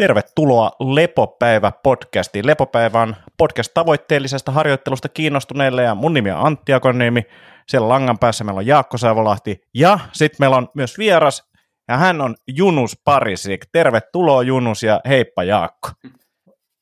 Tervetuloa 0.00 0.70
Lepopäivä 0.80 1.72
podcastiin. 1.82 2.46
Lepopäivä 2.46 3.02
on 3.02 3.16
podcast 3.36 3.74
tavoitteellisesta 3.74 4.52
harjoittelusta 4.52 5.08
kiinnostuneille 5.08 5.82
ja 5.82 5.94
mun 5.94 6.14
nimi 6.14 6.30
on 6.30 6.46
Antti 6.46 6.72
Akoniemi. 6.72 7.22
Siellä 7.68 7.88
langan 7.88 8.18
päässä 8.18 8.44
meillä 8.44 8.58
on 8.58 8.66
Jaakko 8.66 8.98
Saivolahti 8.98 9.60
ja 9.74 9.98
sitten 10.12 10.36
meillä 10.38 10.56
on 10.56 10.68
myös 10.74 10.98
vieras 10.98 11.50
ja 11.88 11.96
hän 11.96 12.20
on 12.20 12.34
Junus 12.56 13.00
Parisik. 13.04 13.66
Tervetuloa 13.72 14.42
Junus 14.42 14.82
ja 14.82 15.00
heippa 15.08 15.44
Jaakko. 15.44 15.88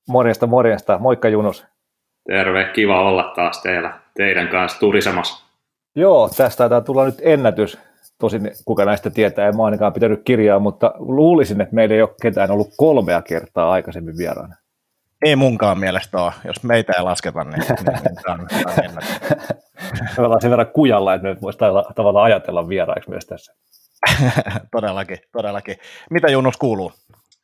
Morjesta, 0.08 0.46
morjesta. 0.46 0.98
Moikka 0.98 1.28
Junus. 1.28 1.66
Terve, 2.28 2.64
kiva 2.74 3.08
olla 3.08 3.32
taas 3.36 3.62
teillä, 3.62 4.00
teidän 4.16 4.48
kanssa 4.48 4.78
turisemassa. 4.78 5.44
Joo, 5.96 6.28
tästä 6.28 6.58
taitaa 6.58 6.80
tulla 6.80 7.04
nyt 7.04 7.20
ennätys. 7.22 7.78
Tosin 8.20 8.50
kuka 8.64 8.84
näistä 8.84 9.10
tietää, 9.10 9.48
en 9.48 9.56
mä 9.56 9.64
ainakaan 9.64 9.92
pitänyt 9.92 10.22
kirjaa, 10.24 10.58
mutta 10.58 10.94
luulisin, 10.98 11.60
että 11.60 11.74
meillä 11.74 11.94
ei 11.94 12.02
ole 12.02 12.14
ketään 12.22 12.50
ollut 12.50 12.74
kolmea 12.76 13.22
kertaa 13.22 13.70
aikaisemmin 13.70 14.16
vieraana. 14.16 14.56
Ei 15.24 15.36
munkaan 15.36 15.78
mielestä 15.78 16.22
ole. 16.22 16.32
Jos 16.44 16.62
meitä 16.62 16.92
ei 16.96 17.02
lasketa, 17.02 17.44
niin, 17.44 17.52
niin, 17.58 17.84
niin 17.84 18.16
tämä 18.22 18.34
on, 18.34 18.48
tämä 18.48 18.74
on 18.78 18.84
ennätys. 18.84 19.20
Me 20.18 20.24
ollaan 20.24 20.40
sen 20.40 20.50
verran 20.50 20.72
kujalla, 20.74 21.14
että 21.14 21.28
me 21.28 21.36
voisi 21.42 21.58
tavallaan 21.94 22.24
ajatella 22.24 22.68
vieraiksi 22.68 23.10
myös 23.10 23.26
tässä. 23.26 23.54
todellakin, 24.76 25.18
todellakin. 25.32 25.76
Mitä 26.10 26.28
Junus 26.28 26.56
kuuluu? 26.56 26.92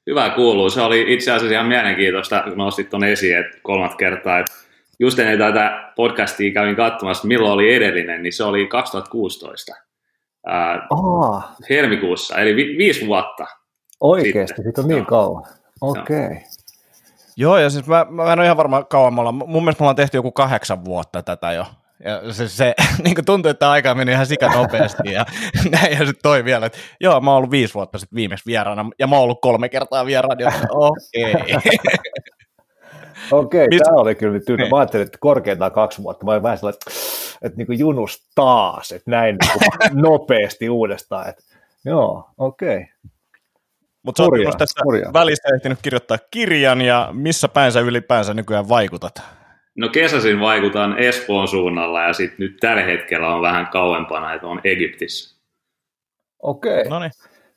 Hyvä 0.07 0.31
kuuluu. 0.31 0.71
Se 0.71 0.81
oli 0.81 1.15
itse 1.15 1.33
asiassa 1.33 1.55
ihan 1.55 1.67
mielenkiintoista, 1.67 2.43
kun 2.43 2.59
nostit 2.59 2.91
tuon 2.91 3.05
esiin 3.05 3.39
että 3.39 3.59
kolmat 3.63 3.95
kertaa. 3.95 4.39
Että 4.39 4.53
just 4.99 5.19
ennen 5.19 5.39
tätä 5.39 5.93
podcastia 5.97 6.53
kävin 6.53 6.77
katsomassa, 6.77 7.29
milloin 7.29 7.53
oli 7.53 7.75
edellinen, 7.75 8.23
niin 8.23 8.33
se 8.33 8.45
oli 8.45 8.67
2016. 8.67 9.75
Ää, 10.47 10.87
oh. 10.91 11.43
helmikuussa, 11.71 12.37
eli 12.37 12.57
vi- 12.57 12.79
viisi 12.79 13.07
vuotta. 13.07 13.47
Oikeasti, 14.01 14.63
siitä 14.63 14.81
on 14.81 14.89
niin 14.89 15.07
kauan. 15.07 15.45
Okei. 15.81 16.27
Okay. 16.27 16.37
Joo, 17.37 17.59
ja 17.59 17.71
siis 17.71 17.87
mä, 17.87 18.07
mä 18.11 18.33
en 18.33 18.39
ole 18.39 18.45
ihan 18.45 18.57
varma 18.57 18.83
kauan 18.83 19.15
me 19.15 19.21
ollaan. 19.21 19.35
Mun 19.35 19.65
mielestä 19.65 19.83
me 19.83 19.85
ollaan 19.85 19.97
tehty 19.97 20.17
joku 20.17 20.33
kahdeksan 20.33 20.85
vuotta 20.85 21.23
tätä 21.23 21.53
jo. 21.53 21.67
Ja 22.05 22.33
se, 22.33 22.49
se 22.49 22.75
niin 23.05 23.15
kuin 23.15 23.25
tuntuu, 23.25 23.51
että 23.51 23.71
aika 23.71 23.95
meni 23.95 24.13
ihan 24.13 24.27
sika 24.27 24.49
nopeasti 24.49 25.13
ja 25.13 25.27
näin 25.73 25.93
ja 25.93 25.99
sitten 25.99 26.23
toi 26.23 26.45
vielä, 26.45 26.67
että 26.67 26.79
joo, 27.01 27.21
mä 27.21 27.31
oon 27.31 27.37
ollut 27.37 27.51
viisi 27.51 27.75
vuotta 27.75 27.99
sitten 27.99 28.17
viimeksi 28.17 28.47
vieraana 28.47 28.91
ja 28.99 29.07
mä 29.07 29.17
oon 29.17 29.25
ollut 29.25 29.41
kolme 29.41 29.69
kertaa 29.69 30.07
vieraana, 30.07 30.51
okei. 30.71 31.33
Okay. 31.33 31.61
Okei, 33.31 33.65
okay, 33.65 33.79
tämä 33.79 33.97
oli 33.97 34.15
kyllä 34.15 34.33
nyt 34.33 34.45
tyyden. 34.45 34.71
Mä 34.71 34.79
ajattelin, 34.79 35.07
että 35.07 35.19
korkeintaan 35.21 35.73
kaksi 35.73 36.03
vuotta. 36.03 36.25
Mä 36.25 36.33
olin 36.33 36.43
vähän 36.43 36.59
sellainen, 36.59 36.79
että, 36.87 37.01
että 37.43 37.57
niin 37.57 37.67
kuin 37.67 37.79
junus 37.79 38.29
taas, 38.35 38.93
että 38.93 39.11
näin 39.11 39.37
niin 39.41 40.03
nopeasti 40.03 40.69
uudestaan. 40.69 41.29
Että, 41.29 41.43
joo, 41.85 42.31
okei. 42.39 42.77
Okay. 42.77 42.87
Mutta 44.03 44.23
sä 44.23 44.29
oot 44.47 44.59
tässä 44.59 44.81
hurjaa. 44.85 45.13
välissä 45.13 45.49
ehtinyt 45.55 45.79
kirjoittaa 45.83 46.19
kirjan, 46.31 46.81
ja 46.81 47.09
missä 47.13 47.49
päin 47.49 47.73
sä 47.73 47.81
ylipäänsä 47.81 48.35
nykyään 48.35 48.69
vaikutat? 48.69 49.23
No 49.75 49.89
kesäsin 49.89 50.41
vaikutan 50.41 50.99
Espoon 50.99 51.49
suunnalla, 51.49 52.03
ja 52.03 52.13
sitten 52.13 52.37
nyt 52.39 52.57
tällä 52.61 52.83
hetkellä 52.83 53.35
on 53.35 53.43
vähän 53.43 53.67
kauempana, 53.67 54.35
että 54.35 54.47
on 54.47 54.61
Egyptissä. 54.65 55.37
Okei. 56.43 56.81
Okay. 56.81 57.01
No 57.01 57.11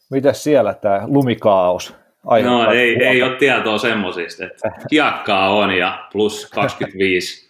Mitäs 0.10 0.44
siellä 0.44 0.74
tämä 0.74 1.02
lumikaos? 1.06 1.96
No 2.44 2.72
ei, 2.72 3.04
ei 3.04 3.24
ole 3.24 3.36
tietoa 3.36 3.78
semmoisista, 3.78 4.46
että 4.46 4.72
kiakkaa 4.90 5.50
on 5.50 5.72
ja 5.72 6.08
plus 6.12 6.50
25. 6.56 7.50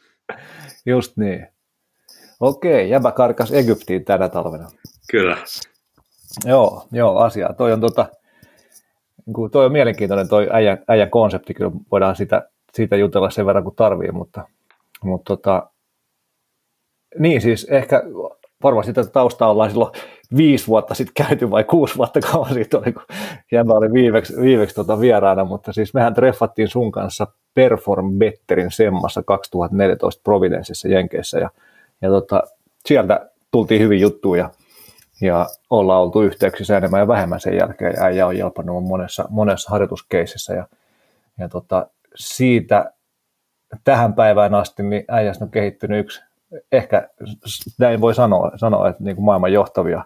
Just 0.85 1.17
niin. 1.17 1.47
Okei, 2.39 2.89
jäbä 2.89 3.11
karkas 3.11 3.53
Egyptiin 3.53 4.05
tänä 4.05 4.29
talvena. 4.29 4.69
Kyllä. 5.11 5.37
Joo, 6.45 6.87
joo, 6.91 7.17
asia. 7.17 7.53
Toi 7.57 7.73
on, 7.73 7.81
tota, 7.81 8.05
niin 9.25 9.51
toi 9.51 9.65
on 9.65 9.71
mielenkiintoinen 9.71 10.29
toi 10.29 10.47
äijän, 10.51 10.77
äijän 10.87 11.09
konsepti, 11.09 11.53
kyllä 11.53 11.71
voidaan 11.91 12.15
sitä, 12.15 12.49
siitä 12.73 12.95
jutella 12.95 13.29
sen 13.29 13.45
verran 13.45 13.63
kuin 13.63 13.75
tarvii, 13.75 14.11
mutta, 14.11 14.47
mutta 15.03 15.37
tota, 15.37 15.69
niin 17.19 17.41
siis 17.41 17.63
ehkä 17.63 18.03
varmasti 18.63 18.93
tätä 18.93 19.09
taustaa 19.09 19.51
ollaan 19.51 19.69
silloin 19.69 19.91
viisi 20.37 20.67
vuotta 20.67 20.93
sitten 20.93 21.25
käyty 21.27 21.51
vai 21.51 21.63
kuusi 21.63 21.97
vuotta 21.97 22.19
kauan 22.19 22.53
siitä 22.53 22.77
oli, 22.77 22.93
kun 22.93 23.03
Jämä 23.51 23.73
oli 23.73 23.93
viimeksi, 23.93 24.41
viimeksi 24.41 24.75
tota 24.75 24.99
vieraana, 24.99 25.45
mutta 25.45 25.73
siis 25.73 25.93
mehän 25.93 26.13
treffattiin 26.13 26.67
sun 26.67 26.91
kanssa 26.91 27.27
Perform 27.53 28.19
Betterin 28.19 28.71
semmassa 28.71 29.23
2014 29.23 30.21
Providenceissa 30.23 30.87
Jenkeissä 30.87 31.39
ja, 31.39 31.49
ja 32.01 32.09
tota, 32.09 32.43
sieltä 32.85 33.29
tultiin 33.51 33.81
hyvin 33.81 33.99
juttuja 33.99 34.49
ja 35.21 35.45
ollaan 35.69 36.01
oltu 36.01 36.21
yhteyksissä 36.21 36.77
enemmän 36.77 36.99
ja 36.99 37.07
vähemmän 37.07 37.39
sen 37.39 37.57
jälkeen. 37.57 37.93
Ja 37.95 38.03
äijä 38.03 38.27
on 38.27 38.37
jalpannut 38.37 38.83
monessa, 38.83 39.25
monessa 39.29 39.71
harjoituskeisissä 39.71 40.53
ja, 40.53 40.67
ja 41.39 41.49
tota, 41.49 41.87
siitä 42.15 42.91
tähän 43.83 44.13
päivään 44.13 44.55
asti 44.55 44.83
niin 44.83 45.05
äijästä 45.07 45.45
on 45.45 45.51
kehittynyt 45.51 45.99
yksi 45.99 46.21
ehkä 46.71 47.09
näin 47.79 48.01
voi 48.01 48.15
sanoa, 48.15 48.51
sanoa 48.55 48.89
että 48.89 49.03
niin 49.03 49.15
kuin 49.15 49.25
maailman 49.25 49.53
johtavia 49.53 50.03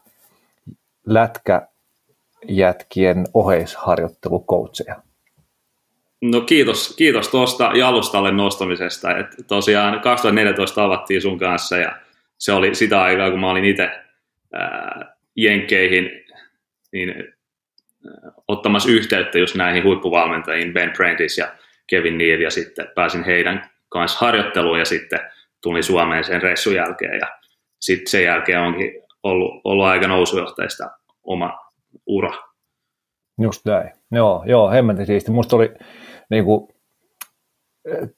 lätkäjätkien 1.05 3.25
oheisharjoittelukoutseja. 3.33 4.95
No 6.21 6.41
kiitos, 6.41 6.95
kiitos 6.97 7.27
tuosta 7.27 7.71
jalustalle 7.75 8.31
nostamisesta. 8.31 9.17
Et 9.17 9.27
tosiaan 9.47 9.99
2014 9.99 10.83
avattiin 10.83 11.21
sun 11.21 11.39
kanssa 11.39 11.77
ja 11.77 11.95
se 12.37 12.51
oli 12.51 12.75
sitä 12.75 13.01
aikaa, 13.01 13.31
kun 13.31 13.39
mä 13.39 13.51
olin 13.51 13.65
itse 13.65 13.89
Jenkkeihin 15.35 16.09
niin, 16.91 17.09
ää, 17.09 17.23
ottamassa 18.47 18.89
yhteyttä 18.89 19.37
just 19.37 19.55
näihin 19.55 19.83
huippuvalmentajiin, 19.83 20.73
Ben 20.73 20.91
Prentice 20.97 21.41
ja 21.41 21.53
Kevin 21.87 22.17
Neal, 22.17 22.39
ja 22.39 22.51
sitten 22.51 22.87
pääsin 22.95 23.23
heidän 23.23 23.69
kanssa 23.89 24.25
harjoitteluun 24.25 24.79
ja 24.79 24.85
sitten 24.85 25.19
tuli 25.61 25.83
Suomeen 25.83 26.23
sen 26.23 26.41
reissun 26.41 26.75
jälkeen 26.75 27.19
ja 27.19 27.27
sitten 27.79 28.07
sen 28.07 28.23
jälkeen 28.23 28.59
onkin 28.59 28.91
ollut, 29.23 29.61
ollut 29.63 29.85
aika 29.85 30.07
nousujohteista 30.07 30.89
oma 31.23 31.59
ura. 32.05 32.31
Just 33.41 33.65
näin. 33.65 33.91
Joo, 34.11 34.43
joo 34.45 34.69
hemmetin 34.69 35.05
siisti. 35.05 35.31
Musta 35.31 35.55
oli 35.55 35.73
niin 36.29 36.45
kuin, 36.45 36.67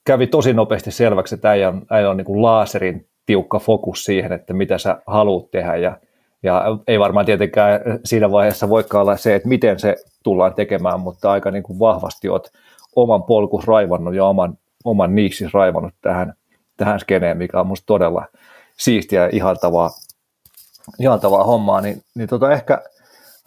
kävi 0.06 0.28
tosi 0.28 0.53
nopeasti 0.53 0.92
selväksi, 0.92 1.36
että 1.36 1.50
äijä 1.50 1.69
on, 1.69 1.86
äijä 1.90 2.09
on 2.09 2.18
niin 2.18 2.25
kuin 2.25 2.42
laaserin 2.42 3.08
tiukka 3.25 3.59
fokus 3.59 4.06
siihen, 4.06 4.31
että 4.31 4.53
mitä 4.53 4.78
sä 4.78 5.02
haluat 5.08 5.52
tehdä 5.52 5.75
ja, 5.75 5.97
ja 6.44 6.63
ei 6.88 7.00
varmaan 7.00 7.25
tietenkään 7.25 7.80
siinä 8.06 8.31
vaiheessa 8.31 8.69
voikaan 8.69 9.02
olla 9.02 9.18
se, 9.18 9.36
että 9.36 9.47
miten 9.47 9.80
se 9.80 9.96
tullaan 10.24 10.53
tekemään, 10.53 11.00
mutta 11.00 11.31
aika 11.31 11.52
niin 11.52 11.63
kuin 11.63 11.80
vahvasti 11.80 12.30
oot 12.30 12.47
oman 12.96 13.24
polkus 13.24 13.68
raivannut 13.68 14.16
ja 14.16 14.25
oman, 14.25 14.58
oman 14.86 15.16
niissis 15.16 15.53
raivannut 15.53 15.94
tähän, 16.02 16.34
tähän 16.78 17.00
skeneen, 17.00 17.38
mikä 17.38 17.59
on 17.59 17.68
musta 17.68 17.86
todella 17.86 18.25
siistiä 18.78 19.22
ja 19.22 19.30
ihaltavaa, 19.31 19.90
ihaltavaa 20.99 21.44
hommaa, 21.44 21.81
niin, 21.81 22.01
niin 22.16 22.29
tota 22.29 22.51
ehkä 22.51 22.81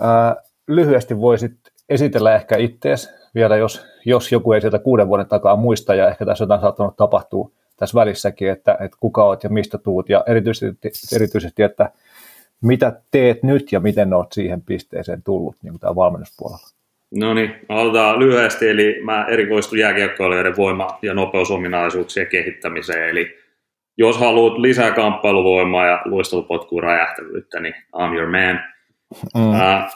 ää, 0.01 0.37
lyhyesti 0.69 1.21
voisit 1.21 1.53
esitellä 1.89 2.35
ehkä 2.35 2.57
ittees 2.57 3.11
vielä, 3.35 3.57
jos, 3.57 3.87
jos 4.05 4.33
joku 4.33 4.53
ei 4.53 4.61
sieltä 4.61 4.79
kuuden 4.79 5.09
vuoden 5.09 5.29
takaa 5.29 5.57
muista, 5.57 5.95
ja 5.95 6.09
ehkä 6.09 6.27
tässä 6.27 6.43
jotain 6.43 6.61
saattanut 6.61 6.97
tapahtua 6.97 7.51
tässä 7.77 7.95
välissäkin, 7.95 8.51
että, 8.51 8.73
että 8.81 8.97
kuka 9.01 9.25
olet 9.25 9.45
ja 9.45 9.51
mistä 9.51 9.79
tuut, 9.79 10.09
ja 10.09 10.25
erityisesti, 10.27 10.89
erityisesti, 11.17 11.63
että 11.63 11.91
mitä 12.61 13.01
teet 13.11 13.43
nyt 13.43 13.73
ja 13.73 13.81
miten 13.81 14.15
olet 14.15 14.33
siihen 14.33 14.63
pisteeseen 14.63 15.23
tullut 15.23 15.57
niin 15.63 15.79
kuin 15.81 15.97
valmennuspuolella? 15.97 16.67
No 17.15 17.35
niin, 17.35 17.55
aloitetaan 17.69 18.19
lyhyesti, 18.19 18.69
eli 18.69 19.01
mä 19.05 19.25
erikoistun 19.25 19.79
jääkiekkoilijoiden 19.79 20.57
voima- 20.57 20.99
ja 21.03 21.15
nopeusominaisuuksien 21.15 22.27
kehittämiseen, 22.27 23.09
eli 23.09 23.39
jos 23.99 24.19
haluat 24.19 24.59
lisää 24.59 24.91
kamppailuvoimaa 24.91 25.87
ja 25.87 26.03
luistelupotkuun 26.05 26.83
räjähtävyyttä, 26.83 27.61
niin 27.61 27.75
I'm 27.75 28.15
your 28.15 28.31
man. 28.31 28.61
Mm. 29.35 29.61
Äh, 29.61 29.95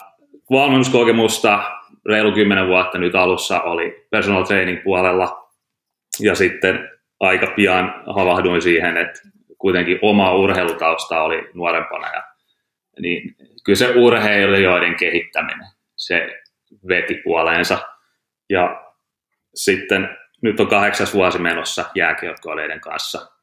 valmennuskokemusta 0.51 1.63
reilu 2.07 2.33
kymmenen 2.33 2.69
vuotta 2.69 2.99
nyt 2.99 3.15
alussa 3.15 3.61
oli 3.61 4.07
personal 4.11 4.43
training 4.43 4.83
puolella, 4.85 5.49
ja 6.21 6.35
sitten 6.35 6.91
aika 7.21 7.47
pian 7.57 8.03
havahduin 8.07 8.63
siihen, 8.63 8.97
että 8.97 9.21
kuitenkin 9.59 9.99
oma 10.03 10.35
urheilutausta 10.35 11.23
oli 11.23 11.51
nuorempana, 11.55 12.13
ja 12.13 12.23
niin 13.01 13.37
kyllä 13.65 13.77
se 13.77 13.93
urheilijoiden 13.97 14.95
kehittäminen, 14.97 15.67
se 15.97 16.43
veti 16.89 17.15
puoleensa. 17.25 17.79
Ja 18.51 18.93
sitten 19.55 20.09
nyt 20.43 20.61
on 20.61 20.69
kahdeksas 20.69 21.15
vuosi 21.15 21.39
menossa 21.39 21.85
jääkiekkoileiden 21.95 22.81
kanssa. 22.81 23.40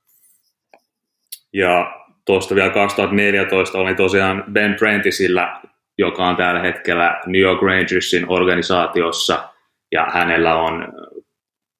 Ja 1.57 2.05
tuosta 2.25 2.55
vielä 2.55 2.69
2014 2.69 3.77
oli 3.77 3.95
tosiaan 3.95 4.43
Ben 4.51 4.75
Prentisillä, 4.79 5.61
joka 5.97 6.27
on 6.27 6.35
tällä 6.35 6.59
hetkellä 6.59 7.21
New 7.25 7.41
York 7.41 7.61
Rangersin 7.61 8.25
organisaatiossa, 8.29 9.49
ja 9.91 10.07
hänellä 10.13 10.55
on 10.55 10.93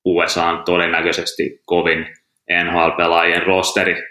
USA 0.06 0.62
todennäköisesti 0.66 1.62
kovin 1.66 2.08
NHL-pelaajien 2.64 3.44
rosteri, 3.44 4.04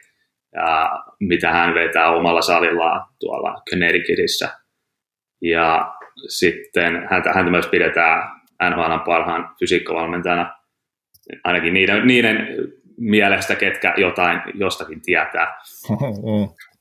ja 0.55 0.91
mitä 1.21 1.53
hän 1.53 1.75
vetää 1.75 2.11
omalla 2.11 2.43
salillaan 2.43 3.07
tuolla 3.21 3.63
Connecticutissä. 3.71 4.49
Ja 5.43 5.95
sitten 6.29 7.09
häntä, 7.11 7.33
häntä 7.33 7.51
myös 7.51 7.67
pidetään 7.67 8.31
NHLn 8.71 9.01
parhaan 9.07 9.55
fysiikkavalmentajana, 9.61 10.55
ainakin 11.45 11.75
niiden, 11.75 12.07
niiden 12.07 12.49
mielestä, 12.99 13.55
ketkä 13.55 13.95
jotain 13.97 14.43
jostakin 14.55 15.03
tietää. 15.03 15.59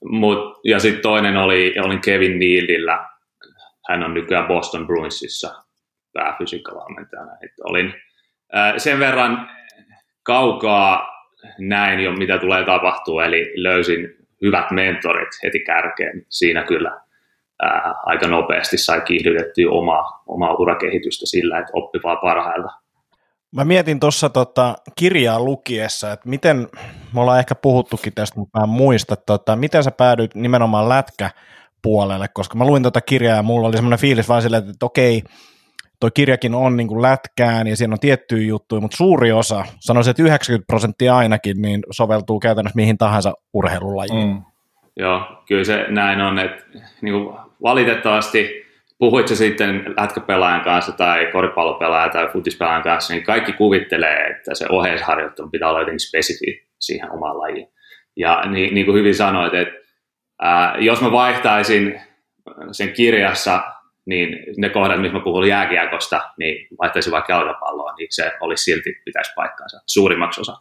Mut, 0.09 0.59
ja 0.63 0.79
sitten 0.79 1.01
toinen 1.01 1.37
oli, 1.37 1.75
olin 1.83 2.01
Kevin 2.01 2.39
Nealilla, 2.39 3.05
hän 3.89 4.03
on 4.03 4.13
nykyään 4.13 4.47
Boston 4.47 4.87
Bruinsissa 4.87 5.63
pääfysiikkavalmentajana. 6.13 7.31
Et 7.43 7.51
olin 7.63 7.93
äh, 8.55 8.73
sen 8.77 8.99
verran 8.99 9.49
kaukaa 10.23 11.15
näin 11.59 11.99
jo, 11.99 12.11
mitä 12.11 12.37
tulee 12.37 12.65
tapahtua, 12.65 13.25
eli 13.25 13.53
löysin 13.55 14.15
hyvät 14.41 14.71
mentorit 14.71 15.29
heti 15.43 15.59
kärkeen. 15.59 16.25
Siinä 16.29 16.63
kyllä 16.63 17.01
ää, 17.61 17.93
aika 18.03 18.27
nopeasti 18.27 18.77
sai 18.77 19.01
kiihdytettyä 19.01 19.71
omaa, 19.71 20.23
omaa 20.27 20.53
urakehitystä 20.53 21.25
sillä, 21.25 21.59
että 21.59 21.71
oppi 21.73 21.99
vaan 22.03 22.17
parhailta. 22.21 22.69
Mä 23.51 23.65
mietin 23.65 23.99
tuossa 23.99 24.29
tota 24.29 24.75
kirjaa 24.95 25.39
lukiessa, 25.39 26.11
että 26.11 26.29
miten, 26.29 26.67
me 27.13 27.21
ollaan 27.21 27.39
ehkä 27.39 27.55
puhuttukin 27.55 28.13
tästä, 28.13 28.39
mutta 28.39 28.59
mä 28.59 28.63
en 28.63 28.69
muista, 28.69 29.15
tota, 29.15 29.55
miten 29.55 29.83
sä 29.83 29.91
päädyit 29.91 30.35
nimenomaan 30.35 30.89
lätkä 30.89 31.29
puolelle, 31.81 32.27
koska 32.33 32.57
mä 32.57 32.65
luin 32.65 32.83
tätä 32.83 32.91
tota 32.91 33.05
kirjaa 33.05 33.35
ja 33.35 33.43
mulla 33.43 33.67
oli 33.67 33.75
semmoinen 33.75 33.99
fiilis 33.99 34.29
vaan 34.29 34.41
silleen, 34.41 34.69
että 34.69 34.85
okei, 34.85 35.21
toi 35.99 36.11
kirjakin 36.13 36.55
on 36.55 36.77
niin 36.77 36.87
kuin 36.87 37.01
lätkään 37.01 37.67
ja 37.67 37.75
siinä 37.75 37.93
on 37.93 37.99
tiettyjä 37.99 38.47
juttuja, 38.47 38.81
mutta 38.81 38.97
suuri 38.97 39.31
osa, 39.31 39.65
sanoisin, 39.79 40.11
että 40.11 40.23
90 40.23 40.67
prosenttia 40.67 41.17
ainakin, 41.17 41.61
niin 41.61 41.83
soveltuu 41.91 42.39
käytännössä 42.39 42.75
mihin 42.75 42.97
tahansa 42.97 43.33
urheilulajiin. 43.53 44.27
Mm. 44.27 44.41
Joo, 44.97 45.21
kyllä 45.47 45.63
se 45.63 45.85
näin 45.89 46.21
on, 46.21 46.39
että 46.39 46.63
niin 47.01 47.13
kuin 47.13 47.37
valitettavasti 47.63 48.64
puhuit 48.97 49.27
se 49.27 49.35
sitten 49.35 49.93
lätkäpelaajan 49.97 50.63
kanssa 50.63 50.91
tai 50.91 51.25
koripallopelaajan 51.31 52.11
tai 52.11 52.27
futispelaajan 52.27 52.83
kanssa, 52.83 53.13
niin 53.13 53.23
kaikki 53.23 53.53
kuvittelee, 53.53 54.27
että 54.27 54.55
se 54.55 54.65
oheisharjoittelu 54.69 55.49
pitää 55.49 55.69
olla 55.69 55.79
jotenkin 55.79 56.07
spesifi 56.07 56.67
siihen 56.79 57.11
omaan 57.11 57.39
lajiin. 57.39 57.67
Ja 58.17 58.43
niin, 58.45 58.73
niin 58.73 58.85
kuin 58.85 58.97
hyvin 58.97 59.15
sanoit, 59.15 59.53
että 59.53 59.75
ää, 60.41 60.77
jos 60.79 61.01
mä 61.01 61.11
vaihtaisin 61.11 62.01
sen 62.71 62.93
kirjassa 62.93 63.63
niin 64.05 64.37
ne 64.57 64.69
kohdat, 64.69 65.01
missä 65.01 65.17
mä 65.17 65.23
puhun 65.23 65.47
jääkiekosta, 65.47 66.21
niin 66.37 66.67
vaihtaisin 66.81 67.11
vaikka 67.11 67.33
jalkapalloa, 67.33 67.93
niin 67.93 68.07
se 68.09 68.31
olisi 68.41 68.63
silti 68.63 69.01
pitäisi 69.05 69.31
paikkaansa 69.35 69.81
suurimmaksi 69.85 70.41
osa. 70.41 70.53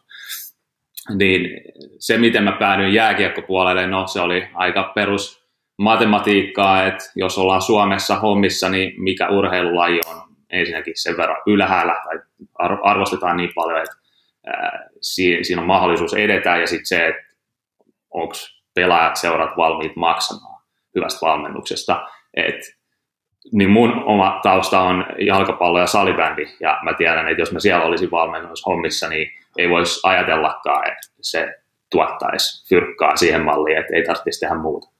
Niin 1.14 1.60
se, 1.98 2.19
miten 2.19 2.44
mä 2.44 2.52
päädyin 2.52 2.94
jääkiekkopuolelle, 2.94 3.86
no 3.86 4.06
se 4.06 4.20
oli 4.20 4.48
aika 4.54 4.92
perus 4.94 5.44
matematiikkaa, 5.79 6.87
että 6.87 7.05
jos 7.17 7.38
ollaan 7.38 7.62
Suomessa 7.62 8.17
hommissa, 8.17 8.69
niin 8.69 9.03
mikä 9.03 9.29
urheilulaji 9.29 10.00
on 10.06 10.23
ensinnäkin 10.50 10.94
sen 10.97 11.17
verran 11.17 11.43
ylhäällä 11.47 11.97
tai 12.05 12.19
arvostetaan 12.82 13.37
niin 13.37 13.50
paljon, 13.55 13.79
että 13.79 13.97
siinä 15.43 15.61
on 15.61 15.67
mahdollisuus 15.67 16.15
edetä 16.15 16.56
ja 16.56 16.67
sitten 16.67 16.87
se, 16.87 17.06
että 17.06 17.35
onko 18.11 18.35
pelaajat, 18.75 19.17
seurat 19.17 19.56
valmiit 19.56 19.97
maksamaan 19.97 20.62
hyvästä 20.94 21.26
valmennuksesta. 21.26 22.09
että 22.35 22.67
niin 23.53 23.70
mun 23.70 24.05
oma 24.05 24.41
tausta 24.43 24.81
on 24.81 25.06
jalkapallo 25.19 25.81
ja 25.81 25.87
salibändi, 25.87 26.47
ja 26.61 26.79
mä 26.82 26.94
tiedän, 26.94 27.29
että 27.29 27.43
jos 27.43 27.53
mä 27.53 27.61
siellä 27.61 27.85
olisin 27.85 28.09
hommissa, 28.67 29.09
niin 29.09 29.31
ei 29.59 29.70
voisi 29.70 30.00
ajatellakaan, 30.03 30.87
että 30.87 31.09
se 31.20 31.55
tuottaisi 31.91 32.69
fyrkkaa 32.69 33.17
siihen 33.17 33.44
malliin, 33.44 33.79
että 33.79 33.97
ei 33.97 34.03
tarvitsisi 34.03 34.41
tehdä 34.41 34.55
muuta. 34.55 34.94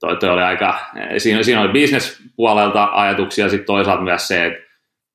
Toi, 0.00 0.16
toi 0.16 0.30
oli 0.30 0.42
aika, 0.42 0.78
siinä, 1.18 1.42
siinä 1.42 1.60
oli 1.60 1.72
bisnespuolelta 1.72 2.88
ajatuksia, 2.92 3.48
sitten 3.48 3.66
toisaalta 3.66 4.02
myös 4.02 4.28
se, 4.28 4.46
että 4.46 4.60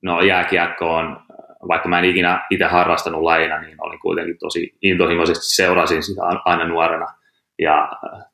no 0.02 0.22
jääkiekko 0.22 0.94
on, 0.94 1.20
vaikka 1.68 1.88
mä 1.88 1.98
en 1.98 2.04
ikinä 2.04 2.46
itse 2.50 2.64
harrastanut 2.64 3.22
lajina, 3.22 3.60
niin 3.60 3.76
olin 3.78 3.98
kuitenkin 3.98 4.38
tosi 4.38 4.76
intohimoisesti 4.82 5.44
seurasin 5.46 6.02
sitä 6.02 6.22
aina 6.44 6.64
nuorena– 6.64 7.06
ja 7.58 7.88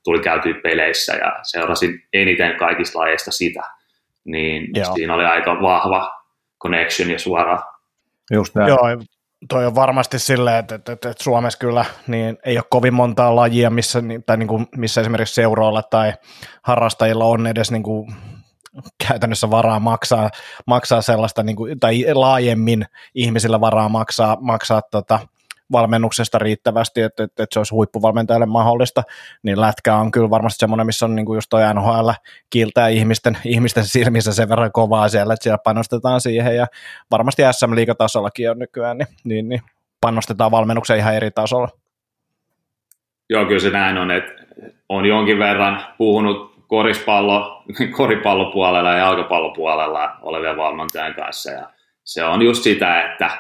tuli 0.05 0.20
käytyä 0.20 0.55
peleissä 0.62 1.12
ja 1.12 1.38
seurasin 1.43 2.02
eniten 2.12 2.56
kaikista 2.56 2.99
lajeista 2.99 3.31
sitä, 3.31 3.62
niin 4.25 4.70
Joo. 4.75 4.94
siinä 4.94 5.14
oli 5.14 5.25
aika 5.25 5.62
vahva 5.62 6.25
connection 6.62 7.11
ja 7.11 7.19
suora. 7.19 7.58
Just 8.32 8.55
näin. 8.55 8.69
Joo, 8.69 8.81
toi 9.48 9.66
on 9.66 9.74
varmasti 9.74 10.18
silleen, 10.18 10.56
että, 10.56 10.74
että, 10.74 10.92
että, 10.92 11.10
että 11.10 11.24
Suomessa 11.24 11.58
kyllä 11.58 11.84
niin 12.06 12.38
ei 12.44 12.58
ole 12.58 12.64
kovin 12.70 12.94
montaa 12.94 13.36
lajia, 13.36 13.70
missä, 13.70 14.02
tai 14.26 14.36
niin 14.36 14.48
kuin, 14.48 14.66
missä 14.76 15.00
esimerkiksi 15.00 15.34
seuroilla 15.34 15.82
tai 15.82 16.12
harrastajilla 16.62 17.24
on 17.24 17.46
edes 17.46 17.70
niin 17.70 17.82
kuin, 17.82 18.14
käytännössä 19.08 19.50
varaa 19.50 19.80
maksaa, 19.80 20.30
maksaa 20.66 21.02
sellaista, 21.02 21.42
niin 21.42 21.56
kuin, 21.56 21.80
tai 21.80 22.04
laajemmin 22.14 22.86
ihmisillä 23.14 23.60
varaa 23.60 23.88
maksaa, 23.88 24.36
maksaa 24.40 24.82
tota, 24.90 25.18
valmennuksesta 25.72 26.38
riittävästi, 26.38 27.00
että, 27.00 27.24
että, 27.24 27.42
että 27.42 27.54
se 27.54 27.60
olisi 27.60 27.74
huippuvalmentajalle 27.74 28.46
mahdollista, 28.46 29.02
niin 29.42 29.60
lätkä 29.60 29.96
on 29.96 30.10
kyllä 30.10 30.30
varmasti 30.30 30.58
semmoinen, 30.58 30.86
missä 30.86 31.06
on 31.06 31.14
niin 31.14 31.26
kuin 31.26 31.36
just 31.36 31.50
toi 31.50 31.74
NHL 31.74 32.10
kiiltää 32.50 32.88
ihmisten, 32.88 33.38
ihmisten 33.44 33.84
silmissä 33.84 34.32
sen 34.32 34.48
verran 34.48 34.72
kovaa 34.72 35.08
siellä, 35.08 35.34
että 35.34 35.42
siellä 35.42 35.58
panostetaan 35.58 36.20
siihen 36.20 36.56
ja 36.56 36.66
varmasti 37.10 37.42
SM-liigatasollakin 37.42 38.50
on 38.50 38.58
nykyään, 38.58 38.98
niin, 38.98 39.08
niin, 39.24 39.48
niin 39.48 39.62
panostetaan 40.00 40.50
valmennukseen 40.50 40.98
ihan 40.98 41.14
eri 41.14 41.30
tasolla. 41.30 41.69
Joo, 43.30 43.46
kyllä 43.46 43.60
se 43.60 43.70
näin 43.70 43.98
on, 43.98 44.10
että 44.10 44.32
on 44.88 45.06
jonkin 45.06 45.38
verran 45.38 45.84
puhunut 45.98 46.66
korispallo, 46.66 47.64
koripallopuolella 47.96 48.92
ja 48.92 48.98
jalkapallopuolella 48.98 50.16
olevien 50.22 50.56
valmentajan 50.56 51.14
kanssa 51.14 51.50
ja 51.50 51.70
se 52.04 52.24
on 52.24 52.42
just 52.42 52.62
sitä, 52.62 53.02
että 53.02 53.30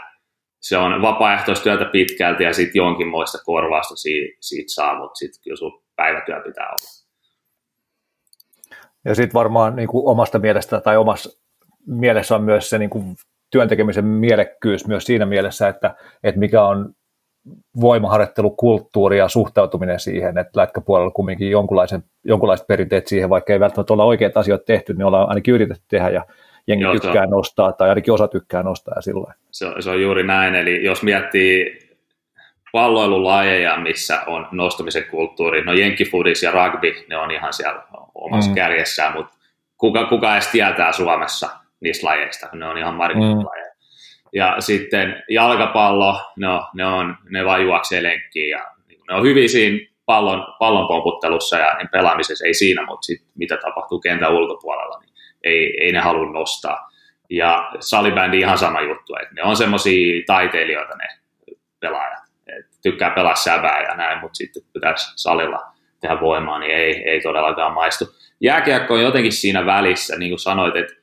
se 0.62 0.76
on 0.76 1.02
vapaaehtoistyötä 1.02 1.84
pitkälti 1.84 2.44
ja 2.44 2.52
sitten 2.52 2.80
jonkinmoista 2.80 3.38
korvausta 3.44 3.96
siitä, 3.96 4.36
siitä 4.40 4.74
saa, 4.74 4.98
mutta 4.98 5.14
sitten 5.14 5.42
kyllä 5.42 5.56
sun 5.56 5.82
päivätyö 5.96 6.40
pitää 6.40 6.68
olla. 6.68 7.02
Ja 9.04 9.14
sitten 9.14 9.34
varmaan 9.34 9.76
niin 9.76 9.88
kuin 9.88 10.08
omasta 10.08 10.38
mielestä 10.38 10.80
tai 10.80 10.96
omassa 10.96 11.30
mielessä 11.86 12.34
on 12.34 12.42
myös 12.42 12.70
se 12.70 12.78
niin 12.78 12.90
kuin 12.90 13.16
työntekemisen 13.50 14.04
mielekkyys 14.04 14.86
myös 14.86 15.04
siinä 15.04 15.26
mielessä, 15.26 15.68
että, 15.68 15.94
että 16.22 16.38
mikä 16.38 16.64
on 16.64 16.94
voimaharjoittelukulttuuri 17.80 19.18
ja 19.18 19.28
suhtautuminen 19.28 20.00
siihen, 20.00 20.38
että 20.38 20.60
lätkäpuolella 20.60 21.10
kumminkin 21.10 21.50
jonkunlaiset 22.24 22.66
perinteet 22.68 23.06
siihen, 23.06 23.30
vaikka 23.30 23.52
ei 23.52 23.60
välttämättä 23.60 23.92
olla 23.92 24.04
oikeat 24.04 24.36
asiat 24.36 24.64
tehty, 24.64 24.94
niin 24.94 25.04
ollaan 25.04 25.28
ainakin 25.28 25.54
yritetty 25.54 25.84
tehdä 25.88 26.08
ja 26.08 26.26
jengi 26.66 26.84
Joo, 26.84 26.92
tykkää 26.92 27.22
on, 27.22 27.30
nostaa 27.30 27.72
tai 27.72 27.88
ainakin 27.88 28.14
osa 28.14 28.28
tykkää 28.28 28.62
nostaa 28.62 28.94
ja 28.96 29.02
sillä 29.02 29.34
se, 29.50 29.66
se 29.80 29.90
on 29.90 30.02
juuri 30.02 30.22
näin, 30.22 30.54
eli 30.54 30.84
jos 30.84 31.02
miettii 31.02 31.78
palloilulajeja, 32.72 33.76
missä 33.76 34.22
on 34.26 34.48
nostamisen 34.52 35.04
kulttuuri, 35.10 35.64
no 35.64 35.72
jenkkifudis 35.72 36.42
ja 36.42 36.50
rugby, 36.50 36.94
ne 37.08 37.16
on 37.16 37.30
ihan 37.30 37.52
siellä 37.52 37.82
omassa 38.14 38.50
mm. 38.50 38.54
kärjessään, 38.54 39.12
mutta 39.12 39.36
kuka, 39.76 40.06
kuka 40.06 40.32
edes 40.32 40.48
tietää 40.48 40.92
Suomessa 40.92 41.50
niistä 41.80 42.06
lajeista, 42.06 42.48
ne 42.52 42.66
on 42.66 42.78
ihan 42.78 42.94
marginalajeja. 42.94 43.72
Mm. 43.72 43.72
Ja 44.32 44.56
sitten 44.58 45.22
jalkapallo, 45.30 46.20
no, 46.36 46.68
ne, 46.74 46.86
on, 46.86 47.16
ne 47.30 47.44
vaan 47.44 47.62
juoksee 47.62 48.02
lenkkiin 48.02 48.50
ja 48.50 48.66
ne 49.08 49.14
on 49.16 49.22
hyvin 49.22 49.48
siinä 49.48 49.78
pallon, 50.06 50.46
pallon 50.58 50.88
pomputtelussa 50.88 51.58
ja 51.58 51.74
niin 51.74 51.88
pelaamisessa, 51.92 52.46
ei 52.46 52.54
siinä, 52.54 52.86
mutta 52.86 53.06
sit, 53.06 53.22
mitä 53.34 53.56
tapahtuu 53.56 54.00
kentän 54.00 54.32
ulkopuolella, 54.32 54.98
niin 55.00 55.11
ei, 55.44 55.74
ei 55.80 55.92
ne 55.92 56.00
halua 56.00 56.32
nostaa. 56.32 56.92
Ja 57.30 57.70
salibändi 57.80 58.38
ihan 58.38 58.58
sama 58.58 58.80
juttu, 58.80 59.16
että 59.22 59.34
ne 59.34 59.42
on 59.42 59.56
semmoisia 59.56 60.22
taiteilijoita 60.26 60.96
ne 60.96 61.08
pelaajat. 61.80 62.22
Et 62.46 62.66
tykkää 62.82 63.10
pelaa 63.10 63.34
sävää 63.34 63.82
ja 63.82 63.96
näin, 63.96 64.20
mutta 64.20 64.36
sitten 64.36 64.62
pitäisi 64.72 65.12
salilla 65.16 65.72
tehdä 66.00 66.20
voimaa, 66.20 66.58
niin 66.58 66.74
ei, 66.74 67.10
ei 67.10 67.20
todellakaan 67.20 67.72
maistu. 67.72 68.04
Jääkiekko 68.40 68.94
on 68.94 69.02
jotenkin 69.02 69.32
siinä 69.32 69.66
välissä, 69.66 70.18
niin 70.18 70.30
kuin 70.30 70.38
sanoit, 70.38 70.76
että 70.76 70.94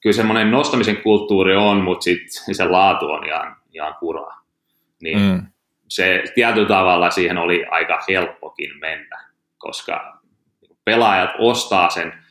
kyllä 0.00 0.16
semmoinen 0.16 0.50
nostamisen 0.50 0.96
kulttuuri 0.96 1.56
on, 1.56 1.80
mutta 1.80 2.04
sitten 2.04 2.54
se 2.54 2.64
laatu 2.64 3.06
on 3.10 3.26
ihan, 3.26 3.56
ihan 3.72 3.94
kuraa. 3.94 4.40
Niin 5.02 5.18
mm. 5.18 5.42
se 5.88 6.22
tietyllä 6.34 6.68
tavalla 6.68 7.10
siihen 7.10 7.38
oli 7.38 7.64
aika 7.70 8.04
helppokin 8.08 8.70
mennä, 8.80 9.24
koska 9.58 10.18
pelaajat 10.84 11.30
ostaa 11.38 11.90
sen 11.90 12.23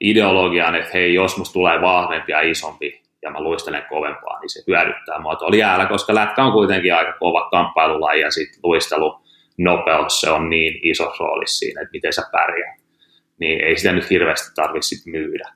ideologian, 0.00 0.74
että 0.74 0.90
hei, 0.94 1.14
jos 1.14 1.36
musta 1.38 1.52
tulee 1.52 1.80
vahvempi 1.80 2.32
ja 2.32 2.40
isompi 2.40 3.02
ja 3.22 3.30
mä 3.30 3.40
luistelen 3.40 3.82
kovempaa, 3.88 4.40
niin 4.40 4.50
se 4.50 4.62
hyödyttää 4.66 5.20
mua 5.20 5.36
tuolla 5.36 5.56
jäällä, 5.56 5.86
koska 5.86 6.14
lätkä 6.14 6.44
on 6.44 6.52
kuitenkin 6.52 6.94
aika 6.94 7.12
kova 7.12 7.48
kamppailulaji 7.50 8.20
ja 8.20 8.30
sitten 8.30 8.60
luistelu 8.62 9.20
nopeus, 9.58 10.20
se 10.20 10.30
on 10.30 10.50
niin 10.50 10.80
iso 10.82 11.12
rooli 11.20 11.46
siinä, 11.46 11.80
että 11.80 11.92
miten 11.92 12.12
sä 12.12 12.22
pärjäät. 12.32 12.80
Niin 13.38 13.64
ei 13.64 13.76
sitä 13.76 13.92
nyt 13.92 14.10
hirveästi 14.10 14.54
tarvitse 14.54 15.10
myydä. 15.10 15.48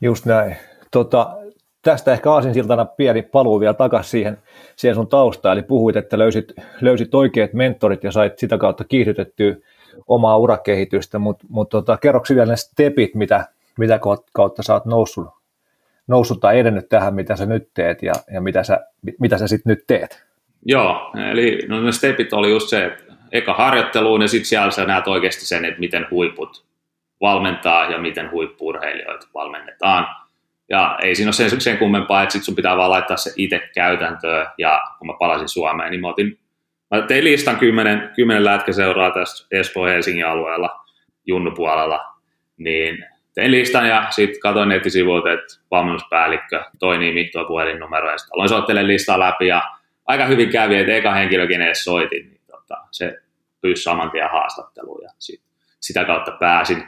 Just 0.00 0.26
näin. 0.26 0.56
Tota, 0.90 1.36
tästä 1.82 2.12
ehkä 2.12 2.32
aasinsiltana 2.32 2.84
pieni 2.84 3.22
paluu 3.22 3.60
vielä 3.60 3.74
takaisin 3.74 4.10
siihen, 4.10 4.38
siihen 4.76 4.94
sun 4.94 5.08
taustaan, 5.08 5.58
eli 5.58 5.62
puhuit, 5.62 5.96
että 5.96 6.18
löysit, 6.18 6.52
löysit 6.80 7.14
oikeat 7.14 7.52
mentorit 7.52 8.04
ja 8.04 8.12
sait 8.12 8.38
sitä 8.38 8.58
kautta 8.58 8.84
kiihdytettyä 8.84 9.56
omaa 10.06 10.36
urakehitystä, 10.36 11.18
mutta 11.18 11.46
mut 11.48 11.68
tota, 11.68 11.96
kerroksi 11.96 12.34
vielä 12.34 12.50
ne 12.50 12.56
stepit, 12.56 13.14
mitä, 13.14 13.46
mitä 13.78 14.00
kautta 14.32 14.62
sä 14.62 14.74
oot 14.74 14.84
noussut, 14.84 15.28
noussut 16.06 16.40
tai 16.40 16.58
edennyt 16.58 16.88
tähän, 16.88 17.14
mitä 17.14 17.36
sä 17.36 17.46
nyt 17.46 17.68
teet 17.74 18.02
ja, 18.02 18.14
ja 18.32 18.40
mitä 18.40 18.62
sä, 18.62 18.80
mitä 19.20 19.38
sä 19.38 19.48
sitten 19.48 19.70
nyt 19.70 19.84
teet? 19.86 20.24
Joo, 20.64 21.12
eli 21.30 21.58
no 21.68 21.80
ne 21.80 21.92
stepit 21.92 22.32
oli 22.32 22.50
just 22.50 22.68
se, 22.68 22.84
että 22.84 23.04
eka 23.32 23.54
harjoitteluun 23.54 24.22
ja 24.22 24.28
sitten 24.28 24.48
siellä 24.48 24.70
sä 24.70 24.84
näet 24.84 25.08
oikeasti 25.08 25.46
sen, 25.46 25.64
että 25.64 25.80
miten 25.80 26.06
huiput 26.10 26.64
valmentaa 27.20 27.90
ja 27.90 27.98
miten 27.98 28.30
huippurheilijoita 28.30 29.26
valmennetaan. 29.34 30.06
Ja 30.68 30.98
ei 31.02 31.14
siinä 31.14 31.28
ole 31.28 31.32
sen, 31.32 31.60
sen 31.60 31.78
kummempaa, 31.78 32.22
että 32.22 32.32
sit 32.32 32.44
sun 32.44 32.54
pitää 32.54 32.76
vaan 32.76 32.90
laittaa 32.90 33.16
se 33.16 33.32
itse 33.36 33.60
käytäntöön. 33.74 34.46
Ja 34.58 34.82
kun 34.98 35.06
mä 35.06 35.12
palasin 35.18 35.48
Suomeen, 35.48 35.90
niin 35.90 36.00
mä, 36.00 36.08
otin, 36.08 36.38
mä 36.90 37.02
tein 37.02 37.24
listan 37.24 37.58
kymmenen, 37.58 38.10
kymmenen 38.16 38.44
lätkäseuraa 38.44 39.10
tässä 39.10 39.46
Espoo-Helsingin 39.50 40.26
alueella, 40.26 40.84
junnupuolella. 41.26 42.14
Niin 42.56 43.04
tein 43.34 43.50
listan 43.50 43.88
ja 43.88 44.06
sitten 44.10 44.40
katsoin 44.40 44.68
nettisivuilta, 44.68 45.32
että 45.32 45.60
valmennuspäällikkö, 45.70 46.64
toi 46.78 46.98
nimi, 46.98 47.24
tuo 47.32 47.44
puhelinnumero. 47.44 48.10
Ja 48.10 48.18
sitten 48.18 48.34
aloin 48.34 48.48
soittelemaan 48.48 48.88
listaa 48.88 49.20
läpi 49.20 49.46
ja 49.46 49.62
aika 50.06 50.26
hyvin 50.26 50.50
kävi, 50.50 50.76
että 50.76 50.92
eka 50.92 51.14
henkilö, 51.14 51.46
kenen 51.46 51.66
edes 51.66 51.84
soitin, 51.84 52.30
niin 52.30 52.40
tota, 52.46 52.76
se 52.90 53.18
pyysi 53.60 53.82
saman 53.82 54.10
tien 54.10 54.30
haastatteluun 54.30 55.02
ja 55.02 55.10
sit, 55.18 55.40
sitä 55.80 56.04
kautta 56.04 56.30
pääsin 56.30 56.84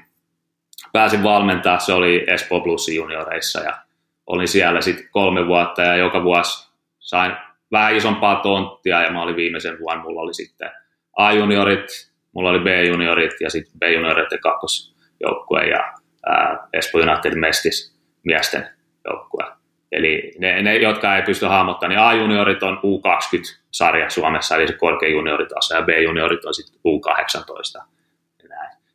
pääsin 0.92 1.22
valmentaa, 1.22 1.78
se 1.78 1.92
oli 1.92 2.24
Espoo 2.26 2.60
Plusin 2.60 2.96
junioreissa 2.96 3.60
ja 3.60 3.78
olin 4.26 4.48
siellä 4.48 4.80
sitten 4.80 5.08
kolme 5.10 5.46
vuotta 5.46 5.82
ja 5.82 5.96
joka 5.96 6.24
vuosi 6.24 6.70
sain 6.98 7.32
vähän 7.72 7.96
isompaa 7.96 8.36
tonttia 8.36 9.02
ja 9.02 9.10
mä 9.10 9.22
olin 9.22 9.36
viimeisen 9.36 9.78
vuonna, 9.78 10.02
mulla 10.02 10.20
oli 10.20 10.34
sitten 10.34 10.70
A-juniorit, 11.16 12.12
mulla 12.32 12.50
oli 12.50 12.58
B-juniorit 12.58 13.40
ja 13.40 13.50
sitten 13.50 13.78
B-juniorit 13.78 14.32
ja 14.32 14.38
kakkosjoukkue 14.38 15.66
ja 15.66 15.92
ää, 16.26 16.68
Espoo 16.72 17.00
United 17.00 17.34
Mestis 17.34 17.98
miesten 18.24 18.66
joukkue. 19.04 19.44
Eli 19.92 20.32
ne, 20.38 20.62
ne, 20.62 20.76
jotka 20.76 21.16
ei 21.16 21.22
pysty 21.22 21.46
hahmottamaan, 21.46 21.90
niin 21.90 22.00
A-juniorit 22.00 22.62
on 22.62 22.76
U20-sarja 22.76 24.10
Suomessa, 24.10 24.56
eli 24.56 24.68
se 24.68 24.72
korkea 24.72 25.08
junioritaso, 25.08 25.74
ja 25.74 25.82
B-juniorit 25.82 26.44
on 26.44 26.54
sitten 26.54 26.80
U18. 26.86 27.84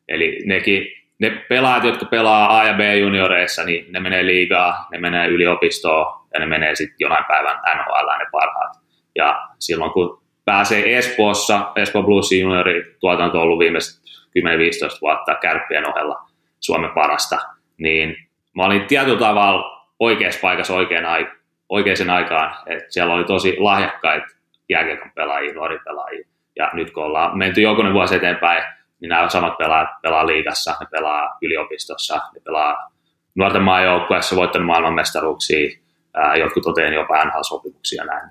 Eli 0.08 0.40
nekin 0.46 0.88
ne 1.20 1.30
pelaajat, 1.50 1.84
jotka 1.84 2.06
pelaa 2.06 2.60
A- 2.60 2.68
ja 2.68 2.74
B-junioreissa, 2.74 3.64
niin 3.64 3.92
ne 3.92 4.00
menee 4.00 4.26
liigaa, 4.26 4.88
ne 4.92 4.98
menee 4.98 5.28
yliopistoon 5.28 6.17
ja 6.34 6.40
ne 6.40 6.46
menee 6.46 6.76
sitten 6.76 6.96
jonain 7.00 7.26
päivän 7.28 7.60
NHL 7.76 8.18
ne 8.20 8.26
parhaat. 8.32 8.74
Ja 9.16 9.48
silloin 9.60 9.92
kun 9.92 10.22
pääsee 10.46 10.98
Espoossa, 10.98 11.72
Espoo 11.76 12.04
Bluesin 12.04 12.42
juniorituotanto 12.42 13.38
on 13.38 13.44
ollut 13.44 13.60
viimeiset 13.60 14.02
10-15 14.40 14.98
vuotta 15.02 15.36
kärppien 15.36 15.90
ohella 15.90 16.30
Suomen 16.60 16.92
parasta, 16.92 17.38
niin 17.78 18.16
mä 18.56 18.66
olin 18.66 18.88
tietyllä 18.88 19.20
tavalla 19.20 19.88
oikeassa 20.00 20.40
paikassa 20.42 20.74
oikeaan, 20.74 21.06
ai- 21.06 21.32
oikeaan 21.70 22.10
aikaan, 22.10 22.56
että 22.66 22.86
siellä 22.90 23.14
oli 23.14 23.24
tosi 23.24 23.56
lahjakkaita 23.60 24.28
jääkiekon 24.70 25.12
pelaajia, 25.16 25.54
nuori 25.54 25.80
pelaajia. 25.80 26.28
Ja 26.56 26.70
nyt 26.74 26.92
kun 26.92 27.04
ollaan 27.04 27.38
menty 27.38 27.62
jokunen 27.62 27.94
vuosi 27.94 28.16
eteenpäin, 28.16 28.64
niin 29.02 29.10
nämä 29.10 29.30
samat 29.30 29.58
pelaajat 29.58 29.90
pelaa 30.02 30.28
liigassa, 30.28 30.76
ne 30.80 30.88
pelaa 30.92 31.38
yliopistossa, 31.42 32.16
ne 32.16 32.42
pelaa 32.46 32.92
nuorten 33.36 33.62
maajoukkueessa, 33.62 34.36
voittanut 34.36 34.66
maailmanmestaruuksia, 34.66 35.78
ää, 36.18 36.36
jotkut 36.36 36.66
on 36.66 36.74
tehnyt 36.74 37.00
jopa 37.00 37.26
NHL-sopimuksia 37.26 38.06
näin. 38.06 38.30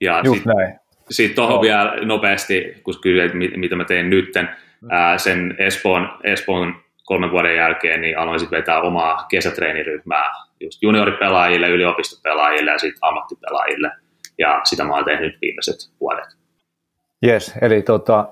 Ja 0.00 0.22
sitten 0.24 0.80
sit 1.10 1.34
tuohon 1.34 1.56
no. 1.56 1.62
vielä 1.62 1.96
nopeasti, 2.04 2.74
kun 2.84 2.94
kysyit, 3.02 3.32
mitä 3.56 3.76
mä 3.76 3.84
teen 3.84 4.10
nytten, 4.10 4.48
ää, 4.90 5.18
sen 5.18 5.54
Espoon, 5.58 6.18
Espoon 6.24 6.74
kolmen 7.04 7.30
vuoden 7.30 7.56
jälkeen, 7.56 8.00
niin 8.00 8.18
aloin 8.18 8.40
sitten 8.40 8.56
vetää 8.56 8.80
omaa 8.80 9.26
kesätreeniryhmää 9.30 10.30
just 10.60 10.82
junioripelaajille, 10.82 11.68
yliopistopelaajille 11.68 12.70
ja 12.70 12.78
sitten 12.78 12.98
ammattipelaajille. 13.08 13.90
Ja 14.38 14.60
sitä 14.64 14.84
mä 14.84 14.94
oon 14.94 15.04
tehnyt 15.04 15.38
viimeiset 15.40 15.76
vuodet. 16.00 16.24
Yes, 17.26 17.54
eli 17.62 17.82
tota, 17.82 18.28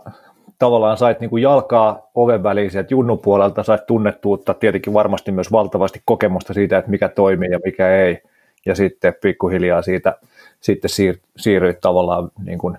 tavallaan 0.58 0.96
sait 0.96 1.20
niin 1.20 1.30
kuin 1.30 1.42
jalkaa 1.42 2.10
oven 2.14 2.42
väliin 2.42 2.70
sieltä 2.70 2.94
junnupuolelta, 2.94 3.62
sait 3.62 3.86
tunnettuutta, 3.86 4.54
tietenkin 4.54 4.92
varmasti 4.92 5.32
myös 5.32 5.52
valtavasti 5.52 6.02
kokemusta 6.04 6.54
siitä, 6.54 6.78
että 6.78 6.90
mikä 6.90 7.08
toimii 7.08 7.50
ja 7.50 7.60
mikä 7.64 7.96
ei, 7.96 8.22
ja 8.66 8.74
sitten 8.74 9.14
pikkuhiljaa 9.22 9.82
siitä 9.82 10.14
sitten 10.60 10.88
siir, 10.88 11.16
siirryit 11.36 11.80
tavallaan, 11.80 12.30
niin 12.44 12.58
kuin, 12.58 12.78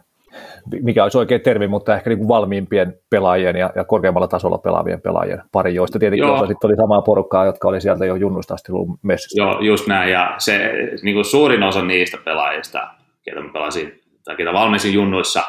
mikä 0.81 1.03
olisi 1.03 1.17
oikein 1.17 1.41
termi, 1.41 1.67
mutta 1.67 1.95
ehkä 1.95 2.09
niin 2.09 2.17
kuin 2.17 2.27
valmiimpien 2.27 2.93
pelaajien 3.09 3.55
ja, 3.55 3.71
ja 3.75 3.83
korkeammalla 3.83 4.27
tasolla 4.27 4.57
pelaavien 4.57 5.01
pelaajien 5.01 5.41
pari, 5.51 5.75
joista 5.75 5.99
tietenkin 5.99 6.29
osa 6.29 6.47
sitten 6.47 6.67
oli 6.67 6.75
samaa 6.75 7.01
porukkaa, 7.01 7.45
jotka 7.45 7.67
oli 7.67 7.81
sieltä 7.81 8.05
jo 8.05 8.15
junnusta 8.15 8.53
asti 8.53 8.71
ollut 8.71 8.99
messissä. 9.01 9.43
Joo, 9.43 9.59
just 9.61 9.87
näin, 9.87 10.11
ja 10.11 10.35
se 10.37 10.71
niin 11.01 11.15
kuin 11.15 11.25
suurin 11.25 11.63
osa 11.63 11.81
niistä 11.81 12.17
pelaajista, 12.25 12.87
ketä 13.23 13.41
mä 13.41 13.49
pelasin, 13.53 14.01
tai 14.23 14.35
ketä 14.35 14.53
valmensin 14.53 14.93
junnuissa, 14.93 15.43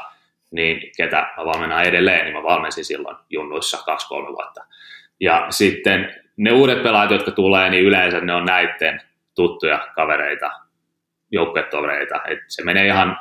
niin 0.51 0.81
ketä 0.97 1.27
mä 1.37 1.45
valmennan 1.45 1.83
edelleen, 1.83 2.25
niin 2.25 2.37
mä 2.37 2.43
valmensin 2.43 2.85
silloin 2.85 3.17
junnuissa 3.31 3.85
kaksi-kolme 3.85 4.29
vuotta. 4.29 4.65
Ja 5.21 5.47
sitten 5.51 6.15
ne 6.37 6.53
uudet 6.53 6.83
pelaajat, 6.83 7.11
jotka 7.11 7.31
tulee, 7.31 7.71
niin 7.71 7.85
yleensä 7.85 8.21
ne 8.21 8.35
on 8.35 8.45
näiden 8.45 9.01
tuttuja 9.39 9.89
kavereita, 9.95 10.51
joukkuetovereita. 11.31 12.21
Et 12.25 12.39
se 12.49 12.65
menee 12.65 12.87
ihan 12.87 13.19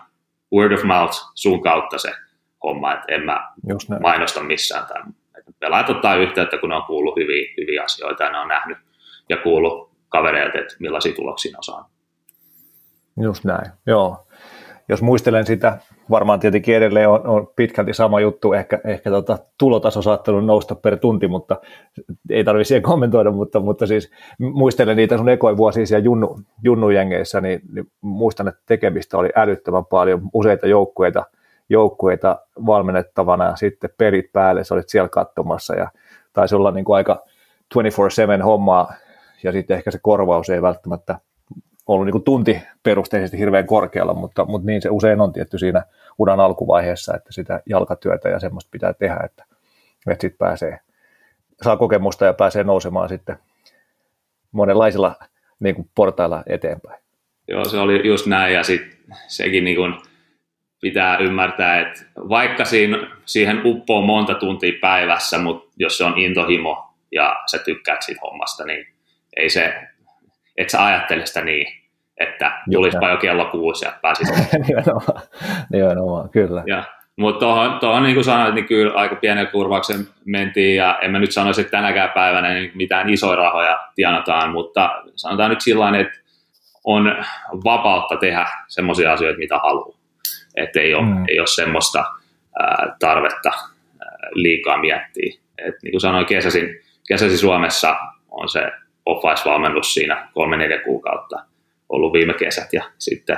word 0.53 0.71
of 0.71 0.83
mouth 0.83 1.15
sun 1.35 1.61
kautta 1.61 1.97
se 1.97 2.11
homma, 2.63 2.93
että 2.93 3.15
en 3.15 3.25
mä 3.25 3.51
mainosta 4.01 4.43
missään. 4.43 4.85
Tai, 4.85 5.01
että 5.37 5.51
pelaajat 5.59 5.89
ottaa 5.89 6.15
yhteyttä, 6.15 6.57
kun 6.57 6.69
ne 6.69 6.75
on 6.75 6.83
kuullut 6.83 7.15
hyviä, 7.15 7.53
hyviä 7.57 7.83
asioita 7.83 8.23
ja 8.23 8.31
ne 8.31 8.39
on 8.39 8.47
nähnyt 8.47 8.77
ja 9.29 9.37
kuullut 9.37 9.91
kavereilta, 10.09 10.59
että 10.59 10.75
millaisia 10.79 11.13
tuloksia 11.15 11.57
on 11.57 11.63
saanut. 11.63 11.91
Just 13.21 13.43
näin, 13.43 13.71
joo 13.85 14.27
jos 14.89 15.01
muistelen 15.01 15.45
sitä, 15.45 15.77
varmaan 16.09 16.39
tietenkin 16.39 16.75
edelleen 16.75 17.09
on, 17.09 17.27
on 17.27 17.47
pitkälti 17.55 17.93
sama 17.93 18.19
juttu, 18.19 18.53
ehkä, 18.53 18.79
ehkä 18.85 19.09
tota, 19.09 19.37
tulotaso 19.59 20.01
saattanut 20.01 20.45
nousta 20.45 20.75
per 20.75 20.97
tunti, 20.97 21.27
mutta 21.27 21.57
ei 22.29 22.43
tarvitse 22.43 22.67
siihen 22.67 22.81
kommentoida, 22.81 23.31
mutta, 23.31 23.59
mutta 23.59 23.87
siis 23.87 24.11
muistelen 24.39 24.97
niitä 24.97 25.17
sun 25.17 25.29
ekoin 25.29 25.57
vuosia 25.57 25.85
siellä 25.85 26.05
junnu, 26.05 26.39
junnujengeissä, 26.63 27.41
niin, 27.41 27.61
niin 27.73 27.91
muistan, 28.01 28.47
että 28.47 28.61
tekemistä 28.65 29.17
oli 29.17 29.29
älyttömän 29.35 29.85
paljon, 29.85 30.21
useita 30.33 30.67
joukkueita, 30.67 31.25
joukkueita 31.69 32.39
valmennettavana 32.65 33.45
ja 33.45 33.55
sitten 33.55 33.89
perit 33.97 34.31
päälle, 34.33 34.63
sä 34.63 34.75
olit 34.75 34.89
siellä 34.89 35.09
katsomassa 35.09 35.75
ja 35.75 35.91
taisi 36.33 36.55
olla 36.55 36.71
niin 36.71 36.85
kuin 36.85 36.95
aika 36.95 37.23
24-7 38.39 38.43
hommaa 38.43 38.93
ja 39.43 39.51
sitten 39.51 39.77
ehkä 39.77 39.91
se 39.91 39.99
korvaus 40.01 40.49
ei 40.49 40.61
välttämättä 40.61 41.19
ollut 41.87 42.05
niin 42.05 42.11
kuin 42.11 42.23
tuntiperusteisesti 42.23 43.37
hirveän 43.37 43.65
korkealla, 43.65 44.13
mutta, 44.13 44.45
mutta 44.45 44.65
niin 44.65 44.81
se 44.81 44.89
usein 44.89 45.21
on 45.21 45.33
tietty 45.33 45.57
siinä 45.57 45.83
uran 46.17 46.39
alkuvaiheessa, 46.39 47.15
että 47.15 47.33
sitä 47.33 47.61
jalkatyötä 47.65 48.29
ja 48.29 48.39
semmoista 48.39 48.69
pitää 48.71 48.93
tehdä, 48.93 49.19
että, 49.23 49.45
että 50.07 50.21
sitten 50.21 50.37
pääsee, 50.37 50.79
saa 51.61 51.77
kokemusta 51.77 52.25
ja 52.25 52.33
pääsee 52.33 52.63
nousemaan 52.63 53.09
sitten 53.09 53.37
monenlaisilla 54.51 55.15
niin 55.59 55.75
kuin 55.75 55.89
portailla 55.95 56.43
eteenpäin. 56.47 56.99
Joo, 57.47 57.65
se 57.65 57.77
oli 57.77 58.07
just 58.07 58.25
näin 58.25 58.53
ja 58.53 58.63
sitten 58.63 59.15
sekin 59.27 59.63
niin 59.63 59.75
kuin 59.75 59.93
pitää 60.81 61.17
ymmärtää, 61.17 61.79
että 61.81 62.05
vaikka 62.15 62.65
siinä, 62.65 62.97
siihen 63.25 63.61
uppoo 63.65 64.01
monta 64.01 64.33
tuntia 64.33 64.73
päivässä, 64.81 65.37
mutta 65.37 65.73
jos 65.77 65.97
se 65.97 66.03
on 66.03 66.17
intohimo 66.17 66.93
ja 67.11 67.35
sä 67.51 67.57
tykkäät 67.59 68.01
siitä 68.01 68.21
hommasta, 68.23 68.65
niin 68.65 68.87
ei 69.37 69.49
se 69.49 69.73
et 70.57 70.69
sä 70.69 70.85
ajattele 70.85 71.25
sitä 71.25 71.41
niin, 71.41 71.67
että 72.17 72.51
tulispa 72.71 73.09
jo 73.09 73.17
kello 73.17 73.45
kuusi 73.45 73.85
ja 73.85 73.93
pääsit. 74.01 74.27
nimenomaan, 74.67 75.21
nimenomaan, 75.71 76.29
kyllä. 76.29 76.63
Ja, 76.67 76.83
mutta 77.15 77.39
tuohon, 77.39 77.79
tuohon, 77.79 78.03
niin 78.03 78.15
kuin 78.15 78.23
sanoit, 78.23 78.55
niin 78.55 78.65
kyllä 78.65 78.93
aika 78.93 79.15
pienen 79.15 79.47
kurvauksen 79.47 80.07
mentiin, 80.25 80.75
ja 80.75 80.99
en 81.01 81.11
mä 81.11 81.19
nyt 81.19 81.31
sanoisi, 81.31 81.61
että 81.61 81.71
tänäkään 81.71 82.11
päivänä 82.13 82.53
niin 82.53 82.71
mitään 82.75 83.09
isoja 83.09 83.35
rahoja 83.35 83.79
tienataan, 83.95 84.51
mutta 84.51 85.03
sanotaan 85.15 85.49
nyt 85.49 85.61
sillä 85.61 85.99
että 85.99 86.19
on 86.83 87.25
vapautta 87.63 88.17
tehdä 88.17 88.45
semmoisia 88.67 89.13
asioita, 89.13 89.39
mitä 89.39 89.57
haluaa. 89.57 89.97
Että 90.55 90.79
ei 90.79 90.93
ole, 90.93 91.05
mm. 91.05 91.23
ei 91.27 91.39
ole 91.39 91.47
semmoista 91.47 92.03
ää, 92.59 92.95
tarvetta 92.99 93.49
ää, 93.49 94.17
liikaa 94.33 94.77
miettiä. 94.77 95.33
Et 95.57 95.75
niin 95.83 95.91
kuin 95.91 96.01
sanoin, 96.01 96.25
kesäsin, 96.25 96.79
kesäsin 97.07 97.37
Suomessa 97.37 97.95
on 98.31 98.49
se 98.49 98.71
off-ice-valmennus 99.07 99.93
siinä 99.93 100.27
kolme-neljä 100.33 100.79
kuukautta 100.79 101.37
ollut 101.89 102.13
viime 102.13 102.33
kesät 102.33 102.73
ja 102.73 102.83
sitten 102.97 103.37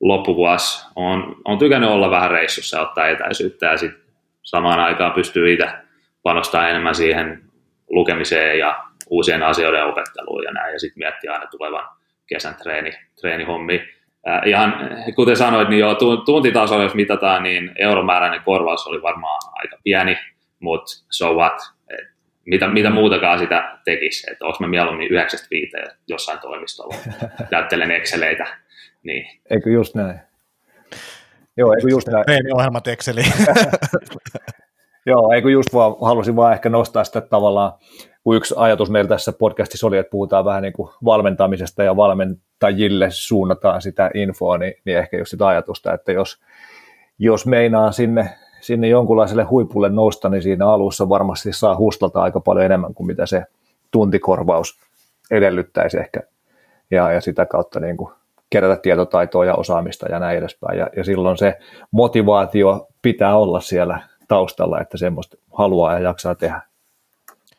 loppuvuosi 0.00 0.86
on, 0.96 1.36
on 1.44 1.58
tykännyt 1.58 1.90
olla 1.90 2.10
vähän 2.10 2.30
reissussa 2.30 2.76
ja 2.76 2.82
ottaa 2.82 3.08
etäisyyttä 3.08 3.66
ja 3.66 3.76
sitten 3.76 4.02
samaan 4.42 4.80
aikaan 4.80 5.12
pystyy 5.12 5.52
itse 5.52 5.68
panostamaan 6.22 6.70
enemmän 6.70 6.94
siihen 6.94 7.42
lukemiseen 7.90 8.58
ja 8.58 8.84
uusien 9.10 9.42
asioiden 9.42 9.84
opetteluun 9.84 10.44
ja 10.44 10.52
näin 10.52 10.72
ja 10.72 10.80
sitten 10.80 10.98
miettiä 10.98 11.32
aina 11.32 11.46
tulevan 11.46 11.88
kesän 12.26 12.54
treeni, 12.54 12.92
treenihommi. 13.20 13.88
Äh, 14.28 14.40
ihan 14.46 14.74
kuten 15.14 15.36
sanoit, 15.36 15.68
niin 15.68 15.80
jo 15.80 15.96
tuntitaso, 16.24 16.82
jos 16.82 16.94
mitataan, 16.94 17.42
niin 17.42 17.72
euromääräinen 17.78 18.42
korvaus 18.42 18.86
oli 18.86 19.02
varmaan 19.02 19.40
aika 19.52 19.76
pieni, 19.84 20.18
mutta 20.60 21.04
so 21.10 21.34
what, 21.34 21.73
mitä, 22.46 22.68
mitä 22.68 22.90
muutakaan 22.90 23.38
sitä 23.38 23.78
tekisi, 23.84 24.30
että 24.32 24.44
onko 24.44 24.58
mä 24.60 24.66
mieluummin 24.66 25.08
95 25.08 25.76
jossain 26.08 26.38
toimistolla, 26.38 26.94
täyttelen 27.50 27.90
Exceleitä. 27.90 28.46
Niin. 29.02 29.40
Eikö 29.50 29.70
just 29.70 29.94
näin? 29.94 30.20
Joo, 31.56 31.72
eikö 31.72 31.88
just 31.90 32.08
näin. 32.08 32.54
ohjelmat 32.54 32.88
Exceliin. 32.88 33.32
Joo, 35.06 35.32
eikö 35.32 35.50
just 35.50 35.74
vaan, 35.74 35.94
halusin 36.02 36.36
vaan 36.36 36.52
ehkä 36.52 36.68
nostaa 36.68 37.04
sitä 37.04 37.20
tavallaan, 37.20 37.72
kun 38.24 38.36
yksi 38.36 38.54
ajatus 38.58 38.90
meillä 38.90 39.08
tässä 39.08 39.32
podcastissa 39.32 39.86
oli, 39.86 39.98
että 39.98 40.10
puhutaan 40.10 40.44
vähän 40.44 40.62
niin 40.62 40.72
kuin 40.72 40.90
valmentamisesta 41.04 41.82
ja 41.82 41.96
valmentajille 41.96 43.06
suunnataan 43.10 43.82
sitä 43.82 44.10
infoa, 44.14 44.58
niin, 44.58 44.74
niin 44.84 44.98
ehkä 44.98 45.18
just 45.18 45.30
sitä 45.30 45.46
ajatusta, 45.46 45.92
että 45.92 46.12
jos, 46.12 46.42
jos 47.18 47.46
meinaa 47.46 47.92
sinne, 47.92 48.30
sinne 48.64 48.88
jonkunlaiselle 48.88 49.44
huipulle 49.44 49.88
nousta, 49.88 50.28
niin 50.28 50.42
siinä 50.42 50.68
alussa 50.68 51.08
varmasti 51.08 51.52
saa 51.52 51.76
hustlata 51.76 52.22
aika 52.22 52.40
paljon 52.40 52.66
enemmän 52.66 52.94
kuin 52.94 53.06
mitä 53.06 53.26
se 53.26 53.44
tuntikorvaus 53.90 54.78
edellyttäisi 55.30 55.98
ehkä, 55.98 56.20
ja, 56.90 57.12
ja 57.12 57.20
sitä 57.20 57.46
kautta 57.46 57.80
niin 57.80 57.96
kuin 57.96 58.12
kerätä 58.50 58.80
tietotaitoa 58.82 59.44
ja 59.44 59.54
osaamista 59.54 60.06
ja 60.08 60.18
näin 60.18 60.38
edespäin, 60.38 60.78
ja, 60.78 60.88
ja 60.96 61.04
silloin 61.04 61.36
se 61.36 61.58
motivaatio 61.90 62.86
pitää 63.02 63.36
olla 63.36 63.60
siellä 63.60 64.00
taustalla, 64.28 64.80
että 64.80 64.98
semmoista 64.98 65.36
haluaa 65.52 65.92
ja 65.92 65.98
jaksaa 65.98 66.34
tehdä. 66.34 66.60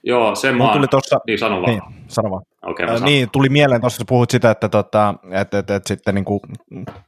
Joo, 0.08 0.36
sen 0.36 0.56
mä 0.56 0.74
tuli 0.74 0.88
tossa, 0.88 1.20
niin 1.28 1.40
sano 1.40 1.62
vaan. 1.62 1.72
Niin, 1.72 1.82
sano 2.08 2.32
vaan. 2.32 2.44
Okay, 2.62 2.88
äh, 2.88 3.02
niin, 3.02 3.30
tuli 3.32 3.50
mieleen 3.50 3.82
tuossa, 3.82 3.98
kun 3.98 4.06
puhut 4.08 4.32
sitä, 4.32 4.52
että, 4.52 4.70
tota, 4.70 5.16
että, 5.32 5.60
että, 5.60 5.76
että 5.76 5.88
sitten 5.88 6.16
niin 6.16 6.26
kuin 6.26 6.40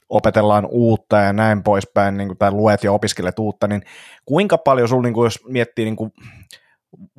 opetellaan 0.09 0.67
uutta 0.71 1.17
ja 1.17 1.33
näin 1.33 1.63
poispäin, 1.63 2.17
niin 2.17 2.27
kuin, 2.27 2.37
tai 2.37 2.51
luet 2.51 2.83
ja 2.83 2.91
opiskelet 2.91 3.39
uutta, 3.39 3.67
niin 3.67 3.81
kuinka 4.25 4.57
paljon 4.57 4.87
sulla, 4.87 5.03
niin 5.03 5.13
kuin, 5.13 5.25
jos 5.25 5.39
miettii 5.47 5.85
niin 5.85 5.95
kuin, 5.95 6.11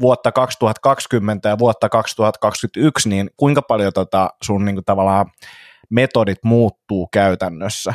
vuotta 0.00 0.32
2020 0.32 1.48
ja 1.48 1.58
vuotta 1.58 1.88
2021, 1.88 3.08
niin 3.08 3.30
kuinka 3.36 3.62
paljon 3.62 3.92
tota, 3.92 4.30
sun 4.42 4.64
niin 4.64 4.76
kuin, 4.76 4.84
tavallaan 4.84 5.26
metodit 5.90 6.38
muuttuu 6.44 7.08
käytännössä? 7.12 7.94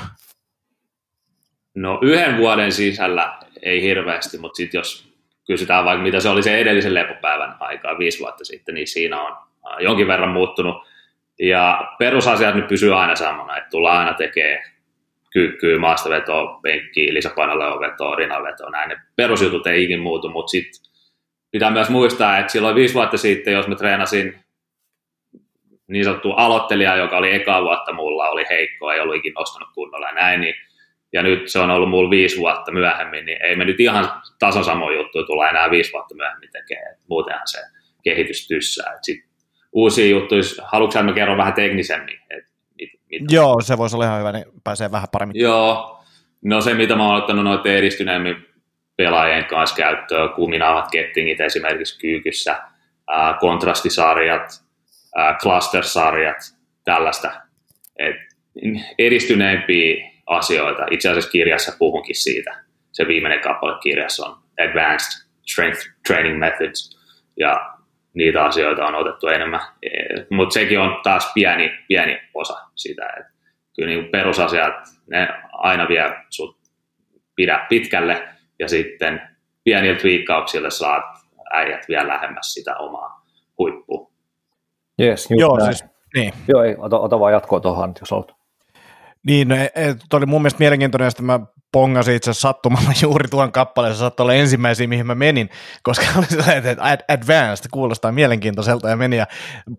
No 1.76 2.00
yhden 2.02 2.38
vuoden 2.38 2.72
sisällä 2.72 3.40
ei 3.62 3.82
hirveästi, 3.82 4.38
mutta 4.38 4.58
sitten 4.58 4.80
jos 4.80 5.13
kysytään 5.48 5.86
vaikka 5.86 6.04
mitä 6.04 6.20
se 6.20 6.30
oli 6.30 6.44
se 6.44 6.58
edellisen 6.58 6.94
lepopäivän 6.94 7.56
aikaa 7.60 7.98
viisi 7.98 8.20
vuotta 8.20 8.46
sitten, 8.46 8.76
niin 8.76 8.88
siinä 8.88 9.22
on 9.22 9.32
äh, 9.32 9.80
jonkin 9.80 10.08
verran 10.08 10.30
muuttunut. 10.30 10.76
Ja 11.40 11.94
perusasiat 12.00 12.56
nyt 12.56 12.68
pysyy 12.68 13.00
aina 13.00 13.16
samana, 13.16 13.58
että 13.58 13.70
tullaan 13.70 13.98
aina 13.98 14.14
tekee 14.14 14.64
kyykkyä, 15.34 15.80
maastavetoa, 15.80 16.60
penkkiä, 16.62 17.14
lisäpainoleovetoa, 17.14 18.16
rinavetoa, 18.16 18.70
näin. 18.70 18.90
Ne 18.90 18.98
perusjutut 19.16 19.68
ei 19.68 19.84
ikin 19.84 20.00
muutu, 20.00 20.30
mutta 20.30 20.50
sitten 20.50 20.92
pitää 21.52 21.72
myös 21.72 21.90
muistaa, 21.90 22.38
että 22.38 22.52
silloin 22.52 22.76
viisi 22.76 22.94
vuotta 22.94 23.18
sitten, 23.18 23.54
jos 23.54 23.68
mä 23.68 23.76
treenasin 23.76 24.44
niin 25.88 26.06
sanottu 26.06 26.32
aloittelija, 26.32 26.96
joka 26.96 27.18
oli 27.18 27.34
eka 27.34 27.62
vuotta 27.62 27.94
mulla, 27.94 28.30
oli 28.30 28.46
heikko, 28.50 28.92
ei 28.92 29.00
ollut 29.00 29.16
ikinä 29.16 29.34
nostanut 29.40 29.70
kunnolla 29.74 30.08
ja 30.08 30.14
näin, 30.14 30.42
niin 30.42 30.56
ja 31.14 31.24
nyt 31.24 31.50
se 31.50 31.60
on 31.60 31.72
ollut 31.72 31.90
mulla 31.90 32.10
viisi 32.10 32.38
vuotta 32.38 32.72
myöhemmin, 32.72 33.26
niin 33.26 33.46
ei 33.46 33.56
me 33.56 33.66
nyt 33.66 33.80
ihan 33.80 34.12
tasan 34.40 34.64
samoin 34.64 34.96
juttuja 34.96 35.26
tulla 35.26 35.50
enää 35.50 35.72
viisi 35.72 35.94
vuotta 35.94 36.16
myöhemmin 36.16 36.50
tekemään. 36.52 36.96
Muutenhan 37.10 37.48
se 37.48 37.60
kehitys 38.04 38.48
tyssää. 38.48 38.98
sit 39.02 39.26
uusia 39.74 40.10
juttuja, 40.10 40.42
haluatko 40.64 41.04
mä 41.04 41.14
kerron 41.14 41.38
vähän 41.38 41.54
teknisemmin? 41.54 42.20
Et 42.30 42.44
mit, 42.80 42.90
mit... 43.10 43.32
Joo, 43.32 43.62
se 43.62 43.78
voisi 43.78 43.96
olla 43.96 44.06
ihan 44.06 44.20
hyvä, 44.20 44.32
niin 44.32 44.46
pääsee 44.64 44.92
vähän 44.92 45.08
paremmin. 45.12 45.42
Joo, 45.42 46.00
no 46.46 46.62
se 46.62 46.74
mitä 46.74 46.96
mä 46.96 47.08
oon 47.08 47.18
ottanut 47.18 47.44
noiden 47.44 47.76
edistyneemmin 47.76 48.36
pelaajien 48.98 49.46
kanssa 49.46 49.76
käyttöön, 49.76 50.30
kuminaavat 50.30 50.92
kettingit 50.92 51.42
esimerkiksi 51.42 52.00
kyykyssä, 52.00 52.62
ää, 53.08 53.38
kontrastisarjat, 53.40 54.64
ää, 55.16 55.38
cluster-sarjat, 55.42 56.38
tällaista. 56.86 57.32
Et 58.00 58.16
edistyneempiä 59.00 60.13
asioita. 60.26 60.86
Itse 60.92 61.10
asiassa 61.10 61.32
kirjassa 61.32 61.76
puhunkin 61.80 62.16
siitä. 62.16 62.64
Se 62.92 63.08
viimeinen 63.08 63.42
kappale 63.42 63.80
kirjassa 63.84 64.26
on 64.26 64.38
Advanced 64.62 65.28
Strength 65.52 65.82
Training 66.08 66.40
Methods, 66.40 66.98
ja 67.40 67.74
niitä 68.14 68.44
asioita 68.44 68.86
on 68.86 68.96
otettu 68.96 69.28
enemmän. 69.28 69.62
Mutta 70.30 70.54
sekin 70.54 70.80
on 70.80 71.00
taas 71.04 71.32
pieni, 71.34 71.72
pieni 71.88 72.22
osa 72.34 72.58
sitä, 72.76 73.06
että 73.20 73.34
kyllä 73.76 73.90
niin 73.90 74.10
perusasiat, 74.12 74.74
ne 75.08 75.28
aina 75.52 75.88
vie 75.88 76.04
sut 76.30 76.58
pidä 77.36 77.66
pitkälle, 77.70 78.28
ja 78.60 78.68
sitten 78.68 79.22
pienillä 79.64 80.00
twiikkauksilla 80.00 80.70
saat 80.70 81.06
äijät 81.54 81.86
vielä 81.88 82.08
lähemmäs 82.08 82.54
sitä 82.54 82.76
omaa 82.78 83.26
huippua. 83.58 84.12
Yes, 85.02 85.28
Joo, 85.30 85.60
siis, 85.66 85.86
niin. 86.16 86.34
Joo, 86.48 86.64
ei, 86.64 86.76
ota, 86.78 87.00
ota 87.00 87.20
vaan 87.20 87.34
jatkoa 87.34 87.60
tuohon, 87.60 87.94
jos 88.00 88.12
olet. 88.12 88.43
Niin, 89.28 89.48
no, 89.48 89.56
tuo 90.10 90.18
oli 90.18 90.26
mun 90.26 90.42
mielestä 90.42 90.60
mielenkiintoinen, 90.60 91.08
että 91.08 91.24
mä 91.24 91.40
pongasin 91.72 92.16
itse 92.16 92.34
sattumalla 92.34 92.92
juuri 93.04 93.28
tuon 93.28 93.52
kappaleen, 93.52 93.94
se 93.94 93.98
saattoi 94.00 94.24
olla 94.24 94.34
ensimmäisiä, 94.34 94.88
mihin 94.88 95.08
mä 95.08 95.16
menin, 95.16 95.50
koska 95.84 96.06
oli 96.18 96.26
sellainen, 96.26 96.66
että 96.66 97.06
advanced 97.08 97.66
kuulostaa 97.72 98.12
mielenkiintoiselta 98.12 98.90
ja 98.90 98.98
menin 98.98 99.18
ja 99.18 99.28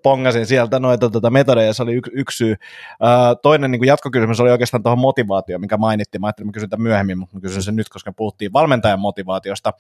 pongasin 0.03 0.47
sieltä 0.47 0.79
noita 0.79 1.11
tuota 1.11 1.31
metodeja, 1.31 1.73
se 1.73 1.83
oli 1.83 1.95
yksi, 1.95 2.11
yksi 2.15 2.37
syy. 2.37 2.53
Uh, 2.53 3.41
toinen 3.43 3.71
niin 3.71 3.87
jatkokysymys 3.87 4.41
oli 4.41 4.51
oikeastaan 4.51 4.83
tuohon 4.83 4.99
motivaatioon, 4.99 5.61
mikä 5.61 5.77
mainittiin, 5.77 6.21
mä 6.21 6.27
ajattelin, 6.27 6.49
että 6.49 6.61
mä 6.61 6.67
kysyn 6.67 6.83
myöhemmin, 6.83 7.19
mutta 7.19 7.37
mä 7.37 7.41
kysyn 7.41 7.63
sen 7.63 7.77
nyt, 7.77 7.89
koska 7.89 8.13
puhuttiin 8.13 8.53
valmentajan 8.53 9.01
motivaatiosta, 9.01 9.73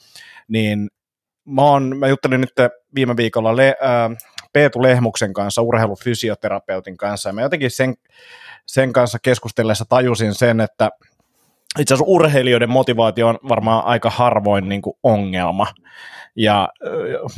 niin 0.48 0.88
mä, 1.44 1.62
oon, 1.62 1.96
mä 1.96 2.08
juttelin 2.08 2.40
nyt 2.40 2.52
viime 2.94 3.16
viikolla 3.16 3.56
Le, 3.56 3.74
uh, 3.80 4.16
Peetu 4.54 4.82
Lehmuksen 4.82 5.32
kanssa, 5.32 5.62
urheilufysioterapeutin 5.62 6.96
kanssa, 6.96 7.28
ja 7.28 7.32
mä 7.32 7.42
jotenkin 7.42 7.70
sen 7.70 7.94
sen 8.66 8.92
kanssa 8.92 9.18
keskustellessa 9.22 9.84
tajusin 9.88 10.34
sen, 10.34 10.60
että 10.60 10.90
itse 11.78 11.94
asiassa 11.94 12.12
urheilijoiden 12.12 12.70
motivaatio 12.70 13.28
on 13.28 13.38
varmaan 13.48 13.84
aika 13.84 14.10
harvoin 14.10 14.68
niin 14.68 14.82
kuin 14.82 14.96
ongelma. 15.02 15.66
Ja 16.36 16.68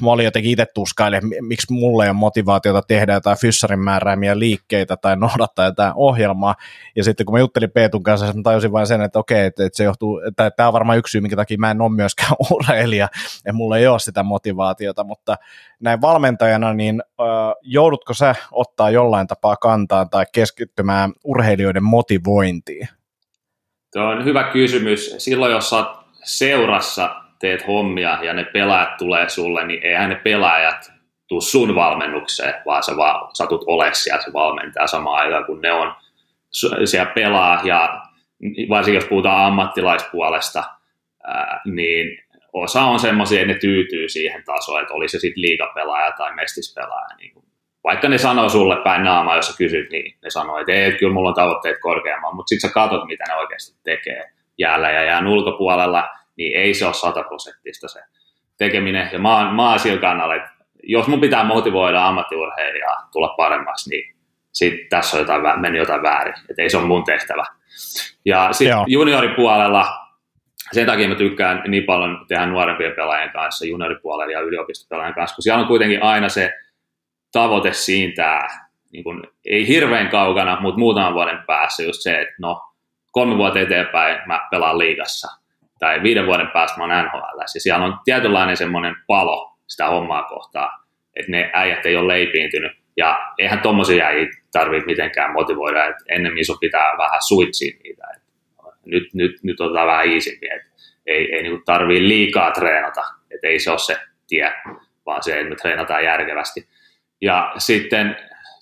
mä 0.03 0.11
olin 0.11 0.25
jotenkin 0.25 0.53
itse 0.53 0.66
tuskaille, 0.75 1.20
miksi 1.40 1.72
mulla 1.72 2.05
ei 2.05 2.11
ole 2.11 2.16
motivaatiota 2.16 2.83
tehdä 2.83 3.12
jotain 3.12 3.38
fyssarin 3.38 3.79
määräämiä 3.79 4.38
liikkeitä 4.38 4.96
tai 4.96 5.16
noudattaa 5.16 5.64
jotain 5.64 5.92
ohjelmaa. 5.96 6.55
Ja 6.96 7.05
sitten 7.05 7.27
kun 7.27 7.35
mä 7.35 7.38
juttelin 7.38 7.70
Peetun 7.70 8.03
kanssa, 8.03 8.33
mä 8.33 8.42
tajusin 8.42 8.72
vain 8.72 8.87
sen, 8.87 9.03
että 9.03 9.18
okei, 9.18 9.46
että, 9.46 9.66
että 9.66 9.77
se 9.77 9.85
johtuu, 9.85 10.20
että 10.29 10.51
tämä 10.51 10.66
on 10.66 10.72
varmaan 10.72 10.99
yksi 10.99 11.11
syy, 11.11 11.20
minkä 11.20 11.37
takia 11.37 11.59
mä 11.59 11.70
en 11.70 11.81
ole 11.81 11.92
myöskään 11.92 12.33
urheilija, 12.51 13.09
ja 13.44 13.53
mulla 13.53 13.79
ei 13.79 13.87
ole 13.87 13.99
sitä 13.99 14.22
motivaatiota, 14.22 15.05
mutta 15.05 15.37
näin 15.81 16.01
valmentajana, 16.01 16.75
niin 16.75 17.03
äh, 17.20 17.27
joudutko 17.62 18.14
sä 18.14 18.35
ottaa 18.53 18.90
jollain 18.90 19.27
tapaa 19.27 19.57
kantaa 19.57 20.07
tai 20.07 20.27
keskittymään 20.33 21.12
urheilijoiden 21.25 21.85
motivointiin? 21.85 22.88
Tuo 23.96 24.04
on 24.04 24.24
hyvä 24.24 24.44
kysymys. 24.44 25.14
Silloin, 25.18 25.52
jos 25.52 25.70
sä 25.70 25.85
seurassa 26.24 27.22
teet 27.38 27.66
hommia 27.66 28.18
ja 28.22 28.32
ne 28.32 28.44
pelaajat 28.44 28.96
tulee 28.96 29.28
sulle, 29.28 29.66
niin 29.66 29.82
eihän 29.82 30.09
ne 30.09 30.14
pelaajat 30.14 30.92
tuu 31.28 31.40
sun 31.40 31.74
valmennukseen, 31.74 32.54
vaan 32.66 32.82
sä 32.82 32.96
vaan 32.96 33.30
satut 33.35 33.64
ole 33.66 33.94
siellä 33.94 34.22
se 34.22 34.32
valmentaja 34.32 34.87
samaan 34.87 35.24
aikaan, 35.24 35.44
kun 35.44 35.61
ne 35.61 35.72
on 35.72 35.94
siellä 36.85 37.12
pelaa 37.14 37.61
ja 37.64 38.02
varsinkin 38.68 39.00
jos 39.00 39.09
puhutaan 39.09 39.46
ammattilaispuolesta, 39.46 40.64
ää, 41.26 41.61
niin 41.64 42.18
osa 42.52 42.82
on 42.82 43.00
semmoisia, 43.00 43.40
että 43.40 43.52
ne 43.52 43.59
tyytyy 43.59 44.09
siihen 44.09 44.44
tasoon, 44.44 44.82
että 44.82 44.94
oli 44.94 45.09
se 45.09 45.18
sitten 45.18 45.42
liigapelaaja 45.42 46.12
tai 46.12 46.35
mestispelaaja. 46.35 47.16
Niin 47.16 47.32
vaikka 47.87 48.09
ne 48.09 48.18
sanoo 48.18 48.49
sulle 48.49 48.77
päin 48.77 49.05
naamaa, 49.05 49.37
jos 49.37 49.46
sä 49.46 49.59
kysyt, 49.59 49.90
niin 49.90 50.18
ne 50.22 50.31
sanoo, 50.31 50.59
että 50.59 50.72
ei, 50.72 50.92
kyllä 50.92 51.14
mulla 51.14 51.29
on 51.29 51.35
tavoitteet 51.35 51.81
korkeammalla, 51.81 52.35
mutta 52.35 52.49
sitten 52.49 52.70
sä 52.70 52.75
katsot, 52.75 53.07
mitä 53.07 53.25
ne 53.29 53.35
oikeasti 53.35 53.79
tekee 53.85 54.31
jäällä 54.59 54.90
ja 54.90 55.03
jään 55.03 55.27
ulkopuolella, 55.27 56.09
niin 56.37 56.57
ei 56.57 56.75
se 56.75 56.87
ole 56.87 56.94
sataprosenttista 56.94 57.88
se 57.88 58.01
tekeminen. 58.59 59.09
Ja 59.12 59.18
mä 59.18 59.37
oon, 59.37 59.55
mä 59.55 59.70
oon 59.70 59.79
sillä 59.79 60.01
kannalla, 60.01 60.35
että 60.35 60.51
jos 60.83 61.07
mun 61.07 61.20
pitää 61.20 61.44
motivoida 61.44 62.07
ammattiurheilijaa 62.07 63.09
tulla 63.12 63.29
paremmaksi, 63.29 63.90
niin 63.90 64.16
sit 64.53 64.88
tässä 64.88 65.16
on 65.16 65.20
jotain, 65.20 65.61
meni 65.61 65.79
jotain 65.79 66.03
väärin. 66.03 66.35
Että 66.51 66.62
ei 66.62 66.70
se 66.70 66.77
ole 66.77 66.87
mun 66.87 67.05
tehtävä. 67.05 67.44
Ja 68.25 68.53
sitten 68.53 68.85
junioripuolella, 68.87 69.87
sen 70.72 70.87
takia 70.87 71.09
mä 71.09 71.14
tykkään 71.14 71.62
niin 71.68 71.85
paljon 71.85 72.25
tehdä 72.29 72.46
nuorempien 72.46 72.92
pelaajien 72.92 73.33
kanssa, 73.33 73.66
junioripuolella 73.66 74.33
ja 74.33 74.40
yliopistopelaajien 74.40 75.14
kanssa, 75.14 75.35
kun 75.35 75.42
siellä 75.42 75.61
on 75.61 75.68
kuitenkin 75.68 76.03
aina 76.03 76.29
se 76.29 76.55
tavoite 77.37 77.72
siitä, 77.72 78.49
niin 78.92 79.05
kun, 79.05 79.22
ei 79.44 79.68
hirveän 79.68 80.09
kaukana, 80.09 80.61
mutta 80.61 80.79
muutaman 80.79 81.14
vuoden 81.14 81.38
päässä 81.46 81.83
just 81.83 82.03
se, 82.03 82.20
että 82.20 82.35
no 82.38 82.61
kolme 83.12 83.37
vuotta 83.37 83.61
eteenpäin 83.61 84.18
mä 84.27 84.49
pelaan 84.51 84.79
liigassa 84.79 85.29
tai 85.79 86.03
viiden 86.03 86.27
vuoden 86.27 86.51
päästä 86.53 86.79
mä 86.79 86.85
oon 86.85 87.05
NHL. 87.05 87.38
Ja 87.40 87.61
siellä 87.61 87.85
on 87.85 87.99
tietynlainen 88.05 88.57
semmoinen 88.57 88.96
palo 89.07 89.57
sitä 89.66 89.87
hommaa 89.87 90.22
kohtaa, 90.22 90.68
että 91.16 91.31
ne 91.31 91.51
äijät 91.53 91.87
ei 91.87 91.96
ole 91.96 92.09
leipiintynyt. 92.09 92.72
Ja 92.96 93.18
eihän 93.38 93.61
tommosia 93.61 94.07
äijä 94.07 94.27
tarvitse 94.53 94.87
mitenkään 94.87 95.33
motivoida, 95.33 95.85
että 95.85 96.05
ennemmin 96.09 96.46
sun 96.46 96.59
pitää 96.61 96.99
vähän 96.99 97.22
suitsia 97.29 97.77
niitä. 97.85 98.07
Et 98.16 98.22
nyt, 98.87 99.14
nyt, 99.14 99.33
nyt 99.42 99.61
otetaan 99.61 99.87
vähän 99.87 100.07
iisimpiä, 100.07 100.55
että 100.55 100.68
ei, 101.07 101.35
ei 101.35 101.42
niin 101.42 101.64
tarvii 101.64 102.09
liikaa 102.09 102.51
treenata, 102.51 103.03
että 103.31 103.46
ei 103.46 103.59
se 103.59 103.70
ole 103.70 103.79
se 103.79 103.96
tie. 104.29 104.53
vaan 105.07 105.22
se, 105.22 105.40
että 105.40 105.51
me 105.51 105.57
treenataan 105.57 106.05
järkevästi. 106.05 106.76
Ja 107.20 107.52
sitten 107.59 108.16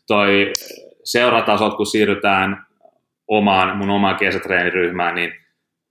toi 0.06 0.52
seuratasot, 1.04 1.76
kun 1.76 1.86
siirrytään 1.86 2.66
omaan, 3.28 3.76
mun 3.76 3.90
omaan 3.90 4.16
kesätreeniryhmään, 4.16 5.14
niin 5.14 5.32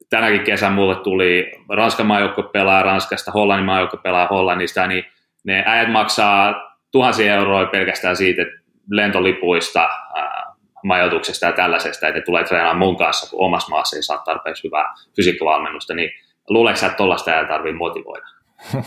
tänäkin 0.10 0.44
kesän 0.44 0.74
mulle 0.74 0.96
tuli 0.96 1.52
Ranskan 1.70 2.06
maajoukkue 2.06 2.50
pelaa 2.54 2.84
Ranskasta, 2.84 3.32
Hollannin 3.32 3.66
maajoukkue 3.66 4.00
pelaa 4.04 4.28
Hollannista, 4.28 4.88
niin 4.88 5.04
ne 5.44 5.64
äijät 5.66 5.92
maksaa 5.92 6.54
tuhansia 6.92 7.34
euroja 7.34 7.66
pelkästään 7.66 8.16
siitä, 8.16 8.42
lentolipuista, 8.90 9.90
ää, 10.16 10.54
majoituksesta 10.84 11.46
ja 11.46 11.52
tällaisesta, 11.52 12.08
että 12.08 12.20
ne 12.20 12.26
tulee 12.26 12.44
treenaamaan 12.44 12.78
mun 12.78 12.98
kanssa, 12.98 13.30
kun 13.30 13.46
omassa 13.46 13.70
maassa 13.70 13.96
ei 13.96 14.04
saa 14.04 14.18
tarpeeksi 14.18 14.64
hyvää 14.64 14.94
fysiikkavalmennusta, 15.16 15.94
niin 15.94 16.12
luuleeko 16.50 16.86
että 16.86 16.98
tollaista 16.98 17.40
ei 17.40 17.48
tarvitse 17.48 17.78
motivoida? 17.78 18.28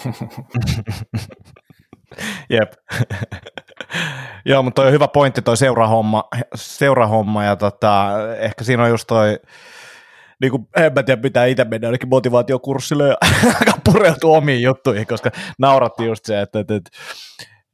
Jep. 2.50 2.72
Joo, 4.44 4.62
mutta 4.62 4.82
toi 4.82 4.86
on 4.86 4.92
hyvä 4.92 5.08
pointti 5.08 5.42
toi 5.42 5.56
seurahomma, 5.56 6.24
seurahomma 6.54 7.44
ja 7.44 7.56
tota, 7.56 8.10
ehkä 8.38 8.64
siinä 8.64 8.82
on 8.82 8.88
just 8.88 9.06
toi, 9.06 9.38
niin 10.40 10.50
kuin, 10.50 10.68
en 10.76 10.92
mä 10.94 11.02
tiedä, 11.02 11.22
pitää 11.22 11.46
itse 11.46 11.64
mennä 11.64 11.88
ainakin 11.88 12.08
motivaatiokurssille 12.08 13.08
ja 13.08 13.16
pureutua 13.92 14.36
omiin 14.36 14.62
juttuihin, 14.62 15.06
koska 15.06 15.30
nauratti 15.58 16.04
just 16.04 16.24
se, 16.24 16.40
että, 16.40 16.58
että, 16.58 16.74
että 16.74 16.90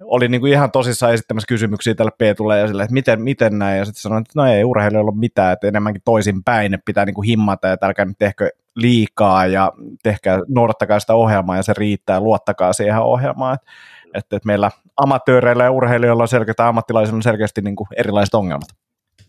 oli 0.04 0.28
niin 0.28 0.40
kuin 0.40 0.52
ihan 0.52 0.70
tosissaan 0.70 1.14
esittämässä 1.14 1.46
kysymyksiä 1.46 1.94
tälle 1.94 2.10
Peetulle 2.18 2.58
ja 2.58 2.66
sille, 2.66 2.82
että 2.82 2.94
miten, 2.94 3.22
miten 3.22 3.58
näin, 3.58 3.78
ja 3.78 3.84
sitten 3.84 4.02
sanoin, 4.02 4.20
että 4.20 4.32
no 4.36 4.46
ei 4.46 4.64
urheilijoilla 4.64 5.10
ole 5.10 5.18
mitään, 5.18 5.52
että 5.52 5.68
enemmänkin 5.68 6.02
toisinpäin, 6.04 6.74
että 6.74 6.84
pitää 6.84 7.04
niin 7.04 7.14
kuin 7.14 7.26
himmata, 7.26 7.68
ja 7.68 7.76
älkää 7.82 8.04
nyt 8.04 8.18
tehkö 8.18 8.50
liikaa, 8.76 9.46
ja 9.46 9.72
tehkää, 10.02 10.38
noudattakaa 10.48 11.00
sitä 11.00 11.14
ohjelmaa, 11.14 11.56
ja 11.56 11.62
se 11.62 11.72
riittää, 11.76 12.20
luottakaa 12.20 12.72
siihen 12.72 12.98
ohjelmaan, 12.98 13.54
että, 13.54 13.66
että, 14.14 14.36
että 14.36 14.46
meillä 14.46 14.70
amatööreillä 14.96 15.64
ja 15.64 15.70
urheilijoilla 15.70 16.22
on 16.22 16.28
selkeä, 16.28 16.55
ammattilaisilla 16.59 17.16
on 17.16 17.22
selkeästi 17.22 17.61
niin 17.61 17.76
kuin 17.76 17.87
erilaiset 17.96 18.35
ongelmat. 18.35 18.68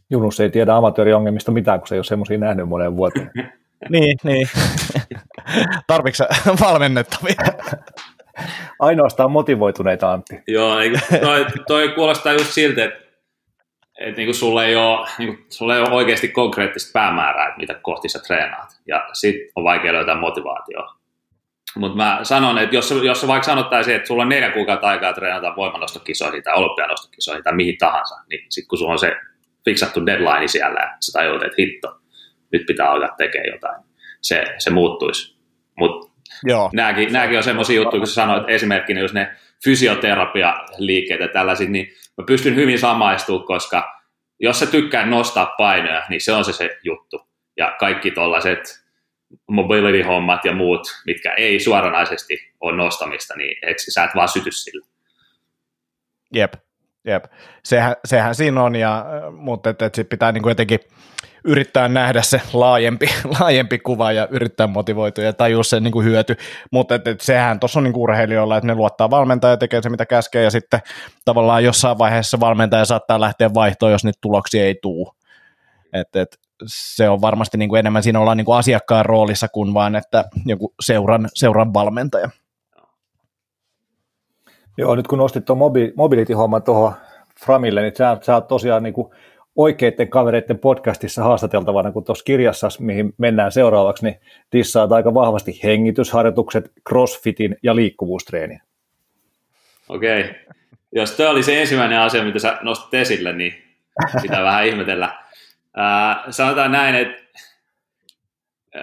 Junus 0.09 0.39
ei 0.39 0.49
tiedä 0.49 0.75
amatööriongelmista 0.75 1.51
mitään, 1.51 1.79
kun 1.79 1.87
se 1.87 1.95
ei 1.95 1.99
ole 1.99 2.03
semmoisia 2.03 2.37
nähnyt 2.37 2.69
monen 2.69 2.97
vuoteen. 2.97 3.31
niin, 3.89 4.17
niin. 4.23 4.47
Tarvitsetko 5.87 6.55
valmennettavia? 6.61 7.35
Ainoastaan 8.79 9.31
motivoituneita, 9.31 10.11
Antti. 10.11 10.41
Joo, 10.47 10.79
niin 10.79 10.99
toi, 11.21 11.45
toi 11.67 11.89
kuulostaa 11.89 12.33
just 12.33 12.51
siltä, 12.51 12.83
että, 12.83 12.99
että 13.99 14.21
niin 14.21 14.33
sulla, 14.33 14.65
ei 14.65 14.75
ole, 14.75 15.07
niin 15.17 15.45
sulla 15.49 15.75
ei 15.75 15.81
ole 15.81 15.89
oikeasti 15.89 16.27
konkreettista 16.27 16.91
päämäärää, 16.93 17.47
että 17.47 17.59
mitä 17.59 17.73
kohti 17.73 18.09
sä 18.09 18.19
treenaat. 18.19 18.69
Ja 18.87 19.09
sitten 19.13 19.51
on 19.55 19.63
vaikea 19.63 19.93
löytää 19.93 20.15
motivaatioa. 20.15 21.02
Mutta 21.75 21.97
mä 21.97 22.19
sanon, 22.23 22.57
että 22.57 22.75
jos, 22.75 22.93
jos 23.03 23.27
vaikka 23.27 23.45
sanottaisiin, 23.45 23.95
että 23.95 24.07
sulla 24.07 24.23
on 24.23 24.29
neljä 24.29 24.51
kuukautta 24.51 24.87
aikaa 24.87 25.13
treenata 25.13 25.55
voimanostokisoihin 25.55 26.43
tai 26.43 26.53
olympianostokisoihin 26.53 27.43
tai 27.43 27.55
mihin 27.55 27.77
tahansa, 27.77 28.15
niin 28.29 28.45
sitten 28.49 28.67
kun 28.67 28.77
sulla 28.77 28.91
on 28.91 28.99
se 28.99 29.15
fiksattu 29.65 30.05
deadline 30.05 30.47
siellä, 30.47 30.79
että 30.79 30.97
sä 30.99 31.19
tajut, 31.19 31.43
että 31.43 31.55
hitto, 31.59 31.97
nyt 32.51 32.65
pitää 32.67 32.91
alkaa 32.91 33.15
tekemään 33.17 33.53
jotain, 33.53 33.83
se, 34.21 34.43
se 34.57 34.69
muuttuisi. 34.69 35.37
Mutta. 35.77 36.13
Nämäkin, 36.73 37.13
nämäkin 37.13 37.37
on 37.37 37.43
semmoisia 37.43 37.75
juttuja, 37.75 37.99
kun 37.99 38.07
sä 38.07 38.13
sanoit 38.13 38.49
esimerkkinä, 38.49 38.99
jos 38.99 39.13
ne 39.13 39.31
fysioterapia-liikkeet 39.63 41.19
ja 41.19 41.27
tällaiset, 41.27 41.69
niin 41.69 41.87
mä 42.17 42.23
pystyn 42.27 42.55
hyvin 42.55 42.79
samaistumaan, 42.79 43.45
koska 43.45 44.01
jos 44.39 44.59
sä 44.59 44.65
tykkää 44.65 45.05
nostaa 45.05 45.53
painoja, 45.57 46.03
niin 46.09 46.21
se 46.21 46.31
on 46.31 46.45
se 46.45 46.53
se 46.53 46.69
juttu. 46.83 47.21
Ja 47.57 47.75
kaikki 47.79 48.11
tollaiset 48.11 48.82
mobility-hommat 49.47 50.45
ja 50.45 50.53
muut, 50.53 50.81
mitkä 51.05 51.33
ei 51.33 51.59
suoranaisesti 51.59 52.51
ole 52.61 52.77
nostamista, 52.77 53.35
niin 53.35 53.57
et, 53.61 53.77
sä 53.93 54.03
et 54.03 54.15
vaan 54.15 54.29
syty 54.29 54.51
sillä. 54.51 54.85
Jep, 56.33 56.53
jep. 57.05 57.23
Sehän, 57.63 57.95
sehän 58.05 58.35
siinä 58.35 58.63
on, 58.63 58.75
ja, 58.75 59.05
mutta 59.31 59.69
et, 59.69 59.81
et 59.81 59.95
sit 59.95 60.09
pitää 60.09 60.31
niinku 60.31 60.49
jotenkin 60.49 60.79
yrittää 61.45 61.87
nähdä 61.87 62.21
se 62.21 62.41
laajempi, 62.53 63.05
laajempi 63.39 63.79
kuva 63.79 64.11
ja 64.11 64.27
yrittää 64.31 64.67
motivoitua 64.67 65.23
ja 65.23 65.33
tajua 65.33 65.63
sen 65.63 65.83
niin 65.83 65.91
kuin 65.91 66.05
hyöty, 66.05 66.35
mutta 66.71 66.95
et, 66.95 67.07
et 67.07 67.21
sehän 67.21 67.59
tuossa 67.59 67.79
on 67.79 67.83
niin 67.83 67.95
urheilijoilla, 67.95 68.57
että 68.57 68.67
ne 68.67 68.75
luottaa 68.75 69.09
valmentaja 69.09 69.53
ja 69.53 69.57
tekee 69.57 69.81
se 69.81 69.89
mitä 69.89 70.05
käskee 70.05 70.43
ja 70.43 70.51
sitten 70.51 70.79
tavallaan 71.25 71.63
jossain 71.63 71.97
vaiheessa 71.97 72.39
valmentaja 72.39 72.85
saattaa 72.85 73.21
lähteä 73.21 73.53
vaihtoon, 73.53 73.91
jos 73.91 74.03
niitä 74.03 74.19
tuloksia 74.21 74.63
ei 74.63 74.75
tule. 74.81 75.11
Et, 75.93 76.15
et, 76.15 76.37
se 76.65 77.09
on 77.09 77.21
varmasti 77.21 77.57
niin 77.57 77.69
kuin 77.69 77.79
enemmän 77.79 78.03
siinä 78.03 78.19
ollaan 78.19 78.37
niin 78.37 78.45
kuin 78.45 78.57
asiakkaan 78.57 79.05
roolissa 79.05 79.47
kuin 79.47 79.73
vaan, 79.73 79.95
että 79.95 80.25
joku 80.45 80.73
seuran, 80.81 81.29
seuran 81.33 81.73
valmentaja. 81.73 82.29
Joo, 84.77 84.95
nyt 84.95 85.07
kun 85.07 85.19
nostit 85.19 85.45
tuon 85.45 85.57
mobility-homman 85.95 86.63
tuohon 86.63 86.93
Framille, 87.45 87.81
niin 87.81 87.95
sä, 87.95 88.17
sä 88.21 88.33
oot 88.33 88.47
tosiaan 88.47 88.83
niin 88.83 88.93
kuin 88.93 89.13
oikeiden 89.55 90.09
kavereiden 90.09 90.59
podcastissa 90.59 91.23
haastateltavana, 91.23 91.91
kun 91.91 92.03
tuossa 92.03 92.23
kirjassa, 92.23 92.67
mihin 92.79 93.13
mennään 93.17 93.51
seuraavaksi, 93.51 94.05
niin 94.05 94.19
tissaat 94.49 94.91
aika 94.91 95.13
vahvasti 95.13 95.59
hengitysharjoitukset, 95.63 96.71
crossfitin 96.89 97.55
ja 97.63 97.75
liikkuvuustreenin. 97.75 98.61
Okei. 99.89 100.21
Okay. 100.21 100.33
Jos 100.91 101.11
tämä 101.11 101.29
oli 101.29 101.43
se 101.43 101.61
ensimmäinen 101.61 101.99
asia, 101.99 102.23
mitä 102.23 102.39
sä 102.39 102.57
nostit 102.61 102.93
esille, 102.93 103.33
niin 103.33 103.53
pitää 104.21 104.43
vähän 104.43 104.67
ihmetellä. 104.67 105.22
Sanotaan 106.29 106.71
näin, 106.71 106.95
että 106.95 107.23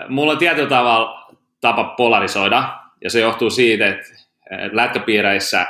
mulla 0.08 0.32
on 0.32 0.38
tietyllä 0.38 0.68
tavalla 0.68 1.34
tapa 1.60 1.84
polarisoida, 1.84 2.78
ja 3.04 3.10
se 3.10 3.20
johtuu 3.20 3.50
siitä, 3.50 3.86
että 3.86 4.04
lätkäpiireissä 4.72 5.66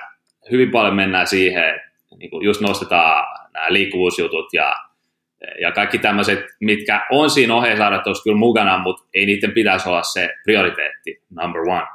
hyvin 0.51 0.71
paljon 0.71 0.95
mennään 0.95 1.27
siihen, 1.27 1.69
että 1.69 1.91
niin 2.19 2.31
just 2.43 2.61
nostetaan 2.61 3.25
nämä 3.53 3.73
liikkuvuusjutut 3.73 4.53
ja 4.53 4.73
ja 5.61 5.73
kaikki 5.73 5.99
tämmöiset, 5.99 6.39
mitkä 6.61 7.07
on 7.11 7.31
siinä 7.31 7.55
ohjeisarjoittelussa 7.55 8.23
kyllä 8.23 8.37
mukana, 8.37 8.79
mutta 8.79 9.05
ei 9.15 9.27
niiden 9.27 9.53
pitäisi 9.53 9.89
olla 9.89 10.03
se 10.03 10.31
prioriteetti, 10.45 11.23
number 11.31 11.61
one. 11.61 11.87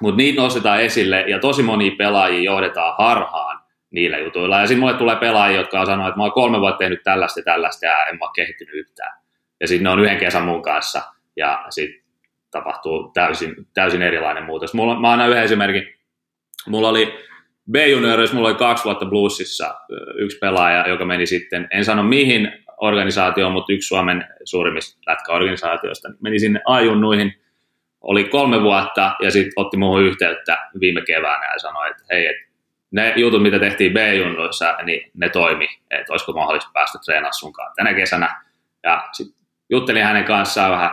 Mutta 0.00 0.16
niitä 0.16 0.42
nostetaan 0.42 0.80
esille 0.80 1.20
ja 1.20 1.38
tosi 1.38 1.62
moni 1.62 1.90
pelaajia 1.90 2.42
johdetaan 2.42 2.94
harhaan 2.98 3.49
niillä 3.90 4.18
jutuilla. 4.18 4.60
Ja 4.60 4.66
sitten 4.66 4.80
mulle 4.80 4.94
tulee 4.94 5.16
pelaajia, 5.16 5.60
jotka 5.60 5.80
on 5.80 5.86
sanonut, 5.86 6.08
että 6.08 6.18
mä 6.18 6.22
oon 6.22 6.32
kolme 6.32 6.60
vuotta 6.60 6.78
tehnyt 6.78 7.02
tällaista 7.02 7.40
ja 7.40 7.44
tällaista 7.44 7.86
ja 7.86 8.06
en 8.06 8.18
mä 8.18 8.24
ole 8.24 8.30
kehittynyt 8.34 8.74
yhtään. 8.74 9.12
Ja 9.60 9.68
sitten 9.68 9.84
ne 9.84 9.90
on 9.90 10.00
yhden 10.00 10.18
kesän 10.18 10.44
mun 10.44 10.62
kanssa 10.62 11.02
ja 11.36 11.64
sitten 11.70 12.00
tapahtuu 12.50 13.10
täysin, 13.14 13.54
täysin 13.74 14.02
erilainen 14.02 14.44
muutos. 14.44 14.74
Mulla, 14.74 15.00
mä 15.00 15.12
annan 15.12 15.28
yhden 15.28 15.44
esimerkin. 15.44 15.94
Mulla 16.66 16.88
oli 16.88 17.14
B-juniorissa 17.70 18.36
mulla 18.36 18.48
oli 18.48 18.56
kaksi 18.56 18.84
vuotta 18.84 19.06
Bluesissa 19.06 19.74
yksi 20.14 20.38
pelaaja, 20.38 20.88
joka 20.88 21.04
meni 21.04 21.26
sitten, 21.26 21.68
en 21.70 21.84
sano 21.84 22.02
mihin 22.02 22.52
organisaatioon, 22.76 23.52
mutta 23.52 23.72
yksi 23.72 23.86
Suomen 23.86 24.24
suurimmista 24.44 25.00
lätkäorganisaatioista, 25.06 26.08
meni 26.20 26.38
sinne 26.38 26.60
A-junnuihin, 26.64 27.40
oli 28.00 28.24
kolme 28.24 28.62
vuotta 28.62 29.16
ja 29.22 29.30
sitten 29.30 29.52
otti 29.56 29.76
muuhun 29.76 30.02
yhteyttä 30.02 30.58
viime 30.80 31.02
keväänä 31.06 31.52
ja 31.52 31.58
sanoi, 31.58 31.90
että 31.90 32.04
hei, 32.10 32.26
et 32.26 32.49
ne 32.90 33.12
jutut, 33.16 33.42
mitä 33.42 33.58
tehtiin 33.58 33.92
B-junnuissa, 33.92 34.76
niin 34.82 35.10
ne 35.14 35.28
toimi, 35.28 35.68
että 35.90 36.12
olisiko 36.12 36.32
mahdollista 36.32 36.70
päästä 36.74 36.98
treenaamaan 37.04 37.34
sunkaan 37.34 37.72
tänä 37.76 37.94
kesänä. 37.94 38.42
Ja 38.82 39.08
sitten 39.12 39.40
juttelin 39.70 40.04
hänen 40.04 40.24
kanssaan 40.24 40.70
vähän 40.70 40.90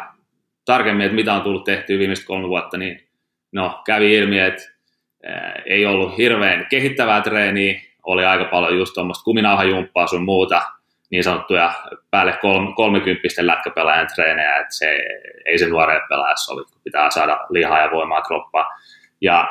tarkemmin, 0.66 1.06
että 1.06 1.16
mitä 1.16 1.34
on 1.34 1.42
tullut 1.42 1.64
tehtyä 1.64 2.00
viimeiset 2.00 2.26
kolme 2.26 2.48
vuotta, 2.48 2.78
niin 2.78 3.08
no, 3.52 3.82
kävi 3.86 4.16
ilmi, 4.16 4.40
että 4.40 4.64
ei 5.66 5.86
ollut 5.86 6.18
hirveän 6.18 6.66
kehittävää 6.70 7.22
treeniä, 7.22 7.82
oli 8.04 8.26
aika 8.26 8.46
paljon 8.46 8.78
just 8.78 8.94
tuommoista 8.94 9.24
kuminauhajumppaa 9.24 10.08
sun 10.08 10.24
muuta, 10.24 10.62
niin 11.12 11.24
sanottuja 11.24 11.74
päälle 12.12 12.40
kolmekymppisten 12.76 13.48
lätkäpelaajan 13.48 14.08
treenejä, 14.16 14.58
että 14.58 14.76
se 14.76 15.00
ei 15.46 15.58
se 15.58 15.68
nuoreen 15.68 16.02
pelaajalle 16.10 16.38
sovi, 16.38 16.64
kun 16.64 16.82
pitää 16.84 17.10
saada 17.10 17.40
lihaa 17.50 17.82
ja 17.82 17.92
voimaa 17.92 18.22
kroppaa. 18.22 18.68
Ja 19.22 19.48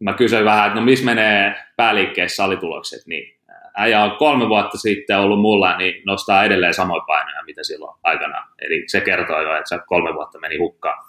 mä 0.00 0.12
kysyin 0.12 0.44
vähän, 0.44 0.66
että 0.66 0.80
no 0.80 0.84
missä 0.84 1.04
menee 1.04 1.54
pääliikkeessä 1.76 2.36
salitulokset, 2.36 3.06
niin 3.06 3.40
äijä 3.76 4.04
on 4.04 4.16
kolme 4.16 4.48
vuotta 4.48 4.78
sitten 4.78 5.18
ollut 5.18 5.40
mulla, 5.40 5.76
niin 5.76 6.02
nostaa 6.06 6.44
edelleen 6.44 6.74
samoja 6.74 7.04
painoja, 7.06 7.42
mitä 7.46 7.64
silloin 7.64 7.98
aikana. 8.02 8.46
Eli 8.58 8.84
se 8.86 9.00
kertoo 9.00 9.42
jo, 9.42 9.56
että 9.56 9.68
se 9.68 9.78
kolme 9.86 10.14
vuotta 10.14 10.38
meni 10.38 10.58
hukkaan. 10.58 11.04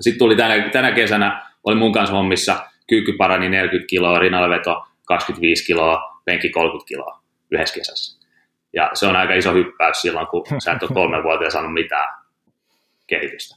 Sitten 0.00 0.18
tuli 0.18 0.36
tänä, 0.36 0.68
tänä 0.68 0.92
kesänä, 0.92 1.42
oli 1.64 1.74
mun 1.74 1.92
kanssa 1.92 2.16
hommissa– 2.16 2.56
kyky 2.86 3.12
parani 3.12 3.48
40 3.48 3.86
kiloa, 3.88 4.18
rinnalleveto 4.18 4.84
25 5.06 5.66
kiloa, 5.66 6.20
penki 6.24 6.50
30 6.50 6.88
kiloa 6.88 7.22
yhdessä 7.50 7.74
kesässä. 7.74 8.24
Ja 8.72 8.90
se 8.94 9.06
on 9.06 9.16
aika 9.16 9.34
iso 9.34 9.52
hyppäys 9.52 10.00
silloin, 10.00 10.26
kun 10.26 10.44
sä 10.58 10.72
et 10.72 10.82
ole 10.82 10.90
kolme 10.94 11.22
vuotta 11.22 11.50
saanut 11.50 11.72
mitään 11.72 12.08
kehitystä. 13.06 13.56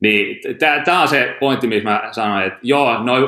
Niin 0.00 0.40
tämä 0.84 1.02
on 1.02 1.08
se 1.08 1.36
pointti, 1.40 1.66
missä 1.66 1.90
mä 1.90 2.08
sanoin, 2.10 2.46
että 2.46 2.58
joo, 2.62 3.02
noin 3.02 3.24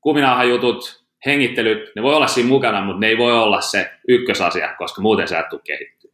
kuminauhan 0.00 0.48
jutut, 0.48 1.04
hengittelyt, 1.26 1.92
ne 1.96 2.02
voi 2.02 2.14
olla 2.14 2.26
siinä 2.26 2.48
mukana, 2.48 2.84
mutta 2.84 3.00
ne 3.00 3.06
ei 3.06 3.18
voi 3.18 3.32
olla 3.32 3.60
se 3.60 3.90
ykkösasia, 4.08 4.74
koska 4.78 5.02
muuten 5.02 5.28
sä 5.28 5.38
et 5.38 5.48
tule 5.48 5.60
kehittyä. 5.64 6.10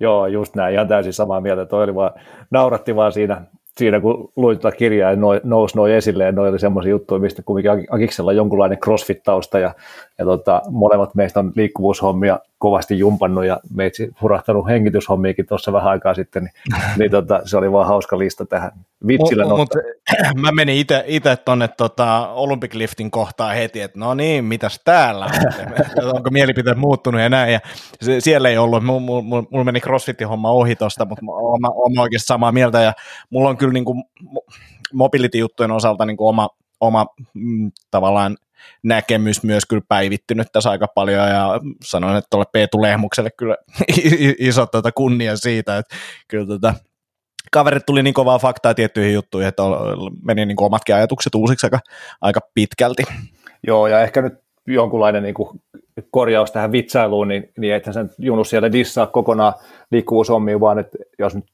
Joo, 0.00 0.26
just 0.26 0.54
näin, 0.54 0.74
ihan 0.74 0.88
täysin 0.88 1.12
samaa 1.12 1.40
mieltä. 1.40 1.66
Toi 1.66 1.84
oli 1.84 1.94
vaan, 1.94 2.10
nauratti 2.50 2.96
vaan 2.96 3.12
siinä 3.12 3.42
siinä 3.76 4.00
kun 4.00 4.32
luin 4.36 4.58
tuota 4.58 4.76
kirjaa 4.76 5.10
ja 5.10 5.16
noi, 5.16 5.40
nousi 5.44 5.76
noin 5.76 5.92
esille, 5.92 6.24
ja 6.24 6.32
noi 6.32 6.48
oli 6.48 6.58
semmoisia 6.58 6.90
juttuja, 6.90 7.18
mistä 7.20 7.42
kuitenkin 7.42 7.86
Akiksella 7.90 8.30
on 8.30 8.36
jonkunlainen 8.36 8.78
crossfit-tausta, 8.78 9.58
ja, 9.58 9.74
ja 10.18 10.24
tota, 10.24 10.62
molemmat 10.70 11.14
meistä 11.14 11.40
on 11.40 11.52
liikkuvuushommia 11.56 12.38
kovasti 12.58 12.98
jumpannut, 12.98 13.46
ja 13.46 13.60
meitsi 13.74 14.10
hurahtanut 14.22 14.66
hengityshommiakin 14.66 15.46
tuossa 15.46 15.72
vähän 15.72 15.90
aikaa 15.90 16.14
sitten, 16.14 16.42
niin, 16.44 16.82
niin 16.98 17.10
tota, 17.10 17.40
se 17.44 17.56
oli 17.56 17.72
vaan 17.72 17.86
hauska 17.86 18.18
lista 18.18 18.46
tähän 18.46 18.70
vitsillä 19.06 19.44
mut, 19.44 19.58
mut, 19.58 19.68
mä 20.42 20.52
menin 20.52 20.86
itse 21.06 21.36
tuonne 21.44 21.68
tota, 21.68 22.28
Olympic 22.28 22.74
Liftin 22.74 23.10
kohtaan 23.10 23.54
heti, 23.54 23.80
että 23.80 23.98
no 23.98 24.14
niin, 24.14 24.44
mitäs 24.44 24.80
täällä, 24.84 25.26
onko 26.14 26.30
mielipiteet 26.30 26.78
muuttunut 26.78 27.20
ja 27.20 27.28
näin, 27.28 27.52
ja 27.52 27.60
se, 28.02 28.20
siellä 28.20 28.48
ei 28.48 28.58
ollut, 28.58 28.84
mulla 28.84 29.00
mul, 29.22 29.42
mul 29.50 29.64
meni 29.64 29.80
CrossFitin 29.80 30.28
homma 30.28 30.50
ohi 30.50 30.76
tuosta, 30.76 31.04
mutta 31.04 31.24
mä 31.60 31.68
oon 31.68 31.98
oikeasti 31.98 32.26
samaa 32.26 32.52
mieltä, 32.52 32.80
ja 32.80 32.92
mulla 33.30 33.48
on 33.48 33.56
kyllä 33.56 33.72
niin 33.72 33.84
kuin 33.84 34.04
mobility-juttujen 34.92 35.70
osalta 35.70 36.06
niin 36.06 36.16
kuin 36.16 36.28
oma, 36.28 36.48
oma 36.80 37.06
mm, 37.34 37.72
tavallaan 37.90 38.36
näkemys 38.82 39.42
myös 39.42 39.66
kyllä 39.66 39.82
päivittynyt 39.88 40.48
tässä 40.52 40.70
aika 40.70 40.88
paljon 40.94 41.28
ja 41.28 41.60
sanoin, 41.84 42.16
että 42.16 42.28
tuolle 42.30 42.46
Peetu 42.52 42.82
Lehmukselle 42.82 43.30
kyllä 43.30 43.56
iso 44.38 44.66
tuota 44.66 44.92
kunnia 44.92 45.36
siitä, 45.36 45.78
että 45.78 45.96
kyllä 46.28 46.46
tuota, 46.46 46.74
kaverit 47.52 47.86
tuli 47.86 48.02
niin 48.02 48.14
kovaa 48.14 48.38
faktaa 48.38 48.74
tiettyihin 48.74 49.14
juttuihin, 49.14 49.48
että 49.48 49.62
meni 50.22 50.46
niin 50.46 50.62
omatkin 50.62 50.94
ajatukset 50.94 51.34
uusiksi 51.34 51.66
aika, 51.66 51.78
aika 52.20 52.40
pitkälti. 52.54 53.02
Joo, 53.66 53.86
ja 53.86 54.02
ehkä 54.02 54.22
nyt 54.22 54.34
jonkunlainen 54.66 55.22
niin 55.22 55.34
kuin 55.34 55.60
korjaus 56.10 56.50
tähän 56.50 56.72
vitsailuun, 56.72 57.28
niin, 57.28 57.52
niin 57.58 57.74
että 57.74 57.92
sen 57.92 58.10
Junus 58.18 58.50
siellä 58.50 58.72
dissaa 58.72 59.06
kokonaan 59.06 59.54
liikkuvuusommiin, 59.90 60.60
vaan 60.60 60.78
että 60.78 60.98
jos 61.18 61.34
nyt 61.34 61.44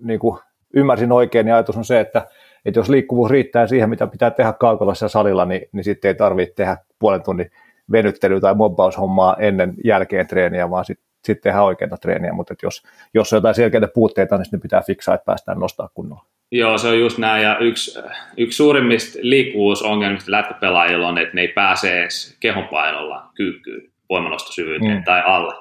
niin 0.00 0.20
kuin 0.20 0.38
ymmärsin 0.74 1.12
oikein, 1.12 1.46
niin 1.46 1.54
ajatus 1.54 1.76
on 1.76 1.84
se, 1.84 2.00
että, 2.00 2.26
että 2.66 2.80
jos 2.80 2.88
liikkuvuus 2.88 3.30
riittää 3.30 3.66
siihen, 3.66 3.90
mitä 3.90 4.06
pitää 4.06 4.30
tehdä 4.30 4.52
kaukolassa 4.52 5.04
ja 5.04 5.08
salilla, 5.08 5.44
niin, 5.44 5.62
niin 5.72 5.84
sitten 5.84 6.08
ei 6.08 6.14
tarvitse 6.14 6.54
tehdä 6.54 6.76
puolen 6.98 7.22
tunnin 7.22 7.50
venyttelyä 7.92 8.40
tai 8.40 8.54
mobbaushommaa 8.54 9.36
ennen 9.38 9.74
jälkeen 9.84 10.26
treeniä, 10.26 10.70
vaan 10.70 10.84
sitten 10.84 11.06
sit 11.24 11.40
tehdään 11.40 11.64
oikeita 11.64 11.96
treeniä, 11.96 12.32
mutta 12.32 12.54
jos, 12.62 12.82
jos 13.14 13.32
on 13.32 13.36
jotain 13.36 13.54
selkeitä 13.54 13.88
puutteita, 13.94 14.36
niin 14.36 14.44
sitten 14.44 14.60
pitää 14.60 14.82
fiksaa, 14.86 15.14
että 15.14 15.24
päästään 15.24 15.58
nostaa 15.58 15.88
kunnolla. 15.94 16.24
Joo, 16.52 16.78
se 16.78 16.88
on 16.88 17.00
just 17.00 17.18
näin, 17.18 17.42
ja 17.42 17.58
yksi, 17.58 18.00
yksi 18.36 18.56
suurimmista 18.56 19.18
liikkuvuusongelmista 19.22 20.32
lätkäpelaajilla 20.32 21.08
on, 21.08 21.18
että 21.18 21.34
ne 21.34 21.40
ei 21.40 21.48
pääse 21.48 22.00
edes 22.00 22.36
kehonpainolla 22.40 23.30
kyykkyyn, 23.34 23.90
voimanostosyvyyteen 24.08 24.98
mm. 24.98 25.04
tai 25.04 25.22
alle. 25.26 25.54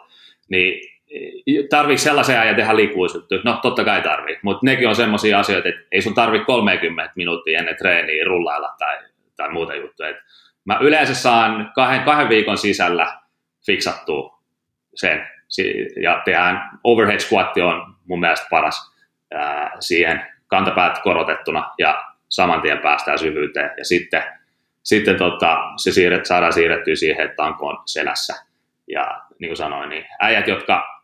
Niin 0.49 0.94
tarvii 1.69 1.97
sellaisia 1.97 2.45
ja 2.45 2.54
tehdä 2.54 2.75
liikkuvuusjuttuja? 2.75 3.41
No 3.43 3.60
totta 3.62 3.84
kai 3.84 4.01
tarvii, 4.01 4.39
mutta 4.41 4.65
nekin 4.65 4.88
on 4.88 4.95
sellaisia 4.95 5.39
asioita, 5.39 5.69
että 5.69 5.82
ei 5.91 6.01
sun 6.01 6.13
tarvi 6.13 6.39
30 6.39 7.12
minuuttia 7.15 7.60
ennen 7.60 7.78
treeniä 7.78 8.25
rullailla 8.25 8.75
tai, 8.80 8.97
tai 9.38 9.49
muuta 9.51 9.75
juttuja. 9.75 10.10
Et 10.10 10.17
mä 10.65 10.78
yleensä 10.82 11.15
saan 11.15 11.71
kahden, 11.75 12.04
kahden 12.04 12.30
viikon 12.30 12.58
sisällä 12.58 13.19
fiksattua 13.65 14.39
sen 14.95 15.28
ja 16.01 16.21
tehdään 16.25 16.69
overhead 16.84 17.19
squat 17.19 17.58
on 17.58 17.95
mun 18.08 18.19
mielestä 18.19 18.47
paras 18.49 18.93
ää, 19.34 19.71
siihen 19.80 20.25
kantapäät 20.47 20.99
korotettuna 21.04 21.71
ja 21.78 22.04
saman 22.30 22.62
tien 22.62 22.80
päästään 22.80 23.19
syvyyteen 23.19 23.71
ja 23.78 23.86
sitten, 23.86 24.23
sitten 24.84 25.17
tota, 25.17 25.58
se 25.78 25.91
siirret, 25.91 26.25
saadaan 26.25 26.54
siirrettyä 26.54 26.95
siihen, 26.95 27.25
että 27.25 27.36
tanko 27.36 27.67
on 27.67 27.84
selässä. 27.86 28.34
Ja 28.88 29.21
niin 29.39 29.49
kuin 29.49 29.58
sanoin, 29.58 29.89
niin 29.89 30.06
äijät, 30.19 30.47
jotka 30.47 30.94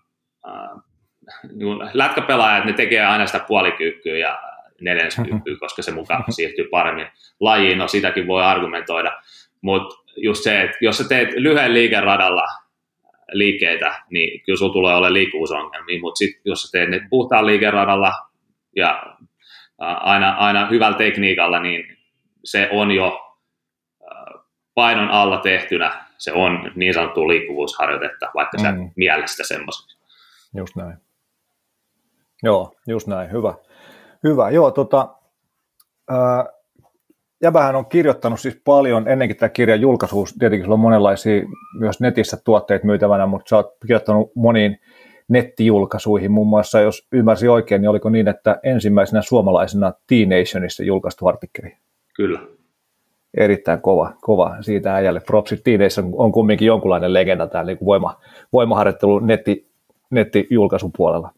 lätkäpelaajat, 1.94 2.66
ne 2.66 2.74
tekee 2.74 3.06
aina 3.06 3.26
sitä 3.26 3.46
puolikyykkyä 3.48 4.18
ja 4.18 4.40
neljänneskyykkyä, 4.82 5.56
koska 5.60 5.82
se 5.82 5.92
mukaan 5.92 6.24
siirtyy 6.30 6.68
paremmin 6.72 7.08
lajiin, 7.40 7.78
no 7.78 7.88
sitäkin 7.88 8.28
voi 8.28 8.44
argumentoida, 8.44 9.22
mutta 9.62 9.96
just 10.18 10.44
se, 10.44 10.62
että 10.62 10.78
jos 10.82 10.98
sä 10.98 11.08
teet 11.08 11.30
lyhyen 11.36 11.74
liikeradalla 11.74 12.44
liikkeitä, 13.32 14.04
niin 14.10 14.42
kyllä 14.46 14.58
sulla 14.58 14.74
tulee 14.74 14.96
olemaan 14.96 15.14
liikkuvuusongelmia, 15.14 16.02
mutta 16.02 16.18
sitten 16.18 16.42
jos 16.46 16.62
sä 16.62 16.72
teet 16.72 16.90
ne 16.90 17.02
puhtaan 17.10 17.46
liikeradalla 17.46 18.12
ja 18.76 19.18
aina, 19.78 20.32
aina 20.32 20.68
hyvällä 20.68 20.98
tekniikalla, 20.98 21.60
niin 21.60 21.98
se 22.44 22.70
on 22.72 22.92
jo 22.92 23.38
painon 24.76 25.10
alla 25.10 25.38
tehtynä, 25.38 26.06
se 26.18 26.34
on 26.34 26.72
niin 26.76 26.94
sanottu 26.94 27.28
liikkuvuusharjoitetta, 27.28 28.32
vaikka 28.36 28.58
mm. 28.58 28.64
sä 28.64 28.74
mielestä 28.96 29.44
semmoisen. 29.44 29.91
Just 30.56 30.76
näin. 30.76 30.98
Joo, 32.44 32.74
just 32.88 33.08
näin. 33.08 33.32
Hyvä. 33.32 33.54
Hyvä. 34.24 34.50
Joo, 34.50 34.72
tota, 34.72 35.16
ää, 36.10 36.46
Jäbähän 37.44 37.76
on 37.76 37.86
kirjoittanut 37.86 38.40
siis 38.40 38.62
paljon 38.66 39.08
ennenkin 39.08 39.38
tämä 39.38 39.50
kirjan 39.50 39.82
julkaisuus. 39.82 40.34
Tietenkin 40.40 40.66
sulla 40.66 40.74
on 40.74 40.80
monenlaisia 40.80 41.42
myös 41.80 42.00
netissä 42.00 42.38
tuotteita 42.46 42.86
myytävänä, 42.86 43.26
mutta 43.26 43.50
sä 43.50 43.56
oot 43.56 43.78
kirjoittanut 43.82 44.32
moniin 44.36 44.80
nettijulkaisuihin. 45.28 46.32
Muun 46.32 46.48
muassa, 46.48 46.80
jos 46.80 47.08
ymmärsin 47.12 47.50
oikein, 47.50 47.82
niin 47.82 47.90
oliko 47.90 48.10
niin, 48.10 48.28
että 48.28 48.60
ensimmäisenä 48.64 49.22
suomalaisena 49.22 49.92
T-Nationissa 49.92 50.84
julkaistu 50.84 51.28
artikkeli? 51.28 51.78
Kyllä. 52.16 52.40
Erittäin 53.38 53.82
kova, 53.82 54.14
kova. 54.22 54.56
Siitä 54.62 54.96
äijälle 54.96 55.20
propsit. 55.20 55.64
T-Nation 55.64 56.12
on 56.14 56.32
kumminkin 56.32 56.66
jonkunlainen 56.66 57.14
legenda 57.14 57.48
täällä 57.48 57.72
niin 57.72 57.86
voima, 57.86 58.20
voimaharjoittelu 58.54 59.20
netti, 59.20 59.71
nettijulkaisun 60.12 60.92
puolella. 60.98 61.30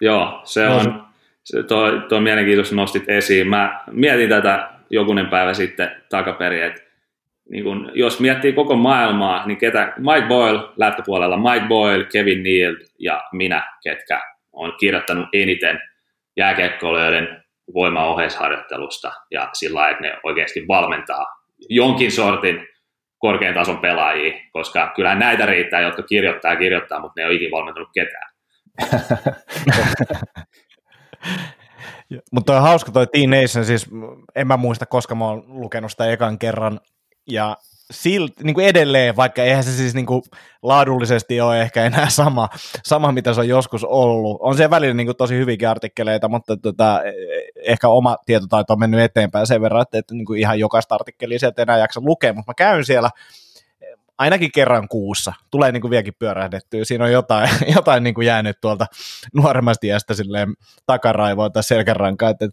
Joo, 0.00 0.40
se 0.44 0.68
on, 0.68 1.04
se, 1.44 1.62
tuo, 1.62 1.90
tuo 2.08 2.20
mielenkiintoista 2.20 2.74
nostit 2.74 3.08
esiin. 3.08 3.48
Mä 3.48 3.80
mietin 3.90 4.28
tätä 4.28 4.70
jokunen 4.90 5.26
päivä 5.26 5.54
sitten 5.54 5.90
takaperin, 6.10 6.62
että 6.62 6.82
niin 7.50 7.64
kun, 7.64 7.90
jos 7.94 8.20
miettii 8.20 8.52
koko 8.52 8.76
maailmaa, 8.76 9.46
niin 9.46 9.58
ketä, 9.58 9.92
Mike 9.96 10.26
Boyle 10.28 10.60
lähtöpuolella, 10.76 11.36
Mike 11.36 11.66
Boyle, 11.68 12.04
Kevin 12.04 12.42
Neal 12.42 12.74
ja 12.98 13.24
minä, 13.32 13.62
ketkä 13.82 14.20
on 14.52 14.72
kirjoittanut 14.80 15.28
eniten 15.32 15.80
jääkiekkoilijoiden 16.36 17.42
voimaoheisharjoittelusta 17.74 19.12
ja 19.30 19.48
sillä 19.52 19.78
lailla, 19.78 19.90
että 19.90 20.02
ne 20.02 20.20
oikeasti 20.24 20.68
valmentaa 20.68 21.26
jonkin 21.68 22.12
sortin 22.12 22.68
korkean 23.22 23.54
tason 23.54 23.78
pelaajia, 23.78 24.40
koska 24.52 24.92
kyllähän 24.96 25.18
näitä 25.18 25.46
riittää, 25.46 25.80
jotka 25.80 26.02
kirjoittaa 26.02 26.50
ja 26.50 26.58
kirjoittaa, 26.58 27.00
mutta 27.00 27.12
ne 27.16 27.22
ei 27.22 27.26
ole 27.26 27.34
ikinä 27.34 27.50
valmentanut 27.50 27.88
ketään. 27.94 28.32
mutta 32.32 32.56
on 32.56 32.62
hauska 32.62 32.92
toi 32.92 33.06
Teen 33.06 33.30
Nation, 33.30 33.64
siis 33.64 33.90
en 34.34 34.46
mä 34.46 34.56
muista, 34.56 34.86
koska 34.86 35.14
mä 35.14 35.24
oon 35.24 35.44
lukenut 35.46 35.90
sitä 35.90 36.10
ekan 36.10 36.38
kerran, 36.38 36.80
ja 37.30 37.56
silti, 37.92 38.44
niin 38.44 38.54
kuin 38.54 38.66
edelleen, 38.66 39.16
vaikka 39.16 39.42
eihän 39.42 39.64
se 39.64 39.72
siis 39.72 39.94
niin 39.94 40.06
kuin 40.06 40.22
laadullisesti 40.62 41.40
ole 41.40 41.62
ehkä 41.62 41.84
enää 41.84 42.08
sama, 42.08 42.48
sama, 42.82 43.12
mitä 43.12 43.34
se 43.34 43.40
on 43.40 43.48
joskus 43.48 43.84
ollut. 43.84 44.36
On 44.40 44.56
se 44.56 44.70
välillä 44.70 44.94
niin 44.94 45.06
kuin 45.06 45.16
tosi 45.16 45.34
hyviä 45.34 45.70
artikkeleita, 45.70 46.28
mutta 46.28 46.56
tota, 46.56 47.00
ehkä 47.66 47.88
oma 47.88 48.16
tietotaito 48.26 48.72
on 48.72 48.78
mennyt 48.78 49.00
eteenpäin 49.00 49.46
sen 49.46 49.60
verran, 49.60 49.82
että, 49.82 49.98
että 49.98 50.14
niin 50.14 50.26
kuin 50.26 50.40
ihan 50.40 50.58
jokaista 50.58 50.94
artikkelia 50.94 51.38
sieltä 51.38 51.62
enää 51.62 51.78
jaksa 51.78 52.00
lukea, 52.04 52.32
mutta 52.32 52.50
mä 52.50 52.54
käyn 52.54 52.84
siellä 52.84 53.10
ainakin 54.18 54.52
kerran 54.54 54.88
kuussa. 54.88 55.32
Tulee 55.50 55.72
niin 55.72 55.80
kuin 55.80 55.90
vieläkin 55.90 56.14
pyörähdettyä. 56.18 56.84
Siinä 56.84 57.04
on 57.04 57.12
jotain, 57.12 57.48
jotain 57.76 58.02
niin 58.02 58.14
kuin 58.14 58.26
jäänyt 58.26 58.60
tuolta 58.60 58.86
nuoremmasta 59.34 59.86
iästä 59.86 60.14
silleen 60.14 60.54
takaraivoon 60.86 61.52
tai 61.52 61.62
selkärankaan, 61.62 62.30
että 62.30 62.48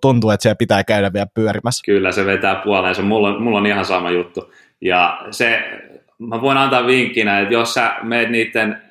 tuntuu, 0.00 0.30
että 0.30 0.42
siellä 0.42 0.56
pitää 0.56 0.84
käydä 0.84 1.12
vielä 1.12 1.26
pyörimässä. 1.34 1.82
Kyllä 1.84 2.12
se 2.12 2.26
vetää 2.26 2.60
puoleensa. 2.64 3.02
Mulla, 3.02 3.38
mulla 3.38 3.58
on 3.58 3.66
ihan 3.66 3.84
sama 3.84 4.10
juttu. 4.10 4.52
Ja 4.80 5.22
se, 5.30 5.62
mä 6.18 6.40
voin 6.40 6.56
antaa 6.56 6.86
vinkkinä, 6.86 7.40
että 7.40 7.54
jos 7.54 7.74
sä 7.74 7.96
meet 8.02 8.30
niiden 8.30 8.82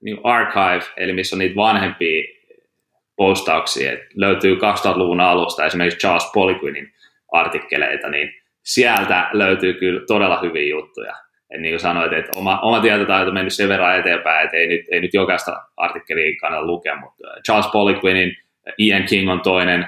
niin 0.00 0.20
archive, 0.22 0.92
eli 0.96 1.12
missä 1.12 1.36
on 1.36 1.38
niitä 1.38 1.56
vanhempia 1.56 2.24
postauksia, 3.16 3.92
että 3.92 4.06
löytyy 4.14 4.54
2000-luvun 4.54 5.20
alusta 5.20 5.66
esimerkiksi 5.66 5.98
Charles 5.98 6.30
Poliquinin 6.34 6.92
artikkeleita, 7.32 8.08
niin 8.08 8.34
sieltä 8.62 9.28
löytyy 9.32 9.74
kyllä 9.74 10.00
todella 10.06 10.40
hyviä 10.40 10.70
juttuja. 10.70 11.14
Et 11.50 11.60
niin 11.60 11.72
kuin 11.72 11.80
sanoit, 11.80 12.12
että 12.12 12.32
oma, 12.34 12.60
oma 12.60 12.80
tietotaito 12.80 13.28
on 13.28 13.34
mennyt 13.34 13.52
sen 13.52 13.68
verran 13.68 13.98
eteenpäin, 13.98 14.44
että 14.44 14.56
ei 14.56 14.66
nyt, 14.66 14.80
ei 14.90 15.00
nyt 15.00 15.14
jokaista 15.14 15.62
artikkelia 15.76 16.36
kannata 16.40 16.66
lukea, 16.66 16.96
mutta 16.96 17.28
Charles 17.44 17.70
Poliquinin 17.72 18.36
Ian 18.78 19.04
King 19.04 19.30
on 19.30 19.40
toinen, 19.40 19.86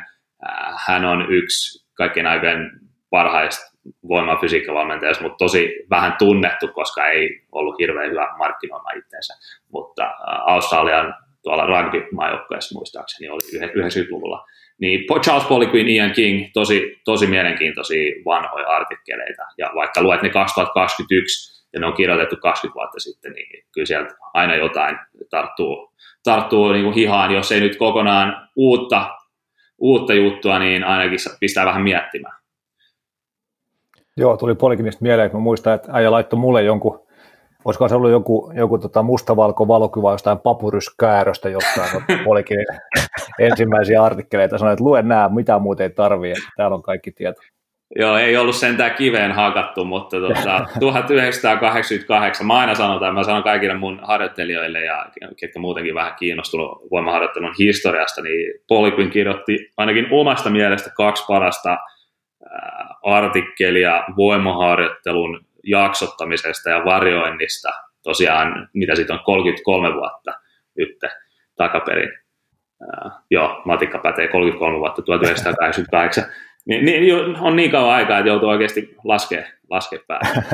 hän 0.87 1.05
on 1.05 1.27
yksi 1.33 1.87
kaikkien 1.95 2.27
aikojen 2.27 2.71
parhaista 3.11 3.76
voimafysiikkavalmentajista, 4.09 5.23
mutta 5.25 5.45
tosi 5.45 5.75
vähän 5.91 6.15
tunnettu, 6.19 6.69
koska 6.69 7.07
ei 7.07 7.41
ollut 7.53 7.79
hirveän 7.79 8.11
hyvä 8.11 8.35
markkinoima 8.39 8.91
itseensä. 8.91 9.35
Mutta 9.73 10.15
Australian 10.47 11.15
tuolla 11.43 11.67
rugby-maajoukkueessa 11.67 12.75
muistaakseni 12.75 13.29
oli 13.29 13.43
90-luvulla. 13.43 14.47
Niin 14.81 15.05
Charles 15.23 15.47
Poliquin, 15.47 15.89
Ian 15.89 16.13
King, 16.13 16.47
tosi, 16.55 17.01
tosi 17.05 17.27
mielenkiintoisia 17.27 18.13
vanhoja 18.25 18.69
artikkeleita. 18.69 19.43
Ja 19.59 19.71
vaikka 19.75 20.03
luet 20.03 20.23
ne 20.23 20.29
2021 20.29 21.67
ja 21.73 21.81
ne 21.81 21.87
on 21.87 21.95
kirjoitettu 21.95 22.37
20 22.37 22.75
vuotta 22.75 23.01
sitten, 23.01 23.33
niin 23.33 23.65
kyllä 23.75 23.87
sieltä 23.87 24.15
aina 24.35 24.57
jotain 24.57 24.99
tarttuu, 25.31 25.93
tarttuu 26.25 26.73
niin 26.73 26.85
kuin 26.85 26.95
hihaan, 26.95 27.35
jos 27.35 27.53
ei 27.53 27.61
nyt 27.61 27.77
kokonaan 27.77 28.49
uutta 28.57 29.17
uutta 29.79 30.15
juttua, 30.15 30.59
niin 30.59 30.85
ainakin 30.85 31.19
pistää 31.41 31.67
vähän 31.67 31.83
miettimään. 31.83 32.36
Joo, 34.17 34.37
tuli 34.37 34.55
Polikinista 34.55 35.03
mieleen, 35.03 35.27
että 35.27 35.39
mä 35.39 35.43
muistan, 35.43 35.75
että 35.75 35.89
äijä 35.93 36.11
laittoi 36.11 36.39
mulle 36.39 36.63
jonkun, 36.63 37.07
olisiko 37.65 37.89
se 37.89 37.95
ollut 37.95 38.11
joku, 38.11 38.53
joku 38.55 38.79
tota 38.79 39.03
mustavalko 39.03 39.69
valokuva 39.69 40.13
jostain 40.13 40.39
papyryskääröstä 40.39 41.49
jostain 41.49 41.89
Polikin 42.25 42.59
ensimmäisiä 43.39 44.03
artikkeleita, 44.03 44.59
sanoi, 44.59 44.73
että 44.73 44.85
lue 44.85 45.03
nämä, 45.03 45.29
mitä 45.29 45.59
muuta 45.59 45.83
ei 45.83 45.91
tarvii, 45.91 46.31
että 46.31 46.53
täällä 46.57 46.75
on 46.75 46.83
kaikki 46.83 47.13
tieto. 47.13 47.41
Joo, 47.99 48.17
ei 48.17 48.37
ollut 48.37 48.57
sentään 48.57 48.95
kiveen 48.95 49.33
hakattu, 49.33 49.85
mutta 49.85 50.17
tuota, 50.21 50.67
1988, 50.81 52.47
mä 52.47 52.55
aina 52.55 52.75
sanon 52.75 53.15
mä 53.15 53.23
sanon 53.23 53.43
kaikille 53.43 53.75
mun 53.75 54.01
harjoittelijoille 54.03 54.85
ja 54.85 55.07
ketkä 55.37 55.61
muutenkin 55.61 55.95
vähän 55.95 56.15
kiinnostunut 56.19 56.79
voimaharjoittelun 56.91 57.55
historiasta, 57.59 58.23
niin 58.23 58.61
Poliquin 58.69 59.11
kirjoitti 59.11 59.71
ainakin 59.77 60.07
omasta 60.11 60.51
mielestä 60.51 60.91
kaksi 60.97 61.25
parasta 61.29 61.77
artikkelia 63.07 64.05
voimaharjoittelun 64.17 65.47
jaksottamisesta 65.65 66.71
ja 66.71 66.85
varjoinnista, 66.85 67.69
tosiaan 68.03 68.69
mitä 68.75 68.95
siitä 68.95 69.13
on 69.13 69.21
33 69.25 69.95
vuotta 69.95 70.33
nyt 70.79 70.99
takaperin. 71.57 72.11
Uh, 72.83 73.11
joo, 73.31 73.63
matikka 73.65 73.99
pätee 73.99 74.29
33 74.29 74.79
vuotta, 74.79 75.03
1988. 75.03 76.25
Niin, 76.69 76.85
niin, 76.85 77.15
on 77.41 77.57
niin 77.57 77.71
kauan 77.71 77.95
aikaa, 77.95 78.19
että 78.19 78.29
joutuu 78.29 78.49
oikeasti 78.49 78.97
laskemaan 79.05 79.53
laske 79.71 80.01
päälle. 80.07 80.45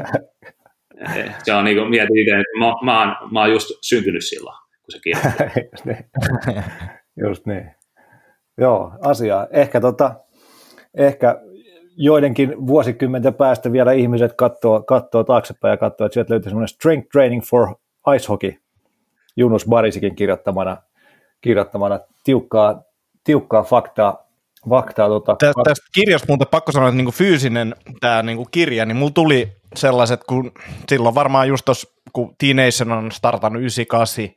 se 1.44 1.54
on 1.54 1.64
niin 1.64 1.76
kuin, 1.76 1.90
mietin 1.90 2.18
itse, 2.18 2.30
että 2.30 2.58
mä, 2.58 2.66
mä, 2.84 2.98
oon, 2.98 3.32
mä 3.32 3.40
oon 3.40 3.50
just 3.50 3.68
syntynyt 3.80 4.24
silloin, 4.24 4.56
kun 4.56 4.92
se 4.92 4.98
just, 5.72 5.84
niin. 5.84 6.04
just 7.26 7.46
niin. 7.46 7.70
Joo, 8.58 8.92
asia. 9.04 9.46
Ehkä, 9.50 9.80
tota, 9.80 10.14
ehkä 10.94 11.40
joidenkin 11.96 12.66
vuosikymmenten 12.66 13.34
päästä 13.34 13.72
vielä 13.72 13.92
ihmiset 13.92 14.32
katsoo, 14.32 14.82
katsoo 14.82 15.24
taaksepäin 15.24 15.70
ja 15.70 15.76
katsoo, 15.76 16.06
että 16.06 16.14
sieltä 16.14 16.30
löytyy 16.32 16.50
semmoinen 16.50 16.68
Strength 16.68 17.08
Training 17.12 17.42
for 17.42 17.74
Ice 18.16 18.26
Hockey, 18.28 18.54
Junus 19.36 19.66
Barisikin 19.68 20.16
kirjoittamana, 20.16 20.76
kirjoittamana 21.40 22.00
tiukkaa, 22.24 22.82
tiukkaa 23.24 23.62
faktaa, 23.62 24.26
faktaa 24.68 25.08
tota, 25.08 25.36
Tästä, 25.36 25.62
tästä 25.64 25.86
kirjasta 25.94 26.26
muuten 26.28 26.48
pakko 26.50 26.72
sanoa, 26.72 26.88
että 26.88 26.96
niinku 26.96 27.12
fyysinen 27.12 27.74
tämä 28.00 28.22
niinku 28.22 28.48
kirja, 28.50 28.86
niin 28.86 28.96
mulla 28.96 29.12
tuli 29.12 29.52
sellaiset, 29.74 30.24
kun 30.24 30.52
silloin 30.88 31.14
varmaan 31.14 31.48
just 31.48 31.64
tuossa, 31.64 31.88
kun 32.12 32.34
Teen 32.38 32.56
Nation 32.56 32.92
on 32.92 33.12
startannut 33.12 33.62
98, 33.62 34.28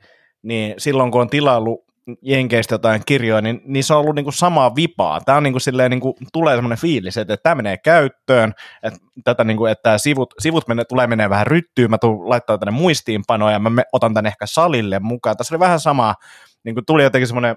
niin 0.44 0.74
silloin 0.78 1.12
kun 1.12 1.22
on 1.22 1.30
tilailu 1.30 1.85
Jenkeistä 2.22 2.74
jotain 2.74 3.02
kirjoja, 3.06 3.41
niin 3.41 3.62
niissä 3.65 3.94
on 3.94 4.00
ollut 4.00 4.15
niinku 4.15 4.32
samaa 4.32 4.76
vipaa. 4.76 5.22
Tämä 5.22 5.38
on 5.38 5.44
niinku 5.44 5.60
silleen, 5.60 5.91
niinku, 5.91 6.15
tulee 6.34 6.56
semmoinen 6.56 6.78
fiilis, 6.78 7.18
että, 7.18 7.34
että 7.34 7.44
tämä 7.44 7.56
menee 7.56 7.78
käyttöön, 7.78 8.54
että, 8.84 9.00
tätä 9.24 9.44
niinku, 9.44 9.65
että 9.65 9.98
sivut, 9.98 10.34
sivut 10.39 10.68
menee, 10.68 10.86
tulee 10.86 11.08
menee 11.08 11.30
vähän 11.30 11.48
ryttyyn, 11.48 11.89
mä 11.89 11.98
tulen 11.98 12.30
laittaa 12.30 12.58
tänne 12.58 12.72
muistiinpanoja, 12.72 13.54
ja 13.54 13.60
mä 13.60 13.84
otan 13.94 14.13
tänne 14.13 14.28
ehkä 14.28 14.46
salille 14.46 15.00
mukaan. 15.00 15.38
Tässä 15.38 15.56
oli 15.56 15.60
vähän 15.60 15.80
sama, 15.80 16.15
niinku, 16.63 16.82
tuli 16.88 17.04
jotenkin 17.04 17.28
semmoinen 17.28 17.56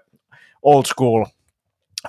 old 0.62 0.84
school 0.84 1.24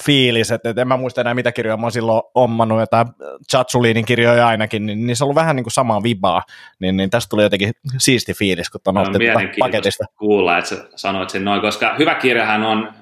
fiilis, 0.06 0.52
että, 0.52 0.70
että 0.70 0.82
en 0.82 0.88
mä 0.88 0.98
muista 0.98 1.22
enää 1.22 1.34
mitä 1.34 1.52
kirjoja 1.52 1.78
mä 1.78 1.86
oon 1.86 1.92
silloin 1.92 2.22
ommannut, 2.36 2.80
jotain 2.80 3.08
Chatsulinin 3.50 4.06
kirjoja 4.06 4.48
ainakin, 4.48 4.86
niin 4.86 5.08
niissä 5.08 5.24
on 5.24 5.26
ollut 5.26 5.36
vähän 5.36 5.56
niin 5.56 5.64
kuin 5.64 5.72
samaa 5.72 6.04
vibaa, 6.04 6.44
niin, 6.80 6.98
niin 6.98 7.10
tästä 7.10 7.30
tuli 7.30 7.44
jotenkin 7.44 7.72
siisti 7.98 8.34
fiilis, 8.34 8.70
kun 8.70 8.82
on 8.86 9.14
paketista. 9.60 10.06
kuulla, 10.18 10.58
että 10.58 10.70
sä 10.70 10.88
sanoit 10.96 11.30
sen 11.30 11.46
noin, 11.46 11.62
koska 11.62 11.96
hyvä 12.00 12.16
kirjahan 12.16 12.64
on, 12.64 12.94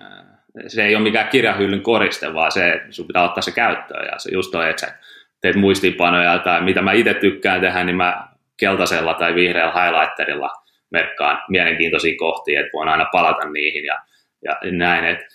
se 0.67 0.86
ei 0.86 0.95
ole 0.95 1.04
mikään 1.04 1.30
kirjahyllyn 1.30 1.82
koriste, 1.82 2.34
vaan 2.34 2.52
se, 2.52 2.82
sun 2.89 3.08
pitää 3.08 3.23
ottaa 3.23 3.41
se 3.41 3.52
käyttöön, 3.52 4.06
ja 4.12 4.19
se 4.19 4.30
just 4.34 4.52
toi, 4.52 4.69
että 4.69 4.86
sä 4.86 4.93
teet 5.41 5.56
muistiinpanoja 5.56 6.39
tai 6.39 6.62
mitä 6.62 6.82
mä 6.82 6.91
itse 6.91 7.13
tykkään 7.13 7.62
tehdä, 7.62 7.84
niin 7.84 7.95
mä 7.95 8.28
keltaisella 8.58 9.13
tai 9.13 9.36
vihreällä 9.36 9.84
highlighterilla 9.84 10.50
merkkaan 10.91 11.43
mielenkiintoisia 11.50 12.15
kohtia, 12.17 12.60
että 12.60 12.71
voin 12.73 12.89
aina 12.89 13.06
palata 13.12 13.50
niihin 13.50 13.86
ja, 13.86 14.02
ja 14.45 14.58
näin, 14.71 15.06
että 15.06 15.26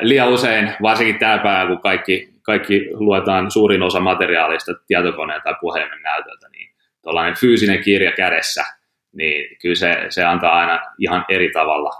liian 0.00 0.28
usein, 0.28 0.72
varsinkin 0.82 1.18
tämä 1.18 1.38
päivä, 1.38 1.68
kun 1.68 1.80
kaikki, 1.80 2.28
kaikki 2.42 2.88
luetaan 2.92 3.50
suurin 3.50 3.82
osa 3.82 4.00
materiaalista 4.00 4.72
tietokoneen 4.86 5.42
tai 5.44 5.54
puhelimen 5.60 6.02
näytöltä, 6.02 6.48
niin 6.52 6.70
tuollainen 7.02 7.36
fyysinen 7.36 7.82
kirja 7.82 8.12
kädessä, 8.12 8.64
niin 9.12 9.56
kyllä 9.62 9.74
se, 9.74 10.06
se 10.08 10.24
antaa 10.24 10.52
aina 10.52 10.80
ihan 10.98 11.24
eri 11.28 11.50
tavalla, 11.52 11.90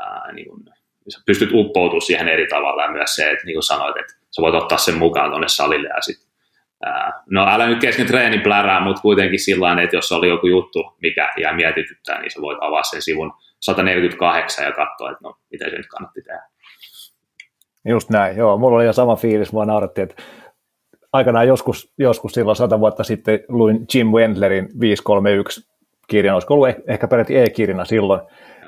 ää, 0.00 0.32
niin 0.32 0.48
kun, 0.48 0.64
sä 1.08 1.20
pystyt 1.26 1.50
uppoutumaan 1.52 2.02
siihen 2.02 2.28
eri 2.28 2.46
tavalla 2.46 2.82
ja 2.82 2.90
myös 2.90 3.14
se, 3.14 3.30
että 3.30 3.46
niin 3.46 3.54
kuin 3.54 3.62
sanoit, 3.62 3.96
että 3.96 4.12
sä 4.12 4.42
voit 4.42 4.54
ottaa 4.54 4.78
sen 4.78 4.98
mukaan 4.98 5.30
tuonne 5.30 5.48
salille 5.48 5.88
ja 5.88 6.00
sitten 6.00 6.30
No 7.30 7.46
älä 7.48 7.66
nyt 7.66 7.80
kesken 7.80 8.06
treenin 8.06 8.40
plärää, 8.40 8.80
mutta 8.80 9.02
kuitenkin 9.02 9.40
sillä 9.40 9.82
että 9.82 9.96
jos 9.96 10.12
oli 10.12 10.28
joku 10.28 10.46
juttu, 10.46 10.96
mikä 11.02 11.32
jää 11.40 11.52
mietityttää, 11.52 12.20
niin 12.20 12.30
sä 12.30 12.40
voit 12.40 12.58
avaa 12.60 12.82
sen 12.82 13.02
sivun 13.02 13.32
148 13.60 14.64
ja 14.64 14.72
katsoa, 14.72 15.10
että 15.10 15.24
no, 15.24 15.36
miten 15.50 15.70
se 15.70 15.76
nyt 15.76 15.86
kannatti 15.86 16.22
tehdä. 16.22 16.42
Just 17.84 18.10
näin, 18.10 18.36
joo. 18.36 18.58
Mulla 18.58 18.76
oli 18.76 18.84
jo 18.84 18.92
sama 18.92 19.16
fiilis, 19.16 19.52
mua 19.52 19.64
naurattiin, 19.64 20.08
että 20.10 20.22
aikanaan 21.12 21.48
joskus, 21.48 21.92
joskus 21.98 22.32
silloin 22.32 22.56
sata 22.56 22.80
vuotta 22.80 23.04
sitten 23.04 23.40
luin 23.48 23.86
Jim 23.94 24.06
Wendlerin 24.06 24.68
531 24.80 25.70
kirjan, 26.08 26.34
olisiko 26.34 26.54
ollut 26.54 26.68
ehkä 26.86 27.08
peräti 27.08 27.38
e-kirjana 27.38 27.84
silloin, 27.84 28.20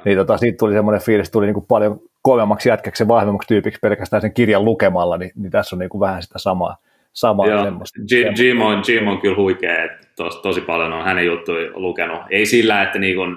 niin 0.05 0.18
tota, 0.18 0.38
siitä 0.38 0.57
tuli 0.59 0.72
semmoinen 0.72 1.03
fiilis, 1.03 1.31
tuli 1.31 1.46
niin 1.46 1.55
kuin 1.55 1.66
paljon 1.66 2.01
kovemmaksi 2.22 2.68
jätkäksi 2.68 3.03
ja 3.03 3.09
vahvemmaksi 3.09 3.48
tyypiksi 3.48 3.81
pelkästään 3.83 4.22
sen 4.22 4.35
kirjan 4.35 4.64
lukemalla, 4.64 5.18
niin, 5.18 5.31
niin 5.37 5.51
tässä 5.51 5.77
on 5.77 5.81
niin 5.81 5.90
kuin 5.90 6.01
vähän 6.01 6.22
sitä 6.22 6.38
samaa. 6.38 6.77
samaa 7.12 7.46
Joo, 7.46 7.64
Jim, 8.11 8.35
Jim, 8.38 8.61
on, 8.61 8.83
Jim 8.88 9.09
on 9.09 9.20
kyllä 9.20 9.37
huikea, 9.37 9.85
että 9.85 10.07
tos, 10.16 10.37
tosi 10.37 10.61
paljon 10.61 10.92
on 10.92 11.05
hänen 11.05 11.27
juttuja 11.27 11.70
lukenut. 11.75 12.20
Ei 12.31 12.46
sillä, 12.46 12.83
että 12.83 12.98
niin 12.98 13.16
kuin, 13.16 13.37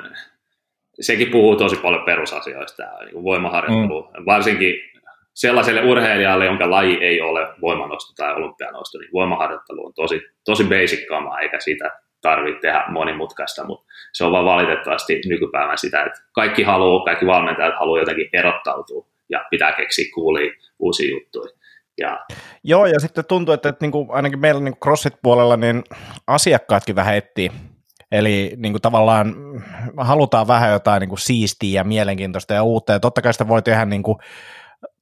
sekin 0.99 1.27
puhuu 1.31 1.55
tosi 1.55 1.75
paljon 1.75 2.03
perusasioista, 2.05 2.83
niin 3.01 3.13
kuin 3.13 3.23
voimaharjoittelu, 3.23 4.01
mm. 4.01 4.25
varsinkin 4.25 4.75
sellaiselle 5.35 5.81
urheilijalle, 5.91 6.45
jonka 6.45 6.69
laji 6.69 6.97
ei 7.01 7.21
ole 7.21 7.47
voimanosto 7.61 8.13
tai 8.17 8.33
olympianosto, 8.33 8.97
niin 8.97 9.09
voimaharjoittelu 9.13 9.85
on 9.85 9.93
tosi, 9.93 10.21
tosi 10.45 10.63
basic 10.63 11.07
kama, 11.07 11.39
eikä 11.39 11.59
siitä 11.59 11.91
tarvitse 12.21 12.61
tehdä 12.61 12.83
monimutkaista, 12.89 13.65
mutta 13.65 13.85
se 14.13 14.23
on 14.23 14.31
vaan 14.31 14.45
valitettavasti 14.45 15.21
nykypäivän 15.25 15.77
sitä, 15.77 16.03
että 16.03 16.19
kaikki 16.31 16.63
haluaa, 16.63 17.05
kaikki 17.05 17.25
valmentajat 17.25 17.79
haluaa 17.79 17.99
jotenkin 17.99 18.29
erottautua 18.33 19.07
ja 19.29 19.45
pitää 19.49 19.71
keksiä 19.71 20.05
kuulia 20.13 20.53
uusia 20.79 21.11
juttuja. 21.11 21.55
Ja. 21.97 22.25
Joo, 22.63 22.85
ja 22.85 22.99
sitten 22.99 23.25
tuntuu, 23.25 23.53
että, 23.53 23.69
että 23.69 23.85
niin 23.85 23.91
kuin 23.91 24.07
ainakin 24.11 24.39
meillä 24.39 24.61
niin 24.61 24.75
CrossFit-puolella 24.85 25.57
niin 25.57 25.83
asiakkaatkin 26.27 26.95
vähän 26.95 27.15
etsii 27.15 27.51
Eli 28.11 28.53
niin 28.57 28.73
kuin 28.73 28.81
tavallaan 28.81 29.35
halutaan 29.97 30.47
vähän 30.47 30.71
jotain 30.71 30.99
niin 30.99 31.09
kuin 31.09 31.19
siistiä 31.19 31.79
ja 31.79 31.83
mielenkiintoista 31.83 32.53
ja 32.53 32.63
uutta, 32.63 32.93
ja 32.93 32.99
totta 32.99 33.21
kai 33.21 33.33
sitä 33.33 33.47
voi 33.47 33.61
tehdä 33.61 33.85
niin 33.85 34.03
kuin 34.03 34.17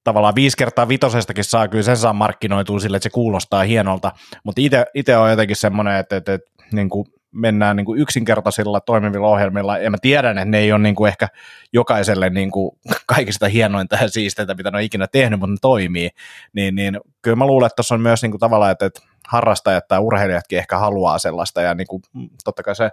tavallaan 0.03 0.35
viisi 0.35 0.57
kertaa 0.57 0.87
vitosestakin 0.87 1.43
saa, 1.43 1.67
kyllä 1.67 1.83
sen 1.83 1.97
saa 1.97 2.13
markkinoitua 2.13 2.79
sille, 2.79 2.97
että 2.97 3.03
se 3.03 3.09
kuulostaa 3.09 3.63
hienolta, 3.63 4.11
mutta 4.43 4.61
itse 4.93 5.17
on 5.17 5.29
jotenkin 5.29 5.55
semmoinen, 5.55 5.95
että, 5.95 6.15
että, 6.15 6.33
että 6.33 6.51
niin 6.71 6.89
kuin 6.89 7.05
mennään 7.31 7.75
niin 7.75 7.85
kuin 7.85 7.99
yksinkertaisilla 7.99 8.81
toimivilla 8.81 9.27
ohjelmilla, 9.27 9.77
ja 9.77 9.91
mä 9.91 9.97
tiedän, 10.01 10.37
että 10.37 10.49
ne 10.49 10.59
ei 10.59 10.71
ole 10.71 10.81
niin 10.81 10.95
kuin 10.95 11.07
ehkä 11.07 11.27
jokaiselle 11.73 12.29
niin 12.29 12.51
kuin 12.51 12.71
kaikista 13.05 13.47
hienointa 13.47 13.97
ja 14.01 14.09
siisteintä, 14.09 14.53
mitä 14.53 14.71
ne 14.71 14.77
on 14.77 14.83
ikinä 14.83 15.07
tehnyt, 15.07 15.39
mutta 15.39 15.51
ne 15.51 15.57
toimii, 15.61 16.09
niin, 16.53 16.75
niin 16.75 16.99
kyllä 17.21 17.35
mä 17.35 17.47
luulen, 17.47 17.65
että 17.65 17.75
tuossa 17.75 17.95
on 17.95 18.01
myös 18.01 18.21
niin 18.21 18.31
kuin 18.31 18.39
tavallaan, 18.39 18.71
että, 18.71 18.85
että 18.85 19.01
harrastajat 19.27 19.87
tai 19.87 19.99
urheilijatkin 19.99 20.59
ehkä 20.59 20.77
haluaa 20.77 21.17
sellaista, 21.17 21.61
ja 21.61 21.73
niin 21.73 21.87
kuin, 21.87 22.01
totta 22.43 22.63
kai 22.63 22.75
se 22.75 22.89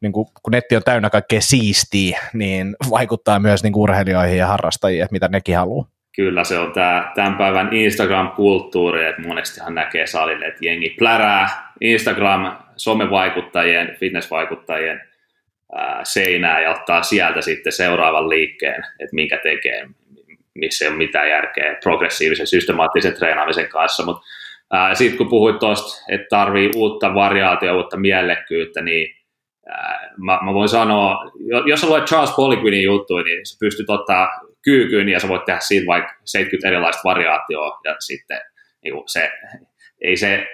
niin 0.00 0.12
kuin, 0.12 0.26
kun 0.42 0.50
netti 0.50 0.76
on 0.76 0.82
täynnä 0.82 1.10
kaikkea 1.10 1.40
siistiä, 1.40 2.20
niin 2.32 2.76
vaikuttaa 2.90 3.38
myös 3.38 3.62
niin 3.62 3.72
kuin 3.72 3.82
urheilijoihin 3.82 4.38
ja 4.38 4.46
harrastajiin, 4.46 5.02
että 5.02 5.12
mitä 5.12 5.28
nekin 5.28 5.56
haluaa 5.56 5.86
kyllä 6.16 6.44
se 6.44 6.58
on 6.58 6.72
tämä 6.72 7.12
tämän 7.14 7.34
päivän 7.34 7.72
Instagram-kulttuuri, 7.72 9.06
että 9.06 9.22
monestihan 9.22 9.74
näkee 9.74 10.06
salille, 10.06 10.46
että 10.46 10.64
jengi 10.64 10.94
plärää 10.98 11.72
Instagram 11.80 12.56
somevaikuttajien, 12.76 13.96
fitnessvaikuttajien 14.00 15.02
ää, 15.74 16.00
seinää 16.04 16.60
ja 16.60 16.70
ottaa 16.70 17.02
sieltä 17.02 17.40
sitten 17.40 17.72
seuraavan 17.72 18.28
liikkeen, 18.28 18.84
että 19.00 19.14
minkä 19.14 19.38
tekee, 19.42 19.86
missä 20.54 20.84
ei 20.84 20.88
ole 20.88 20.98
mitään 20.98 21.28
järkeä 21.28 21.76
progressiivisen 21.82 22.46
systemaattisen 22.46 23.14
treenaamisen 23.14 23.68
kanssa, 23.68 24.04
mutta 24.04 24.26
sitten 24.94 25.18
kun 25.18 25.28
puhuit 25.28 25.58
tuosta, 25.58 26.04
että 26.08 26.26
tarvii 26.30 26.70
uutta 26.74 27.14
variaatiota, 27.14 27.76
uutta 27.76 27.96
miellekkyyttä, 27.96 28.82
niin 28.82 29.14
ää, 29.68 30.10
mä, 30.16 30.38
mä, 30.42 30.54
voin 30.54 30.68
sanoa, 30.68 31.32
jos 31.66 31.80
sä 31.80 31.86
luet 31.86 32.04
Charles 32.04 32.34
Poliquinin 32.36 32.82
juttuja, 32.82 33.24
niin 33.24 33.46
sä 33.46 33.56
pystyt 33.60 33.90
ottaa 33.90 34.28
kyykyyn 34.62 35.08
ja 35.08 35.20
sä 35.20 35.28
voit 35.28 35.44
tehdä 35.44 35.60
siitä 35.60 35.86
vaikka 35.86 36.14
70 36.24 36.68
erilaista 36.68 37.02
variaatioa 37.04 37.80
ja 37.84 37.96
sitten 37.98 38.40
niin 38.82 38.94
se, 39.06 39.32
ei 40.00 40.16
se 40.16 40.46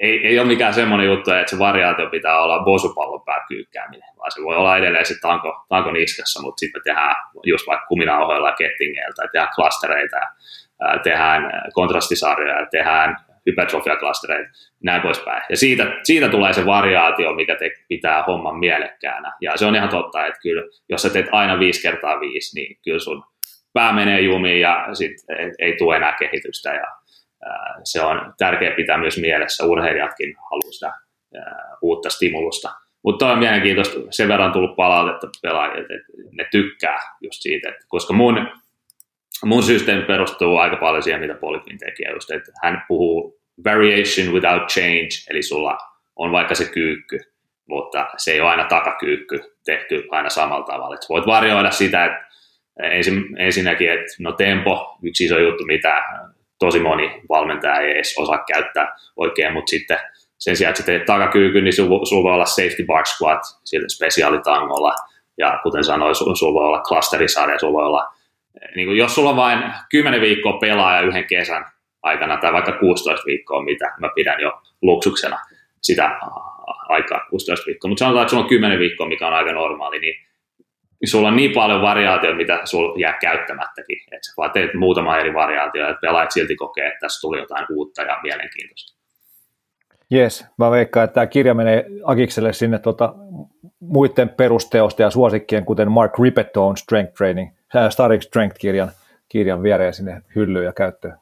ei, 0.00 0.26
ei 0.26 0.38
ole 0.38 0.48
mikään 0.48 0.74
semmoinen 0.74 1.06
juttu, 1.06 1.30
että 1.30 1.50
se 1.50 1.58
variaatio 1.58 2.10
pitää 2.10 2.42
olla 2.42 2.64
bosupallon 2.64 3.24
pääkyykkääminen, 3.24 4.08
vaan 4.18 4.30
se 4.32 4.42
voi 4.42 4.56
olla 4.56 4.76
edelleen 4.76 5.06
se 5.06 5.14
tanko, 5.20 5.64
tanko 5.68 5.90
niskassa, 5.90 6.42
mutta 6.42 6.60
sitten 6.60 6.80
me 6.80 6.82
tehdään 6.84 7.16
just 7.46 7.66
vaikka 7.66 7.86
kuminauhoilla 7.86 8.48
ja 8.48 8.54
kettingeiltä, 8.54 9.22
ja 9.22 9.28
tehdään 9.32 9.54
klastereita 9.54 10.16
tehdään 11.02 11.50
kontrastisarjoja, 11.74 12.66
tehdään 12.70 13.16
hypertrofiaklastereita, 13.46 14.50
näin 14.82 15.02
poispäin. 15.02 15.42
Ja 15.48 15.56
siitä, 15.56 15.86
siitä 16.02 16.28
tulee 16.28 16.52
se 16.52 16.66
variaatio, 16.66 17.32
mikä 17.32 17.56
te 17.56 17.70
pitää 17.88 18.22
homman 18.22 18.58
mielekkäänä. 18.58 19.32
Ja 19.40 19.56
se 19.56 19.66
on 19.66 19.76
ihan 19.76 19.88
totta, 19.88 20.26
että 20.26 20.40
kyllä, 20.42 20.62
jos 20.88 21.02
sä 21.02 21.10
teet 21.10 21.26
aina 21.32 21.58
viisi 21.58 21.82
kertaa 21.82 22.20
viisi, 22.20 22.60
niin 22.60 22.78
kyllä 22.84 22.98
sun 22.98 23.24
pää 23.74 23.92
menee 23.92 24.20
jumiin 24.20 24.60
ja 24.60 24.86
sit 24.92 25.12
ei, 25.38 25.50
ei 25.58 25.76
tule 25.76 25.96
enää 25.96 26.16
kehitystä. 26.18 26.74
Ja, 26.74 26.86
ää, 27.46 27.80
se 27.84 28.02
on 28.02 28.34
tärkeää 28.38 28.76
pitää 28.76 28.98
myös 28.98 29.18
mielessä. 29.18 29.66
Urheilijatkin 29.66 30.34
haluaa 30.50 30.72
sitä 30.72 30.92
ää, 31.34 31.76
uutta 31.82 32.10
stimulusta. 32.10 32.70
Mutta 33.02 33.32
on 33.32 33.38
mielenkiintoista, 33.38 34.00
sen 34.10 34.28
verran 34.28 34.52
tullut 34.52 34.76
palautetta 34.76 35.28
pelaajille, 35.42 35.94
että 35.94 36.12
ne 36.32 36.46
tykkää 36.50 36.98
just 37.20 37.42
siitä, 37.42 37.68
että 37.68 37.84
koska 37.88 38.12
mun 38.12 38.48
mun 39.44 39.62
systeemi 39.62 40.04
perustuu 40.04 40.56
aika 40.56 40.76
paljon 40.76 41.02
siihen, 41.02 41.20
mitä 41.20 41.34
Polyfin 41.34 41.78
tekee, 41.78 42.12
just, 42.12 42.30
että 42.30 42.52
hän 42.62 42.84
puhuu 42.88 43.40
variation 43.64 44.34
without 44.34 44.68
change, 44.68 45.08
eli 45.30 45.42
sulla 45.42 45.78
on 46.16 46.32
vaikka 46.32 46.54
se 46.54 46.64
kyykky, 46.64 47.20
mutta 47.68 48.06
se 48.16 48.32
ei 48.32 48.40
ole 48.40 48.50
aina 48.50 48.64
takakyykky 48.64 49.40
tehty 49.64 50.04
aina 50.10 50.28
samalla 50.28 50.66
tavalla. 50.66 50.94
Et 50.94 51.08
voit 51.08 51.26
varjoida 51.26 51.70
sitä, 51.70 52.04
että 52.04 52.23
ensin, 52.82 53.24
ensinnäkin, 53.38 53.90
että 53.90 54.06
no 54.18 54.32
tempo, 54.32 54.98
yksi 55.02 55.24
iso 55.24 55.38
juttu, 55.38 55.64
mitä 55.64 56.02
tosi 56.58 56.80
moni 56.80 57.20
valmentaja 57.28 57.80
ei 57.80 57.90
edes 57.90 58.14
osaa 58.18 58.44
käyttää 58.52 58.96
oikein, 59.16 59.52
mutta 59.52 59.70
sitten 59.70 59.98
sen 60.38 60.56
sijaan, 60.56 60.70
että 60.70 60.82
sä 60.82 60.86
teet 60.86 61.04
takakyykyn, 61.04 61.64
niin 61.64 61.72
sulla 61.72 62.06
sul 62.06 62.22
voi 62.22 62.32
olla 62.32 62.46
safety 62.46 62.84
bar 62.86 63.06
squat 63.06 63.40
sillä 63.64 63.88
spesiaalitangolla, 63.88 64.94
ja 65.38 65.60
kuten 65.62 65.84
sanoin, 65.84 66.14
sulla 66.14 66.34
sul 66.34 66.54
voi 66.54 66.66
olla 66.66 66.82
clusterisarja, 66.82 67.58
sulla 67.58 67.72
voi 67.72 67.86
olla 67.86 68.14
niin 68.76 68.86
kuin 68.86 68.98
jos 68.98 69.14
sulla 69.14 69.30
on 69.30 69.36
vain 69.36 69.58
10 69.90 70.20
viikkoa 70.20 70.52
pelaaja 70.52 71.00
yhden 71.00 71.24
kesän 71.24 71.64
aikana 72.02 72.36
tai 72.36 72.52
vaikka 72.52 72.72
16 72.72 73.26
viikkoa, 73.26 73.64
mitä 73.64 73.92
mä 74.00 74.08
pidän 74.14 74.40
jo 74.40 74.52
luksuksena 74.82 75.38
sitä 75.80 76.18
aikaa 76.88 77.26
16 77.30 77.66
viikkoa, 77.66 77.88
mutta 77.88 77.98
sanotaan, 77.98 78.22
että 78.22 78.30
sulla 78.30 78.42
on 78.42 78.48
10 78.48 78.78
viikkoa, 78.78 79.08
mikä 79.08 79.26
on 79.26 79.34
aika 79.34 79.52
normaali, 79.52 79.98
niin 79.98 80.14
sulla 81.04 81.28
on 81.28 81.36
niin 81.36 81.52
paljon 81.52 81.82
variaatioita, 81.82 82.36
mitä 82.36 82.60
sulla 82.64 82.94
jää 82.98 83.18
käyttämättäkin, 83.20 83.98
että 84.12 84.28
vaan 84.36 84.50
teet 84.50 84.74
muutama 84.74 85.18
eri 85.18 85.34
variaatio, 85.34 85.88
että 85.88 86.00
pelaajat 86.00 86.30
silti 86.30 86.56
kokee, 86.56 86.86
että 86.86 86.98
tässä 87.00 87.20
tuli 87.20 87.38
jotain 87.38 87.66
uutta 87.70 88.02
ja 88.02 88.18
mielenkiintoista. 88.22 88.94
Jes, 90.10 90.46
mä 90.58 90.70
veikkaan, 90.70 91.04
että 91.04 91.14
tämä 91.14 91.26
kirja 91.26 91.54
menee 91.54 91.86
Akikselle 92.04 92.52
sinne 92.52 92.78
tuota, 92.78 93.14
muiden 93.80 94.28
perusteosta 94.28 95.02
ja 95.02 95.10
suosikkien, 95.10 95.64
kuten 95.64 95.90
Mark 95.90 96.18
Rippetton 96.18 96.76
Strength 96.76 97.14
Training– 97.14 97.50
Starting 97.90 98.22
Strength-kirjan 98.22 98.90
kirjan 99.28 99.62
viereen 99.62 99.94
sinne 99.94 100.22
hyllyyn 100.34 100.64
ja 100.64 100.72
käyttöön. 100.72 101.18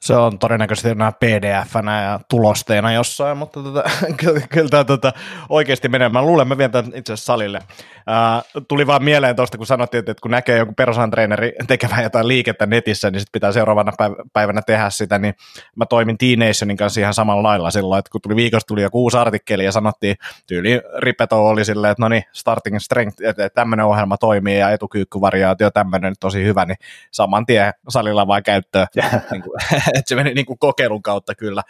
Se 0.00 0.14
on 0.14 0.38
todennäköisesti 0.38 0.88
enää 0.88 1.12
pdf 1.12 1.74
ja 1.74 2.20
tulosteena 2.28 2.92
jossain, 2.92 3.36
mutta 3.36 3.62
tota, 3.62 3.82
kyllä, 4.24 4.40
kyllä 4.40 4.68
tämä 4.68 4.84
tota, 4.84 5.12
oikeasti 5.48 5.88
menee. 5.88 6.08
Mä 6.08 6.22
luulen, 6.22 6.48
mä 6.48 6.58
vien 6.58 6.70
tämän 6.70 6.92
itse 6.94 7.12
asiassa 7.12 7.32
salille. 7.32 7.58
Ää, 8.06 8.42
tuli 8.68 8.86
vaan 8.86 9.04
mieleen 9.04 9.36
tuosta, 9.36 9.58
kun 9.58 9.66
sanottiin, 9.66 9.98
että 9.98 10.14
kun 10.22 10.30
näkee 10.30 10.58
joku 10.58 10.72
perusantreeneri 10.72 11.52
tekevän 11.66 12.02
jotain 12.02 12.28
liikettä 12.28 12.66
netissä, 12.66 13.10
niin 13.10 13.20
sitten 13.20 13.32
pitää 13.32 13.52
seuraavana 13.52 13.92
päivänä 14.32 14.62
tehdä 14.62 14.90
sitä, 14.90 15.18
niin 15.18 15.34
mä 15.76 15.86
toimin 15.86 16.18
T-Nationin 16.18 16.76
kanssa 16.76 17.00
ihan 17.00 17.14
samalla 17.14 17.42
lailla 17.42 17.70
silloin, 17.70 17.98
että 17.98 18.10
kun 18.10 18.20
tuli 18.20 18.36
viikosta 18.36 18.66
tuli 18.66 18.82
joku 18.82 19.02
uusi 19.02 19.16
artikkeli 19.16 19.64
ja 19.64 19.72
sanottiin, 19.72 20.16
tyyli 20.46 20.80
Ripeto 20.98 21.48
oli 21.48 21.64
silleen, 21.64 21.90
että 21.92 22.02
no 22.02 22.08
niin, 22.08 22.24
starting 22.32 22.78
strength, 22.78 23.22
että 23.24 23.48
tämmöinen 23.48 23.86
ohjelma 23.86 24.16
toimii 24.16 24.58
ja 24.58 24.70
etukyykkyvariaatio 24.70 25.70
tämmöinen 25.70 26.14
tosi 26.20 26.44
hyvä, 26.44 26.64
niin 26.64 26.78
saman 27.10 27.46
tien 27.46 27.72
salilla 27.88 28.26
vaan 28.26 28.42
käyttöön. 28.42 28.86
niin 29.30 29.42
kuin, 29.42 29.60
että 29.98 30.08
se 30.08 30.14
meni 30.14 30.34
niin 30.34 30.46
kuin 30.46 30.58
kokeilun 30.58 31.02
kautta 31.02 31.34
kyllä. 31.34 31.62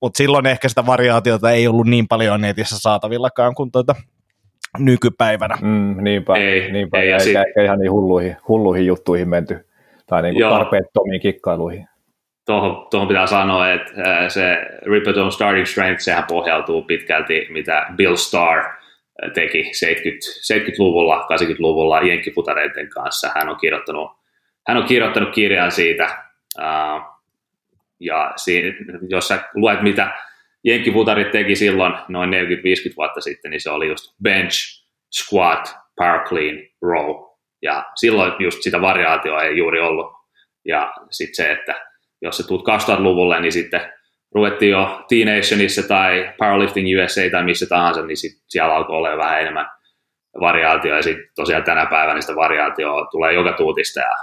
Mutta 0.00 0.18
silloin 0.18 0.46
ehkä 0.46 0.68
sitä 0.68 0.86
variaatiota 0.86 1.50
ei 1.50 1.68
ollut 1.68 1.86
niin 1.86 2.08
paljon 2.08 2.40
netissä 2.40 2.78
saatavillakaan 2.78 3.54
kuin 3.54 3.72
tuota 3.72 3.94
nykypäivänä. 4.78 5.58
Mm, 5.62 6.04
niinpä, 6.04 6.34
ei, 6.36 6.72
niinpä. 6.72 6.98
Ei, 6.98 7.12
eikä, 7.12 7.18
sit... 7.18 7.36
eikä 7.36 7.62
ihan 7.62 7.78
niin 7.78 7.92
hulluihin, 7.92 8.36
hulluihin 8.48 8.86
juttuihin 8.86 9.28
menty, 9.28 9.68
tai 10.06 10.22
niin 10.22 10.34
kuin 10.34 10.50
tarpeettomiin 10.50 11.20
kikkailuihin. 11.20 11.88
Tuohon, 12.46 12.86
tuohon 12.90 13.08
pitää 13.08 13.26
sanoa, 13.26 13.72
että 13.72 13.92
se 14.28 14.56
Ripperton 14.82 15.32
Starting 15.32 15.66
Strength, 15.66 16.00
sehän 16.00 16.24
pohjautuu 16.28 16.82
pitkälti, 16.82 17.46
mitä 17.50 17.86
Bill 17.96 18.16
Starr 18.16 18.62
teki 19.34 19.70
70, 19.74 20.26
70-luvulla, 20.54 21.26
80-luvulla 21.32 22.00
jenkkifutareiden 22.00 22.88
kanssa. 22.88 23.30
Hän 23.34 23.48
on 23.48 23.56
kirjoittanut, 23.56 24.10
hän 24.68 24.76
on 24.76 24.84
kirjoittanut 24.84 25.34
kirjan 25.34 25.72
siitä, 25.72 26.24
uh, 26.58 27.15
ja 28.00 28.32
siinä, 28.36 28.76
jos 29.08 29.28
sä 29.28 29.38
luet, 29.54 29.82
mitä 29.82 30.10
jenkkifutarit 30.64 31.30
teki 31.30 31.56
silloin 31.56 31.94
noin 32.08 32.30
40-50 32.30 32.34
vuotta 32.96 33.20
sitten, 33.20 33.50
niin 33.50 33.60
se 33.60 33.70
oli 33.70 33.88
just 33.88 34.04
bench, 34.22 34.86
squat, 35.14 35.76
power 35.96 36.24
clean, 36.24 36.56
row. 36.82 37.26
Ja 37.62 37.84
silloin 37.94 38.32
just 38.38 38.62
sitä 38.62 38.80
variaatioa 38.80 39.42
ei 39.42 39.56
juuri 39.58 39.80
ollut. 39.80 40.06
Ja 40.64 40.92
sitten 41.10 41.34
se, 41.34 41.52
että 41.52 41.74
jos 42.22 42.36
se 42.36 42.46
tuut 42.46 42.64
2000-luvulle, 42.68 43.40
niin 43.40 43.52
sitten 43.52 43.92
ruvettiin 44.34 44.70
jo 44.70 45.04
T-Nationissa 45.08 45.88
tai 45.88 46.34
Powerlifting 46.38 46.88
USA 46.98 47.20
tai 47.30 47.44
missä 47.44 47.66
tahansa, 47.68 48.02
niin 48.02 48.16
sit 48.16 48.42
siellä 48.48 48.74
alkoi 48.74 48.96
olla 48.96 49.16
vähän 49.16 49.40
enemmän 49.40 49.70
variaatio, 50.40 50.96
ja 50.96 51.02
sitten 51.02 51.28
tosiaan 51.36 51.64
tänä 51.64 51.86
päivänä 51.86 52.20
sitä 52.20 52.36
variaatioa 52.36 53.06
tulee 53.10 53.32
joka 53.32 53.52
tuutista, 53.52 54.00
ja 54.00 54.16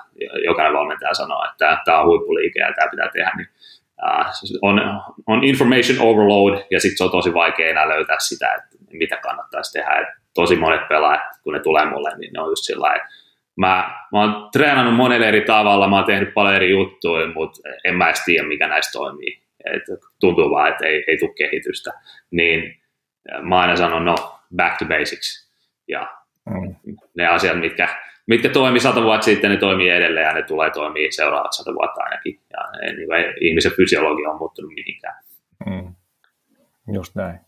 jokainen 0.46 0.74
valmentaja 0.74 1.14
sanoo, 1.14 1.46
että 1.52 1.82
tämä 1.86 2.00
on 2.00 2.08
huippuliike, 2.08 2.60
ja 2.60 2.74
tämä 2.74 2.92
pitää 2.92 3.10
tehdä, 3.14 3.32
niin 3.38 3.48
uh, 4.04 4.26
on, 4.62 4.82
on 5.28 5.44
information 5.44 6.00
overload, 6.02 6.66
ja 6.72 6.80
sitten 6.80 6.98
se 6.98 7.04
on 7.04 7.12
tosi 7.12 7.34
vaikea 7.34 7.70
enää 7.70 7.90
löytää 7.90 8.18
sitä, 8.20 8.54
että 8.54 8.78
mitä 8.92 9.18
kannattaisi 9.18 9.74
tehdä. 9.74 10.00
Et 10.00 10.08
tosi 10.34 10.56
monet 10.56 10.88
pelaajat, 10.88 11.22
kun 11.44 11.54
ne 11.54 11.60
tulee 11.60 11.86
mulle, 11.86 12.18
niin 12.18 12.34
ne 12.34 12.42
on 12.42 12.52
just 12.52 12.64
sillä 12.64 12.88
mä, 13.56 14.00
mä 14.12 14.22
oon 14.22 14.50
treenannut 14.52 14.96
monelle 14.96 15.28
eri 15.28 15.42
tavalla, 15.42 15.88
mä 15.88 15.96
oon 15.96 16.06
tehnyt 16.06 16.34
paljon 16.34 16.56
eri 16.56 16.72
juttuja, 16.72 17.28
mutta 17.28 17.62
en 17.84 17.96
mä 17.96 18.08
edes 18.08 18.26
tiedä, 18.26 18.48
mikä 18.48 18.68
näistä 18.68 18.92
toimii. 18.92 19.44
Et 19.74 19.84
tuntuu 20.20 20.52
vaan, 20.52 20.72
että 20.72 20.86
ei, 20.86 21.04
ei 21.08 21.18
tule 21.18 21.34
kehitystä. 21.38 21.92
Niin 22.32 22.80
mä 23.42 23.60
aina 23.60 23.76
sanon, 23.76 24.06
no, 24.06 24.40
back 24.56 24.78
to 24.78 24.86
basics. 24.86 25.52
Ja 25.88 26.08
mm. 26.46 26.76
ne 27.18 27.28
asiat, 27.28 27.60
mitkä 27.60 27.88
mitkä 28.28 28.50
toimi 28.50 28.80
sata 28.80 29.04
vuotta 29.04 29.26
sitten, 29.26 29.52
ne 29.52 29.58
toimii 29.58 29.90
edelleen 29.90 30.26
ja 30.26 30.34
ne 30.34 30.44
tulee 30.44 30.70
toimii 30.70 31.12
seuraavat 31.12 31.54
sata 31.54 31.74
vuotta 31.74 32.04
ainakin. 32.04 32.40
Ei, 32.82 32.94
ihmisen 33.42 33.72
fysiologia 33.72 34.30
on 34.30 34.38
muuttunut 34.38 34.72
mihinkään. 34.74 35.16
Mm. 35.66 35.96
Just 36.94 37.16
näin. 37.16 37.40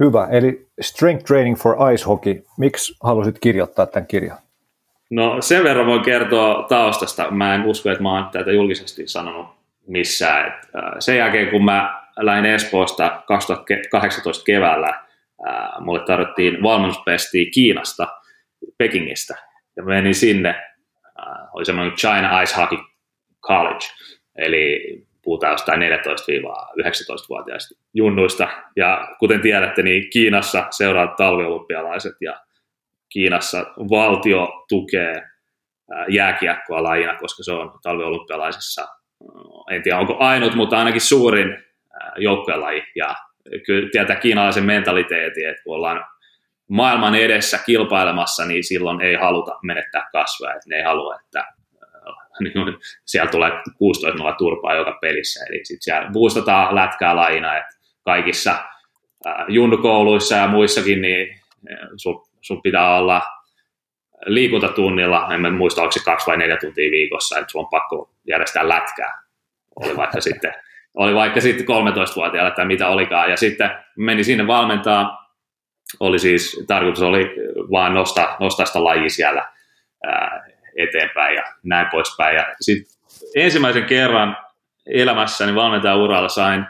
Hyvä, 0.00 0.28
eli 0.30 0.66
Strength 0.80 1.24
Training 1.24 1.56
for 1.56 1.92
Ice 1.92 2.04
Hockey. 2.04 2.44
Miksi 2.58 2.96
halusit 3.02 3.38
kirjoittaa 3.38 3.86
tämän 3.86 4.06
kirjan? 4.06 4.38
No 5.10 5.42
sen 5.42 5.64
verran 5.64 5.86
voin 5.86 6.02
kertoa 6.02 6.66
taustasta. 6.68 7.30
Mä 7.30 7.54
en 7.54 7.64
usko, 7.64 7.90
että 7.90 8.02
mä 8.02 8.12
oon 8.12 8.30
tätä 8.32 8.52
julkisesti 8.52 9.08
sanonut 9.08 9.46
missään. 9.86 10.46
Et, 10.46 10.68
sen 10.98 11.16
jälkeen, 11.16 11.50
kun 11.50 11.64
mä 11.64 12.02
lähdin 12.16 12.50
Espoosta 12.50 13.22
2018 13.26 14.44
keväällä, 14.44 15.04
mulle 15.80 16.04
tarvittiin 16.06 16.62
valmennuspestiä 16.62 17.44
Kiinasta, 17.54 18.06
Pekingistä 18.78 19.34
ja 19.76 19.82
menin 19.82 20.14
sinne, 20.14 20.54
oli 21.52 21.64
semmoinen 21.64 21.96
China 21.96 22.42
Ice 22.42 22.56
Hockey 22.56 22.78
College, 23.42 23.86
eli 24.38 24.80
puhutaan 25.22 25.52
jostain 25.52 25.80
14-19-vuotiaista 25.80 27.74
junnuista, 27.94 28.48
ja 28.76 29.08
kuten 29.18 29.40
tiedätte, 29.40 29.82
niin 29.82 30.10
Kiinassa 30.10 30.66
seuraavat 30.70 31.16
talviolympialaiset, 31.16 32.14
ja 32.20 32.40
Kiinassa 33.12 33.66
valtio 33.90 34.64
tukee 34.68 35.22
jääkiekkoa 36.08 36.82
lajina, 36.82 37.16
koska 37.16 37.42
se 37.42 37.52
on 37.52 37.78
talviolympialaisissa, 37.82 38.86
en 39.70 39.82
tiedä 39.82 39.98
onko 39.98 40.16
ainut, 40.18 40.54
mutta 40.54 40.78
ainakin 40.78 41.00
suurin 41.00 41.64
joukkuelaji, 42.16 42.82
ja 42.96 43.14
kyllä 43.66 43.88
tietää 43.92 44.16
kiinalaisen 44.16 44.64
mentaliteetin, 44.64 45.48
että 45.48 45.62
kun 45.64 45.74
ollaan 45.74 46.04
maailman 46.70 47.14
edessä 47.14 47.58
kilpailemassa, 47.66 48.44
niin 48.44 48.64
silloin 48.64 49.00
ei 49.00 49.14
haluta 49.14 49.58
menettää 49.62 50.02
että 50.56 50.68
ne 50.68 50.76
ei 50.76 50.82
halua, 50.82 51.16
että 51.24 51.46
niin 52.42 52.54
siellä 53.04 53.30
tulee 53.30 53.50
16 53.78 54.18
0 54.18 54.32
turpaa 54.32 54.74
joka 54.74 54.98
pelissä, 55.00 55.44
eli 55.50 55.64
sitten 55.64 55.82
siellä 55.82 56.10
boostataan 56.12 56.74
lätkää 56.74 57.16
laina, 57.16 57.56
että 57.56 57.76
kaikissa 58.02 58.50
äh, 59.26 59.34
junnukouluissa 59.48 60.34
ja 60.36 60.48
muissakin, 60.48 61.02
niin 61.02 61.40
sun, 61.96 62.26
sun 62.40 62.62
pitää 62.62 62.96
olla 62.96 63.22
liikuntatunnilla, 64.26 65.28
en 65.34 65.54
muista, 65.54 65.82
onko 65.82 65.92
se 65.92 66.04
kaksi 66.04 66.26
vai 66.26 66.36
neljä 66.36 66.56
tuntia 66.56 66.90
viikossa, 66.90 67.38
että 67.38 67.52
sun 67.52 67.60
on 67.60 67.68
pakko 67.70 68.10
järjestää 68.28 68.68
lätkää. 68.68 69.22
Oli 69.76 69.96
vaikka 69.96 70.20
sitten, 70.20 70.54
oli 70.94 71.14
vaikka 71.14 71.40
sitten 71.40 71.66
13-vuotiailla 71.66 72.50
tai 72.50 72.66
mitä 72.66 72.88
olikaan, 72.88 73.30
ja 73.30 73.36
sitten 73.36 73.70
meni 73.96 74.24
sinne 74.24 74.46
valmentaa 74.46 75.32
oli 76.00 76.18
siis, 76.18 76.64
tarkoitus 76.66 77.02
oli 77.02 77.34
vaan 77.70 77.94
nostaa, 77.94 78.36
nostaa 78.40 78.66
sitä 78.66 78.84
lajia 78.84 79.10
siellä 79.10 79.48
ää, 80.06 80.45
eteenpäin 80.76 81.34
ja 81.36 81.42
näin 81.62 81.86
poispäin. 81.90 82.36
Ja 82.36 82.46
sitten 82.60 82.96
ensimmäisen 83.34 83.84
kerran 83.84 84.36
elämässäni 84.86 85.54
valmentajauralla 85.54 86.28
sain 86.28 86.66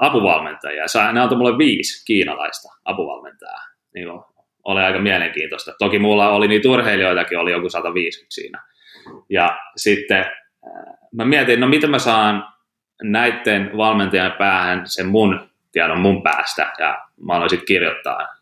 apuvalmentajia. 0.00 0.88
Sain, 0.88 1.14
ne 1.14 1.20
antoi 1.20 1.38
mulle 1.38 1.58
viisi 1.58 2.04
kiinalaista 2.04 2.68
apuvalmentajaa. 2.84 3.62
Niin 3.94 4.08
oli 4.64 4.80
aika 4.80 4.98
mielenkiintoista. 4.98 5.72
Toki 5.78 5.98
mulla 5.98 6.28
oli 6.28 6.48
niitä 6.48 6.68
urheilijoitakin, 6.68 7.38
oli 7.38 7.52
joku 7.52 7.68
150 7.68 8.34
siinä. 8.34 8.62
Ja 9.30 9.58
sitten 9.76 10.24
mä 11.12 11.24
mietin, 11.24 11.60
no 11.60 11.68
miten 11.68 11.90
mä 11.90 11.98
saan 11.98 12.48
näiden 13.02 13.70
valmentajan 13.76 14.32
päähän 14.32 14.82
sen 14.84 15.06
mun 15.06 15.50
tiedon 15.72 16.00
mun 16.00 16.22
päästä, 16.22 16.72
ja 16.78 16.98
mä 17.26 17.32
aloin 17.32 17.50
sitten 17.50 17.66
kirjoittaa. 17.66 18.37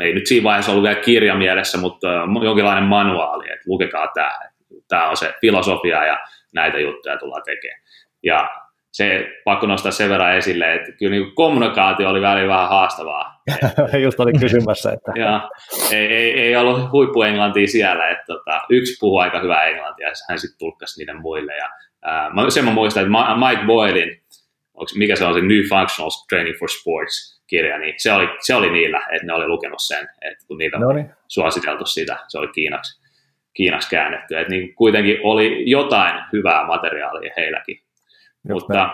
Ei, 0.00 0.14
nyt 0.14 0.26
siinä 0.26 0.44
vaiheessa 0.44 0.72
ollut 0.72 0.84
vielä 0.84 1.00
kirja 1.00 1.34
mielessä, 1.34 1.78
mutta 1.78 2.08
jonkinlainen 2.44 2.84
manuaali, 2.84 3.44
että 3.44 3.64
lukekaa 3.66 4.08
tämä. 4.14 4.32
Tämä 4.88 5.08
on 5.08 5.16
se 5.16 5.34
filosofia 5.40 6.04
ja 6.04 6.18
näitä 6.54 6.78
juttuja 6.78 7.18
tullaan 7.18 7.42
tekemään. 7.42 7.82
Ja 8.22 8.50
se 8.92 9.28
pakko 9.44 9.66
nostaa 9.66 9.92
sen 9.92 10.10
verran 10.10 10.36
esille, 10.36 10.74
että 10.74 10.92
kyllä 10.92 11.10
niin 11.10 11.34
kommunikaatio 11.34 12.10
oli 12.10 12.20
välillä 12.20 12.48
vähän 12.54 12.68
haastavaa. 12.68 13.42
Just 14.04 14.20
olin 14.20 14.40
kysymässä. 14.40 14.92
Että... 14.92 15.12
ja, 15.20 15.50
ei, 15.92 16.06
ei, 16.06 16.40
ei 16.40 16.56
ollut 16.56 16.92
huippuenglantia 16.92 17.66
siellä, 17.66 18.10
että 18.10 18.24
tota, 18.26 18.60
yksi 18.70 18.96
puhuu 19.00 19.18
aika 19.18 19.40
hyvää 19.40 19.64
englantia, 19.64 20.08
ja 20.08 20.12
hän 20.28 20.38
sitten 20.38 20.58
tulkkasi 20.58 21.00
niiden 21.00 21.20
muille. 21.20 21.56
Ja, 21.56 21.68
ää, 22.02 22.30
sen 22.48 22.64
mä 22.64 22.70
muistan, 22.70 23.02
että 23.02 23.48
Mike 23.48 23.66
Boylin, 23.66 24.22
mikä 24.94 25.16
se 25.16 25.24
on 25.24 25.34
se 25.34 25.40
New 25.40 25.62
Functional 25.68 26.10
Training 26.28 26.58
for 26.58 26.68
Sports 26.68 27.41
kirja, 27.52 27.78
niin 27.78 27.94
se 27.96 28.12
oli, 28.12 28.28
se 28.40 28.54
oli 28.54 28.70
niillä, 28.70 28.98
että 28.98 29.26
ne 29.26 29.32
oli 29.32 29.48
lukenut 29.48 29.80
sen, 29.80 30.08
että 30.20 30.46
kun 30.46 30.58
niitä 30.58 30.76
on 30.76 31.10
suositeltu 31.28 31.86
sitä, 31.86 32.16
se 32.28 32.38
oli 32.38 32.48
Kiinaksi, 32.48 33.02
Kiinaksi 33.54 33.90
käännetty. 33.90 34.38
Että 34.38 34.50
niin 34.50 34.74
kuitenkin 34.74 35.18
oli 35.22 35.70
jotain 35.70 36.14
hyvää 36.32 36.66
materiaalia 36.66 37.32
heilläkin 37.36 37.78
mutta 38.48 38.74
näin. 38.74 38.90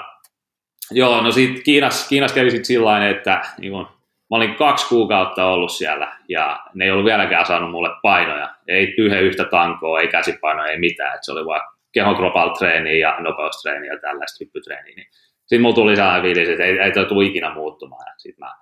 joo, 0.91 1.23
no 1.23 1.33
siitä 1.33 1.63
Kiinas, 1.63 2.09
Kiinas 2.09 2.33
kävi 2.33 2.51
sitten 2.51 2.65
sillä 2.65 3.09
että 3.09 3.41
niin 3.59 3.73
kun, 3.73 3.87
mä 4.31 4.37
olin 4.37 4.55
kaksi 4.55 4.89
kuukautta 4.89 5.47
ollut 5.47 5.73
siellä 5.73 6.17
ja 6.29 6.61
ne 6.75 6.85
ei 6.85 6.91
ollut 6.91 7.05
vieläkään 7.05 7.47
saanut 7.47 7.71
mulle 7.71 7.91
painoja. 8.03 8.55
Ei 8.69 8.95
yhden 8.99 9.23
yhtä 9.23 9.45
tankoa, 9.45 10.01
ei 10.01 10.09
käsipainoja, 10.09 10.71
ei 10.71 10.79
mitään. 10.79 11.15
Et 11.15 11.25
se 11.25 11.33
oli 11.33 11.47
vain 11.47 11.63
kehon 11.93 12.17
treeni 12.59 12.99
ja 12.99 13.17
nopeustreeni 13.21 13.87
ja 13.87 13.99
tällaista 13.99 14.45
hyppytreeniä. 14.45 14.95
Niin 14.97 15.09
sitten 15.49 15.63
mulla 15.63 15.75
tuli 15.75 15.97
sellainen 15.97 16.23
fiilis, 16.23 16.49
että 16.49 16.65
ei, 16.65 16.79
ei 16.79 17.07
tule 17.07 17.25
ikinä 17.25 17.55
muuttumaan. 17.55 18.15
Sitten 18.17 18.47
mä 18.47 18.55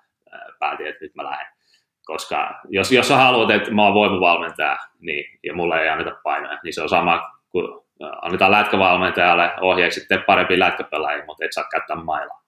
päätin, 0.58 0.86
että 0.86 1.04
nyt 1.04 1.14
mä 1.14 1.24
lähden. 1.24 1.46
Koska 2.04 2.60
jos, 2.68 2.92
jos 2.92 3.08
sä 3.08 3.16
haluat, 3.16 3.50
että 3.50 3.70
mä 3.70 3.84
oon 3.84 3.94
voimavalmentaja 3.94 4.76
niin, 5.00 5.38
ja 5.42 5.54
mulle 5.54 5.82
ei 5.82 5.88
anneta 5.88 6.16
painoja, 6.22 6.58
niin 6.64 6.74
se 6.74 6.82
on 6.82 6.88
sama 6.88 7.30
kuin 7.48 7.86
annetaan 8.22 8.50
lätkävalmentajalle 8.50 9.52
ohjeeksi, 9.60 10.00
että 10.00 10.24
parempi 10.26 10.58
lätkäpelaajia, 10.58 11.24
mutta 11.26 11.44
et 11.44 11.52
saa 11.52 11.64
käyttää 11.70 11.96
mailaa. 11.96 12.42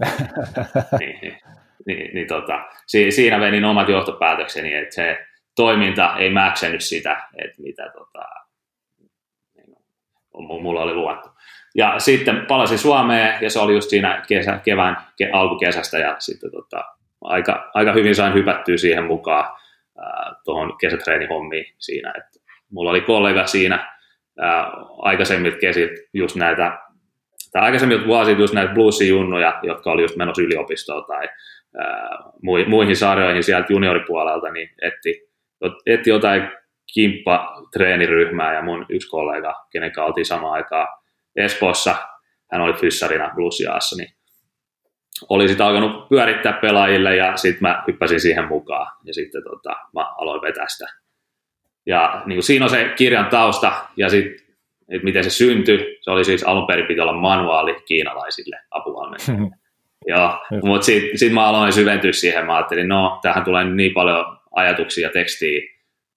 niin, 1.00 1.20
niin, 1.20 1.38
niin, 1.86 2.14
niin 2.14 2.26
tota, 2.26 2.64
siinä 2.86 3.40
venin 3.40 3.64
omat 3.64 3.88
johtopäätökseni, 3.88 4.74
että 4.74 4.94
se 4.94 5.26
toiminta 5.56 6.16
ei 6.18 6.30
mäksennyt 6.30 6.84
sitä, 6.84 7.22
että 7.44 7.62
mitä 7.62 7.90
tota, 7.92 8.24
niin, 9.54 9.76
mulla 10.62 10.82
oli 10.82 10.94
luvattu. 10.94 11.28
Ja 11.74 11.94
sitten 11.98 12.46
palasin 12.46 12.78
Suomeen 12.78 13.38
ja 13.40 13.50
se 13.50 13.58
oli 13.58 13.74
just 13.74 13.90
siinä 13.90 14.22
kesä, 14.28 14.60
kevään 14.64 14.96
ke, 15.16 15.30
alkukesästä 15.32 15.98
ja 15.98 16.16
sitten 16.18 16.50
tota, 16.50 16.84
aika, 17.20 17.70
aika 17.74 17.92
hyvin 17.92 18.14
sain 18.14 18.34
hypättyä 18.34 18.76
siihen 18.76 19.04
mukaan 19.04 19.56
tuohon 20.44 20.76
kesätreenihommiin 20.78 21.74
siinä. 21.78 22.12
Että 22.16 22.40
mulla 22.70 22.90
oli 22.90 23.00
kollega 23.00 23.46
siinä, 23.46 23.96
ää, 24.38 24.70
aikaisemmilta 24.98 25.58
kesit 25.58 25.90
just 26.14 26.36
näitä, 26.36 26.78
tai 27.52 27.62
aikaisemmilta 27.62 28.06
vuosilta 28.06 28.40
just 28.40 28.54
näitä 28.54 28.74
bluesijunnuja, 28.74 29.60
jotka 29.62 29.92
oli 29.92 30.02
just 30.02 30.16
menossa 30.16 30.42
yliopistoon 30.42 31.04
tai 31.04 31.28
ää, 31.78 32.18
muihin 32.66 32.96
sarjoihin 32.96 33.42
sieltä 33.42 33.72
junioripuolelta, 33.72 34.50
niin 34.50 34.68
etti, 34.82 35.28
etti 35.86 36.10
jotain 36.10 36.48
kimppa-treeniryhmää 36.94 38.54
ja 38.54 38.62
mun 38.62 38.86
yksi 38.88 39.08
kollega, 39.08 39.66
kenen 39.72 39.92
kanssa 39.92 40.06
oltiin 40.06 40.26
samaan 40.26 40.52
aikaan 40.52 40.88
Espoossa, 41.40 41.94
hän 42.52 42.60
oli 42.60 42.72
fyssarina 42.72 43.30
bluesiaassa, 43.34 43.96
niin 43.96 44.08
oli 45.28 45.48
sitten 45.48 45.66
alkanut 45.66 46.08
pyörittää 46.08 46.52
pelaajille 46.52 47.16
ja 47.16 47.36
sitten 47.36 47.68
mä 47.68 47.84
hyppäsin 47.86 48.20
siihen 48.20 48.48
mukaan 48.48 48.92
ja 49.04 49.14
sitten 49.14 49.42
tota, 49.44 49.76
mä 49.94 50.14
aloin 50.18 50.42
vetää 50.42 50.68
sitä 50.68 50.86
ja 51.86 52.22
niin 52.26 52.36
kuin 52.36 52.42
siinä 52.42 52.64
on 52.64 52.70
se 52.70 52.92
kirjan 52.96 53.26
tausta 53.26 53.72
ja 53.96 54.08
sitten 54.08 54.50
että 54.90 55.04
miten 55.04 55.24
se 55.24 55.30
syntyi. 55.30 55.98
Se 56.00 56.10
oli 56.10 56.24
siis 56.24 56.44
alun 56.44 56.66
perin 56.66 56.86
piti 56.86 57.00
olla 57.00 57.12
manuaali 57.12 57.76
kiinalaisille 57.86 58.56
apuvalmentajille. 58.70 59.56
Joo, 60.06 60.38
mutta 60.64 60.84
sitten 60.84 61.18
sit 61.18 61.32
mä 61.32 61.46
aloin 61.46 61.72
syventyä 61.72 62.12
siihen. 62.12 62.46
Mä 62.46 62.56
ajattelin, 62.56 62.88
no 62.88 63.18
tähän 63.22 63.44
tulee 63.44 63.64
niin 63.64 63.92
paljon 63.92 64.24
ajatuksia 64.56 65.08
ja 65.08 65.12
tekstiä 65.12 65.60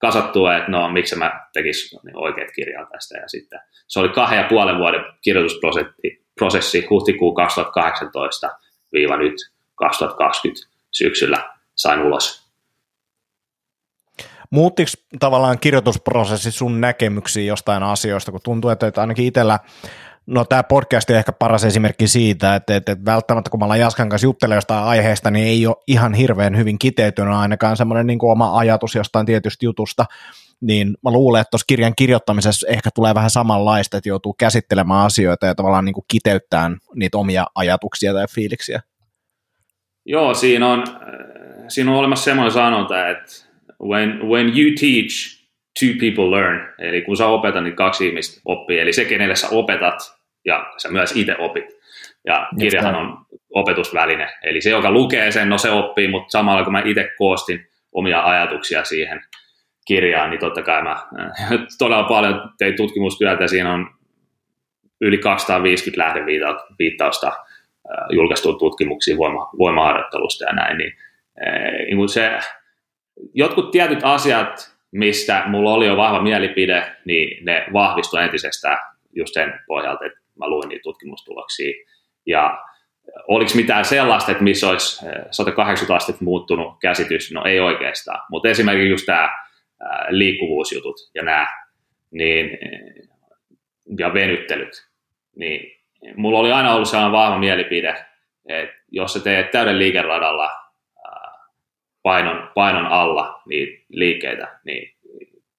kasattua, 0.04 0.58
että 0.58 0.72
no 0.72 0.89
miksi 0.89 1.16
mä 1.16 1.47
tekisin 1.54 1.99
niin 2.04 2.18
oikeat 2.18 2.51
kirjaa 2.56 2.86
tästä. 2.86 3.18
Ja 3.18 3.28
sitten 3.28 3.60
se 3.88 3.99
oli 3.99 4.10
kahden 4.10 4.38
ja 4.38 4.47
puolen 4.49 4.78
vuoden 4.78 5.01
kirjoitusprosessi 5.22 6.86
huhtikuu 6.89 7.34
2018 7.34 8.49
viiva 8.93 9.18
nyt 9.18 9.36
2020 9.76 10.68
syksyllä 10.91 11.49
sain 11.76 12.01
ulos 12.01 12.43
Muuttiko 14.49 14.91
tavallaan 15.20 15.60
kirjoitusprosessi 15.60 16.51
sun 16.51 16.82
näkemyksiä 16.82 17.43
jostain 17.43 17.84
asioista, 17.84 18.32
kun 18.32 18.39
tuntuu, 18.43 18.70
että, 18.70 18.91
ainakin 18.97 19.26
itsellä 19.26 19.60
No 20.26 20.45
tämä 20.45 20.63
podcast 20.63 21.09
on 21.09 21.15
ehkä 21.15 21.32
paras 21.32 21.63
esimerkki 21.63 22.07
siitä, 22.07 22.55
että, 22.55 22.76
että, 22.76 22.91
että 22.91 23.05
välttämättä 23.05 23.49
kun 23.49 23.59
mä 23.59 23.65
ollaan 23.65 23.80
Jaskan 23.80 24.09
kanssa 24.09 24.26
juttelemaan 24.26 24.57
jostain 24.57 24.84
aiheesta, 24.84 25.32
niin 25.32 25.47
ei 25.47 25.67
ole 25.67 25.76
ihan 25.88 26.13
hirveän 26.13 26.57
hyvin 26.57 26.80
kiteytynyt 26.80 27.34
ainakaan 27.34 27.78
semmoinen 27.78 28.07
niin 28.07 28.19
oma 28.21 28.57
ajatus 28.57 28.95
jostain 28.95 29.26
tietystä 29.26 29.65
jutusta, 29.65 30.05
niin 30.61 30.97
mä 31.03 31.11
luulen, 31.11 31.41
että 31.41 31.49
tuossa 31.51 31.65
kirjan 31.67 31.93
kirjoittamisessa 31.95 32.67
ehkä 32.67 32.89
tulee 32.95 33.15
vähän 33.15 33.30
samanlaista, 33.30 33.97
että 33.97 34.09
joutuu 34.09 34.34
käsittelemään 34.34 35.05
asioita 35.05 35.45
ja 35.45 35.55
tavallaan 35.55 35.86
niin 35.86 35.93
kuin 35.93 36.05
kiteyttämään 36.07 36.78
niitä 36.95 37.17
omia 37.17 37.45
ajatuksia 37.55 38.13
tai 38.13 38.26
fiiliksiä. 38.36 38.82
Joo, 40.05 40.34
siinä 40.34 40.67
on, 40.67 40.84
siinä 41.67 41.91
on 41.91 41.97
olemassa 41.97 42.26
semmoinen 42.26 42.53
sanonta, 42.53 43.09
että 43.09 43.34
when, 43.82 44.30
when 44.30 44.45
you 44.45 44.71
teach, 44.80 45.43
two 45.80 45.89
people 45.99 46.32
learn. 46.32 46.74
Eli 46.80 47.01
kun 47.01 47.17
sä 47.17 47.28
opetat, 47.28 47.63
niin 47.63 47.76
kaksi 47.76 48.07
ihmistä 48.07 48.41
oppii. 48.45 48.80
Eli 48.80 48.93
se, 48.93 49.05
kenelle 49.05 49.36
sä 49.36 49.47
opetat, 49.51 49.99
ja 50.45 50.74
sä 50.78 50.91
myös 50.91 51.15
itse 51.15 51.36
opit. 51.38 51.65
Ja 52.26 52.49
kirjahan 52.59 52.95
on 52.95 53.26
opetusväline. 53.49 54.30
Eli 54.43 54.61
se, 54.61 54.69
joka 54.69 54.91
lukee 54.91 55.32
sen, 55.32 55.49
no 55.49 55.57
se 55.57 55.71
oppii, 55.71 56.07
mutta 56.07 56.30
samalla 56.30 56.63
kun 56.63 56.74
mä 56.74 56.82
itse 56.86 57.11
koostin 57.17 57.67
omia 57.91 58.24
ajatuksia 58.24 58.84
siihen 58.84 59.21
kirjaan, 59.88 60.30
niin 60.30 60.39
totta 60.39 60.61
kai 60.61 60.82
mä 60.82 60.95
todella 61.80 62.03
paljon 62.03 62.53
tein 62.57 62.76
tutkimustyötä. 62.76 63.47
Siinä 63.47 63.74
on 63.74 63.88
yli 65.01 65.17
250 65.17 66.03
lähdeviittausta 66.03 67.32
julkaistu 68.11 68.53
tutkimuksia 68.53 69.17
voima, 69.17 69.49
voimaharjoittelusta 69.57 70.45
ja 70.45 70.53
näin, 70.53 70.78
niin, 70.78 70.93
niin 71.88 72.09
se 72.09 72.39
jotkut 73.34 73.71
tietyt 73.71 73.99
asiat, 74.03 74.72
mistä 74.94 75.44
mulla 75.48 75.74
oli 75.74 75.86
jo 75.86 75.98
vahva 75.98 76.22
mielipide, 76.22 76.96
niin 77.06 77.46
ne 77.46 77.66
vahvistui 77.74 78.24
entisestään 78.24 78.78
just 79.16 79.34
sen 79.34 79.60
pohjalta, 79.68 80.06
että 80.06 80.20
mä 80.39 80.48
luin 80.48 80.70
niitä 80.70 80.84
tutkimustuloksia. 80.84 81.74
Ja 82.26 82.64
oliko 83.28 83.52
mitään 83.56 83.86
sellaista, 83.86 84.32
että 84.32 84.44
missä 84.44 84.70
olisi 84.70 85.06
180 85.32 85.96
astetta 85.96 86.24
muuttunut 86.24 86.80
käsitys? 86.82 87.32
No 87.32 87.44
ei 87.46 87.60
oikeastaan, 87.60 88.20
mutta 88.32 88.50
esimerkiksi 88.50 88.89
just 88.89 89.06
tämä 89.06 89.30
liikkuvuusjutut 90.10 90.96
ja 91.16 91.24
nämä, 91.24 91.48
niin, 92.12 92.58
ja 94.00 94.14
venyttelyt, 94.14 94.88
niin 95.36 95.82
mulla 96.16 96.39
oli 96.39 96.52
aina 96.52 96.74
ollut 96.74 96.89
sellainen 96.89 97.12
vahva 97.12 97.39
mielipide, 97.39 98.06
että 98.50 98.76
jos 98.91 99.14
sä 99.14 99.20
teet 99.20 99.52
täyden 99.52 99.80
liikeradalla 99.80 100.62
painon, 102.04 102.51
painon 102.56 102.86
alla 102.86 103.41
niitä 103.45 103.86
liikkeitä, 103.89 104.60
niin 104.66 104.95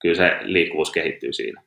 kyllä 0.03 0.14
se 0.14 0.38
liikkuvuus 0.42 0.92
kehittyy 0.92 1.32
siinä. 1.32 1.62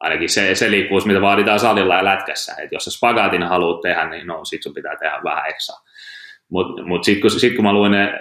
Ainakin 0.00 0.28
se, 0.28 0.54
se 0.54 0.70
liikkuvuus, 0.70 1.06
mitä 1.06 1.20
vaaditaan 1.20 1.60
salilla 1.60 1.94
ja 1.94 2.04
lätkässä. 2.04 2.52
että 2.52 2.74
jos 2.74 2.84
sä 2.84 2.90
spagaatin 2.90 3.42
haluat 3.42 3.80
tehdä, 3.80 4.08
niin 4.08 4.26
no 4.26 4.44
sit 4.44 4.62
sun 4.62 4.74
pitää 4.74 4.96
tehdä 4.96 5.20
vähän 5.24 5.50
eksaa. 5.50 5.76
Mutta 6.50 6.82
mut 6.82 7.04
sitten 7.04 7.20
kun, 7.20 7.30
sit 7.30 7.56
kun 7.56 7.64
mä 7.64 7.72
luin 7.72 7.92
ne 7.92 8.20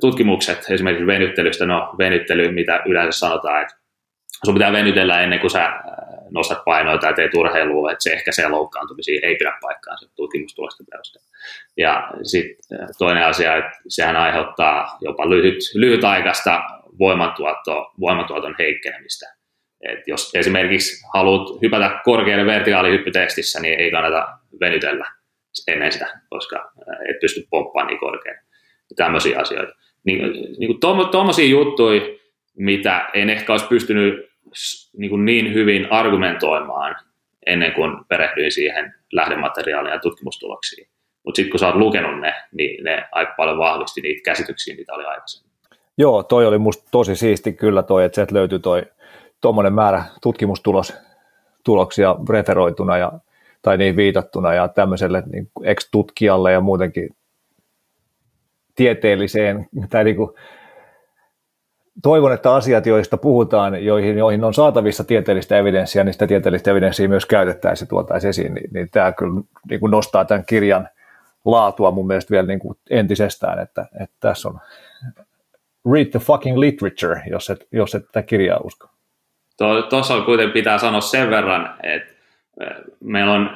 tutkimukset 0.00 0.66
esimerkiksi 0.70 1.06
venyttelystä, 1.06 1.66
no 1.66 1.94
venyttely, 1.98 2.52
mitä 2.52 2.82
yleensä 2.86 3.18
sanotaan, 3.18 3.62
että 3.62 3.74
sun 4.44 4.54
pitää 4.54 4.72
venytellä 4.72 5.20
ennen 5.20 5.40
kuin 5.40 5.50
sä 5.50 5.70
nostat 6.30 6.64
painoa 6.64 6.98
tai 6.98 7.14
teet 7.14 7.34
urheilua, 7.34 7.92
että 7.92 8.02
se 8.02 8.12
ehkä 8.12 8.32
se 8.32 8.48
loukkaantumisia 8.48 9.20
ei 9.22 9.36
pidä 9.36 9.52
paikkaansa 9.60 10.08
tutkimustulosten 10.16 10.86
perusteella. 10.90 11.28
Ja 11.76 12.10
sitten 12.22 12.78
toinen 12.98 13.26
asia, 13.26 13.56
että 13.56 13.78
sehän 13.88 14.16
aiheuttaa 14.16 14.98
jopa 15.00 15.30
lyhyt, 15.30 15.58
lyhytaikaista 15.74 16.62
voimantuotto, 16.98 17.92
voimantuoton 18.00 18.54
heikkenemistä. 18.58 19.26
Et 19.80 19.98
jos 20.06 20.34
esimerkiksi 20.34 21.06
haluat 21.14 21.62
hypätä 21.62 22.00
korkealle 22.04 22.46
vertikaalihyppytestissä, 22.46 23.60
niin 23.60 23.80
ei 23.80 23.90
kannata 23.90 24.28
venytellä 24.60 25.06
ennen 25.68 25.92
sitä, 25.92 26.20
koska 26.30 26.72
et 27.10 27.20
pysty 27.20 27.46
pomppaamaan 27.50 27.86
niin 27.86 28.00
korkealle. 28.00 28.40
Tämmöisiä 28.96 29.40
asioita. 29.40 29.72
Niin, 30.04 30.20
niin 30.58 30.80
tuommoisia 31.10 31.48
juttuja, 31.48 32.00
mitä 32.56 33.10
en 33.14 33.30
ehkä 33.30 33.52
olisi 33.52 33.66
pystynyt 33.66 34.26
niin, 34.96 35.10
kuin 35.10 35.24
niin 35.24 35.54
hyvin 35.54 35.92
argumentoimaan 35.92 36.96
ennen 37.46 37.72
kuin 37.72 38.04
perehdyin 38.08 38.52
siihen 38.52 38.94
lähdemateriaaliin 39.12 39.92
ja 39.92 39.98
tutkimustuloksiin. 39.98 40.88
Mutta 41.24 41.36
sitten 41.36 41.50
kun 41.50 41.60
sä 41.60 41.66
oot 41.66 41.76
lukenut 41.76 42.20
ne, 42.20 42.34
niin 42.52 42.84
ne 42.84 43.08
aika 43.12 43.34
paljon 43.36 43.58
vahvisti 43.58 44.00
niitä 44.00 44.22
käsityksiä, 44.24 44.76
mitä 44.76 44.94
oli 44.94 45.04
aikaisemmin. 45.04 45.50
Joo, 45.98 46.22
toi 46.22 46.46
oli 46.46 46.58
musta 46.58 46.88
tosi 46.90 47.16
siisti 47.16 47.52
kyllä 47.52 47.82
toi, 47.82 48.04
että 48.04 48.14
sieltä 48.14 48.34
löytyi 48.34 48.58
toi 48.58 48.82
tuommoinen 49.40 49.72
määrä 49.72 50.04
tutkimustuloksia 50.22 52.16
referoituna 52.30 52.98
ja, 52.98 53.12
tai 53.62 53.76
niin 53.76 53.96
viitattuna 53.96 54.54
ja 54.54 54.68
tämmöiselle 54.68 55.22
niin 55.32 55.50
ex-tutkijalle 55.62 56.52
ja 56.52 56.60
muutenkin 56.60 57.08
tieteelliseen 58.74 59.68
tai 59.90 60.04
niin 60.04 60.16
kuin, 60.16 60.30
toivon, 62.02 62.32
että 62.32 62.54
asiat, 62.54 62.86
joista 62.86 63.16
puhutaan, 63.16 63.84
joihin, 63.84 64.18
joihin 64.18 64.44
on 64.44 64.54
saatavissa 64.54 65.04
tieteellistä 65.04 65.58
evidenssiä, 65.58 66.04
niin 66.04 66.12
sitä 66.12 66.26
tieteellistä 66.26 66.70
evidenssiä 66.70 67.08
myös 67.08 67.26
käytettäisiin 67.26 67.86
ja 67.86 67.88
tuotaisiin 67.88 68.28
esiin, 68.28 68.54
niin, 68.54 68.70
niin 68.72 68.90
tämä 68.90 69.12
kyllä 69.12 69.40
niin 69.70 69.80
kuin 69.80 69.90
nostaa 69.90 70.24
tämän 70.24 70.44
kirjan 70.46 70.88
laatua 71.44 71.90
mun 71.90 72.06
mielestä 72.06 72.30
vielä 72.30 72.46
niin 72.46 72.58
kuin 72.58 72.78
entisestään, 72.90 73.58
että, 73.58 73.86
että 74.00 74.16
tässä 74.20 74.48
on 74.48 74.60
read 75.92 76.06
the 76.06 76.18
fucking 76.18 76.58
literature, 76.58 77.22
jos 77.30 77.50
et, 77.50 77.68
jos 77.72 77.94
et 77.94 78.06
tätä 78.06 78.22
kirjaa 78.22 78.60
usko. 78.64 78.88
Tuossa 79.90 80.20
kuitenkin 80.20 80.52
pitää 80.52 80.78
sanoa 80.78 81.00
sen 81.00 81.30
verran, 81.30 81.74
että 81.82 82.14
meillä 83.00 83.32
on 83.32 83.50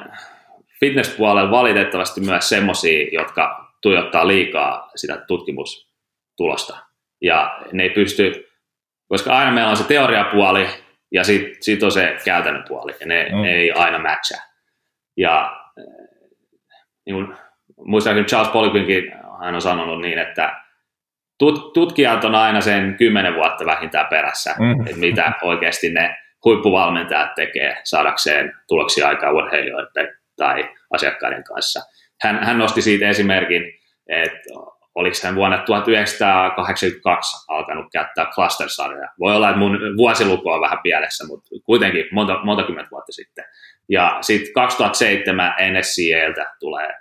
fitnesspuolella 0.79 1.51
valitettavasti 1.51 2.21
myös 2.21 2.49
semmoisia, 2.49 3.07
jotka 3.11 3.73
tuijottaa 3.81 4.27
liikaa 4.27 4.91
sitä 4.95 5.17
tutkimustulosta. 5.27 6.90
Ja 7.21 7.59
ne 7.71 7.83
ei 7.83 7.89
pysty, 7.89 8.47
koska 9.07 9.37
aina 9.37 9.51
meillä 9.51 9.69
on 9.69 9.77
se 9.77 9.87
teoriapuoli 9.87 10.67
ja 11.11 11.23
sitten 11.23 11.63
sit 11.63 11.83
on 11.83 11.91
se 11.91 12.17
käytännön 12.25 12.63
puoli, 12.67 12.95
ja 12.99 13.05
ne, 13.05 13.29
mm. 13.31 13.41
ne 13.41 13.53
ei 13.53 13.71
aina 13.71 13.99
matcha. 13.99 14.37
Ja 15.17 15.57
niin 17.05 17.15
kun, 17.15 17.37
muistaakseni 17.85 18.27
Charles 18.27 18.51
Poliquinkin 18.51 19.11
hän 19.41 19.55
on 19.55 19.61
sanonut 19.61 20.01
niin, 20.01 20.17
että 20.17 20.61
tut, 21.39 21.73
tutkijat 21.73 22.23
on 22.23 22.35
aina 22.35 22.61
sen 22.61 22.95
kymmenen 22.97 23.35
vuotta 23.35 23.65
vähintään 23.65 24.07
perässä, 24.07 24.55
mm. 24.59 24.87
että 24.87 24.99
mitä 24.99 25.33
oikeasti 25.41 25.89
ne 25.89 26.17
huippuvalmentajat 26.45 27.35
tekee 27.35 27.77
saadakseen 27.83 28.53
tuloksia 28.67 29.07
aikaa 29.07 29.31
urheilijoiden 29.31 30.17
tai 30.35 30.69
asiakkaiden 30.91 31.43
kanssa. 31.43 31.79
Hän, 32.21 32.43
hän 32.43 32.57
nosti 32.57 32.81
siitä 32.81 33.09
esimerkin, 33.09 33.63
että 34.07 34.49
oliko 34.95 35.15
hän 35.23 35.35
vuonna 35.35 35.57
1982 35.57 37.45
alkanut 37.47 37.85
käyttää 37.91 38.25
cluster-sarjoja. 38.25 39.09
Voi 39.19 39.35
olla, 39.35 39.49
että 39.49 39.59
mun 39.59 39.79
vuosiluku 39.97 40.49
on 40.49 40.61
vähän 40.61 40.79
pielessä, 40.83 41.27
mutta 41.27 41.49
kuitenkin 41.65 42.05
monta, 42.11 42.39
monta 42.43 42.63
kymmentä 42.63 42.91
vuotta 42.91 43.11
sitten. 43.11 43.45
Ja 43.89 44.17
sitten 44.21 44.53
2007 44.53 45.53
NSCAltä 45.59 46.55
tulee 46.59 46.93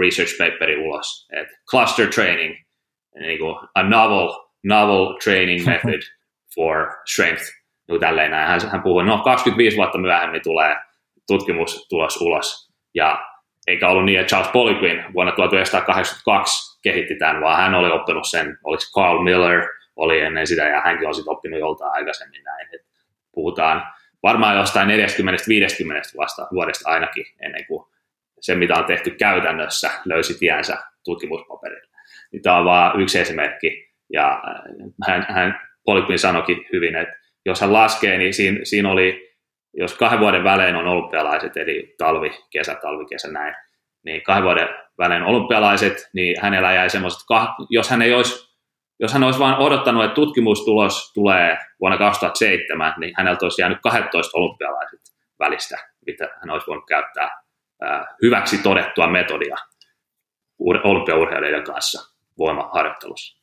research 0.00 0.38
paperi 0.38 0.76
ulos, 0.76 1.28
että 1.32 1.54
cluster 1.70 2.06
training, 2.06 2.54
niin 3.20 3.38
kuin 3.38 3.56
a 3.74 3.82
novel, 3.82 4.28
novel 4.64 5.14
training 5.24 5.66
method 5.70 6.00
for 6.54 6.86
strength, 7.12 7.42
niin 7.88 8.00
tälleen 8.00 8.30
näin. 8.30 8.48
Hän, 8.48 8.70
hän 8.70 8.82
puhui, 8.82 9.04
no 9.04 9.18
25 9.18 9.76
vuotta 9.76 9.98
myöhemmin 9.98 10.42
tulee 10.42 10.76
tutkimustulos 11.26 12.20
ulos, 12.20 12.70
ja 12.94 13.26
eikä 13.66 13.88
ollut 13.88 14.04
niin, 14.04 14.20
että 14.20 14.28
Charles 14.28 14.52
Poliquin 14.52 15.04
vuonna 15.14 15.32
1982 15.32 16.69
kehitti 16.82 17.14
tämän, 17.14 17.40
vaan 17.40 17.56
hän 17.56 17.74
oli 17.74 17.90
oppinut 17.90 18.30
sen, 18.30 18.58
oliko 18.64 18.82
Carl 18.94 19.22
Miller, 19.22 19.68
oli 19.96 20.20
ennen 20.20 20.46
sitä, 20.46 20.62
ja 20.62 20.80
hänkin 20.80 21.08
on 21.08 21.14
sitten 21.14 21.32
oppinut 21.32 21.60
joltain 21.60 21.92
aikaisemmin 21.92 22.44
näin. 22.44 22.68
Et 22.74 22.80
puhutaan 23.34 23.82
varmaan 24.22 24.56
jostain 24.56 24.88
40-50 24.88 24.92
vasta 26.16 26.46
vuodesta 26.52 26.90
ainakin, 26.90 27.24
ennen 27.40 27.66
kuin 27.66 27.86
se, 28.40 28.54
mitä 28.54 28.74
on 28.74 28.84
tehty 28.84 29.10
käytännössä, 29.10 29.90
löysi 30.04 30.38
tiensä 30.38 30.76
tutkimuspaperille. 31.04 31.90
Niin 32.32 32.42
tämä 32.42 32.56
on 32.56 32.64
vain 32.64 33.00
yksi 33.00 33.18
esimerkki, 33.18 33.90
ja 34.12 34.42
hän, 35.06 35.26
hän 35.28 35.60
Poliquin 35.84 36.18
sanoikin 36.18 36.66
hyvin, 36.72 36.96
että 36.96 37.16
jos 37.46 37.60
hän 37.60 37.72
laskee, 37.72 38.18
niin 38.18 38.34
siinä, 38.34 38.58
siinä 38.62 38.90
oli 38.90 39.30
jos 39.74 39.94
kahden 39.94 40.20
vuoden 40.20 40.44
välein 40.44 40.76
on 40.76 40.86
olympialaiset, 40.86 41.56
eli 41.56 41.94
talvi, 41.98 42.30
kesä, 42.50 42.74
talvi, 42.74 43.06
kesä, 43.06 43.32
näin, 43.32 43.54
niin 44.04 44.22
kahden 44.22 44.44
vuoden 44.44 44.68
välein 44.98 45.22
olympialaiset, 45.22 46.10
niin 46.12 46.36
hänellä 46.42 46.72
jäi 46.72 46.90
semmoiset, 46.90 47.20
jos 47.70 47.90
hän 47.90 48.02
ei 48.02 48.14
olisi 48.14 48.50
jos 49.00 49.12
hän 49.12 49.22
olisi 49.22 49.38
vain 49.38 49.54
odottanut, 49.54 50.04
että 50.04 50.14
tutkimustulos 50.14 51.12
tulee 51.12 51.58
vuonna 51.80 51.98
2007, 51.98 52.94
niin 52.98 53.12
häneltä 53.16 53.44
olisi 53.44 53.62
jäänyt 53.62 53.78
12 53.82 54.38
olympialaiset 54.38 55.00
välistä, 55.38 55.78
mitä 56.06 56.28
hän 56.40 56.50
olisi 56.50 56.66
voinut 56.66 56.86
käyttää 56.86 57.42
hyväksi 58.22 58.58
todettua 58.58 59.06
metodia 59.06 59.56
olympiaurheilijoiden 60.84 61.64
kanssa 61.64 62.14
voimaharjoittelussa. 62.38 63.40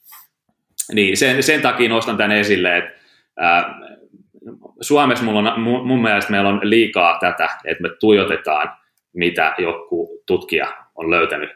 Niin 0.94 1.18
sen, 1.18 1.44
sen 1.44 1.62
takia 1.62 1.90
nostan 1.90 2.18
tämän 2.18 2.32
esille, 2.32 2.78
että 2.78 3.00
Suomessa 4.82 5.26
mulla 5.26 5.54
on, 5.54 5.62
mun 5.62 6.02
mielestä 6.02 6.32
meillä 6.32 6.50
on 6.50 6.60
liikaa 6.64 7.18
tätä, 7.20 7.50
että 7.66 7.84
me 7.84 7.90
tuijotetaan, 8.00 8.78
mitä 9.18 9.56
joku 9.58 10.24
tutkija 10.28 10.74
on 10.96 11.12
löytänyt 11.12 11.50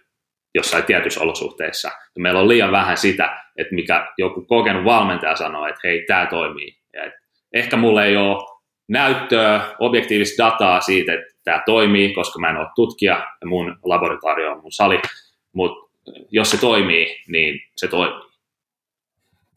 jossain 0.56 0.84
tietyissä 0.84 1.22
olosuhteissa. 1.22 1.92
Meillä 2.20 2.40
on 2.40 2.48
liian 2.48 2.72
vähän 2.72 2.98
sitä, 2.98 3.38
että 3.58 3.76
mikä 3.76 4.08
joku 4.18 4.46
kokenut 4.46 4.86
valmentaja 4.86 5.36
sanoo, 5.36 5.68
että 5.68 5.80
hei, 5.84 6.06
tämä 6.08 6.26
toimii. 6.26 6.76
Ja 6.94 7.04
et 7.04 7.14
ehkä 7.54 7.78
mulla 7.78 8.06
ei 8.06 8.18
ole 8.18 8.44
näyttöä, 8.90 9.62
objektiivista 9.80 10.46
dataa 10.46 10.82
siitä, 10.82 11.14
että 11.14 11.26
tämä 11.44 11.64
toimii, 11.66 12.14
koska 12.14 12.40
mä 12.40 12.50
en 12.50 12.58
ole 12.58 12.68
tutkija 12.76 13.28
ja 13.42 13.48
mun 13.48 13.78
laboratorio 13.84 14.52
on 14.52 14.62
mun 14.62 14.72
sali, 14.72 15.02
mutta 15.54 15.92
jos 16.32 16.52
se 16.52 16.58
toimii, 16.60 17.22
niin 17.28 17.60
se 17.76 17.88
toimii. 17.88 18.32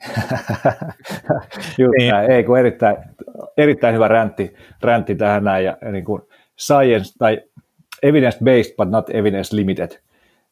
Just 1.79 1.93
niin. 1.99 2.11
näin. 2.11 2.31
Ei, 2.31 2.45
kun 2.45 2.59
erittäin, 2.59 2.97
erittäin 3.57 3.95
hyvä 3.95 4.09
räntti, 4.09 4.51
räntti 4.83 5.15
tähän 5.15 5.45
näin, 5.45 5.65
ja 5.65 5.77
niin 5.93 6.05
kuin 6.05 6.23
science 6.61 7.13
tai 7.19 7.41
evidence-based, 8.05 8.77
but 8.77 8.91
not 8.91 9.11
evidence-limited. 9.11 9.99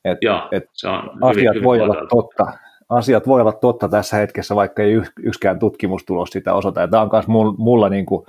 Et, 0.05 0.18
Joo, 0.20 0.48
et 0.53 0.64
se 0.72 0.88
on 0.88 1.11
asiat 1.20 1.55
hyvin, 1.55 1.64
voi 1.64 1.78
hyvin 1.78 1.90
olla 1.90 2.07
totta. 2.09 2.53
Asiat 2.88 3.26
voi 3.26 3.40
olla 3.40 3.53
totta 3.53 3.88
tässä 3.88 4.16
hetkessä, 4.16 4.55
vaikka 4.55 4.82
ei 4.82 5.03
yksikään 5.18 5.59
tutkimustulos 5.59 6.30
sitä 6.30 6.55
osoita. 6.55 6.80
Ja 6.80 6.88
tämä 6.88 7.03
on 7.03 7.09
myös 7.12 7.26
mulla 7.59 7.88
niin 7.88 8.07
kuin 8.07 8.26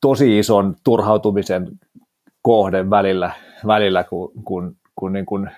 tosi 0.00 0.38
ison 0.38 0.74
turhautumisen 0.84 1.68
kohde 2.42 2.90
välillä, 2.90 3.30
välillä 3.66 4.04
kun, 4.04 4.32
kun, 4.44 4.76
kun, 4.96 5.12
niin 5.12 5.26
kuin, 5.26 5.50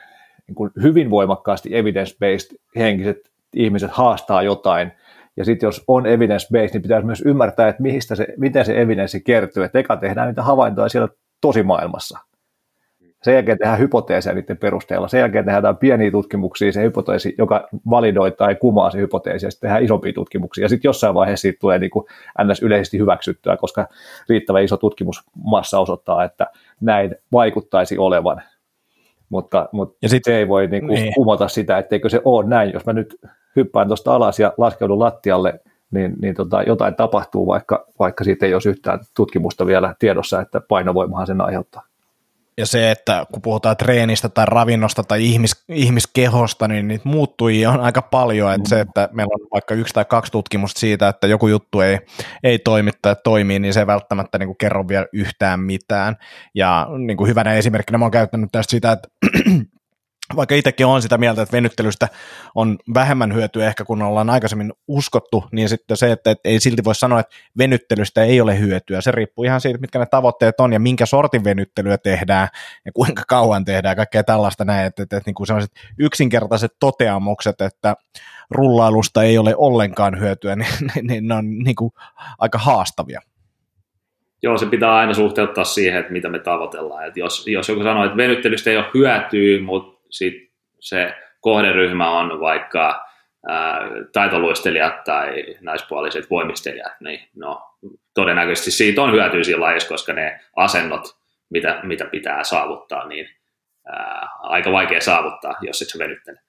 niin 0.47 0.55
kuin 0.55 0.71
hyvin 0.83 1.11
voimakkaasti 1.11 1.71
evidence-based 1.73 2.57
henkiset 2.77 3.31
ihmiset 3.55 3.91
haastaa 3.91 4.43
jotain, 4.43 4.93
ja 5.37 5.45
sitten 5.45 5.67
jos 5.67 5.85
on 5.89 6.07
evidence-based, 6.07 6.73
niin 6.73 6.83
pitäisi 6.83 7.07
myös 7.07 7.23
ymmärtää, 7.27 7.69
että 7.69 7.83
mistä 7.83 8.15
se, 8.15 8.27
miten 8.37 8.65
se 8.65 8.81
evidenssi 8.81 9.21
kertyy, 9.21 9.65
että 9.65 9.79
eka 9.79 9.97
tehdään 9.97 10.29
niitä 10.29 10.43
havaintoja 10.43 10.89
siellä 10.89 11.09
tosimaailmassa. 11.41 12.19
Sen 13.23 13.35
jälkeen 13.35 13.59
tehdään 13.59 13.79
hypoteeseja 13.79 14.35
niiden 14.35 14.57
perusteella. 14.57 15.09
Sen 15.09 15.21
jälkeen 15.21 15.45
tehdään 15.45 15.77
pieniä 15.77 16.11
tutkimuksia, 16.11 16.73
se 16.73 16.83
hypoteesi, 16.83 17.35
joka 17.39 17.69
validoi 17.91 18.31
tai 18.31 18.55
kumaa 18.55 18.91
se 18.91 18.99
hypoteesi, 18.99 19.47
ja 19.47 19.51
sitten 19.51 19.69
tehdään 19.69 19.85
isompia 19.85 20.13
tutkimuksia. 20.13 20.65
Ja 20.65 20.69
sitten 20.69 20.89
jossain 20.89 21.15
vaiheessa 21.15 21.43
siitä 21.43 21.59
tulee 21.61 21.79
niin 21.79 21.91
kuin 21.91 22.07
ns. 22.45 22.63
yleisesti 22.63 22.99
hyväksyttyä, 22.99 23.57
koska 23.57 23.89
riittävän 24.29 24.65
iso 24.65 24.77
tutkimusmassa 24.77 25.79
osoittaa, 25.79 26.25
että 26.25 26.47
näin 26.81 27.17
vaikuttaisi 27.33 27.99
olevan. 27.99 28.43
Mutta, 29.29 29.69
mutta 29.73 29.99
ja 30.03 30.09
sit, 30.09 30.25
se 30.25 30.37
ei 30.37 30.49
voi 30.49 30.67
niin 30.67 30.87
kuin 30.87 30.95
niin. 30.95 31.15
kumota 31.15 31.49
sitä, 31.49 31.79
etteikö 31.79 32.09
se 32.09 32.21
ole 32.25 32.49
näin. 32.49 32.73
Jos 32.73 32.87
mä 32.87 32.93
nyt 32.93 33.17
hyppään 33.57 33.87
tuosta 33.87 34.15
alas 34.15 34.41
ja 34.41 34.53
laskeudun 34.59 34.99
lattialle, 34.99 35.61
niin, 35.91 36.15
niin 36.23 36.35
tota, 36.35 36.63
jotain 36.63 36.95
tapahtuu, 36.95 37.47
vaikka, 37.47 37.87
vaikka 37.99 38.25
siitä 38.25 38.47
ei 38.47 38.55
ole 38.55 38.63
yhtään 38.67 39.01
tutkimusta 39.17 39.67
vielä 39.67 39.95
tiedossa, 39.99 40.41
että 40.41 40.61
painovoimahan 40.61 41.27
sen 41.27 41.41
aiheuttaa. 41.41 41.88
Ja 42.59 42.67
se, 42.67 42.91
että 42.91 43.27
kun 43.33 43.43
puhutaan 43.43 43.77
treenistä 43.77 44.29
tai 44.29 44.47
ravinnosta 44.47 45.03
tai 45.03 45.25
ihmis, 45.25 45.65
ihmiskehosta, 45.69 46.69
niin 46.69 46.89
niitä 46.89 47.09
muuttujia 47.09 47.71
on 47.71 47.81
aika 47.81 48.03
paljon. 48.03 48.55
Että 48.55 48.69
mm. 48.69 48.69
se, 48.69 48.81
että 48.81 49.09
meillä 49.13 49.35
on 49.35 49.49
vaikka 49.53 49.75
yksi 49.75 49.95
tai 49.95 50.05
kaksi 50.05 50.33
tutkimusta 50.33 50.81
siitä, 50.81 51.09
että 51.09 51.27
joku 51.27 51.49
juttu 51.49 51.81
ei, 51.81 51.99
ei 52.43 52.59
toimi 52.59 52.91
tai 53.03 53.17
toimii, 53.25 53.59
niin 53.59 53.75
se 53.75 53.81
ei 53.81 53.87
välttämättä 53.87 54.39
niin 54.39 54.47
kuin 54.47 54.57
kerro 54.57 54.89
vielä 54.89 55.07
yhtään 55.13 55.61
mitään. 55.61 56.17
Ja 56.55 56.87
niin 57.07 57.17
kuin 57.17 57.29
hyvänä 57.29 57.55
esimerkkinä 57.55 57.99
mä 57.99 58.05
oon 58.05 58.13
käyttänyt 58.13 58.53
tästä 58.53 58.71
sitä, 58.71 58.93
että 58.93 59.09
vaikka 60.37 60.55
itsekin 60.55 60.87
on 60.87 61.03
sitä 61.03 61.19
mieltä, 61.19 61.43
että 61.43 61.57
venyttelystä 61.57 62.09
on 62.55 62.79
vähemmän 62.95 63.35
hyötyä 63.35 63.67
ehkä 63.67 63.85
kun 63.85 64.03
ollaan 64.03 64.31
aikaisemmin 64.31 64.73
uskottu, 64.89 65.45
niin 65.53 65.69
sitten 65.69 65.97
se, 65.97 66.13
että 66.13 66.35
ei 66.45 66.61
silti 66.61 66.85
voi 66.85 66.95
sanoa, 66.95 67.21
että 67.21 67.37
venyttelystä 67.59 68.25
ei 68.25 68.41
ole 68.41 68.59
hyötyä. 68.59 69.01
Se 69.01 69.11
riippuu 69.11 69.45
ihan 69.45 69.61
siitä, 69.61 69.79
mitkä 69.79 69.99
ne 69.99 70.07
tavoitteet 70.07 70.61
on 70.61 70.73
ja 70.73 70.81
minkä 70.81 71.07
sortin 71.07 71.45
venyttelyä 71.45 71.99
tehdään 71.99 72.49
ja 72.85 72.93
kuinka 72.93 73.23
kauan 73.29 73.65
tehdään, 73.65 73.97
kaikkea 73.97 74.25
tällaista 74.25 74.65
näin, 74.65 74.87
että, 74.87 75.03
että, 75.03 75.17
että 75.17 75.29
niin 75.29 75.35
kuin 75.35 75.47
sellaiset 75.47 75.73
yksinkertaiset 75.99 76.73
toteamukset, 76.81 77.61
että 77.61 77.97
rullailusta 78.51 79.23
ei 79.23 79.39
ole 79.39 79.55
ollenkaan 79.57 80.21
hyötyä, 80.21 80.57
niin, 80.57 80.69
niin, 80.95 81.07
niin 81.07 81.29
ne 81.29 81.35
on 81.35 81.59
niin 81.59 81.77
kuin 81.77 81.91
aika 82.39 82.59
haastavia. 82.59 83.21
Joo, 84.43 84.59
se 84.59 84.67
pitää 84.67 84.95
aina 84.95 85.15
suhteuttaa 85.15 85.65
siihen, 85.65 86.01
että 86.01 86.13
mitä 86.13 86.29
me 86.29 86.39
tavoitellaan. 86.39 87.07
Et 87.07 87.17
jos, 87.17 87.47
jos 87.47 87.69
joku 87.69 87.83
sanoo, 87.83 88.05
että 88.05 88.17
venyttelystä 88.17 88.71
ei 88.71 88.77
ole 88.77 88.91
hyötyä, 88.95 89.61
mutta 89.65 89.98
sit 90.11 90.35
se 90.81 91.15
kohderyhmä 91.41 92.19
on 92.19 92.41
vaikka 92.41 93.07
ää, 93.49 93.81
taitoluistelijat 94.13 95.05
tai 95.05 95.45
naispuoliset 95.61 96.31
voimistelijat, 96.31 96.93
niin 97.01 97.29
no, 97.37 97.63
todennäköisesti 98.15 98.71
siitä 98.71 99.03
on 99.03 99.13
hyötyä 99.13 99.45
siinä 99.45 99.61
lajissa, 99.61 99.89
koska 99.89 100.13
ne 100.13 100.41
asennot, 100.57 101.19
mitä, 101.51 101.81
mitä 101.83 102.05
pitää 102.05 102.45
saavuttaa, 102.45 103.09
niin 103.09 103.29
ää, 103.87 104.29
aika 104.39 104.73
vaikea 104.73 105.01
saavuttaa, 105.01 105.55
jos 105.61 105.83
et 105.83 105.89
sä 105.89 105.99
venyttele. 105.99 106.41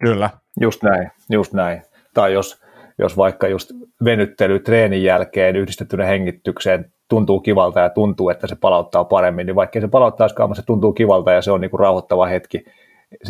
Kyllä. 0.00 0.30
Just 0.60 0.82
näin, 0.82 1.10
just 1.30 1.52
näin. 1.52 1.82
Tai 2.14 2.32
jos, 2.32 2.62
jos 2.98 3.16
vaikka 3.16 3.48
just 3.48 3.70
venyttely 4.04 4.58
treenin 4.58 5.02
jälkeen 5.02 5.56
yhdistettynä 5.56 6.04
hengitykseen 6.04 6.93
tuntuu 7.08 7.40
kivalta 7.40 7.80
ja 7.80 7.90
tuntuu, 7.90 8.30
että 8.30 8.46
se 8.46 8.56
palauttaa 8.56 9.04
paremmin, 9.04 9.46
niin 9.46 9.56
vaikka 9.56 9.80
se 9.80 9.88
palauttaisikaan, 9.88 10.50
mutta 10.50 10.62
se 10.62 10.66
tuntuu 10.66 10.92
kivalta 10.92 11.32
ja 11.32 11.42
se 11.42 11.50
on 11.50 11.60
niin 11.60 11.70
kuin 11.70 11.80
rauhoittava 11.80 12.26
hetki 12.26 12.64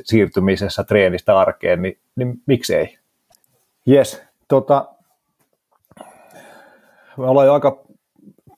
siirtymisessä 0.04 0.84
treenistä 0.84 1.38
arkeen, 1.38 1.82
niin, 1.82 1.98
niin 2.16 2.34
miksei? 2.46 2.98
Jes, 3.86 4.22
tota, 4.48 4.88
me 7.16 7.26
ollaan 7.26 7.46
jo 7.46 7.52
aika 7.52 7.84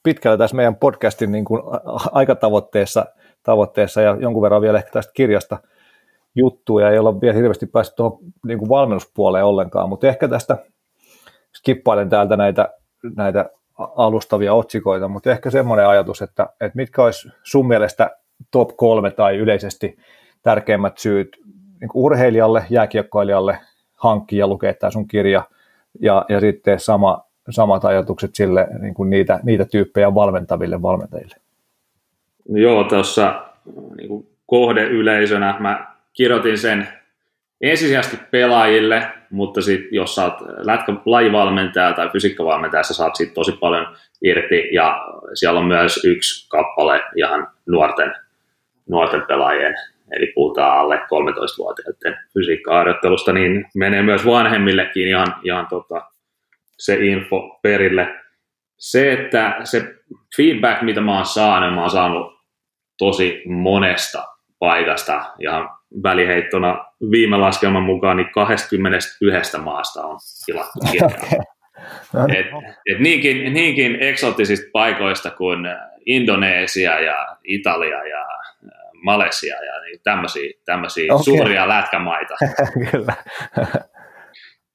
pitkällä 0.02 0.38
tässä 0.38 0.56
meidän 0.56 0.76
podcastin 0.76 1.32
niin 1.32 1.44
kuin 1.44 1.62
aikatavoitteessa 2.12 3.06
tavoitteessa 3.42 4.00
ja 4.00 4.16
jonkun 4.20 4.42
verran 4.42 4.62
vielä 4.62 4.78
ehkä 4.78 4.90
tästä 4.90 5.12
kirjasta 5.12 5.58
juttuja, 6.34 6.86
ja 6.86 6.92
ei 6.92 6.98
olla 6.98 7.20
vielä 7.20 7.34
hirveästi 7.34 7.66
päässyt 7.66 7.96
tuohon 7.96 8.18
niin 8.46 8.58
kuin 8.58 8.68
valmennuspuoleen 8.68 9.44
ollenkaan, 9.44 9.88
mutta 9.88 10.08
ehkä 10.08 10.28
tästä 10.28 10.56
skippailen 11.56 12.08
täältä 12.08 12.36
näitä, 12.36 12.68
näitä 13.16 13.50
alustavia 13.78 14.54
otsikoita, 14.54 15.08
mutta 15.08 15.30
ehkä 15.30 15.50
semmoinen 15.50 15.88
ajatus, 15.88 16.22
että, 16.22 16.46
että 16.60 16.76
mitkä 16.76 17.02
olisi 17.02 17.28
sun 17.42 17.68
mielestä 17.68 18.10
top 18.50 18.76
kolme 18.76 19.10
tai 19.10 19.36
yleisesti 19.36 19.98
tärkeimmät 20.42 20.98
syyt 20.98 21.36
niin 21.80 21.90
urheilijalle, 21.94 22.64
jääkiekkoilijalle 22.70 23.58
hankkia 23.96 24.46
lukea 24.46 24.74
tämä 24.74 24.90
sun 24.90 25.08
kirja, 25.08 25.42
ja, 26.00 26.24
ja 26.28 26.40
sitten 26.40 26.80
sama, 26.80 27.24
samat 27.50 27.84
ajatukset 27.84 28.34
sille 28.34 28.68
niin 28.80 28.94
kuin 28.94 29.10
niitä, 29.10 29.40
niitä 29.42 29.64
tyyppejä 29.64 30.14
valmentaville 30.14 30.82
valmentajille. 30.82 31.36
Joo, 32.48 32.84
tuossa 32.84 33.42
niin 33.96 34.28
kohdeyleisönä 34.46 35.56
mä 35.60 35.86
kirjoitin 36.12 36.58
sen 36.58 36.88
ensisijaisesti 37.60 38.16
pelaajille, 38.30 39.08
mutta 39.30 39.62
sitten 39.62 39.88
jos 39.92 40.14
sä 40.14 40.24
oot 40.24 40.34
lajivalmentaja 41.04 41.92
tai 41.92 42.08
fysiikkavalmentaja, 42.08 42.82
sä 42.82 42.94
saat 42.94 43.16
siitä 43.16 43.34
tosi 43.34 43.52
paljon 43.52 43.96
irti 44.22 44.68
ja 44.72 45.06
siellä 45.34 45.60
on 45.60 45.66
myös 45.66 46.04
yksi 46.04 46.48
kappale 46.48 47.02
ihan 47.16 47.48
nuorten, 47.66 48.14
nuorten 48.88 49.22
pelaajien, 49.22 49.74
eli 50.12 50.32
puhutaan 50.34 50.78
alle 50.78 50.96
13-vuotiaiden 50.96 52.18
fysiikkaharjoittelusta, 52.34 53.32
niin 53.32 53.64
menee 53.74 54.02
myös 54.02 54.26
vanhemmillekin 54.26 55.08
ihan, 55.08 55.34
ihan 55.42 55.66
tota, 55.66 56.02
se 56.78 56.94
info 56.94 57.58
perille. 57.62 58.14
Se, 58.78 59.12
että 59.12 59.56
se 59.64 59.94
feedback, 60.36 60.82
mitä 60.82 61.00
mä 61.00 61.16
oon 61.16 61.26
saanut, 61.26 61.74
mä 61.74 61.80
oon 61.80 61.90
saanut 61.90 62.32
tosi 62.98 63.42
monesta 63.46 64.24
paikasta 64.58 65.24
ja 65.38 65.75
väliheittona 66.02 66.84
viime 67.10 67.36
laskelman 67.36 67.82
mukaan 67.82 68.16
niin 68.16 68.32
21 68.32 69.58
maasta 69.58 70.06
on 70.06 70.18
tilattu 70.46 70.78
kirjaa. 70.90 71.10
Okay. 71.10 71.38
No, 72.12 72.26
niin. 72.26 72.36
et, 72.36 72.46
et 72.92 72.98
niinkin, 72.98 73.54
niinkin 73.54 73.96
eksoottisista 74.00 74.66
paikoista 74.72 75.30
kuin 75.30 75.66
Indonesia 76.06 77.00
ja 77.00 77.36
Italia 77.44 78.06
ja 78.06 78.26
Malesia 79.02 79.64
ja 79.64 79.80
niin 79.80 80.00
tämmöisiä, 80.04 80.50
tämmöisiä 80.64 81.14
okay. 81.14 81.24
suuria 81.24 81.68
lätkämaita. 81.68 82.34
Kyllä. 82.90 83.14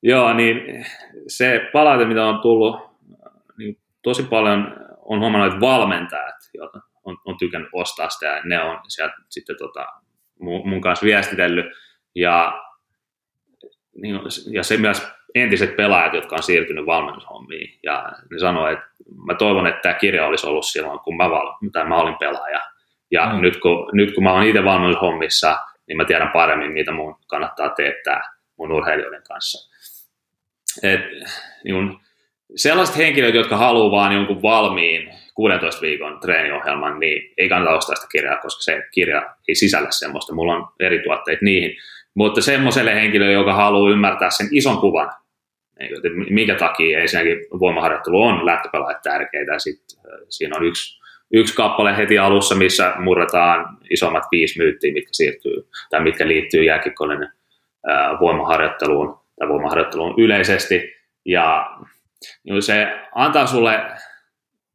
Joo, 0.04 0.34
niin 0.34 0.86
se 1.28 1.70
palaute, 1.74 2.06
mitä 2.06 2.26
on 2.26 2.42
tullut, 2.42 2.76
niin 3.58 3.78
tosi 4.02 4.24
paljon 4.24 4.76
on 5.06 5.20
huomannut, 5.20 5.54
että 5.54 5.68
valmentajat 5.68 6.36
on, 7.04 7.18
on 7.26 7.38
tykännyt 7.38 7.70
ostaa 7.74 8.10
sitä 8.10 8.26
ja 8.26 8.42
ne 8.44 8.64
on 8.64 8.80
sieltä 8.88 9.16
sitten 9.30 9.56
tota, 9.58 9.86
mun, 10.42 10.70
mun 10.70 10.82
kanssa 10.82 11.06
viestitellyt. 11.06 11.66
Ja, 12.16 12.62
niin, 13.96 14.20
ja 14.52 14.64
se 14.64 14.78
myös 14.78 15.08
entiset 15.36 15.76
pelaajat, 15.76 16.14
jotka 16.14 16.36
on 16.36 16.44
siirtynyt 16.44 16.86
valmennushommiin. 16.86 17.80
Ja 17.84 18.12
ne 18.32 18.40
sanoo, 18.40 18.68
että 18.68 18.86
mä 19.26 19.34
toivon, 19.34 19.68
että 19.68 19.82
tämä 19.82 19.94
kirja 19.94 20.26
olisi 20.26 20.48
ollut 20.48 20.66
silloin, 20.66 21.00
kun 21.00 21.18
mä, 21.18 21.30
val, 21.30 21.54
tai 21.72 21.88
mä 21.88 21.96
olin 21.96 22.18
pelaaja. 22.20 22.60
Ja 23.12 23.34
mm. 23.34 23.42
nyt, 23.42 23.60
kun, 23.60 23.90
nyt 23.94 24.14
kun 24.16 24.24
mä 24.24 24.34
olen 24.34 24.48
itse 24.48 24.64
valmennushommissa, 24.64 25.58
niin 25.88 25.98
mä 25.98 26.06
tiedän 26.06 26.32
paremmin, 26.34 26.72
mitä 26.72 26.92
mun 26.92 27.16
kannattaa 27.28 27.70
teettää 27.70 28.22
mun 28.58 28.72
urheilijoiden 28.72 29.24
kanssa. 29.28 29.72
Et, 30.84 31.02
niin 31.64 32.00
sellaiset 32.56 32.98
henkilöt, 32.98 33.36
jotka 33.36 33.58
haluaa 33.58 33.92
vaan 33.92 34.14
jonkun 34.14 34.42
valmiin 34.42 35.21
16 35.42 35.82
viikon 35.82 36.20
treeniohjelman, 36.20 37.00
niin 37.00 37.34
ei 37.38 37.50
kannata 37.50 37.78
ostaa 37.78 37.96
sitä 37.96 38.08
kirjaa, 38.12 38.38
koska 38.38 38.62
se 38.62 38.84
kirja 38.92 39.36
ei 39.48 39.56
sisällä 39.56 39.92
semmoista. 39.92 40.36
Mulla 40.36 40.56
on 40.56 40.68
eri 40.80 41.00
tuotteet 41.04 41.42
niihin. 41.42 41.78
Mutta 42.14 42.42
semmoiselle 42.42 42.96
henkilölle, 42.96 43.34
joka 43.34 43.54
haluaa 43.54 43.92
ymmärtää 43.92 44.30
sen 44.30 44.48
ison 44.52 44.78
kuvan, 44.78 45.12
minkä 46.30 46.56
takia 46.56 47.00
ensinnäkin 47.00 47.38
voimaharjoittelu 47.60 48.22
on 48.22 48.46
lähtöpelaajat 48.46 49.02
tärkeitä. 49.02 49.60
Sitten 49.60 49.98
siinä 50.30 50.58
on 50.58 50.66
yksi, 50.66 51.02
yksi 51.34 51.56
kappale 51.56 51.98
heti 51.98 52.20
alussa, 52.20 52.56
missä 52.56 52.94
murretaan 52.98 53.78
isommat 53.90 54.24
viisi 54.32 54.58
myyttiä, 54.58 54.94
mitkä 54.94 55.10
siirtyy 55.12 55.68
tai 55.90 56.02
mitkä 56.04 56.28
liittyy 56.28 56.64
jääkikkoinen 56.64 57.30
voimaharjoitteluun 58.20 59.20
tai 59.40 59.50
voimaharjoitteluun 59.50 60.16
yleisesti. 60.18 60.94
Ja 61.26 61.78
niin 62.44 62.62
se 62.62 62.88
antaa 63.16 63.48
sulle 63.48 63.80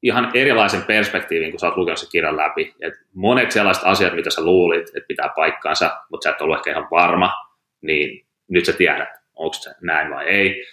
ihan 0.02 0.30
erilaisen 0.34 0.82
perspektiivin, 0.82 1.50
kun 1.50 1.60
sä 1.60 1.66
oot 1.66 1.76
lukenut 1.76 1.98
sen 1.98 2.08
kirjan 2.12 2.36
läpi. 2.36 2.74
Et 2.80 2.94
monet 3.14 3.52
sellaiset 3.52 3.84
asiat, 3.86 4.14
mitä 4.14 4.30
sä 4.30 4.44
luulit, 4.44 4.88
että 4.88 5.08
pitää 5.08 5.30
paikkaansa, 5.36 6.00
mutta 6.10 6.24
sä 6.24 6.30
et 6.30 6.40
ollut 6.40 6.56
ehkä 6.56 6.70
ihan 6.70 6.88
varma, 6.90 7.32
niin 7.80 8.26
nyt 8.48 8.64
sä 8.64 8.72
tiedät, 8.72 9.08
onko 9.34 9.54
se 9.54 9.70
näin 9.82 10.10
vai 10.10 10.26
ei. 10.26 10.66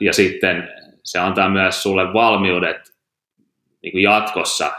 Ja 0.00 0.12
sitten 0.12 0.68
se 1.02 1.18
antaa 1.18 1.48
myös 1.48 1.82
sulle 1.82 2.12
valmiudet 2.12 2.94
niin 3.82 3.92
kuin 3.92 4.02
jatkossa, 4.02 4.72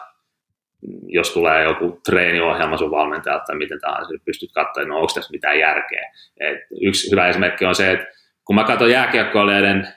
jos 1.08 1.34
tulee 1.34 1.64
joku 1.64 2.00
treeniohjelma 2.06 2.78
sun 2.78 2.91
valmentajalta 2.91 3.46
tai 3.46 3.56
miten 3.56 3.82
tahansa, 3.82 4.12
niin 4.12 4.22
pystyt 4.26 4.52
katsomaan, 4.54 4.89
no 4.89 4.96
onko 4.96 5.12
tässä 5.16 5.32
mitään 5.32 5.60
järkeä. 5.60 6.12
Et 6.39 6.60
yksi 6.82 7.12
hyvä 7.12 7.28
esimerkki 7.28 7.66
on 7.66 7.76
se, 7.76 7.91
että 7.91 8.08
kun 8.46 8.56
mä 8.56 8.64
katson 8.64 8.91
jääkiekkoilijoiden 8.91 9.88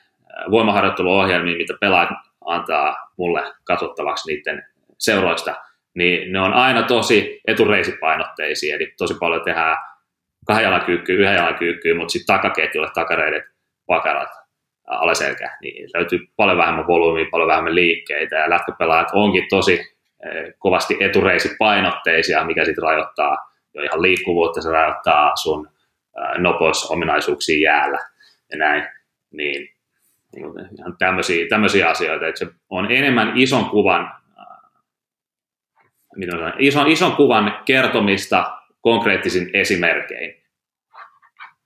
voimaharjoitteluohjelmia, 0.51 1.57
mitä 1.57 1.75
pelaat 1.81 2.09
antaa 2.45 3.08
mulle 3.19 3.43
katsottavaksi 3.65 4.33
niiden 4.33 4.67
seuroista, 4.99 5.55
niin 5.95 6.33
ne 6.33 6.41
on 6.41 6.53
aina 6.53 6.83
tosi 6.83 7.41
etureisipainotteisia, 7.47 8.77
eli 8.77 8.95
tosi 8.99 9.15
paljon 9.21 9.45
tehdään 9.45 9.77
kahden 10.47 10.65
jalan 10.65 10.85
kyykkyä, 10.85 11.17
yhden 11.17 11.35
jalan 11.35 11.55
kyykkyä, 11.55 11.95
mutta 11.95 12.13
sitten 12.13 12.37
takaketjulle 12.37 12.91
takareidet, 12.95 13.45
pakarat, 13.87 14.29
alaselkä, 14.87 15.57
niin 15.63 15.89
löytyy 15.95 16.19
paljon 16.37 16.59
vähemmän 16.59 16.87
volyymia, 16.87 17.31
paljon 17.31 17.49
vähemmän 17.49 17.75
liikkeitä, 17.75 18.37
ja 18.37 18.51
lätkäpelaajat 18.51 19.09
onkin 19.13 19.47
tosi 19.51 19.99
kovasti 20.59 20.97
etureisipainotteisia, 21.01 22.45
mikä 22.45 22.65
sitten 22.65 22.83
rajoittaa 22.83 23.37
jo 23.75 23.83
ihan 23.83 24.03
liikkuvuutta, 24.03 24.63
se 24.63 24.71
rajoittaa 24.71 25.37
sun 25.37 25.69
nopeusominaisuuksia 26.39 27.71
jäällä 27.71 27.99
ja 28.53 28.59
näin, 28.59 28.87
niin 29.33 29.69
ihan 30.37 30.97
tämmöisiä, 30.99 31.47
tämmöisiä 31.49 31.91
asioita, 31.91 32.27
että 32.27 32.39
se 32.39 32.47
on 32.71 32.93
enemmän 32.93 33.33
ison 33.37 33.71
kuvan, 33.71 34.13
mitä 36.17 36.33
sanon, 36.33 36.53
ison, 36.59 36.89
ison 36.89 37.17
kuvan 37.17 37.59
kertomista 37.65 38.59
konkreettisin 38.81 39.51
esimerkkein. 39.53 40.43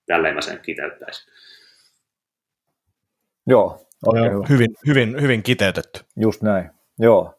Tälleen 0.06 0.34
mä 0.34 0.40
sen 0.40 0.60
kiteyttäisin. 0.60 1.32
Joo, 3.46 3.86
okay, 4.06 4.30
hyvä. 4.30 4.44
hyvin, 4.48 4.70
hyvin, 4.86 5.20
hyvin 5.20 5.42
kiteytetty. 5.42 6.00
Just 6.16 6.42
näin, 6.42 6.70
joo. 6.98 7.38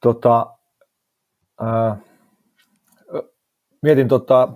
Tota, 0.00 0.46
äh, 1.62 1.98
mietin 3.82 4.08
tota, 4.08 4.48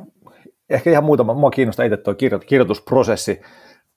ehkä 0.71 0.91
ihan 0.91 1.05
muutama, 1.05 1.35
mua 1.35 1.51
kiinnostaa 1.51 1.85
itse 1.85 1.97
tuo 1.97 2.15
kirjoitusprosessi. 2.47 3.41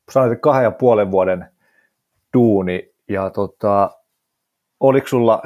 Sanoit, 0.09 0.31
että 0.31 0.41
kahden 0.41 0.63
ja 0.63 0.71
puolen 0.71 1.11
vuoden 1.11 1.51
duuni, 2.33 2.89
ja 3.09 3.29
tota, 3.29 3.89
oliko 4.79 5.07
sulla 5.07 5.41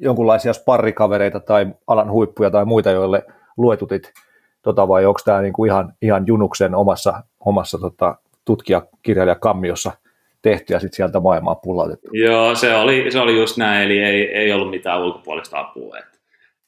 jonkunlaisia 0.00 0.52
sparrikavereita 0.52 1.40
tai 1.40 1.66
alan 1.86 2.10
huippuja 2.10 2.50
tai 2.50 2.64
muita, 2.64 2.90
joille 2.90 3.22
luetutit, 3.56 4.12
tota, 4.62 4.88
vai 4.88 5.06
onko 5.06 5.20
tämä 5.24 5.40
niinku 5.40 5.64
ihan, 5.64 5.92
ihan 6.02 6.26
Junuksen 6.26 6.74
omassa, 6.74 7.22
omassa 7.40 7.78
tota, 7.78 8.14
tutkijakirjailija 8.44 9.34
kammiossa 9.34 9.92
tehty 10.42 10.72
ja 10.72 10.80
sitten 10.80 10.96
sieltä 10.96 11.20
maailmaa 11.20 11.54
pullautettu? 11.54 12.08
Joo, 12.12 12.54
se 12.54 12.74
oli, 12.74 13.10
se 13.10 13.20
oli 13.20 13.36
just 13.36 13.56
näin, 13.56 13.82
eli 13.82 13.98
ei, 13.98 14.34
ei 14.34 14.52
ollut 14.52 14.70
mitään 14.70 15.02
ulkopuolista 15.02 15.60
apua. 15.60 15.98
Et 15.98 16.20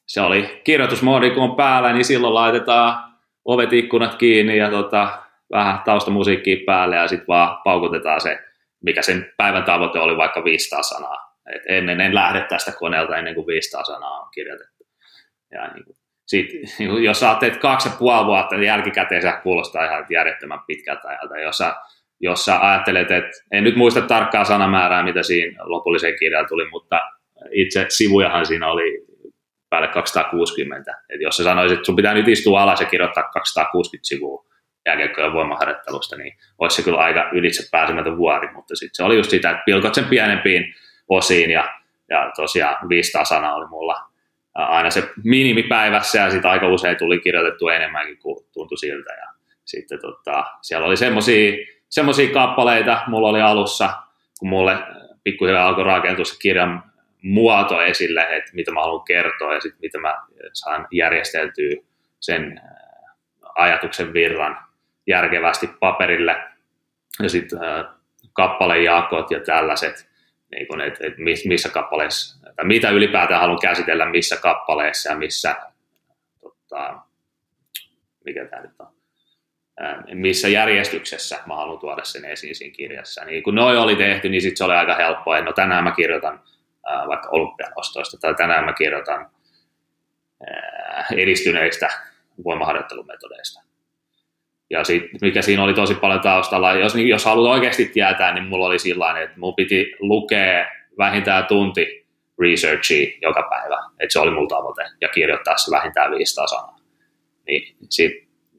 se 0.06 0.20
oli 0.20 0.60
kirjoitusmoodi, 0.64 1.30
kun 1.30 1.42
on 1.42 1.56
päällä, 1.56 1.92
niin 1.92 2.04
silloin 2.04 2.34
laitetaan 2.34 3.14
ovet 3.44 3.72
ikkunat 3.72 4.14
kiinni 4.14 4.56
ja 4.56 4.70
tota, 4.70 5.08
vähän 5.52 5.80
taustamusiikkia 5.84 6.56
päälle 6.66 6.96
ja 6.96 7.08
sitten 7.08 7.28
vaan 7.28 7.58
paukutetaan 7.64 8.20
se, 8.20 8.38
mikä 8.84 9.02
sen 9.02 9.32
päivän 9.36 9.64
tavoite 9.64 9.98
oli 9.98 10.16
vaikka 10.16 10.44
500 10.44 10.82
sanaa. 10.82 11.34
Et 11.54 11.62
ennen 11.68 12.00
en 12.00 12.14
lähde 12.14 12.46
tästä 12.48 12.72
koneelta 12.72 13.16
ennen 13.16 13.34
kuin 13.34 13.46
500 13.46 13.84
sanaa 13.84 14.20
on 14.20 14.30
kirjoitettu. 14.34 14.86
Ja 15.52 15.68
niin 15.74 15.84
kuin, 15.84 15.96
sit, 16.26 16.46
niin 16.78 16.90
kuin, 16.90 17.04
jos 17.04 17.20
sä 17.20 17.36
teet 17.40 17.56
kaksi 17.56 17.88
ja 17.88 17.94
puoli 17.98 18.26
vuotta, 18.26 18.56
niin 18.56 18.66
jälkikäteen 18.66 19.22
se 19.22 19.32
kuulostaa 19.42 19.84
ihan 19.84 20.06
järjettömän 20.10 20.60
pitkältä 20.66 21.08
ajalta. 21.08 21.38
Jos 21.38 21.58
sä, 21.58 21.74
jos 22.20 22.44
sä 22.44 22.58
ajattelet, 22.60 23.10
että 23.10 23.30
en 23.52 23.64
nyt 23.64 23.76
muista 23.76 24.00
tarkkaa 24.00 24.44
sanamäärää, 24.44 25.02
mitä 25.02 25.22
siinä 25.22 25.58
lopulliseen 25.64 26.18
kirjaan 26.18 26.48
tuli, 26.48 26.70
mutta 26.70 27.00
itse 27.50 27.86
sivujahan 27.88 28.46
siinä 28.46 28.70
oli 28.70 29.06
päälle 29.70 29.88
260. 29.88 30.94
Et 31.08 31.20
jos 31.20 31.36
sä 31.36 31.44
sanoisit, 31.44 31.78
että 31.78 31.86
sun 31.86 31.96
pitää 31.96 32.14
nyt 32.14 32.28
istua 32.28 32.62
alas 32.62 32.80
ja 32.80 32.86
kirjoittaa 32.86 33.22
260 33.22 34.08
sivua 34.08 34.53
jääkiekkojen 34.86 35.32
voimaharjoittelusta, 35.32 36.16
niin 36.16 36.36
olisi 36.58 36.76
se 36.76 36.82
kyllä 36.82 36.98
aika 36.98 37.30
ylitse 37.32 37.68
pääsemätön 37.70 38.16
vuori, 38.16 38.52
mutta 38.52 38.76
sitten 38.76 38.94
se 38.94 39.02
oli 39.02 39.16
just 39.16 39.30
sitä, 39.30 39.50
että 39.50 39.62
pilkot 39.66 39.94
sen 39.94 40.04
pienempiin 40.04 40.74
osiin 41.08 41.50
ja, 41.50 41.74
ja 42.10 42.32
tosiaan 42.36 42.88
500 42.88 43.24
sanaa 43.24 43.54
oli 43.54 43.66
mulla 43.66 44.10
aina 44.54 44.90
se 44.90 45.10
minimipäivässä 45.24 46.18
ja 46.18 46.30
sitten 46.30 46.50
aika 46.50 46.68
usein 46.68 46.96
tuli 46.96 47.20
kirjoitettu 47.20 47.68
enemmänkin 47.68 48.18
kuin 48.18 48.46
tuntui 48.52 48.78
siltä 48.78 49.12
ja 49.12 49.28
sitten 49.64 50.00
tota, 50.00 50.44
siellä 50.62 50.86
oli 50.86 50.96
semmoisia 51.88 52.32
kappaleita, 52.32 53.02
mulla 53.06 53.28
oli 53.28 53.40
alussa, 53.40 53.90
kun 54.38 54.48
mulle 54.48 54.78
pikkuhiljaa 55.24 55.68
alkoi 55.68 55.84
rakentua 55.84 56.24
se 56.24 56.38
kirjan 56.42 56.82
muoto 57.22 57.82
esille, 57.82 58.26
että 58.36 58.50
mitä 58.54 58.72
mä 58.72 58.80
haluan 58.80 59.04
kertoa 59.04 59.54
ja 59.54 59.60
sitten 59.60 59.80
mitä 59.80 59.98
mä 59.98 60.14
saan 60.52 60.88
järjesteltyä 60.92 61.74
sen 62.20 62.60
ajatuksen 63.54 64.12
virran 64.12 64.58
järkevästi 65.06 65.70
paperille 65.80 66.36
ja 67.22 67.28
sitten 67.28 67.58
kappalejakot 68.32 69.30
ja 69.30 69.40
tällaiset, 69.40 70.08
niin 70.50 70.66
kun, 70.66 70.80
että, 70.80 71.06
että 71.06 71.22
missä 71.44 71.68
kappaleessa, 71.68 72.50
tai 72.56 72.64
mitä 72.64 72.90
ylipäätään 72.90 73.40
haluan 73.40 73.60
käsitellä 73.60 74.06
missä 74.06 74.36
kappaleessa 74.36 75.10
ja 75.10 75.16
missä, 75.16 75.56
tota, 76.40 76.98
mikä 78.24 78.44
tämä 78.44 78.62
nyt 78.62 78.72
on, 78.78 78.94
missä 80.14 80.48
järjestyksessä 80.48 81.38
mä 81.46 81.56
haluan 81.56 81.78
tuoda 81.78 82.04
sen 82.04 82.24
esiin 82.24 82.54
siinä 82.54 82.74
kirjassa. 82.74 83.24
Niin 83.24 83.42
kun 83.42 83.54
noi 83.54 83.76
oli 83.76 83.96
tehty, 83.96 84.28
niin 84.28 84.42
sitten 84.42 84.56
se 84.56 84.64
oli 84.64 84.74
aika 84.74 84.94
helppoa. 84.94 85.40
No 85.40 85.52
tänään 85.52 85.84
mä 85.84 85.92
kirjoitan 85.92 86.40
vaikka 87.08 87.28
olympianostoista 87.28 88.16
tai 88.20 88.34
tänään 88.34 88.64
mä 88.64 88.72
kirjoitan 88.72 89.30
edistyneistä 91.16 91.88
voimaharjoittelumetodeista. 92.44 93.73
Ja 94.74 94.84
sit, 94.84 95.02
mikä 95.20 95.42
siinä 95.42 95.64
oli 95.64 95.74
tosi 95.74 95.94
paljon 95.94 96.20
taustalla, 96.20 96.72
jos, 96.72 96.94
jos 96.94 97.24
haluat 97.24 97.52
oikeasti 97.52 97.84
tietää, 97.84 98.34
niin 98.34 98.44
mulla 98.44 98.66
oli 98.66 98.78
sillä 98.78 99.20
että 99.20 99.40
mun 99.40 99.54
piti 99.54 99.92
lukea 100.00 100.66
vähintään 100.98 101.46
tunti 101.46 102.06
researchia 102.40 103.18
joka 103.22 103.42
päivä, 103.50 103.76
että 104.00 104.12
se 104.12 104.18
oli 104.18 104.30
mulla 104.30 104.48
tavoite, 104.48 104.82
ja 105.00 105.08
kirjoittaa 105.08 105.56
se 105.56 105.70
vähintään 105.70 106.10
500 106.10 106.46
sanaa. 106.46 106.76
Niin, 107.46 107.76
sit, 107.90 108.12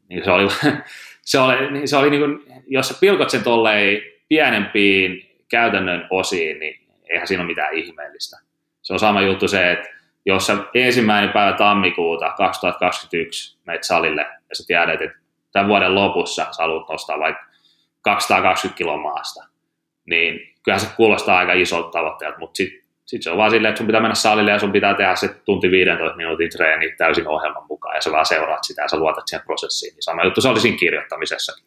niin 0.09 0.23
se 0.23 0.31
oli, 0.31 0.47
se 1.21 1.39
oli, 1.39 1.71
niin 1.71 1.87
se 1.87 1.97
oli 1.97 2.09
niin 2.09 2.21
kuin, 2.21 2.63
jos 2.67 2.87
sä 2.87 2.95
pilkot 2.99 3.29
sen 3.29 3.43
tolleen 3.43 4.01
pienempiin 4.27 5.29
käytännön 5.49 6.07
osiin, 6.09 6.59
niin 6.59 6.79
eihän 7.09 7.27
siinä 7.27 7.43
ole 7.43 7.47
mitään 7.47 7.73
ihmeellistä. 7.73 8.37
Se 8.81 8.93
on 8.93 8.99
sama 8.99 9.21
juttu 9.21 9.47
se, 9.47 9.71
että 9.71 9.89
jos 10.25 10.47
sä 10.47 10.57
ensimmäinen 10.73 11.29
päivä 11.29 11.57
tammikuuta 11.57 12.33
2021 12.37 13.57
menet 13.65 13.83
salille 13.83 14.21
ja 14.21 14.55
sä 14.55 14.63
tiedät, 14.67 15.01
että 15.01 15.24
tämän 15.55 15.69
vuoden 15.69 15.95
lopussa 15.95 16.45
sä 16.51 16.61
haluat 16.63 16.89
nostaa 16.89 17.19
vaikka 17.19 17.45
220 18.01 18.77
kiloa 18.77 18.97
maasta, 18.97 19.43
niin 20.05 20.53
kyllähän 20.63 20.87
se 20.87 20.95
kuulostaa 20.95 21.37
aika 21.37 21.53
isolta 21.53 21.89
tavoitteelta, 21.91 22.39
mutta 22.39 22.57
sitten 22.57 22.85
sit 23.05 23.23
se 23.23 23.31
on 23.31 23.37
vaan 23.37 23.51
silleen, 23.51 23.69
että 23.69 23.77
sun 23.77 23.87
pitää 23.87 24.01
mennä 24.01 24.15
salille 24.15 24.51
ja 24.51 24.59
sun 24.59 24.71
pitää 24.71 24.93
tehdä 24.93 25.15
se 25.15 25.27
tunti 25.27 25.71
15 25.71 26.17
minuutin 26.17 26.49
treeni 26.49 26.95
täysin 26.97 27.27
ohjelman 27.27 27.65
mukaan 27.69 27.95
ja 27.95 28.01
sä 28.01 28.11
vaan 28.11 28.25
seuraat 28.25 28.63
sitä 28.63 28.81
ja 28.81 28.87
sä 28.87 28.97
luotat 28.97 29.23
siihen 29.27 29.45
prosessiin. 29.45 29.93
Niin 29.93 30.03
sama 30.03 30.23
juttu 30.23 30.41
se 30.41 30.49
oli 30.49 30.59
siinä 30.59 30.77
kirjoittamisessakin. 30.77 31.65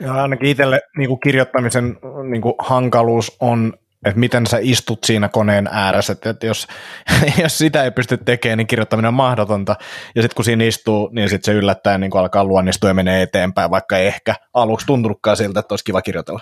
Ja 0.00 0.14
ainakin 0.14 0.48
itselle 0.48 0.80
niin 0.96 1.08
kuin 1.08 1.20
kirjoittamisen 1.20 1.98
niin 2.30 2.42
kuin 2.42 2.54
hankaluus 2.58 3.36
on 3.40 3.72
että 4.06 4.20
miten 4.20 4.46
sä 4.46 4.58
istut 4.60 5.04
siinä 5.04 5.28
koneen 5.28 5.68
ääressä, 5.72 6.12
että, 6.12 6.46
jos, 6.46 6.66
jos 7.42 7.58
sitä 7.58 7.84
ei 7.84 7.90
pysty 7.90 8.16
tekemään, 8.16 8.58
niin 8.58 8.66
kirjoittaminen 8.66 9.08
on 9.08 9.14
mahdotonta, 9.14 9.76
ja 10.14 10.22
sitten 10.22 10.36
kun 10.36 10.44
siinä 10.44 10.64
istuu, 10.64 11.10
niin 11.12 11.28
sitten 11.28 11.54
se 11.54 11.58
yllättäen 11.58 12.00
niin 12.00 12.16
alkaa 12.16 12.44
luonnistua 12.44 12.90
ja 12.90 12.94
menee 12.94 13.22
eteenpäin, 13.22 13.70
vaikka 13.70 13.98
ei 13.98 14.06
ehkä 14.06 14.34
aluksi 14.54 14.86
tuntunutkaan 14.86 15.36
siltä, 15.36 15.60
että 15.60 15.72
olisi 15.72 15.84
kiva 15.84 16.02
kirjoitella. 16.02 16.40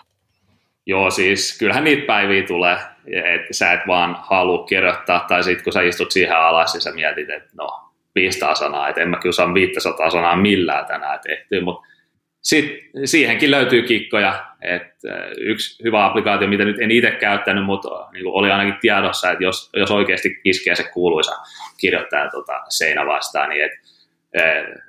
Joo, 0.86 1.10
siis 1.10 1.58
kyllähän 1.58 1.84
niitä 1.84 2.06
päiviä 2.06 2.42
tulee, 2.46 2.78
että 3.06 3.48
sä 3.50 3.72
et 3.72 3.80
vaan 3.86 4.16
halua 4.20 4.66
kirjoittaa, 4.66 5.24
tai 5.28 5.44
sitten 5.44 5.64
kun 5.64 5.72
sä 5.72 5.82
istut 5.82 6.10
siihen 6.10 6.36
alas 6.36 6.74
ja 6.74 6.80
sä 6.80 6.92
mietit, 6.92 7.30
että 7.30 7.50
no, 7.54 7.84
500 8.14 8.54
sanaa, 8.54 8.88
että 8.88 9.00
en 9.00 9.08
mä 9.08 9.16
kyllä 9.16 9.32
saa 9.32 9.54
500 9.54 10.10
sanaa 10.10 10.36
millään 10.36 10.86
tänään 10.86 11.20
tehtyä, 11.26 11.60
mutta 11.60 11.88
sitten 12.44 13.06
siihenkin 13.08 13.50
löytyy 13.50 13.82
kikkoja. 13.82 14.46
että 14.62 15.08
yksi 15.38 15.84
hyvä 15.84 16.04
applikaatio, 16.04 16.48
mitä 16.48 16.64
nyt 16.64 16.80
en 16.80 16.90
itse 16.90 17.10
käyttänyt, 17.10 17.64
mutta 17.64 17.88
niin 18.12 18.26
oli 18.26 18.50
ainakin 18.50 18.80
tiedossa, 18.80 19.30
että 19.30 19.44
jos, 19.44 19.70
jos 19.76 19.90
oikeasti 19.90 20.40
iskee 20.44 20.74
se 20.74 20.84
kuuluisa 20.92 21.32
kirjoittaja 21.80 22.30
tota, 22.30 22.60
seinä 22.68 23.06
vastaan, 23.06 23.48
niin 23.48 23.64
et, 23.64 23.72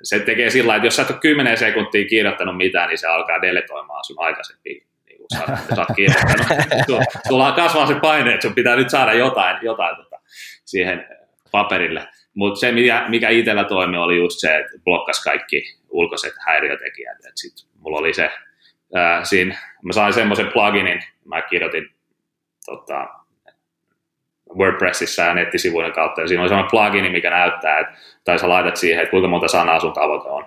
se 0.02 0.18
tekee 0.18 0.50
sillä 0.50 0.76
että 0.76 0.86
jos 0.86 0.96
sä 0.96 1.02
et 1.02 1.10
ole 1.10 1.18
10 1.18 1.56
sekuntia 1.56 2.04
kirjoittanut 2.04 2.56
mitään, 2.56 2.88
niin 2.88 2.98
se 2.98 3.06
alkaa 3.06 3.42
deletoimaan 3.42 4.04
sun 4.04 4.16
aikaisempi 4.18 4.86
niin 5.06 5.18
kun 5.18 5.26
sä, 5.34 5.74
sä 5.74 5.80
oot 5.80 5.96
kirjoittanut. 5.96 6.46
Sulla 7.28 7.52
kasvaa 7.52 7.86
se 7.86 7.94
paine, 7.94 8.34
että 8.34 8.46
sun 8.46 8.54
pitää 8.54 8.76
nyt 8.76 8.90
saada 8.90 9.12
jotain, 9.12 9.56
jotain 9.62 9.96
tota, 9.96 10.16
siihen 10.64 11.06
paperille. 11.50 12.08
Mutta 12.34 12.60
se, 12.60 12.72
mikä, 12.72 13.04
mikä 13.08 13.28
itsellä 13.28 13.64
toimi, 13.64 13.96
oli 13.96 14.16
just 14.16 14.40
se, 14.40 14.56
että 14.56 14.72
blokkasi 14.84 15.22
kaikki 15.22 15.75
ulkoiset 15.96 16.34
häiriötekijät. 16.46 17.18
Et 17.28 17.36
sit 17.36 17.52
mulla 17.78 17.98
oli 17.98 18.14
se, 18.14 18.30
ää, 18.94 19.24
siinä, 19.24 19.56
mä 19.82 19.92
sain 19.92 20.12
semmoisen 20.12 20.52
pluginin, 20.52 21.02
mä 21.24 21.42
kirjoitin 21.42 21.94
tota, 22.66 23.08
WordPressissä 24.58 25.22
ja 25.22 25.34
nettisivujen 25.34 25.92
kautta, 25.92 26.20
ja 26.20 26.28
siinä 26.28 26.42
oli 26.42 26.48
semmoinen 26.48 26.70
plugini, 26.70 27.10
mikä 27.10 27.30
näyttää, 27.30 27.78
että, 27.78 27.94
tai 28.24 28.38
sä 28.38 28.48
laitat 28.48 28.76
siihen, 28.76 29.02
että 29.02 29.10
kuinka 29.10 29.28
monta 29.28 29.48
sanaa 29.48 29.80
sun 29.80 29.92
tavoite 29.92 30.28
on 30.28 30.46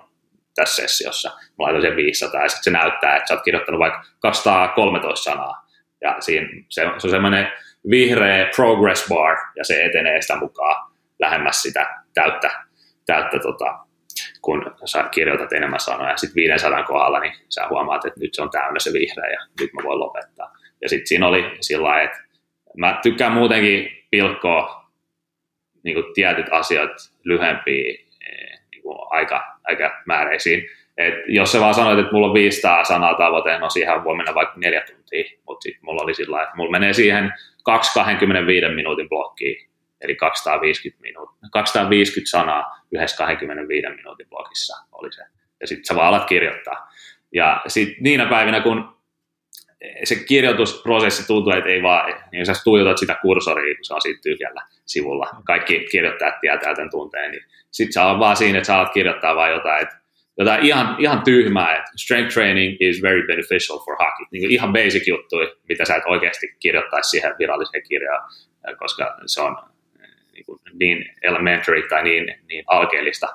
tässä 0.54 0.82
sessiossa. 0.82 1.28
Mä 1.28 1.64
laitan 1.64 1.82
sen 1.82 1.96
500, 1.96 2.42
ja 2.42 2.48
sitten 2.48 2.64
se 2.64 2.70
näyttää, 2.70 3.16
että 3.16 3.28
sä 3.28 3.34
oot 3.34 3.44
kirjoittanut 3.44 3.78
vaikka 3.78 4.04
213 4.18 5.30
sanaa, 5.30 5.66
ja 6.00 6.16
siinä 6.20 6.48
se, 6.68 6.82
se 6.82 7.06
on 7.06 7.10
semmoinen 7.10 7.52
vihreä 7.90 8.50
progress 8.56 9.08
bar, 9.08 9.36
ja 9.56 9.64
se 9.64 9.84
etenee 9.84 10.22
sitä 10.22 10.36
mukaan 10.36 10.90
lähemmäs 11.18 11.62
sitä 11.62 11.86
täyttä, 12.14 12.50
täyttä 13.06 13.38
tota, 13.38 13.78
kun 14.40 14.72
sä 14.84 15.02
kirjoitat 15.10 15.52
enemmän 15.52 15.80
sanoja. 15.80 16.16
Sitten 16.16 16.42
500 16.42 16.82
kohdalla, 16.82 17.20
niin 17.20 17.32
sä 17.48 17.68
huomaat, 17.70 18.04
että 18.04 18.20
nyt 18.20 18.34
se 18.34 18.42
on 18.42 18.50
täynnä 18.50 18.78
se 18.80 18.92
vihreä 18.92 19.30
ja 19.30 19.38
nyt 19.60 19.72
mä 19.72 19.82
voin 19.84 19.98
lopettaa. 19.98 20.56
Ja 20.80 20.88
sitten 20.88 21.06
siinä 21.06 21.26
oli 21.26 21.44
sillä 21.60 22.02
että 22.02 22.18
mä 22.76 22.98
tykkään 23.02 23.32
muutenkin 23.32 23.88
pilkkoa 24.10 24.90
niin 25.82 25.94
kuin 25.94 26.14
tietyt 26.14 26.46
asiat 26.50 26.90
lyhempiin 27.24 28.06
eh, 28.26 28.60
niin 28.72 28.82
kuin 28.82 28.98
aika, 29.10 29.58
aika 29.64 30.02
määreisiin. 30.06 30.68
Et 30.96 31.14
jos 31.28 31.52
sä 31.52 31.60
vaan 31.60 31.74
sanoit, 31.74 31.98
että 31.98 32.12
mulla 32.12 32.26
on 32.26 32.34
500 32.34 32.84
sanaa 32.84 33.14
tavoite, 33.14 33.58
no 33.58 33.70
siihen 33.70 34.04
voi 34.04 34.16
mennä 34.16 34.34
vaikka 34.34 34.54
neljä 34.56 34.80
tuntia, 34.80 35.24
mutta 35.46 35.62
sitten 35.62 35.84
mulla 35.84 36.02
oli 36.02 36.14
sillä 36.14 36.42
että 36.42 36.56
mulla 36.56 36.70
menee 36.70 36.92
siihen 36.92 37.32
225 37.64 38.68
minuutin 38.68 39.08
blokkiin 39.08 39.69
eli 40.00 40.16
250, 40.16 41.02
minuut- 41.02 41.30
250 41.52 42.30
sanaa 42.30 42.86
yhdessä 42.92 43.16
25 43.16 43.88
minuutin 43.96 44.28
blogissa 44.28 44.76
oli 44.92 45.12
se. 45.12 45.22
Ja 45.60 45.66
sitten 45.66 45.84
sä 45.84 45.94
vaan 45.94 46.08
alat 46.08 46.28
kirjoittaa. 46.28 46.92
Ja 47.32 47.62
sitten 47.66 47.96
niinä 48.00 48.26
päivinä, 48.26 48.60
kun 48.60 49.00
se 50.04 50.14
kirjoitusprosessi 50.14 51.26
tuntuu, 51.26 51.52
että 51.52 51.70
ei 51.70 51.82
vaan, 51.82 52.14
niin 52.32 52.46
sä 52.46 52.52
tuijotat 52.64 52.98
sitä 52.98 53.16
kursoria, 53.22 53.74
kun 53.74 53.84
se 53.84 53.94
on 53.94 54.02
siitä 54.02 54.20
tyhjällä 54.22 54.62
sivulla. 54.86 55.30
Kaikki 55.44 55.86
kirjoittajat 55.90 56.40
tietää 56.40 56.74
tämän 56.74 56.90
tunteen, 56.90 57.30
niin 57.30 57.44
sit 57.70 57.92
sä 57.92 58.04
on 58.04 58.18
vaan 58.18 58.36
siinä, 58.36 58.58
että 58.58 58.66
sä 58.66 58.76
alat 58.76 58.92
kirjoittaa 58.92 59.36
vaan 59.36 59.50
jotain, 59.50 59.82
että 59.82 60.00
jotain 60.38 60.66
ihan, 60.66 60.96
ihan 60.98 61.22
tyhmää, 61.22 61.76
että 61.76 61.90
strength 61.96 62.34
training 62.34 62.76
is 62.80 63.02
very 63.02 63.26
beneficial 63.26 63.78
for 63.78 63.96
hockey. 64.00 64.26
Niin 64.32 64.50
ihan 64.50 64.72
basic 64.72 65.08
juttu, 65.08 65.36
mitä 65.68 65.84
sä 65.84 65.96
et 65.96 66.02
oikeasti 66.06 66.56
kirjoittaisi 66.60 67.10
siihen 67.10 67.34
viralliseen 67.38 67.82
kirjaan, 67.88 68.30
koska 68.78 69.16
se 69.26 69.40
on 69.40 69.56
niin, 70.48 70.78
niin 70.78 71.14
elementary 71.22 71.88
tai 71.88 72.02
niin, 72.02 72.34
niin 72.48 72.64
alkeellista. 72.66 73.26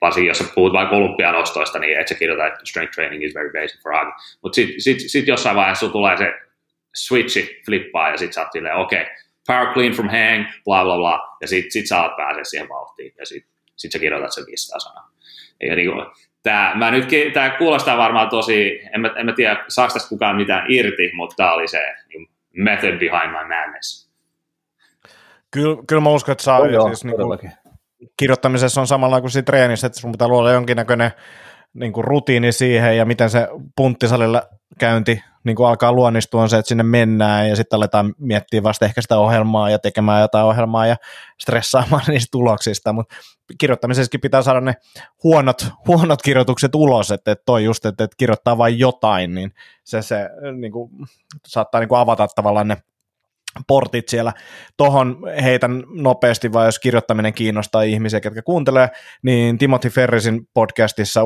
Varsinkin 0.00 0.28
jos 0.28 0.52
puhut 0.54 0.72
vaikka 0.72 0.96
olympianostoista, 0.96 1.78
niin 1.78 2.00
et 2.00 2.08
sä 2.08 2.14
kirjoita, 2.14 2.46
että 2.46 2.60
strength 2.64 2.94
training 2.94 3.24
is 3.24 3.34
very 3.34 3.50
basic 3.52 3.82
for 3.82 3.92
hockey. 3.92 4.12
Mutta 4.42 4.54
sitten 4.56 4.80
sit, 4.80 4.98
sit 5.06 5.26
jossain 5.26 5.56
vaiheessa 5.56 5.88
tulee 5.88 6.16
se 6.16 6.34
switchi 6.94 7.62
flippaa 7.66 8.10
ja 8.10 8.16
sitten 8.16 8.32
sä 8.32 8.42
oot 8.42 8.52
silleen, 8.52 8.76
okei, 8.76 9.02
okay, 9.02 9.14
power 9.46 9.74
clean 9.74 9.92
from 9.92 10.08
hang, 10.08 10.46
bla 10.64 10.84
bla 10.84 10.96
bla, 10.96 11.36
ja 11.40 11.48
sitten 11.48 11.70
sit 11.70 11.86
sä 11.86 12.02
oot 12.02 12.16
pääsee 12.16 12.44
siihen 12.44 12.68
vauhtiin, 12.68 13.14
ja 13.18 13.26
sitten 13.26 13.52
sit 13.76 13.92
sä 13.92 13.98
kirjoitat 13.98 14.34
sen 14.34 14.46
500 14.46 14.80
sanaa. 14.80 15.10
Ja 15.60 15.76
niin 15.76 15.90
kuin, 15.90 16.06
Tää, 16.42 16.74
mä 16.74 16.90
nyt, 16.90 17.08
tää 17.32 17.50
kuulostaa 17.50 17.96
varmaan 17.96 18.28
tosi, 18.28 18.80
en 18.94 19.00
mä, 19.00 19.10
en 19.16 19.26
mä 19.26 19.32
tiedä 19.32 19.64
saako 19.68 19.92
tästä 19.92 20.08
kukaan 20.08 20.36
mitään 20.36 20.64
irti, 20.68 21.10
mutta 21.12 21.36
tämä 21.36 21.52
oli 21.52 21.68
se 21.68 21.94
niin 22.08 22.28
method 22.56 22.98
behind 22.98 23.30
my 23.30 23.48
madness. 23.56 24.07
Kyllä, 25.50 25.82
kyllä 25.86 26.02
mä 26.02 26.10
uskon, 26.10 26.32
että 26.32 26.44
saa. 26.44 26.66
Joo, 26.66 26.86
siis, 26.88 27.04
niin 27.04 27.16
kuin, 27.16 27.52
kirjoittamisessa 28.16 28.80
on 28.80 28.86
samalla 28.86 29.20
kuin 29.20 29.30
siinä 29.30 29.44
treenissä, 29.44 29.86
että 29.86 30.00
sun 30.00 30.12
pitää 30.12 30.28
luoda 30.28 30.52
jonkinnäköinen 30.52 31.10
niin 31.74 31.92
kuin 31.92 32.04
rutiini 32.04 32.52
siihen 32.52 32.96
ja 32.96 33.04
miten 33.04 33.30
se 33.30 33.48
punttisalilla 33.76 34.42
käynti 34.78 35.22
niin 35.44 35.56
kuin 35.56 35.68
alkaa 35.68 35.92
luonnistua 35.92 36.42
on 36.42 36.48
se, 36.48 36.58
että 36.58 36.68
sinne 36.68 36.82
mennään 36.82 37.48
ja 37.48 37.56
sitten 37.56 37.76
aletaan 37.76 38.14
miettiä 38.18 38.62
vasta 38.62 38.84
ehkä 38.84 39.02
sitä 39.02 39.18
ohjelmaa 39.18 39.70
ja 39.70 39.78
tekemään 39.78 40.20
jotain 40.20 40.44
ohjelmaa 40.44 40.86
ja 40.86 40.96
stressaamaan 41.40 42.02
niistä 42.08 42.30
tuloksista, 42.30 42.92
mutta 42.92 43.16
kirjoittamisessakin 43.58 44.20
pitää 44.20 44.42
saada 44.42 44.60
ne 44.60 44.74
huonot, 45.24 45.66
huonot 45.86 46.22
kirjoitukset 46.22 46.74
ulos, 46.74 47.10
että, 47.10 47.32
että 47.32 47.42
toi 47.46 47.64
just, 47.64 47.86
että, 47.86 48.04
että 48.04 48.14
kirjoittaa 48.16 48.58
vain 48.58 48.78
jotain, 48.78 49.34
niin 49.34 49.52
se, 49.84 50.02
se 50.02 50.30
niin 50.58 50.72
kuin, 50.72 50.90
saattaa 51.46 51.80
niin 51.80 51.88
kuin 51.88 51.98
avata 51.98 52.28
tavallaan 52.34 52.68
ne 52.68 52.76
portit 53.66 54.08
siellä. 54.08 54.32
Tohon 54.76 55.16
heitän 55.42 55.84
nopeasti, 55.88 56.52
vai 56.52 56.66
jos 56.66 56.78
kirjoittaminen 56.78 57.34
kiinnostaa 57.34 57.82
ihmisiä, 57.82 58.20
ketkä 58.20 58.42
kuuntelee, 58.42 58.88
niin 59.22 59.58
Timothy 59.58 59.88
Ferrisin 59.88 60.40
podcastissa 60.54 61.20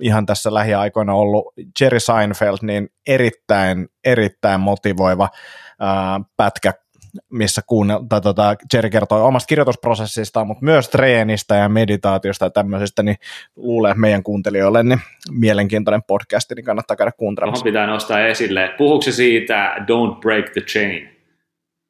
ihan 0.00 0.26
tässä 0.26 0.54
lähiaikoina 0.54 1.14
ollut 1.14 1.44
Jerry 1.80 2.00
Seinfeld, 2.00 2.58
niin 2.62 2.88
erittäin, 3.06 3.88
erittäin 4.04 4.60
motivoiva 4.60 5.28
ää, 5.80 6.20
pätkä 6.36 6.72
missä 7.32 7.62
kuunnel, 7.66 7.98
tai 8.08 8.20
tota, 8.20 8.54
Jerry 8.74 8.90
kertoi 8.90 9.22
omasta 9.22 9.46
kirjoitusprosessista, 9.46 10.44
mutta 10.44 10.64
myös 10.64 10.88
treenistä 10.88 11.54
ja 11.54 11.68
meditaatiosta 11.68 12.44
ja 12.44 12.50
tämmöisestä, 12.50 13.02
niin 13.02 13.16
luulee 13.56 13.94
meidän 13.94 14.22
kuuntelijoille 14.22 14.82
niin 14.82 15.00
mielenkiintoinen 15.30 16.02
podcast, 16.02 16.52
niin 16.56 16.64
kannattaa 16.64 16.96
käydä 16.96 17.12
kuuntelemassa. 17.16 17.64
pitää 17.64 17.86
nostaa 17.86 18.26
esille. 18.26 18.74
Puhuuko 18.78 19.02
siitä 19.02 19.74
Don't 19.78 20.20
Break 20.20 20.50
the 20.50 20.60
Chain? 20.60 21.13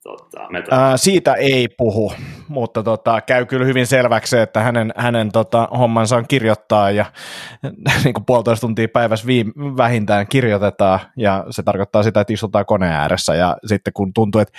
Tota, 0.04 0.48
Ää, 0.70 0.96
siitä 0.96 1.34
ei 1.34 1.68
puhu, 1.68 2.12
mutta 2.48 2.82
tota, 2.82 3.20
käy 3.20 3.46
kyllä 3.46 3.66
hyvin 3.66 3.86
selväksi, 3.86 4.38
että 4.38 4.60
hänen, 4.60 4.92
hänen 4.96 5.32
tota, 5.32 5.68
hommansa 5.78 6.16
on 6.16 6.24
kirjoittaa 6.28 6.90
ja 6.90 7.04
niin 8.04 8.14
kuin 8.14 8.24
puolitoista 8.26 8.60
tuntia 8.60 8.88
päivässä 8.88 9.26
viim- 9.26 9.76
vähintään 9.76 10.26
kirjoitetaan. 10.26 11.00
Ja 11.16 11.44
se 11.50 11.62
tarkoittaa 11.62 12.02
sitä, 12.02 12.20
että 12.20 12.32
istutaan 12.32 12.66
koneen 12.66 12.92
ääressä. 12.92 13.34
Ja 13.34 13.56
sitten 13.66 13.92
kun 13.92 14.12
tuntuu, 14.12 14.40
että 14.40 14.58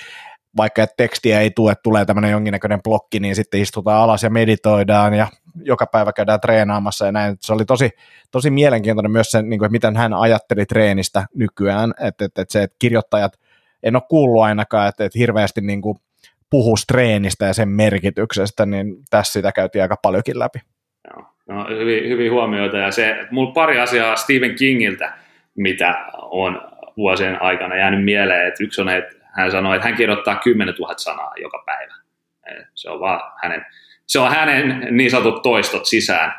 vaikka 0.57 0.83
että 0.83 0.93
tekstiä 0.97 1.39
ei 1.39 1.51
tule, 1.51 1.73
tulee 1.83 2.05
tämmöinen 2.05 2.31
jonkinnäköinen 2.31 2.83
blokki, 2.83 3.19
niin 3.19 3.35
sitten 3.35 3.61
istutaan 3.61 4.01
alas 4.01 4.23
ja 4.23 4.29
meditoidaan 4.29 5.13
ja 5.13 5.27
joka 5.63 5.85
päivä 5.85 6.13
käydään 6.13 6.41
treenaamassa 6.41 7.05
ja 7.05 7.11
näin. 7.11 7.37
Se 7.41 7.53
oli 7.53 7.65
tosi, 7.65 7.89
tosi 8.31 8.49
mielenkiintoinen 8.49 9.11
myös 9.11 9.31
se, 9.31 9.41
niin 9.41 9.59
kuin, 9.59 9.71
miten 9.71 9.95
hän 9.95 10.13
ajatteli 10.13 10.65
treenistä 10.65 11.25
nykyään, 11.35 11.93
että, 12.01 12.25
että, 12.25 12.41
että 12.41 12.51
se, 12.51 12.63
että 12.63 12.75
kirjoittajat– 12.79 13.33
en 13.83 13.95
ole 13.95 14.03
kuullut 14.09 14.43
ainakaan, 14.43 14.89
että, 14.89 15.05
että 15.05 15.19
hirveästi 15.19 15.61
niin 15.61 15.81
kuin 15.81 15.97
puhuisi 16.49 16.87
treenistä 16.87 17.45
ja 17.45 17.53
sen 17.53 17.69
merkityksestä, 17.69 18.65
niin 18.65 18.95
tässä 19.09 19.33
sitä 19.33 19.51
käytiin 19.51 19.81
aika 19.81 19.97
paljonkin 20.01 20.39
läpi. 20.39 20.59
Joo, 21.09 21.25
no, 21.49 21.67
hyvin, 21.69 22.09
hyvin 22.09 22.31
huomioita 22.31 22.77
ja 22.77 22.91
se, 22.91 23.27
mulla 23.31 23.51
pari 23.51 23.79
asiaa 23.79 24.15
Stephen 24.15 24.55
Kingiltä, 24.55 25.13
mitä 25.55 26.05
on 26.17 26.61
vuosien 26.97 27.41
aikana 27.41 27.75
jäänyt 27.75 28.03
mieleen, 28.03 28.47
että 28.47 28.63
yksi 28.63 28.81
on, 28.81 28.89
että 28.89 29.15
hän 29.23 29.51
sanoi, 29.51 29.75
että 29.75 29.87
hän 29.87 29.97
kirjoittaa 29.97 30.35
10 30.35 30.75
000 30.79 30.93
sanaa 30.97 31.33
joka 31.41 31.63
päivä. 31.65 31.93
Se 32.73 32.89
on 32.89 32.99
vaan 32.99 33.31
hänen, 33.41 33.65
se 34.07 34.19
on 34.19 34.31
hänen 34.31 34.87
niin 34.91 35.11
sanotut 35.11 35.41
toistot 35.41 35.85
sisään 35.85 36.33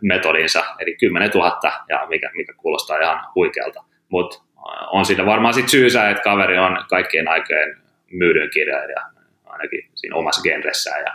metodinsa, 0.00 0.64
eli 0.78 0.96
10 0.96 1.30
000, 1.30 1.72
ja 1.88 2.06
mikä, 2.08 2.30
mikä 2.34 2.52
kuulostaa 2.56 2.98
ihan 2.98 3.20
huikealta. 3.34 3.84
Mutta 4.08 4.45
on 4.90 5.06
siitä 5.06 5.26
varmaan 5.26 5.54
sit 5.54 5.68
syysä, 5.68 6.10
että 6.10 6.22
kaveri 6.22 6.58
on 6.58 6.84
kaikkien 6.88 7.28
aikojen 7.28 7.76
myydyn 8.10 8.50
kirjailija, 8.50 9.00
ainakin 9.44 9.90
siinä 9.94 10.16
omassa 10.16 10.42
genressään 10.42 11.04
ja 11.04 11.12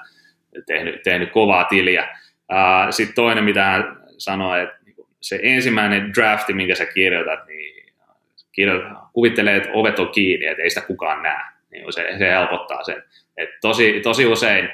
tehnyt, 0.68 1.04
tehnyt 1.04 1.32
kovaa 1.32 1.64
tiliä. 1.64 2.18
Sitten 2.90 3.16
toinen, 3.16 3.44
mitä 3.44 3.64
hän 3.64 3.98
sanoi, 4.18 4.64
että 4.64 4.78
niinku 4.86 5.08
se 5.22 5.40
ensimmäinen 5.44 6.14
drafti, 6.14 6.54
minkä 6.54 6.76
sä 6.76 6.86
kirjoitat, 6.86 7.48
niin 7.48 7.94
kirjoitat, 8.52 8.98
kuvittelee, 9.14 9.56
että 9.56 9.70
ovet 9.74 10.00
on 10.00 10.10
kiinni, 10.10 10.46
että 10.46 10.64
ei 10.64 10.70
sitä 10.70 10.88
kukaan 10.88 11.24
näe. 11.24 11.44
Niin 11.72 11.94
se, 11.94 12.16
se 12.18 12.30
helpottaa 12.30 12.84
sen. 12.84 13.04
Et 13.38 13.50
tosi, 13.62 14.00
tosi 14.04 14.26
usein, 14.26 14.70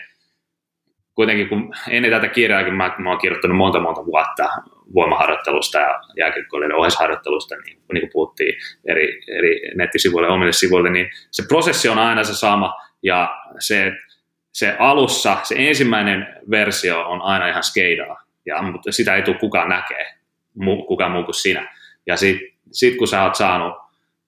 kuitenkin 1.15 1.49
kun 1.49 1.73
ennen 1.89 2.11
tätä 2.11 2.27
kirjaakin 2.27 2.73
mä, 2.73 2.95
mä 2.97 3.09
oon 3.09 3.19
kirjoittanut 3.19 3.57
monta 3.57 3.79
monta 3.79 4.05
vuotta 4.05 4.49
voimaharjoittelusta 4.93 5.77
ja 5.77 5.99
jääkiekkoilijoiden 6.17 6.77
ohjausharjoittelusta, 6.77 7.55
niin, 7.55 7.81
niin 7.93 8.01
kuin 8.01 8.11
puhuttiin 8.13 8.55
eri, 8.85 9.21
eri 9.37 9.61
nettisivuille 9.75 10.29
omille 10.29 10.53
sivuille, 10.53 10.89
niin 10.89 11.09
se 11.31 11.43
prosessi 11.47 11.89
on 11.89 11.99
aina 11.99 12.23
se 12.23 12.33
sama, 12.33 12.73
ja 13.03 13.37
se, 13.59 13.91
se 14.53 14.75
alussa, 14.79 15.37
se 15.43 15.55
ensimmäinen 15.57 16.27
versio 16.51 17.01
on 17.01 17.21
aina 17.21 17.47
ihan 17.47 17.63
skeidaa, 17.63 18.23
ja, 18.45 18.61
mutta 18.61 18.91
sitä 18.91 19.15
ei 19.15 19.21
tule 19.21 19.37
kukaan 19.37 19.69
näkee, 19.69 20.05
kukaan 20.87 21.11
muu 21.11 21.23
kuin 21.23 21.35
sinä. 21.35 21.75
Ja 22.07 22.17
sitten 22.17 22.47
sit 22.71 22.97
kun 22.97 23.07
sä 23.07 23.23
oot 23.23 23.35
saanut 23.35 23.73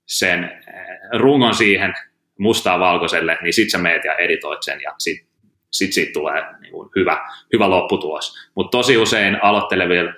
sen 0.06 0.44
eh, 0.44 1.20
rungon 1.20 1.56
siihen 1.56 1.94
mustaa 2.40 2.80
valkoiselle, 2.80 3.38
niin 3.42 3.54
sit 3.54 3.70
sä 3.72 3.78
meet 3.78 4.06
ja 4.06 4.16
editoit 4.16 4.64
sen, 4.64 4.82
ja 4.82 4.96
sit, 4.98 5.28
sit 5.72 5.94
siitä 5.94 6.14
tulee 6.14 6.44
niin 6.62 6.72
kuin 6.72 6.90
hyvä, 6.96 7.28
hyvä 7.54 7.70
lopputulos. 7.70 8.50
Mutta 8.56 8.78
tosi 8.78 8.98
usein 8.98 9.44
aloittelevilla 9.44 10.14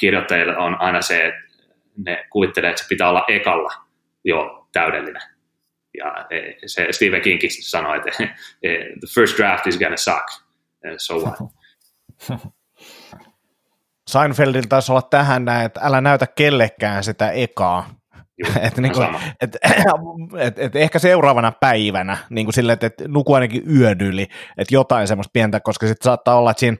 kirjoittajille 0.00 0.56
on 0.56 0.80
aina 0.80 1.02
se, 1.02 1.26
että 1.26 1.40
ne 1.96 2.26
kuvittelee, 2.30 2.70
että 2.70 2.82
se 2.82 2.88
pitää 2.88 3.08
olla 3.08 3.24
ekalla 3.28 3.72
jo 4.24 4.68
täydellinen. 4.72 5.22
Ja 5.98 6.26
e, 6.30 6.52
se 6.66 6.86
Stephen 6.90 7.22
Kingkin 7.22 7.50
sanoi, 7.50 7.96
että 7.96 8.10
e, 8.62 8.68
the 8.78 9.08
first 9.14 9.38
draft 9.38 9.66
is 9.66 9.78
gonna 9.78 9.96
suck, 9.96 10.26
so 10.98 11.14
what? 11.18 11.38
Seinfeldillä 14.10 14.66
taisi 14.68 14.92
olla 14.92 15.02
tähän 15.02 15.44
näin, 15.44 15.66
että 15.66 15.80
älä 15.82 16.00
näytä 16.00 16.26
kellekään 16.26 17.04
sitä 17.04 17.30
ekaa. 17.30 17.90
et, 18.66 18.76
niin 18.76 18.92
kuin, 18.92 19.08
et, 19.40 19.56
et, 20.40 20.58
et, 20.58 20.76
ehkä 20.76 20.98
seuraavana 20.98 21.52
päivänä 21.52 22.16
niin 22.30 22.46
kuin 22.46 22.54
sille, 22.54 22.72
että 22.72 22.86
et 22.86 22.94
nuku 23.08 23.34
ainakin 23.34 23.62
yön 23.76 24.00
yli, 24.00 24.22
että 24.58 24.74
jotain 24.74 25.08
semmoista 25.08 25.30
pientä, 25.32 25.60
koska 25.60 25.86
sitten 25.86 26.04
saattaa 26.04 26.38
olla, 26.38 26.50
että 26.50 26.60
siinä 26.60 26.76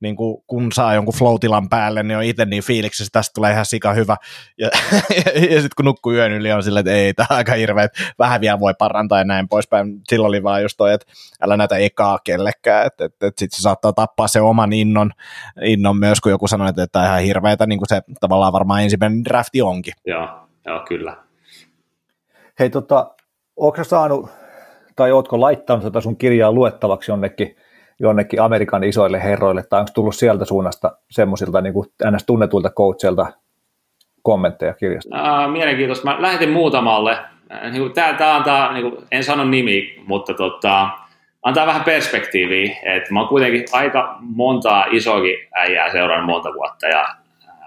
niin 0.00 0.16
kuin, 0.16 0.42
kun 0.46 0.72
saa 0.72 0.94
jonkun 0.94 1.14
floatilan 1.14 1.68
päälle, 1.68 2.02
niin 2.02 2.16
on 2.16 2.24
itse 2.24 2.44
niin 2.44 2.62
fiiliksissä, 2.62 3.10
tästä 3.12 3.32
tulee 3.34 3.52
ihan 3.52 3.66
sika 3.66 3.92
hyvä. 3.92 4.16
Ja, 4.58 4.70
ja, 5.16 5.32
ja 5.34 5.60
sitten 5.60 5.76
kun 5.76 5.84
nukkuu 5.84 6.12
yön 6.12 6.32
yli, 6.32 6.52
on 6.52 6.62
silleen, 6.62 6.80
että 6.80 6.92
ei, 6.92 7.14
tämä 7.14 7.26
on 7.30 7.36
aika 7.36 7.54
hirveä, 7.54 7.84
että 7.84 8.02
vähän 8.18 8.40
vielä 8.40 8.60
voi 8.60 8.74
parantaa 8.78 9.18
ja 9.18 9.24
näin 9.24 9.48
poispäin. 9.48 10.00
Silloin 10.08 10.28
oli 10.28 10.42
vaan 10.42 10.62
just 10.62 10.76
toi, 10.76 10.92
että 10.92 11.06
älä 11.40 11.56
näytä 11.56 11.76
ekaa 11.76 12.18
kellekään, 12.24 12.86
että, 12.86 13.04
että, 13.04 13.26
että 13.26 13.40
sitten 13.40 13.56
se 13.56 13.62
saattaa 13.62 13.92
tappaa 13.92 14.28
se 14.28 14.40
oman 14.40 14.72
innon, 14.72 15.10
innon 15.62 15.96
myös, 15.96 16.20
kun 16.20 16.32
joku 16.32 16.48
sanoo, 16.48 16.68
että 16.68 16.86
tämä 16.86 17.04
on 17.04 17.08
ihan 17.08 17.22
hirveätä, 17.22 17.66
niin 17.66 17.78
kuin 17.78 17.88
se 17.88 18.02
tavallaan 18.20 18.52
varmaan 18.52 18.82
ensimmäinen 18.82 19.24
drafti 19.24 19.62
onkin. 19.62 19.94
Joo, 20.06 20.28
joo 20.66 20.84
kyllä. 20.88 21.16
Hei, 22.58 22.70
tota, 22.70 23.14
onko 23.56 23.84
saanut, 23.84 24.30
tai 24.96 25.12
ootko 25.12 25.40
laittanut 25.40 25.84
tätä 25.84 26.00
sun 26.00 26.16
kirjaa 26.16 26.52
luettavaksi 26.52 27.10
jonnekin 27.10 27.56
jonnekin 28.00 28.42
Amerikan 28.42 28.84
isoille 28.84 29.22
herroille, 29.22 29.62
tai 29.62 29.80
onko 29.80 29.90
tullut 29.94 30.14
sieltä 30.14 30.44
suunnasta 30.44 30.96
semmoisilta 31.10 31.60
niin 31.60 31.72
kuin 31.72 31.86
ns. 32.10 32.24
tunnetuilta 32.26 32.70
coachilta 32.70 33.26
kommentteja 34.22 34.74
kirjasta? 34.74 35.16
Uh, 35.16 35.52
mielenkiintoista. 35.52 36.04
Mä 36.04 36.22
lähetin 36.22 36.50
muutamalle. 36.50 37.18
Niin 37.72 37.92
Tämä, 37.92 38.12
tämä 38.12 38.36
antaa, 38.36 38.72
niin 38.72 38.90
kuin, 38.90 39.04
en 39.10 39.24
sano 39.24 39.44
nimi, 39.44 40.02
mutta 40.06 40.34
tota, 40.34 40.88
antaa 41.42 41.66
vähän 41.66 41.84
perspektiiviä. 41.84 42.76
että 42.82 43.12
mä 43.14 43.20
oon 43.20 43.28
kuitenkin 43.28 43.64
aika 43.72 44.16
montaa 44.20 44.84
isoakin 44.90 45.36
äijää 45.54 45.92
seurannut 45.92 46.26
monta 46.26 46.54
vuotta, 46.54 46.86
ja 46.86 47.06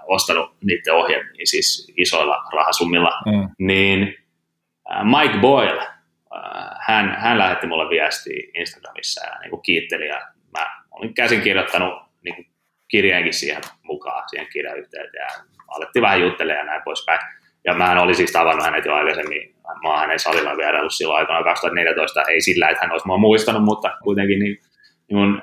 ostanut 0.06 0.52
niiden 0.64 0.94
ohjelmia 0.94 1.46
siis 1.46 1.92
isoilla 1.96 2.36
rahasummilla, 2.52 3.10
mm. 3.26 3.48
niin 3.58 4.14
Mike 5.02 5.38
Boyle, 5.38 5.86
hän, 6.90 7.16
hän 7.18 7.38
lähetti 7.38 7.66
mulle 7.66 7.90
viestiä 7.90 8.50
Instagramissa 8.54 9.26
ja 9.26 9.38
niin 9.40 9.50
kuin 9.50 9.62
kiitteli 9.62 10.06
ja 10.06 10.20
mä 10.58 10.82
olin 10.90 11.14
käsin 11.14 11.40
kirjoittanut 11.40 12.02
niin 12.24 12.34
kuin 12.34 12.46
kirjeenkin 12.88 13.34
siihen 13.34 13.62
mukaan, 13.82 14.28
siihen 14.28 14.46
kirjayhteyteen 14.52 15.22
ja 15.22 15.44
alettiin 15.68 16.02
vähän 16.02 16.20
juttelemaan 16.20 16.66
ja 16.66 16.72
näin 16.72 16.82
poispäin. 16.84 17.20
Ja 17.64 17.74
mä 17.74 18.02
olin 18.02 18.14
siis 18.14 18.32
tavannut 18.32 18.64
hänet 18.64 18.84
jo 18.84 18.94
aikaisemmin, 18.94 19.54
mä 19.82 19.88
oon 19.88 19.98
hänen 19.98 20.18
salilla 20.18 20.56
vieraillut 20.56 20.94
silloin 20.94 21.18
aikana 21.18 21.44
2014, 21.44 22.22
ei 22.22 22.40
sillä, 22.40 22.68
että 22.68 22.84
hän 22.84 22.92
olisi 22.92 23.06
mua 23.06 23.18
muistanut, 23.18 23.64
mutta 23.64 23.96
kuitenkin 24.02 24.38
niin, 24.38 24.58
niin 25.08 25.42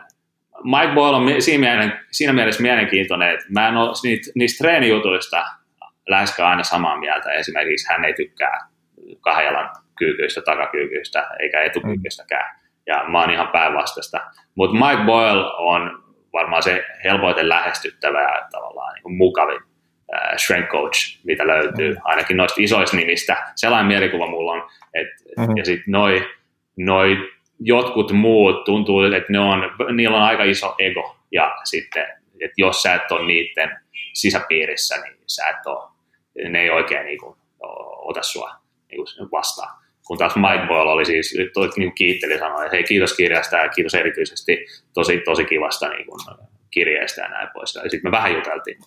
Mike 0.64 0.94
Boyle 0.96 1.18
on 1.18 1.42
siinä, 2.12 2.34
mielessä 2.34 2.62
mielenkiintoinen, 2.62 3.34
että 3.34 3.46
mä 3.50 3.68
en 3.68 3.78
ole 3.78 3.92
niitä, 4.04 4.32
niistä 4.36 4.64
treenijutuista 4.64 5.46
läheskään 6.10 6.50
aina 6.50 6.64
samaa 6.64 7.00
mieltä. 7.00 7.32
Esimerkiksi 7.32 7.88
hän 7.90 8.06
ei 8.06 8.14
tykkää 8.14 8.68
kahden 9.22 9.46
jalan 9.46 9.70
kyykyistä, 9.98 10.42
takakyykyistä 10.42 11.28
eikä 11.40 11.62
etukyykystäkään. 11.62 12.56
Ja 12.88 13.06
mä 13.08 13.22
oon 13.22 13.32
ihan 13.32 13.48
päinvastaista. 13.48 14.20
Mutta 14.56 14.88
Mike 14.88 15.04
Boyle 15.06 15.46
on 15.58 16.04
varmaan 16.34 16.64
se 16.64 16.86
helpoiten 17.04 17.50
lähestyttävä 17.50 18.22
ja 18.22 18.48
tavallaan 18.52 18.94
niin 18.94 19.04
kuin 19.04 19.18
mukavin 19.18 19.62
äh, 20.16 20.38
strength 20.38 20.70
coach, 20.70 21.20
mitä 21.24 21.48
löytyy, 21.48 21.94
mm. 21.94 22.02
ainakin 22.04 22.38
noista 22.38 22.62
isoista 22.62 22.98
nimistä. 22.98 23.52
Sellainen 23.56 23.88
mielikuva 23.88 24.28
mulla 24.28 24.52
on, 24.52 24.70
että 24.94 25.16
mm-hmm. 25.38 25.58
ja 25.58 25.66
sitten 25.66 25.92
noi, 25.92 26.28
noi 26.78 27.18
jotkut 27.60 28.12
muut 28.12 28.64
tuntuu, 28.64 29.02
että 29.02 29.32
ne 29.32 29.40
on, 29.40 29.72
niillä 29.96 30.18
on 30.18 30.24
aika 30.24 30.44
iso 30.44 30.76
ego, 30.80 31.18
ja 31.32 31.56
sitten, 31.64 32.06
että 32.42 32.54
jos 32.58 32.82
sä 32.82 32.94
et 32.94 33.12
ole 33.12 33.26
niiden 33.26 33.80
sisäpiirissä, 34.14 34.96
niin 35.02 35.18
sä 35.28 35.50
et 35.50 35.66
ole, 35.66 35.90
ne 36.50 36.62
ei 36.62 36.70
oikein 36.70 37.06
niin 37.06 37.20
kuin, 37.20 37.38
ota 37.98 38.24
sua 38.24 38.52
niin 38.92 38.98
kuin 38.98 39.32
vastaan. 39.32 39.87
Kun 40.08 40.18
taas 40.18 40.36
Mike 40.36 40.68
Boyle 40.68 40.92
oli 40.92 41.06
siis, 41.06 41.36
niin 41.78 41.96
kiitteli 41.96 42.40
sanoi, 42.40 42.66
että 42.66 42.76
hei 42.76 42.84
kiitos 42.84 43.14
kirjasta 43.14 43.58
ja 43.58 43.70
kiitos 43.70 43.96
erityisesti 43.96 44.66
tosi, 44.94 45.22
tosi 45.26 45.46
kivasta 45.46 45.90
niin 45.90 46.06
kuin, 46.06 46.20
kirjeestä 46.72 47.22
ja 47.22 47.30
näin 47.30 47.50
pois. 47.54 47.76
Ja 47.76 47.82
sitten 47.82 48.02
me 48.04 48.12
vähän 48.12 48.34
juteltiin, 48.34 48.78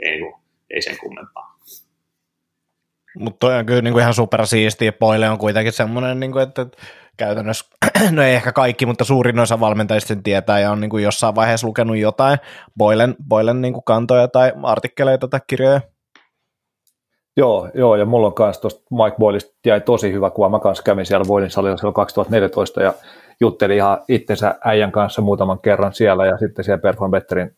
ei, 0.00 0.10
niin 0.10 0.20
kuin, 0.20 0.42
ei 0.70 0.82
sen 0.82 0.98
kummempaa. 0.98 1.58
Mutta 3.18 3.38
toi 3.38 3.58
on 3.58 3.66
kyllä 3.66 3.82
niin 3.82 3.92
kuin 3.92 4.02
ihan 4.02 4.14
supersiistiä. 4.14 4.92
Boyle 4.92 5.30
on 5.30 5.38
kuitenkin 5.38 5.72
semmoinen, 5.72 6.20
niin 6.20 6.32
kuin, 6.32 6.42
että 6.42 6.66
käytännössä, 7.16 7.66
no 8.10 8.22
ei 8.22 8.34
ehkä 8.34 8.52
kaikki, 8.52 8.86
mutta 8.86 9.04
suurin 9.04 9.38
osa 9.38 9.60
valmentajista 9.60 10.08
sen 10.08 10.22
tietää 10.22 10.60
ja 10.60 10.70
on 10.70 10.80
niin 10.80 10.90
kuin 10.90 11.04
jossain 11.04 11.34
vaiheessa 11.34 11.66
lukenut 11.66 11.96
jotain 11.96 12.38
Boylen, 12.78 13.14
Boylen 13.28 13.60
niin 13.60 13.74
kuin 13.74 13.84
kantoja 13.84 14.28
tai 14.28 14.52
artikkeleita 14.62 15.28
tai 15.28 15.40
kirjoja. 15.46 15.80
Joo, 17.36 17.68
joo, 17.74 17.96
ja 17.96 18.04
mulla 18.04 18.26
on 18.26 18.34
kanssa 18.34 18.60
tuosta 18.62 18.82
Mike 18.90 19.16
Boylista 19.18 19.54
jäi 19.66 19.80
tosi 19.80 20.12
hyvä 20.12 20.30
kuva. 20.30 20.48
Mä 20.48 20.58
kanssa 20.58 20.82
kävin 20.82 21.06
siellä 21.06 21.24
Boylin 21.24 21.50
salilla 21.50 21.76
silloin 21.76 21.94
2014 21.94 22.82
ja 22.82 22.94
juttelin 23.40 23.76
ihan 23.76 23.98
itsensä 24.08 24.54
äijän 24.64 24.92
kanssa 24.92 25.22
muutaman 25.22 25.58
kerran 25.58 25.94
siellä 25.94 26.26
ja 26.26 26.38
sitten 26.38 26.64
siellä 26.64 26.82
Perform 26.82 27.10
Betterin 27.10 27.56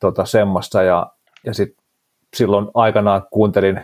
tota, 0.00 0.24
semmassa 0.24 0.82
ja, 0.82 1.06
ja 1.44 1.54
sitten 1.54 1.84
silloin 2.36 2.68
aikanaan 2.74 3.22
kuuntelin 3.30 3.80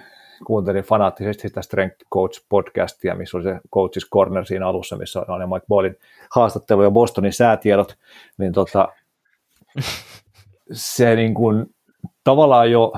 kuuntelin 0.47 0.85
fanaattisesti 0.85 1.49
sitä 1.49 1.62
Strength 1.62 1.97
Coach 2.12 2.45
podcastia, 2.49 3.14
missä 3.14 3.37
oli 3.37 3.45
se 3.45 3.61
Coaches 3.75 4.11
Corner 4.11 4.47
siinä 4.47 4.68
alussa, 4.68 4.97
missä 4.97 5.25
oli 5.29 5.47
Mike 5.47 5.66
Boylin 5.68 5.97
haastattelu 6.31 6.83
ja 6.83 6.91
Bostonin 6.91 7.33
säätiedot, 7.33 7.97
niin 8.39 8.53
tota, 8.53 8.89
se 10.73 11.16
niin 11.16 11.35
kuin, 11.35 11.75
tavallaan 12.25 12.70
jo 12.70 12.93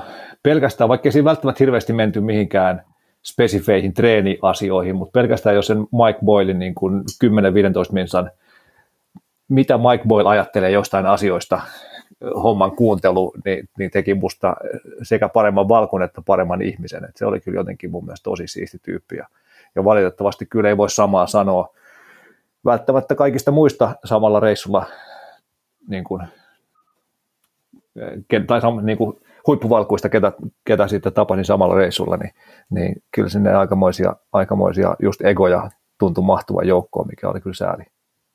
pelkästään, 0.45 0.87
vaikka 0.87 1.11
siinä 1.11 1.25
välttämättä 1.25 1.63
hirveästi 1.63 1.93
menty 1.93 2.21
mihinkään 2.21 2.83
spesifeihin 3.23 3.93
treeniasioihin, 3.93 4.95
mutta 4.95 5.19
pelkästään 5.19 5.55
jos 5.55 5.67
sen 5.67 5.77
Mike 5.77 6.19
Boylin 6.25 6.59
niin 6.59 6.75
kuin 6.75 7.03
10-15 7.89 7.91
minsan, 7.91 8.31
mitä 9.49 9.77
Mike 9.77 10.03
Boyle 10.07 10.29
ajattelee 10.29 10.71
jostain 10.71 11.05
asioista, 11.05 11.61
homman 12.43 12.75
kuuntelu 12.75 13.33
niin, 13.45 13.69
niin 13.77 13.91
teki 13.91 14.13
musta 14.13 14.55
sekä 15.03 15.29
paremman 15.29 15.67
valkun 15.67 16.03
että 16.03 16.21
paremman 16.25 16.61
ihmisen. 16.61 17.05
Et 17.05 17.17
se 17.17 17.25
oli 17.25 17.39
kyllä 17.39 17.59
jotenkin 17.59 17.91
mun 17.91 18.05
mielestä 18.05 18.23
tosi 18.23 18.47
siisti 18.47 18.77
tyyppi. 18.83 19.15
Ja, 19.15 19.27
ja 19.75 19.83
valitettavasti 19.83 20.45
kyllä 20.45 20.69
ei 20.69 20.77
voi 20.77 20.89
samaa 20.89 21.27
sanoa 21.27 21.73
välttämättä 22.65 23.15
kaikista 23.15 23.51
muista 23.51 23.95
samalla 24.03 24.39
reissulla 24.39 24.85
niin 25.87 26.03
kuin, 26.03 26.23
tai 28.47 28.61
niin 28.81 28.97
kuin 28.97 29.19
huippuvalkuista, 29.47 30.09
ketä, 30.09 30.31
ketä 30.65 30.87
sitten 30.87 31.13
tapasin 31.13 31.45
samalla 31.45 31.75
reissulla, 31.75 32.17
niin, 32.17 32.31
niin 32.69 32.95
kyllä 33.15 33.29
sinne 33.29 33.55
aikamoisia, 33.55 34.15
aikamoisia 34.33 34.95
just 35.01 35.25
egoja 35.25 35.69
tuntui 35.99 36.23
mahtuva 36.23 36.63
joukkoon, 36.63 37.07
mikä 37.07 37.29
oli 37.29 37.41
kyllä 37.41 37.55
sääli. 37.55 37.83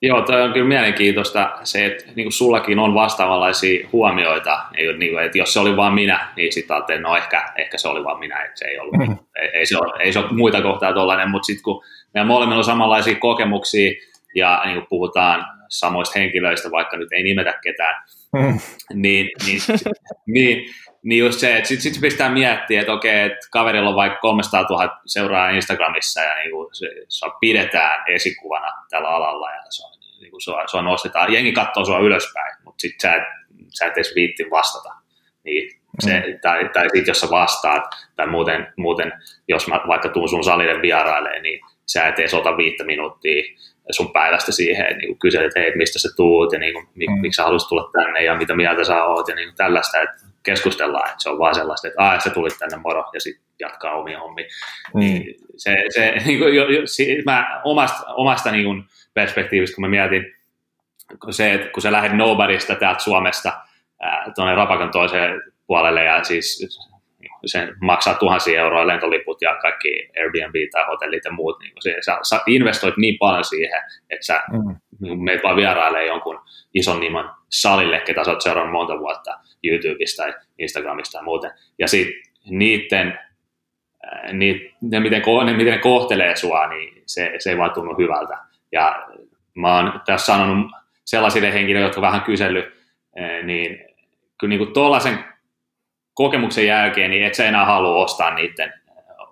Joo, 0.03 0.23
toi 0.23 0.43
on 0.43 0.53
kyllä 0.53 0.69
mielenkiintoista 0.69 1.59
se, 1.65 1.87
että 1.87 2.05
niin 2.17 2.25
kuin 2.25 2.33
sullakin 2.33 2.79
on 2.79 2.95
vastaavanlaisia 2.95 3.89
huomioita, 3.93 4.59
niin 4.99 5.13
kuin, 5.13 5.25
että 5.25 5.39
jos 5.39 5.53
se 5.53 5.61
oli 5.61 5.77
vain 5.77 5.95
minä, 5.95 6.29
niin 6.37 6.53
sitten 6.53 6.77
ajattelin, 6.77 7.03
no 7.03 7.17
ehkä, 7.17 7.53
ehkä 7.59 7.79
se 7.79 7.89
oli 7.89 8.05
vain 8.05 8.19
minä, 8.19 8.45
että 8.45 8.59
se 8.59 8.65
ei 8.65 8.79
ollut, 8.79 8.97
mm-hmm. 8.97 9.17
ei, 9.37 9.49
ei, 9.55 9.67
se 9.67 9.79
ole, 9.79 10.03
ei 10.03 10.13
se 10.13 10.19
ole 10.19 10.33
muita 10.33 10.63
kohtaa 10.63 10.93
tuollainen, 10.93 11.31
mutta 11.31 11.47
sitten 11.47 11.63
kun 11.63 11.83
meillä 12.15 12.29
molemmilla 12.29 12.59
on 12.59 12.65
samanlaisia 12.65 13.15
kokemuksia 13.15 13.93
ja 14.35 14.63
niin 14.65 14.75
kuin 14.75 14.87
puhutaan 14.89 15.47
samoista 15.69 16.19
henkilöistä, 16.19 16.71
vaikka 16.71 16.97
nyt 16.97 17.13
ei 17.13 17.23
nimetä 17.23 17.59
ketään, 17.63 17.95
mm. 18.33 18.59
niin, 18.95 19.29
niin, 19.47 19.61
niin, 20.27 20.65
niin 21.03 21.19
just 21.19 21.41
se, 21.41 21.57
että 21.57 21.69
sitten 21.69 21.93
sit 21.93 22.01
pistää 22.01 22.31
miettiä, 22.31 22.81
että 22.81 22.93
okei, 22.93 23.21
että 23.21 23.49
kaverilla 23.53 23.89
on 23.89 23.97
vaikka 23.97 24.21
300 24.21 24.63
000 24.63 25.01
seuraa 25.07 25.51
Instagramissa 25.51 26.21
ja 26.21 26.35
niin 26.35 26.51
kuin 26.51 26.69
se, 26.73 26.87
se 27.09 27.27
pidetään 27.41 28.05
esikuvana 28.09 28.73
tällä 28.91 29.09
alalla 29.09 29.51
ja 29.51 29.63
se 29.71 29.87
on, 29.87 29.93
niin 30.21 30.31
kuin 30.31 30.41
sua, 30.41 30.67
sua 30.67 30.83
nostetaan. 30.83 31.33
Jengi 31.33 31.53
katsoo 31.53 31.85
sua 31.85 31.99
ylöspäin, 31.99 32.57
mutta 32.65 32.81
sitten 32.81 33.11
sä, 33.11 33.27
sä 33.79 33.87
et 33.87 33.93
edes 33.93 34.13
viitti 34.15 34.45
vastata. 34.51 34.95
Niin 35.45 35.81
se, 36.01 36.25
mm. 36.27 36.41
Tai, 36.43 36.71
tai 36.73 36.83
sitten 36.83 37.11
jos 37.11 37.21
sä 37.21 37.31
vastaat, 37.31 37.85
tai 38.17 38.27
muuten, 38.27 38.73
muuten 38.77 39.13
jos 39.49 39.69
mä 39.69 39.81
vaikka 39.89 40.09
tuun 40.09 40.29
sun 40.29 40.45
salille 40.45 40.83
vierailemaan, 40.83 41.43
niin 41.43 41.61
sä 41.87 42.09
et 42.09 42.19
edes 42.19 42.35
ota 42.35 42.57
viittä 42.57 42.85
minuuttia 42.85 43.43
sun 43.91 44.13
päivästä 44.13 44.53
siihen, 44.53 44.99
niin 44.99 45.19
kyselet, 45.19 45.47
että 45.47 45.61
hei, 45.61 45.77
mistä 45.77 45.99
sä 45.99 46.09
tuut 46.17 46.53
ja 46.53 46.59
niin 46.59 46.73
kuin, 46.73 46.87
mm. 46.95 47.21
miksi 47.21 47.37
sä 47.37 47.43
haluaisit 47.43 47.69
tulla 47.69 47.91
tänne 47.93 48.25
ja 48.25 48.35
mitä 48.35 48.57
mieltä 48.57 48.85
sä 48.85 49.05
oot 49.05 49.29
ja 49.29 49.35
niin 49.35 49.49
kuin 49.49 49.57
tällaista, 49.57 50.01
että 50.01 50.30
keskustellaan, 50.43 51.11
että 51.11 51.23
se 51.23 51.31
on 51.31 51.39
vaan 51.39 51.55
sellaista, 51.55 51.89
että 51.89 52.03
aah, 52.03 52.23
sä 52.23 52.31
tulit 52.31 52.59
tänne 52.59 52.77
moro 52.77 53.11
ja 53.15 53.21
sitten 53.21 53.45
jatkaa 53.61 53.95
omia 53.95 54.21
hommia. 54.21 54.47
Mm. 54.95 55.01
Niin 55.01 55.35
se, 55.57 55.77
se, 55.89 56.15
niin 56.27 56.39
kuin, 56.39 56.57
jo, 56.57 56.69
jo, 56.69 56.81
mä 57.25 57.61
omasta, 57.65 58.15
omasta 58.15 58.51
niin 58.51 58.65
kuin 58.65 58.85
perspektiivistä, 59.15 59.75
kun 59.75 59.83
mä 59.83 59.89
mietin, 59.89 60.35
kun 61.23 61.33
se, 61.33 61.55
että 61.55 61.69
kun 61.69 61.83
sä 61.83 61.93
lähdet 61.93 62.13
nobodysta 62.13 62.75
täältä 62.75 63.03
Suomesta 63.03 63.53
tuonne 64.35 64.55
Rapakan 64.55 64.91
toiseen 64.91 65.43
puolelle 65.67 66.05
ja 66.05 66.25
siis 66.25 66.81
sen 67.47 67.77
maksaa 67.81 68.15
tuhansia 68.15 68.61
euroa 68.61 68.87
lentoliput 68.87 69.43
ja 69.43 69.59
kaikki 69.63 70.09
Airbnb 70.19 70.55
tai 70.73 70.85
hotellit 70.87 71.25
ja 71.25 71.33
muut, 71.33 71.61
niin 71.61 71.73
se, 71.81 71.97
sä, 72.01 72.19
sä 72.23 72.41
investoit 72.47 72.97
niin 72.97 73.19
paljon 73.19 73.45
siihen, 73.45 73.83
että 74.11 74.27
sä 74.27 74.43
mm. 74.53 74.77
Meet 75.01 75.43
vaan 75.43 75.57
vierailee 75.57 76.07
jonkun 76.07 76.41
ison 76.75 77.01
nimen 77.01 77.25
salille, 77.49 78.01
ketä 78.01 78.25
sä 78.25 78.31
oot 78.31 78.43
seurannut 78.43 78.73
monta 78.73 78.99
vuotta 78.99 79.39
YouTubesta 79.65 80.23
tai 80.23 80.35
Instagramista 80.59 81.19
tai 81.19 81.25
muuten. 81.25 81.51
Ja 81.79 81.89
sitten 81.89 82.33
niiden, 82.51 83.19
niit, 84.33 84.75
ne, 84.81 85.01
miten, 85.01 85.23
ne, 85.45 85.53
miten 85.53 85.73
ne 85.73 85.79
kohtelee 85.79 86.37
sua, 86.37 86.67
niin 86.67 87.03
se, 87.07 87.33
se 87.39 87.51
ei 87.51 87.59
vaan 87.59 87.71
tunnu 87.71 87.95
hyvältä. 87.99 88.39
Ja 88.73 89.07
mä 89.55 89.77
oon 89.77 90.01
tässä 90.07 90.27
sanonut 90.27 90.71
sellaisille 91.05 91.53
henkilöille, 91.53 91.89
jotka 91.89 92.01
vähän 92.01 92.21
kysellyt, 92.21 92.65
niin 93.43 93.85
kyllä 94.41 94.57
niin 94.57 94.73
tuollaisen 94.73 95.25
kokemuksen 96.15 96.67
jälkeen, 96.67 97.11
niin 97.11 97.25
et 97.25 97.35
sä 97.35 97.45
enää 97.45 97.65
halua 97.65 98.05
ostaa 98.05 98.35
niiden 98.35 98.73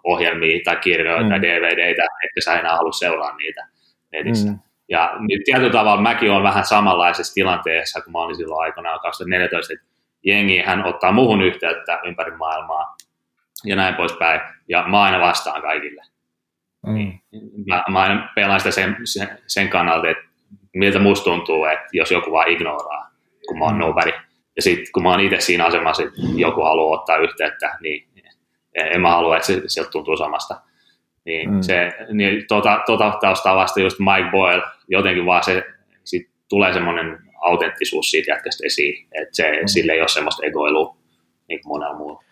ohjelmia 0.04 0.60
tai 0.64 0.76
kirjoja 0.76 1.22
mm. 1.22 1.28
tai 1.28 1.42
DVDitä, 1.42 2.02
että 2.24 2.40
sä 2.44 2.58
enää 2.58 2.76
halua 2.76 2.92
seuraa 2.92 3.36
niitä 3.36 3.66
netissä. 4.12 4.48
Mm. 4.48 4.58
Ja 4.89 5.15
nyt 5.19 5.40
tietyllä 5.44 5.73
tavalla 5.73 6.02
mäkin 6.02 6.31
olen 6.31 6.43
vähän 6.43 6.65
samanlaisessa 6.65 7.35
tilanteessa, 7.35 8.01
kun 8.01 8.12
mä 8.12 8.19
olin 8.19 8.36
silloin 8.36 8.62
aikana 8.62 8.98
2014, 8.98 9.73
että 9.73 9.86
jengi 10.24 10.59
hän 10.59 10.85
ottaa 10.85 11.12
muuhun 11.12 11.43
yhteyttä 11.43 12.01
ympäri 12.05 12.36
maailmaa 12.36 12.97
ja 13.65 13.77
näin 13.77 13.94
poispäin, 13.94 14.40
ja 14.69 14.85
mä 14.89 15.02
aina 15.02 15.20
vastaan 15.20 15.62
kaikille. 15.62 16.02
Mm. 16.86 16.94
Niin 16.94 17.23
mä, 17.66 17.85
mä 17.89 18.01
aina 18.01 18.28
pelaan 18.35 18.60
sitä 18.60 18.70
sen, 18.70 18.97
sen, 19.05 19.39
sen 19.47 19.69
kannalta, 19.69 20.09
että 20.09 20.24
miltä 20.74 20.98
musta 20.98 21.24
tuntuu, 21.24 21.65
että 21.65 21.86
jos 21.93 22.10
joku 22.10 22.32
vaan 22.32 22.48
ignoraa, 22.48 23.10
kun 23.48 23.59
mä 23.59 23.65
oon 23.65 23.74
mm. 23.74 23.81
nobody. 23.81 24.12
Ja 24.56 24.62
sitten 24.62 24.93
kun 24.94 25.02
mä 25.02 25.10
oon 25.10 25.20
itse 25.20 25.40
siinä 25.40 25.65
asemassa, 25.65 26.02
että 26.02 26.20
joku 26.36 26.62
haluaa 26.62 27.01
ottaa 27.01 27.16
yhteyttä, 27.16 27.78
niin 27.81 28.09
en 28.74 29.01
mä 29.01 29.10
halua, 29.10 29.36
että 29.36 29.47
se, 29.47 29.62
sieltä 29.66 29.90
tuntuu 29.90 30.16
samasta. 30.16 30.60
Niin, 31.24 31.51
mm. 31.51 31.62
se, 31.62 31.93
niin 32.12 32.44
tota, 32.48 32.82
tota 32.86 33.19
taustaa 33.20 33.56
vasta 33.56 33.81
just 33.81 33.97
Mike 33.98 34.31
Boyle, 34.31 34.62
jotenkin 34.89 35.27
vaan 35.27 35.44
se, 35.44 35.62
sit 36.05 36.31
tulee 36.48 36.73
semmoinen 36.73 37.19
autenttisuus 37.40 38.10
siitä 38.10 38.31
jätkästä 38.31 38.66
esiin, 38.66 39.09
että 39.12 39.36
se, 39.36 39.51
mm. 39.51 39.66
sille 39.66 39.93
ei 39.93 40.01
ole 40.01 40.09
semmoista 40.09 40.47
egoilua 40.47 40.97
niin 41.48 41.60
kuin 41.62 41.69
monella 41.70 41.98
muulla. 41.98 42.23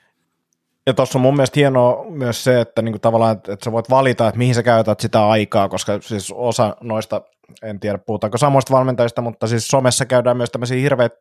Ja 0.86 0.94
tuossa 0.94 1.18
on 1.18 1.22
mun 1.22 1.36
mielestä 1.36 1.60
hienoa 1.60 2.04
myös 2.10 2.44
se, 2.44 2.60
että 2.60 2.82
niinku 2.82 2.98
tavallaan, 2.98 3.36
että, 3.36 3.52
että 3.52 3.64
sä 3.64 3.72
voit 3.72 3.90
valita, 3.90 4.28
että 4.28 4.38
mihin 4.38 4.54
sä 4.54 4.62
käytät 4.62 5.00
sitä 5.00 5.28
aikaa, 5.28 5.68
koska 5.68 5.98
siis 6.00 6.32
osa 6.36 6.76
noista, 6.80 7.22
en 7.62 7.80
tiedä 7.80 7.98
puhutaanko 7.98 8.38
samoista 8.38 8.74
valmentajista, 8.74 9.22
mutta 9.22 9.46
siis 9.46 9.68
somessa 9.68 10.04
käydään 10.06 10.36
myös 10.36 10.50
tämmöisiä 10.50 10.80
hirveitä 10.80 11.16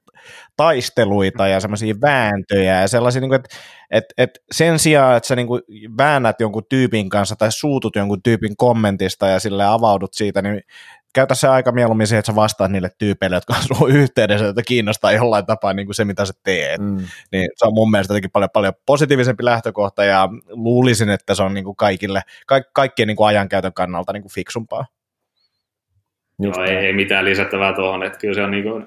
taisteluita 0.57 1.47
ja 1.47 1.59
semmoisia 1.59 1.95
vääntöjä 2.01 2.81
ja 2.81 2.87
sellaisia, 2.87 3.21
niinku, 3.21 3.35
että, 3.35 3.55
että, 3.91 4.13
että 4.17 4.39
sen 4.51 4.79
sijaan, 4.79 5.17
että 5.17 5.27
sä 5.27 5.35
niinku 5.35 5.59
väännät 5.97 6.39
jonkun 6.39 6.65
tyypin 6.69 7.09
kanssa 7.09 7.35
tai 7.35 7.51
suutut 7.51 7.95
jonkun 7.95 8.23
tyypin 8.23 8.57
kommentista 8.57 9.27
ja 9.27 9.39
sille 9.39 9.65
avaudut 9.65 10.13
siitä, 10.13 10.41
niin 10.41 10.61
käytä 11.15 11.35
se 11.35 11.47
aika 11.47 11.71
mieluummin 11.71 12.07
siihen, 12.07 12.19
että 12.19 12.31
sä 12.31 12.35
vastaat 12.35 12.71
niille 12.71 12.89
tyypeille, 12.97 13.35
jotka 13.35 13.53
on 13.53 13.77
sun 13.77 13.91
yhteydessä, 13.91 14.47
että 14.47 14.61
kiinnostaa 14.67 15.11
jollain 15.11 15.45
tapaa 15.45 15.73
niin 15.73 15.87
kuin 15.87 15.95
se, 15.95 16.05
mitä 16.05 16.25
sä 16.25 16.33
teet. 16.43 16.81
Mm. 16.81 16.97
Niin 17.31 17.49
se 17.55 17.65
on 17.65 17.73
mun 17.73 17.91
mielestä 17.91 18.13
jotenkin 18.13 18.31
paljon, 18.31 18.49
paljon 18.53 18.73
positiivisempi 18.85 19.45
lähtökohta 19.45 20.03
ja 20.03 20.29
luulisin, 20.49 21.09
että 21.09 21.35
se 21.35 21.43
on 21.43 21.53
niin 21.53 21.63
kuin 21.63 21.75
kaikille, 21.75 22.21
ka- 22.47 22.69
kaikkien 22.73 23.07
niin 23.07 23.15
kuin 23.15 23.27
ajankäytön 23.27 23.73
kannalta 23.73 24.13
niin 24.13 24.23
kuin 24.23 24.33
fiksumpaa. 24.33 24.85
Just 26.43 26.57
no, 26.57 26.63
ei, 26.63 26.75
ei, 26.75 26.93
mitään 26.93 27.25
lisättävää 27.25 27.73
tuohon, 27.73 28.03
että 28.03 28.19
kyllä 28.19 28.33
se 28.33 28.41
on 28.41 28.51
niin 28.51 28.63
kuin, 28.63 28.85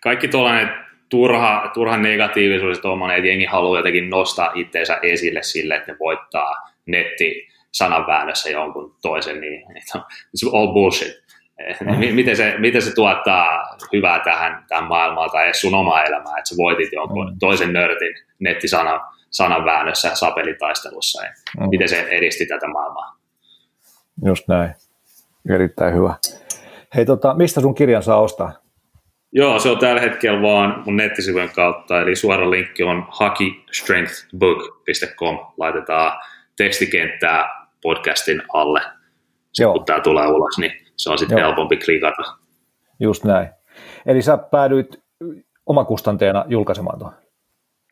kaikki 0.00 0.28
tuollainen 0.28 0.68
turha, 1.08 1.70
turha 1.74 1.96
negatiivisuus 1.96 2.78
tuommoinen, 2.78 3.16
että 3.16 3.28
jengi 3.28 3.44
haluaa 3.44 3.78
jotenkin 3.78 4.10
nostaa 4.10 4.52
itseensä 4.54 4.98
esille 5.02 5.42
sille, 5.42 5.74
että 5.74 5.92
ne 5.92 5.98
voittaa 5.98 6.54
netti 6.86 7.48
sananväännössä 7.72 8.50
jonkun 8.50 8.96
toisen, 9.02 9.40
niin 9.40 9.62
it's 10.36 10.56
all 10.56 10.72
bullshit. 10.72 11.21
Mm. 11.80 12.14
miten, 12.14 12.36
se, 12.36 12.54
miten 12.58 12.82
se 12.82 12.94
tuottaa 12.94 13.76
hyvää 13.92 14.20
tähän, 14.24 14.64
tähän 14.68 14.84
maailmaan 14.84 15.30
tai 15.30 15.44
edes 15.44 15.60
sun 15.60 15.74
omaa 15.74 16.02
elämää, 16.02 16.38
että 16.38 16.48
sä 16.48 16.56
voitit 16.56 16.92
jonkun 16.92 17.30
mm. 17.30 17.36
toisen 17.40 17.72
nörtin 17.72 18.14
nettisana 18.38 19.00
sananväännössä 19.30 20.08
ja 20.08 20.14
sapelitaistelussa. 20.14 21.24
Ja 21.24 21.32
mm. 21.60 21.68
Miten 21.68 21.88
se 21.88 22.06
edisti 22.10 22.46
tätä 22.46 22.68
maailmaa? 22.68 23.16
Just 24.24 24.48
näin. 24.48 24.74
Erittäin 25.54 25.94
hyvä. 25.94 26.14
Hei, 26.94 27.06
tota, 27.06 27.34
mistä 27.34 27.60
sun 27.60 27.74
kirjan 27.74 28.02
saa 28.02 28.20
ostaa? 28.20 28.52
Joo, 29.32 29.58
se 29.58 29.68
on 29.68 29.78
tällä 29.78 30.00
hetkellä 30.00 30.42
vaan 30.42 30.82
mun 30.86 30.96
nettisivujen 30.96 31.50
kautta, 31.54 32.00
eli 32.00 32.16
suora 32.16 32.50
linkki 32.50 32.82
on 32.82 33.06
hockeystrengthbook.com. 33.20 35.38
Laitetaan 35.58 36.20
tekstikenttää 36.56 37.68
podcastin 37.82 38.42
alle. 38.52 38.80
Joo. 39.58 39.72
kun 39.72 39.84
tämä 39.84 40.00
tulee 40.00 40.26
ulos, 40.26 40.58
niin 40.58 40.72
se 41.02 41.10
on 41.10 41.18
sitten 41.18 41.38
helpompi 41.38 41.76
klikata. 41.76 42.22
Just 43.00 43.24
näin. 43.24 43.48
Eli 44.06 44.22
sä 44.22 44.36
päädyit 44.36 45.02
omakustanteena 45.66 46.44
julkaisemaan 46.48 46.98
tuon? 46.98 47.12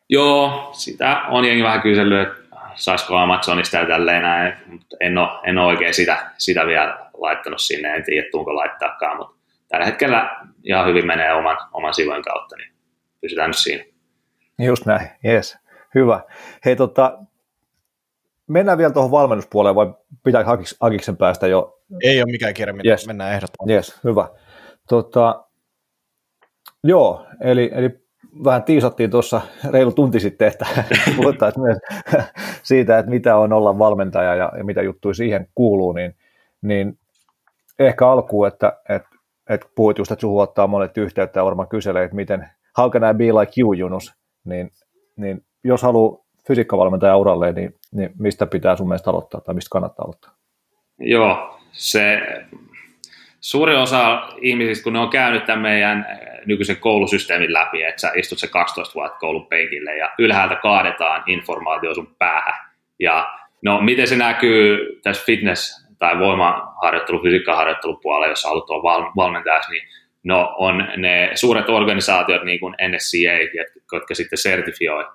Joo, 0.09 0.69
sitä 0.73 1.21
on 1.29 1.45
jengi 1.45 1.63
vähän 1.63 1.81
kysellyt, 1.81 2.27
että 2.27 2.55
saisiko 2.75 3.17
Amazonista 3.17 3.77
ja 3.77 3.85
tälleen 3.85 4.21
näin, 4.21 4.53
mutta 4.67 4.97
en 4.99 5.17
ole, 5.17 5.29
en 5.43 5.57
ole 5.57 5.67
oikein 5.67 5.93
sitä, 5.93 6.31
sitä 6.37 6.65
vielä 6.65 7.05
laittanut 7.13 7.61
sinne, 7.61 7.95
en 7.95 8.03
tiedä 8.03 8.27
tuunko 8.31 8.55
laittaakaan, 8.55 9.17
mutta 9.17 9.35
tällä 9.69 9.85
hetkellä 9.85 10.35
ihan 10.63 10.87
hyvin 10.87 11.07
menee 11.07 11.33
oman, 11.33 11.57
oman 11.71 11.93
sivujen 11.93 12.21
kautta, 12.21 12.55
niin 12.55 12.73
pysytään 13.21 13.49
nyt 13.49 13.57
siinä. 13.57 13.83
Just 14.59 14.85
näin, 14.85 15.07
yes. 15.25 15.57
Hyvä. 15.95 16.21
Hei, 16.65 16.75
tota, 16.75 17.17
mennään 18.47 18.77
vielä 18.77 18.93
tuohon 18.93 19.11
valmennuspuoleen, 19.11 19.75
vai 19.75 19.93
pitää 20.23 20.45
Akiksen 20.79 21.17
päästä 21.17 21.47
jo? 21.47 21.80
Ei 22.03 22.21
ole 22.21 22.31
mikään 22.31 22.53
kirja, 22.53 22.73
yes. 22.85 23.07
mennään 23.07 23.33
ehdottomasti. 23.33 23.73
Yes, 23.73 23.99
hyvä. 24.03 24.27
Tota, 24.89 25.45
joo, 26.83 27.25
eli, 27.41 27.71
eli 27.73 28.01
vähän 28.43 28.63
tiisattiin 28.63 29.11
tuossa 29.11 29.41
reilu 29.69 29.91
tunti 29.91 30.19
sitten, 30.19 30.47
että 30.47 30.65
puhuttaisiin 31.17 31.63
myös 31.63 31.77
siitä, 32.63 32.99
että 32.99 33.11
mitä 33.11 33.37
on 33.37 33.53
olla 33.53 33.79
valmentaja 33.79 34.35
ja, 34.35 34.51
ja 34.57 34.63
mitä 34.63 34.81
juttuja 34.81 35.13
siihen 35.13 35.47
kuuluu, 35.55 35.93
niin, 35.93 36.15
niin 36.61 36.99
ehkä 37.79 38.09
alkuun, 38.09 38.47
että, 38.47 38.73
että, 38.89 39.09
että 39.49 39.67
puhuit 39.75 39.97
just, 39.97 40.11
että 40.11 40.21
suhu 40.21 40.39
ottaa 40.39 40.67
monet 40.67 40.97
yhteyttä 40.97 41.39
ja 41.39 41.45
varmaan 41.45 41.67
kyselee, 41.67 42.03
että 42.03 42.15
miten, 42.15 42.49
how 42.77 42.91
can 42.91 43.11
I 43.11 43.13
be 43.13 43.39
like 43.39 43.61
you, 43.61 43.73
Junus, 43.73 44.13
niin, 44.45 44.71
niin 45.15 45.45
jos 45.63 45.81
haluaa 45.81 46.17
fysiikkavalmentaja 46.47 47.17
uralle, 47.17 47.51
niin, 47.51 47.75
niin 47.91 48.11
mistä 48.19 48.45
pitää 48.45 48.75
sun 48.75 48.87
mielestä 48.87 49.09
aloittaa 49.09 49.41
tai 49.41 49.55
mistä 49.55 49.69
kannattaa 49.71 50.03
aloittaa? 50.03 50.33
Joo, 50.99 51.59
se 51.71 52.21
suuri 53.41 53.75
osa 53.75 54.29
ihmisistä, 54.41 54.83
kun 54.83 54.93
ne 54.93 54.99
on 54.99 55.09
käynyt 55.09 55.45
tämän 55.45 55.61
meidän 55.61 56.05
nykyisen 56.45 56.77
koulusysteemin 56.77 57.53
läpi, 57.53 57.83
että 57.83 58.01
sä 58.01 58.11
istut 58.15 58.39
se 58.39 58.47
12 58.47 58.93
vuotta 58.95 59.17
koulun 59.17 59.47
penkille 59.47 59.97
ja 59.97 60.11
ylhäältä 60.19 60.55
kaadetaan 60.55 61.23
informaatio 61.27 61.93
sun 61.93 62.15
päähän. 62.19 62.53
Ja 62.99 63.33
no, 63.61 63.81
miten 63.81 64.07
se 64.07 64.15
näkyy 64.15 64.99
tässä 65.03 65.23
fitness- 65.25 65.81
tai 65.99 66.19
voimaharjoittelu, 66.19 67.23
fysiikkaharjoittelupuolella, 67.23 68.27
jos 68.27 68.43
haluat 68.43 68.69
olla 68.69 69.11
valmentajaksi, 69.15 69.71
niin 69.71 69.87
no, 70.23 70.55
on 70.57 70.87
ne 70.97 71.31
suuret 71.33 71.69
organisaatiot 71.69 72.43
niin 72.43 72.59
kuin 72.59 72.75
NSCA, 72.87 73.63
jotka 73.93 74.15
sitten 74.15 74.37
sertifioi 74.37 75.05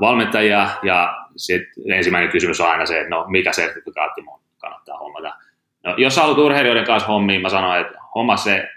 valmentajia, 0.00 0.68
ja 0.82 1.26
sitten 1.36 1.92
ensimmäinen 1.92 2.30
kysymys 2.30 2.60
on 2.60 2.70
aina 2.70 2.86
se, 2.86 2.98
että 2.98 3.10
no 3.10 3.24
mikä 3.28 3.52
sertifikaatti 3.52 4.22
mun 4.22 4.40
kannattaa 4.58 4.98
hommata. 4.98 5.34
No, 5.88 5.94
jos 5.96 6.16
haluat 6.16 6.38
urheilijoiden 6.38 6.84
kanssa 6.84 7.06
hommiin, 7.06 7.42
mä 7.42 7.48
sanoin, 7.48 7.80
että 7.80 7.98
homma 8.14 8.36
se 8.36 8.68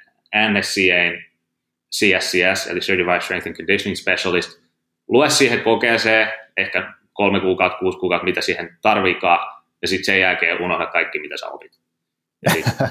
NSCA 0.49 1.31
CSCS, 1.95 2.67
eli 2.67 2.79
Certified 2.79 3.21
Strength 3.21 3.47
and 3.47 3.55
Conditioning 3.55 3.97
Specialist, 3.97 4.61
lue 5.07 5.29
siihen 5.29 5.61
kokeeseen, 5.61 6.29
ehkä 6.57 6.93
kolme 7.13 7.39
kuukautta, 7.39 7.77
kuusi 7.77 7.97
kuukautta, 7.97 8.25
mitä 8.25 8.41
siihen 8.41 8.77
tarviikaan, 8.81 9.61
ja 9.81 9.88
sitten 9.88 10.05
sen 10.05 10.19
jälkeen 10.19 10.61
unohda 10.61 10.85
kaikki, 10.85 11.19
mitä 11.19 11.38
sä 11.38 11.47
opit. 11.47 11.71
Sitten 12.49 12.73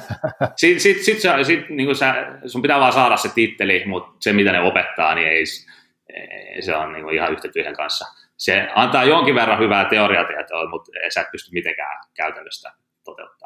sit, 0.56 0.80
sit, 0.80 1.02
sit, 1.02 1.20
sit, 1.20 1.46
sit, 1.46 1.68
niin 1.68 1.96
sä, 1.96 2.14
sun 2.46 2.62
pitää 2.62 2.80
vaan 2.80 2.92
saada 2.92 3.16
se 3.16 3.28
titteli, 3.34 3.82
mutta 3.86 4.16
se, 4.20 4.32
mitä 4.32 4.52
ne 4.52 4.60
opettaa, 4.60 5.14
niin 5.14 5.28
ei, 5.28 5.44
se 6.60 6.76
on 6.76 6.92
niin 6.92 7.14
ihan 7.14 7.32
yhtä 7.32 7.48
tyhjän 7.48 7.76
kanssa. 7.76 8.04
Se 8.36 8.68
antaa 8.74 9.04
jonkin 9.04 9.34
verran 9.34 9.58
hyvää 9.58 9.84
teoriatietoa, 9.84 10.70
mutta 10.70 10.92
sä 11.14 11.20
et 11.20 11.30
pysty 11.32 11.50
mitenkään 11.52 12.04
käytännössä 12.14 12.72
toteuttaa. 13.04 13.39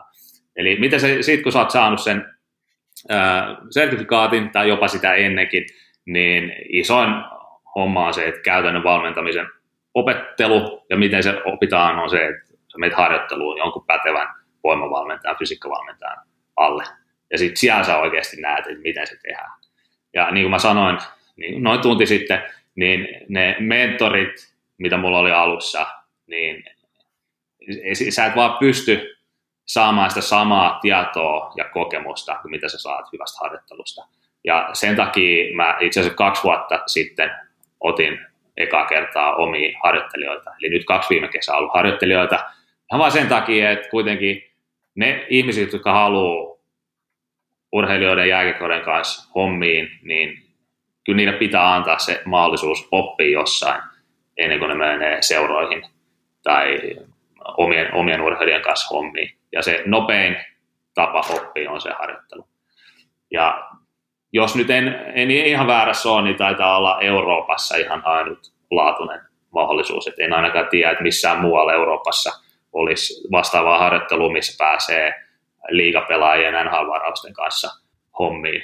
Eli 0.56 0.76
miten 0.80 1.00
se, 1.00 1.22
sit 1.22 1.42
kun 1.42 1.52
sä 1.52 1.58
oot 1.58 1.70
saanut 1.70 2.00
sen 2.00 2.24
ää, 3.08 3.56
sertifikaatin 3.70 4.50
tai 4.50 4.68
jopa 4.68 4.88
sitä 4.88 5.14
ennenkin, 5.14 5.66
niin 6.06 6.52
isoin 6.68 7.10
homma 7.74 8.06
on 8.06 8.14
se, 8.14 8.28
että 8.28 8.40
käytännön 8.40 8.84
valmentamisen 8.84 9.46
opettelu 9.94 10.86
ja 10.90 10.96
miten 10.96 11.22
se 11.22 11.42
opitaan 11.44 11.98
on 11.98 12.10
se, 12.10 12.26
että 12.26 12.46
sä 12.46 12.78
menet 12.78 12.96
harjoitteluun 12.96 13.58
jonkun 13.58 13.86
pätevän 13.86 14.28
voimavalmentajan, 14.64 15.36
fysiikkavalmentajan 15.38 16.26
alle. 16.56 16.84
Ja 17.30 17.38
sitten 17.38 17.56
siellä 17.56 17.84
sä 17.84 17.98
oikeasti 17.98 18.40
näet, 18.40 18.66
että 18.66 18.82
miten 18.82 19.06
se 19.06 19.16
tehdään. 19.22 19.50
Ja 20.14 20.30
niin 20.30 20.44
kuin 20.44 20.50
mä 20.50 20.58
sanoin, 20.58 20.98
niin 21.36 21.62
noin 21.62 21.80
tunti 21.80 22.06
sitten, 22.06 22.42
niin 22.74 23.08
ne 23.28 23.56
mentorit, 23.60 24.54
mitä 24.78 24.96
mulla 24.96 25.18
oli 25.18 25.32
alussa, 25.32 25.86
niin 26.26 26.64
sä 28.10 28.26
et 28.26 28.36
vaan 28.36 28.58
pysty 28.58 29.13
saamaan 29.66 30.10
sitä 30.10 30.20
samaa 30.20 30.78
tietoa 30.82 31.52
ja 31.56 31.64
kokemusta 31.64 32.38
kuin 32.42 32.50
mitä 32.50 32.68
sä 32.68 32.78
saat 32.78 33.12
hyvästä 33.12 33.38
harjoittelusta. 33.40 34.06
Ja 34.44 34.70
sen 34.72 34.96
takia 34.96 35.56
mä 35.56 35.76
itse 35.80 36.00
asiassa 36.00 36.16
kaksi 36.16 36.42
vuotta 36.42 36.82
sitten 36.86 37.30
otin 37.80 38.18
eka 38.56 38.86
kertaa 38.86 39.34
omia 39.34 39.78
harjoittelijoita. 39.82 40.50
Eli 40.60 40.68
nyt 40.68 40.84
kaksi 40.84 41.10
viime 41.10 41.28
kesää 41.28 41.56
ollut 41.56 41.74
harjoittelijoita. 41.74 42.36
Ihan 42.92 42.98
vaan 42.98 43.12
sen 43.12 43.28
takia, 43.28 43.70
että 43.70 43.88
kuitenkin 43.88 44.42
ne 44.94 45.26
ihmiset, 45.28 45.72
jotka 45.72 45.92
haluaa 45.92 46.56
urheilijoiden 47.72 48.28
jääkekoiden 48.28 48.82
kanssa 48.82 49.30
hommiin, 49.34 49.88
niin 50.02 50.42
kyllä 51.04 51.16
niille 51.16 51.38
pitää 51.38 51.74
antaa 51.74 51.98
se 51.98 52.22
mahdollisuus 52.24 52.88
oppia 52.90 53.30
jossain 53.30 53.82
ennen 54.36 54.58
kuin 54.58 54.68
ne 54.68 54.74
menee 54.74 55.22
seuroihin 55.22 55.82
tai 56.42 56.80
omien, 57.56 57.94
omien 57.94 58.20
urheilijan 58.20 58.62
kanssa 58.62 58.94
hommiin. 58.94 59.38
Ja 59.52 59.62
se 59.62 59.82
nopein 59.86 60.36
tapa 60.94 61.20
oppia 61.34 61.70
on 61.70 61.80
se 61.80 61.90
harjoittelu. 61.98 62.48
Ja 63.30 63.68
jos 64.32 64.56
nyt 64.56 64.70
en, 64.70 65.12
en 65.14 65.30
ihan 65.30 65.66
väärässä 65.66 66.08
ole, 66.08 66.22
niin 66.22 66.36
taitaa 66.36 66.76
olla 66.76 67.00
Euroopassa 67.00 67.76
ihan 67.76 68.02
ainutlaatuinen 68.04 69.20
mahdollisuus. 69.54 70.06
Et 70.06 70.18
en 70.18 70.32
ainakaan 70.32 70.68
tiedä, 70.68 70.90
että 70.90 71.02
missään 71.02 71.40
muualla 71.40 71.72
Euroopassa 71.72 72.30
olisi 72.72 73.28
vastaavaa 73.32 73.78
harjoittelua, 73.78 74.32
missä 74.32 74.64
pääsee 74.64 75.24
liigapelaajien 75.68 76.54
NHL-varausten 76.54 77.32
kanssa 77.32 77.68
hommiin. 78.18 78.62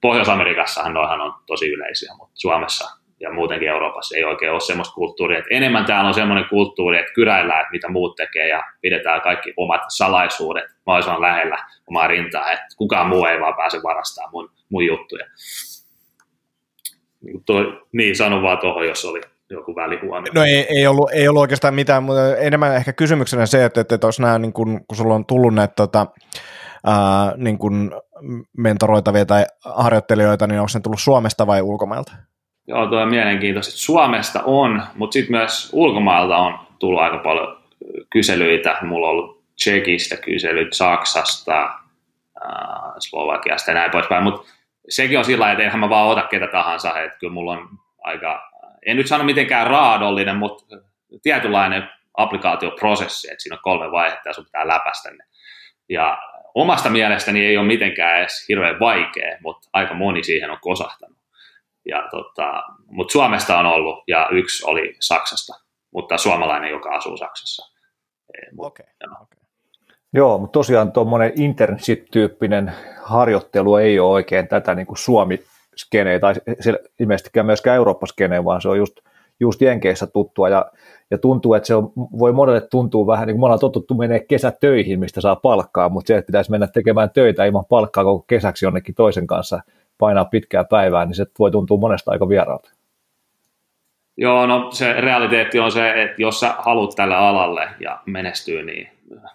Pohjois-Amerikassahan 0.00 0.94
noihan 0.94 1.20
on 1.20 1.34
tosi 1.46 1.68
yleisiä, 1.68 2.14
mutta 2.18 2.34
Suomessa 2.34 2.99
ja 3.20 3.32
muutenkin 3.32 3.68
Euroopassa 3.68 4.16
ei 4.16 4.24
oikein 4.24 4.52
ole 4.52 4.60
semmoista 4.60 4.94
kulttuuria. 4.94 5.38
Että 5.38 5.54
enemmän 5.54 5.84
täällä 5.84 6.08
on 6.08 6.14
semmoinen 6.14 6.48
kulttuuri, 6.50 6.98
että 6.98 7.12
kyräillään, 7.12 7.60
että 7.60 7.72
mitä 7.72 7.88
muut 7.88 8.16
tekee 8.16 8.48
ja 8.48 8.62
pidetään 8.80 9.20
kaikki 9.20 9.54
omat 9.56 9.80
salaisuudet 9.88 10.64
mahdollisimman 10.86 11.20
lähellä 11.20 11.58
omaa 11.86 12.06
rintaa, 12.06 12.52
että 12.52 12.66
kukaan 12.76 13.08
muu 13.08 13.24
ei 13.24 13.40
vaan 13.40 13.56
pääse 13.56 13.82
varastamaan 13.82 14.30
mun, 14.32 14.50
mun 14.68 14.86
juttuja. 14.86 15.26
Niin, 17.20 17.44
toi, 17.44 17.82
niin 17.92 18.16
sanon 18.16 18.42
vaan 18.42 18.58
tuohon, 18.58 18.86
jos 18.86 19.04
oli 19.04 19.20
joku 19.50 19.76
välihuomio. 19.76 20.32
No 20.34 20.44
ei, 20.44 20.66
ei, 20.68 20.86
ollut, 20.86 21.10
ei 21.12 21.28
ollut 21.28 21.40
oikeastaan 21.40 21.74
mitään, 21.74 22.02
mutta 22.02 22.36
enemmän 22.36 22.76
ehkä 22.76 22.92
kysymyksenä 22.92 23.46
se, 23.46 23.64
että, 23.64 23.80
että, 23.80 24.06
olisi 24.06 24.22
nämä, 24.22 24.38
niin 24.38 24.52
kun, 24.52 24.80
kun 24.88 24.96
sulla 24.96 25.14
on 25.14 25.26
tullut 25.26 25.54
näitä 25.54 25.74
tota, 25.76 26.06
ää, 26.86 27.32
niin 27.36 27.58
kun 27.58 28.00
mentoroitavia 28.56 29.26
tai 29.26 29.44
harjoittelijoita, 29.64 30.46
niin 30.46 30.60
onko 30.60 30.70
ne 30.74 30.80
tullut 30.80 31.00
Suomesta 31.00 31.46
vai 31.46 31.62
ulkomailta? 31.62 32.12
Joo, 32.70 32.86
tuo 32.86 33.00
on 33.00 33.08
mielenkiintoista. 33.08 33.72
Suomesta 33.78 34.42
on, 34.44 34.82
mutta 34.94 35.12
sitten 35.12 35.36
myös 35.36 35.70
ulkomailta 35.72 36.36
on 36.36 36.58
tullut 36.78 37.00
aika 37.00 37.18
paljon 37.18 37.62
kyselyitä. 38.10 38.78
Mulla 38.82 39.06
on 39.06 39.10
ollut 39.10 39.40
Tsekistä 39.56 40.16
kyselyt, 40.16 40.72
Saksasta, 40.72 41.62
äh, 41.64 42.92
Slovakiasta 42.98 43.70
ja 43.70 43.74
näin 43.74 43.90
poispäin, 43.90 44.24
mutta 44.24 44.52
sekin 44.88 45.18
on 45.18 45.24
sillä 45.24 45.52
että 45.52 45.64
enhän 45.64 45.80
mä 45.80 45.88
vaan 45.88 46.08
ota 46.08 46.22
ketä 46.22 46.46
tahansa, 46.46 47.00
että 47.00 47.18
kyllä 47.18 47.32
mulla 47.32 47.52
on 47.52 47.68
aika, 48.04 48.50
en 48.86 48.96
nyt 48.96 49.06
sano 49.06 49.24
mitenkään 49.24 49.66
raadollinen, 49.66 50.36
mutta 50.36 50.76
tietynlainen 51.22 51.88
applikaatioprosessi, 52.16 53.30
että 53.30 53.42
siinä 53.42 53.54
on 53.54 53.62
kolme 53.62 53.90
vaihetta 53.90 54.28
ja 54.28 54.32
sun 54.32 54.44
pitää 54.44 54.68
läpäistä 54.68 55.10
ne. 55.10 55.24
Ja 55.88 56.18
omasta 56.54 56.90
mielestäni 56.90 57.46
ei 57.46 57.56
ole 57.56 57.66
mitenkään 57.66 58.18
edes 58.18 58.44
hirveän 58.48 58.80
vaikea, 58.80 59.38
mutta 59.42 59.68
aika 59.72 59.94
moni 59.94 60.22
siihen 60.22 60.50
on 60.50 60.58
kosahtanut. 60.60 61.19
Ja 61.90 62.08
tota, 62.10 62.62
mutta 62.86 63.12
Suomesta 63.12 63.58
on 63.58 63.66
ollut 63.66 64.04
ja 64.08 64.28
yksi 64.32 64.66
oli 64.66 64.94
Saksasta, 65.00 65.52
mutta 65.94 66.18
suomalainen, 66.18 66.70
joka 66.70 66.90
asuu 66.90 67.16
Saksassa. 67.16 67.66
Okei. 68.58 68.86
Okay. 69.04 69.22
Okay. 69.22 69.40
Joo, 70.12 70.38
mutta 70.38 70.52
tosiaan 70.52 70.92
tuommoinen 70.92 71.32
internship-tyyppinen 71.36 72.72
harjoittelu 73.02 73.76
ei 73.76 74.00
ole 74.00 74.12
oikein 74.12 74.48
tätä 74.48 74.74
niin 74.74 74.86
kuin 74.86 74.98
Suomi-skeneä, 74.98 76.18
tai 76.18 76.34
se 76.60 76.78
ilmeisestikään 77.00 77.46
myöskään 77.46 77.76
Eurooppa-skeneä, 77.76 78.44
vaan 78.44 78.62
se 78.62 78.68
on 78.68 78.78
just, 78.78 78.96
just 79.40 79.60
Jenkeissä 79.60 80.06
tuttua, 80.06 80.48
ja, 80.48 80.72
ja 81.10 81.18
tuntuu, 81.18 81.54
että 81.54 81.66
se 81.66 81.74
on, 81.74 81.92
voi 81.96 82.32
monelle 82.32 82.60
tuntua 82.60 83.06
vähän, 83.06 83.26
niin 83.26 83.34
kuin 83.34 83.40
me 83.40 83.44
ollaan 83.44 83.60
totuttu 83.60 83.94
menee 83.94 84.20
kesätöihin, 84.20 85.00
mistä 85.00 85.20
saa 85.20 85.36
palkkaa, 85.36 85.88
mutta 85.88 86.08
se, 86.08 86.16
että 86.16 86.26
pitäisi 86.26 86.50
mennä 86.50 86.66
tekemään 86.66 87.10
töitä 87.10 87.44
ilman 87.44 87.64
palkkaa 87.68 88.04
koko 88.04 88.24
kesäksi 88.28 88.66
jonnekin 88.66 88.94
toisen 88.94 89.26
kanssa, 89.26 89.60
painaa 90.00 90.24
pitkää 90.24 90.64
päivää, 90.64 91.04
niin 91.04 91.14
se 91.14 91.26
voi 91.38 91.50
tuntua 91.50 91.78
monesta 91.78 92.10
aika 92.10 92.28
vieraalta. 92.28 92.70
Joo, 94.16 94.46
no 94.46 94.70
se 94.72 94.92
realiteetti 94.92 95.58
on 95.58 95.72
se, 95.72 96.02
että 96.02 96.22
jos 96.22 96.40
sä 96.40 96.54
haluat 96.58 96.90
tälle 96.96 97.14
alalle 97.14 97.68
ja 97.80 98.00
menestyy, 98.06 98.62
niin 98.62 98.88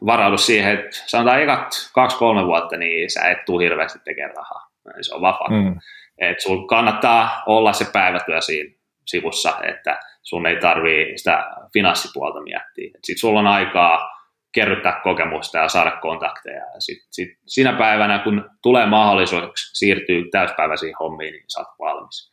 varaudu 0.06 0.38
siihen, 0.38 0.74
että 0.74 0.90
sanotaan 1.06 1.42
ekat 1.42 1.68
kaksi-kolme 1.94 2.46
vuotta, 2.46 2.78
niin 2.78 3.10
sä 3.10 3.30
et 3.30 3.46
tule 3.46 3.64
hirveästi 3.64 4.00
tekemään 4.04 4.36
rahaa. 4.36 4.72
Se 5.02 5.16
on 5.16 5.22
vapaa. 5.22 5.50
Mm. 5.50 5.80
Että 6.18 6.44
sun 6.44 6.68
kannattaa 6.68 7.44
olla 7.46 7.74
se 7.74 7.86
päivätyö 7.94 8.42
siinä 8.42 8.76
sivussa, 9.06 9.54
että 9.64 10.00
sun 10.22 10.46
ei 10.46 10.60
tarvii 10.60 11.18
sitä 11.18 11.52
finanssipuolta 11.74 12.42
miettiä. 12.42 13.00
Sitten 13.04 13.20
sulla 13.20 13.40
on 13.40 13.48
aikaa 13.48 14.15
kerryttää 14.56 15.00
kokemusta 15.04 15.58
ja 15.58 15.70
saada 15.70 15.92
kontakteja. 15.92 16.60
Ja 16.74 16.80
sit, 16.80 16.98
sit, 17.12 17.30
siinä 17.46 17.74
päivänä, 17.74 18.20
kun 18.20 18.50
tulee 18.64 18.86
mahdollisuus 18.86 19.72
siirtyä 19.74 20.24
täyspäiväisiin 20.32 20.96
hommiin, 21.00 21.32
niin 21.32 21.44
sä 21.48 21.60
oot 21.60 21.68
valmis. 21.80 22.32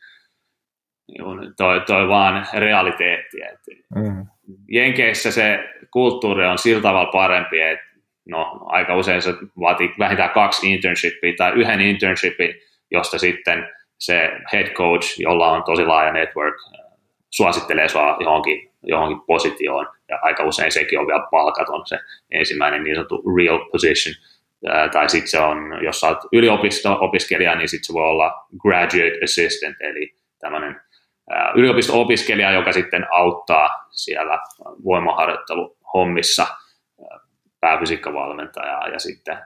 Niin 1.07 1.53
toi, 1.57 1.81
toi 1.81 2.07
vaan 2.07 2.47
realiteetti. 2.53 3.41
Että 3.41 3.71
mm. 3.95 4.25
Jenkeissä 4.71 5.31
se 5.31 5.59
kulttuuri 5.91 6.45
on 6.45 6.57
sillä 6.57 6.81
tavalla 6.81 7.11
parempi, 7.11 7.61
että 7.61 7.85
no, 8.29 8.59
aika 8.65 8.95
usein 8.95 9.21
se 9.21 9.33
vaatii 9.59 9.93
vähintään 9.99 10.29
kaksi 10.29 10.73
internshipia 10.73 11.33
tai 11.37 11.51
yhden 11.51 11.81
internshipin, 11.81 12.55
josta 12.91 13.17
sitten 13.17 13.67
se 13.99 14.31
head 14.53 14.73
coach, 14.73 15.19
jolla 15.19 15.51
on 15.51 15.63
tosi 15.63 15.85
laaja 15.85 16.11
network, 16.11 16.55
suosittelee 17.29 17.89
sua 17.89 18.17
johonkin, 18.19 18.71
johonkin 18.83 19.21
positioon, 19.27 19.87
ja 20.13 20.19
aika 20.21 20.43
usein 20.43 20.71
sekin 20.71 20.99
on 20.99 21.07
vielä 21.07 21.27
palkaton, 21.31 21.87
se 21.87 21.99
ensimmäinen 22.31 22.83
niin 22.83 22.95
sanottu 22.95 23.23
real 23.37 23.59
position, 23.71 24.15
tai 24.91 25.09
sitten 25.09 25.31
se 25.31 25.39
on, 25.39 25.57
jos 25.83 26.03
oot 26.03 26.17
yliopisto-opiskelija, 26.33 27.55
niin 27.55 27.69
sitten 27.69 27.85
se 27.85 27.93
voi 27.93 28.09
olla 28.09 28.47
graduate 28.61 29.19
assistant, 29.23 29.75
eli 29.79 30.15
tämmöinen 30.39 30.81
yliopisto-opiskelija, 31.55 32.51
joka 32.51 32.71
sitten 32.71 33.05
auttaa 33.11 33.69
siellä 33.91 34.39
voimaharjoitteluhommissa 34.85 36.47
pääfysiikkavalmentajaa 37.59 38.87
ja 38.87 38.99
sitten 38.99 39.37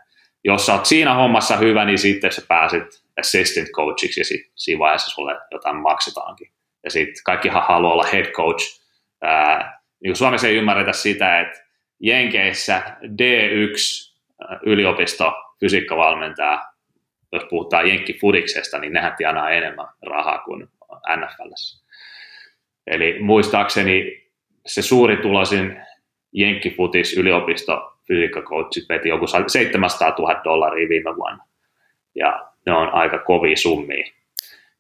jos 0.44 0.66
sä 0.66 0.74
oot 0.74 0.86
siinä 0.86 1.14
hommassa 1.14 1.58
hyvä, 1.58 1.86
niin 1.86 1.98
sitten 1.98 2.32
sä 2.32 2.42
pääset 2.48 2.84
assistant 3.20 3.68
coachiksi 3.76 4.22
ja 4.22 4.26
sitten 4.26 4.52
siinä 4.56 4.80
vaiheessa 4.80 5.12
sulle 5.12 5.40
jotain 5.52 5.76
maksetaankin. 5.76 6.52
Ja 6.84 6.92
sitten 6.92 7.24
kaikkihan 7.26 7.64
haluaa 7.68 7.94
olla 7.94 8.08
head 8.14 8.26
coach. 8.26 8.82
Ää, 9.22 9.77
niin 10.04 10.16
Suomessa 10.16 10.48
ei 10.48 10.56
ymmärretä 10.56 10.94
sitä, 10.94 11.40
että 11.40 11.64
Jenkeissä 12.00 12.82
D1 13.04 14.16
yliopisto 14.66 15.34
fysiikkavalmentaja, 15.60 16.66
jos 17.32 17.44
puhutaan 17.50 17.88
Jenkki-fudiksesta, 17.88 18.80
niin 18.80 18.94
nehän 18.94 19.16
tienaa 19.18 19.50
enemmän 19.50 19.88
rahaa 20.06 20.40
kuin 20.40 20.68
NFL. 21.18 21.52
Eli 22.88 23.20
muistaakseni 23.20 24.28
se 24.66 24.82
suuri 24.82 25.18
tulosin 25.18 25.82
Jenkkifutis 26.34 27.18
yliopisto 27.18 28.00
fysiikkakoutsit 28.08 28.90
veti 28.90 29.10
joku 29.10 29.28
700 29.28 30.16
000 30.20 30.42
dollaria 30.44 30.90
viime 30.90 31.16
vuonna. 31.16 31.46
Ja 32.16 32.48
ne 32.66 32.74
on 32.74 32.94
aika 32.94 33.18
kovia 33.20 33.58
summia. 33.58 34.06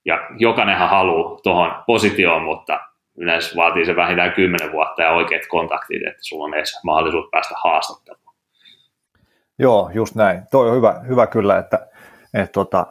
Ja 0.06 0.27
jokainenhan 0.39 0.89
haluaa 0.89 1.39
tuohon 1.44 1.84
positioon, 1.88 2.44
mutta 2.44 2.80
yleensä 3.18 3.56
vaatii 3.56 3.85
se 3.85 3.95
vähintään 3.95 4.34
10 4.34 4.72
vuotta 4.72 5.02
ja 5.02 5.11
oikeat 5.11 5.41
kontaktit, 5.49 6.07
että 6.07 6.19
sulla 6.22 6.45
on 6.45 6.53
edes 6.53 6.80
mahdollisuus 6.84 7.30
päästä 7.31 7.56
haastatteluun. 7.64 8.35
Joo, 9.60 9.91
just 9.94 10.15
näin. 10.15 10.41
Toi 10.52 10.69
on 10.69 10.76
hyvä, 10.76 11.02
hyvä 11.07 11.27
kyllä, 11.27 11.57
että, 11.57 11.88
että 12.34 12.52
tota, 12.53 12.85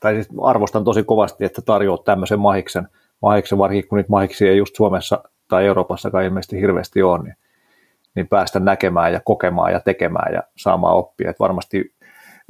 tai 0.00 0.14
siis 0.14 0.28
arvostan 0.42 0.84
tosi 0.84 1.02
kovasti, 1.02 1.44
että 1.44 1.62
tarjoat 1.62 2.04
tämmöisen 2.04 2.40
mahiksen, 2.40 2.88
mahiksen 3.22 3.58
varsinkin 3.58 3.88
kun 3.88 3.96
niitä 3.96 4.10
mahiksia 4.10 4.50
ei 4.50 4.58
just 4.58 4.76
Suomessa 4.76 5.24
tai 5.48 5.66
Euroopassakaan 5.66 6.24
ilmeisesti 6.24 6.60
hirveästi 6.60 7.02
ole, 7.02 7.22
niin, 7.22 7.36
niin 8.14 8.28
päästä 8.28 8.60
näkemään 8.60 9.12
ja 9.12 9.20
kokemaan 9.24 9.72
ja 9.72 9.80
tekemään 9.80 10.34
ja 10.34 10.42
saamaan 10.56 10.96
oppia. 10.96 11.30
Että 11.30 11.40
varmasti 11.40 11.94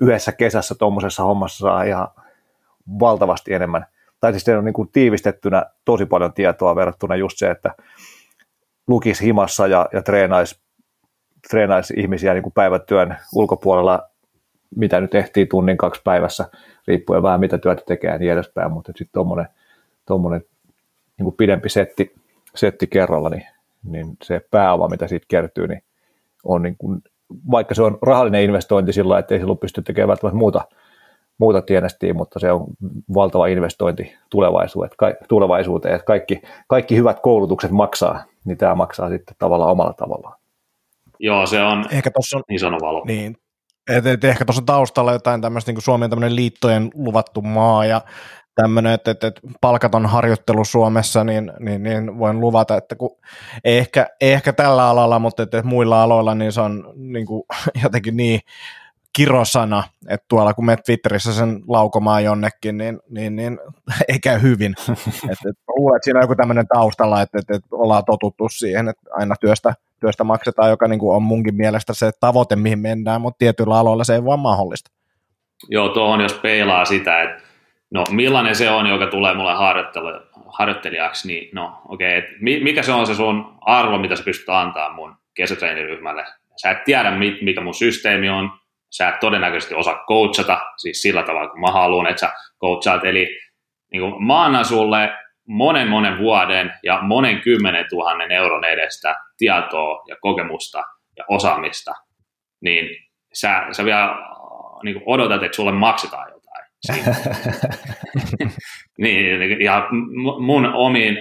yhdessä 0.02 0.32
kesässä 0.32 0.74
tuommoisessa 0.74 1.22
hommassa 1.22 1.58
saa 1.58 1.82
ihan 1.82 2.08
valtavasti 3.00 3.54
enemmän, 3.54 3.86
tai 4.20 4.32
siis 4.32 4.48
on 4.58 4.64
niin 4.64 4.72
kuin 4.72 4.88
tiivistettynä 4.92 5.66
tosi 5.84 6.06
paljon 6.06 6.32
tietoa 6.32 6.76
verrattuna 6.76 7.16
just 7.16 7.38
se, 7.38 7.50
että 7.50 7.74
lukisi 8.88 9.24
himassa 9.24 9.66
ja, 9.66 9.88
ja 9.92 10.02
treenaisi, 10.02 10.60
treenaisi 11.50 11.94
ihmisiä 11.96 12.34
niin 12.34 12.42
kuin 12.42 12.52
päivätyön 12.52 13.16
ulkopuolella, 13.34 14.08
mitä 14.76 15.00
nyt 15.00 15.14
ehtii 15.14 15.46
tunnin 15.46 15.76
kaksi 15.76 16.00
päivässä, 16.04 16.48
riippuen 16.86 17.22
vähän 17.22 17.40
mitä 17.40 17.58
työtä 17.58 17.82
tekee 17.86 18.10
ja 18.10 18.18
niin 18.18 18.32
edespäin, 18.32 18.72
mutta 18.72 18.92
sitten 18.96 19.12
tuommoinen, 19.12 19.48
tuommoinen 20.06 20.44
niin 21.18 21.32
pidempi 21.32 21.68
setti, 21.68 22.14
setti 22.54 22.86
kerralla, 22.86 23.28
niin, 23.28 23.46
niin 23.84 24.16
se 24.22 24.40
pääoma, 24.50 24.88
mitä 24.88 25.08
siitä 25.08 25.26
kertyy, 25.28 25.66
niin 25.66 25.82
on 26.44 26.62
niin 26.62 26.76
kuin, 26.78 27.02
vaikka 27.50 27.74
se 27.74 27.82
on 27.82 27.98
rahallinen 28.02 28.42
investointi 28.42 28.92
sillä 28.92 29.18
että 29.18 29.34
ei 29.34 29.38
silloin 29.40 29.58
pysty 29.58 29.82
tekemään 29.82 30.08
välttämättä 30.08 30.38
muuta, 30.38 30.64
muuta 31.40 31.62
tienestiä, 31.62 32.14
mutta 32.14 32.38
se 32.38 32.52
on 32.52 32.66
valtava 33.14 33.46
investointi 33.46 34.14
tulevaisuuteen, 34.30 35.16
tulevaisuuteen 35.28 35.94
että 35.94 36.04
kaikki, 36.04 36.42
kaikki 36.68 36.96
hyvät 36.96 37.20
koulutukset 37.20 37.70
maksaa, 37.70 38.24
niin 38.44 38.58
tämä 38.58 38.74
maksaa 38.74 39.08
sitten 39.08 39.36
tavallaan 39.38 39.70
omalla 39.70 39.92
tavallaan. 39.92 40.40
Joo, 41.18 41.46
se 41.46 41.62
on 41.62 41.84
Ehkä 41.90 42.10
tossa 42.10 42.36
on, 42.36 42.42
iso 42.50 42.70
valo. 42.70 43.04
Niin, 43.06 43.36
et, 43.90 44.06
et 44.06 44.24
ehkä 44.24 44.44
tuossa 44.44 44.62
taustalla 44.66 45.12
jotain 45.12 45.40
tämmöistä, 45.40 45.72
niin 45.72 45.82
Suomi 45.82 46.04
on 46.04 46.10
tämmöinen 46.10 46.36
liittojen 46.36 46.90
luvattu 46.94 47.42
maa 47.42 47.84
ja 47.84 48.00
tämmöinen, 48.54 48.92
että, 48.92 49.10
että, 49.10 49.26
että 49.26 49.40
palkaton 49.60 50.06
harjoittelu 50.06 50.64
Suomessa, 50.64 51.24
niin, 51.24 51.52
niin, 51.60 51.82
niin 51.82 52.18
voin 52.18 52.40
luvata, 52.40 52.76
että 52.76 52.96
kun, 52.96 53.16
ehkä, 53.64 54.06
ehkä 54.20 54.52
tällä 54.52 54.88
alalla, 54.88 55.18
mutta 55.18 55.42
että, 55.42 55.58
että 55.58 55.68
muilla 55.68 56.02
aloilla 56.02 56.34
niin 56.34 56.52
se 56.52 56.60
on 56.60 56.92
niin 56.96 57.26
kuin, 57.26 57.42
jotenkin 57.84 58.16
niin 58.16 58.40
kirosana, 59.16 59.82
että 60.08 60.26
tuolla 60.28 60.54
kun 60.54 60.64
menet 60.64 60.84
Twitterissä 60.84 61.32
sen 61.32 61.60
laukomaan 61.68 62.24
jonnekin, 62.24 62.78
niin, 62.78 63.00
niin, 63.08 63.36
niin 63.36 63.58
ei 64.12 64.18
käy 64.18 64.42
hyvin. 64.42 64.74
et, 65.30 65.38
et, 65.48 65.56
luulen, 65.76 65.96
että 65.96 66.04
siinä 66.04 66.18
on 66.18 66.24
joku 66.24 66.34
tämmöinen 66.34 66.68
taustalla, 66.74 67.22
että, 67.22 67.38
että, 67.38 67.56
että 67.56 67.68
ollaan 67.72 68.04
totuttu 68.04 68.48
siihen, 68.48 68.88
että 68.88 69.10
aina 69.12 69.34
työstä, 69.40 69.74
työstä 70.00 70.24
maksetaan, 70.24 70.70
joka 70.70 70.88
niin 70.88 70.98
kuin 70.98 71.16
on 71.16 71.22
munkin 71.22 71.54
mielestä 71.54 71.94
se 71.94 72.10
tavoite, 72.20 72.56
mihin 72.56 72.78
mennään, 72.78 73.20
mutta 73.20 73.38
tietyillä 73.38 73.78
aloilla 73.78 74.04
se 74.04 74.14
ei 74.14 74.24
vaan 74.24 74.38
mahdollista. 74.38 74.90
Joo, 75.68 75.88
tuohon 75.88 76.20
jos 76.20 76.34
peilaa 76.34 76.84
sitä, 76.84 77.22
että 77.22 77.42
no 77.90 78.04
millainen 78.10 78.56
se 78.56 78.70
on, 78.70 78.86
joka 78.86 79.06
tulee 79.06 79.34
mulle 79.34 79.52
harjoittelijaksi, 80.46 81.28
niin 81.28 81.48
no 81.54 81.82
okei, 81.88 82.18
okay, 82.18 82.30
mikä 82.40 82.82
se 82.82 82.92
on 82.92 83.06
se 83.06 83.14
sun 83.14 83.54
arvo, 83.60 83.98
mitä 83.98 84.16
sä 84.16 84.24
pystyt 84.24 84.48
antaa 84.48 84.92
mun 84.92 85.16
kesätreeniryhmälle. 85.34 86.26
Sä 86.62 86.70
et 86.70 86.84
tiedä, 86.84 87.10
mikä 87.42 87.60
mun 87.60 87.74
systeemi 87.74 88.28
on, 88.28 88.50
sä 88.90 89.08
et 89.08 89.20
todennäköisesti 89.20 89.74
osaa 89.74 90.04
coachata, 90.08 90.60
siis 90.76 91.02
sillä 91.02 91.22
tavalla, 91.22 91.50
kun 91.50 91.60
mä 91.60 91.70
haluan, 91.72 92.06
että 92.06 92.20
sä 92.20 92.32
coachaat, 92.60 93.04
eli 93.04 93.38
niin 93.92 94.00
kuin 94.02 94.26
mä 94.26 94.44
annan 94.44 94.64
sulle 94.64 95.10
monen 95.48 95.88
monen 95.88 96.18
vuoden 96.18 96.72
ja 96.82 96.98
monen 97.02 97.40
kymmenen 97.40 97.86
tuhannen 97.90 98.32
euron 98.32 98.64
edestä 98.64 99.16
tietoa 99.38 100.04
ja 100.08 100.16
kokemusta 100.20 100.82
ja 101.16 101.24
osaamista, 101.28 101.92
niin 102.60 102.88
sä, 103.32 103.66
sä 103.72 103.84
vielä 103.84 104.16
niin 104.84 105.02
odotat, 105.06 105.42
että 105.42 105.56
sulle 105.56 105.72
maksetaan 105.72 106.30
jotain. 106.30 106.40
niin, 109.02 109.60
ja 109.64 109.88
mun 110.40 110.74
omiin, 110.74 111.18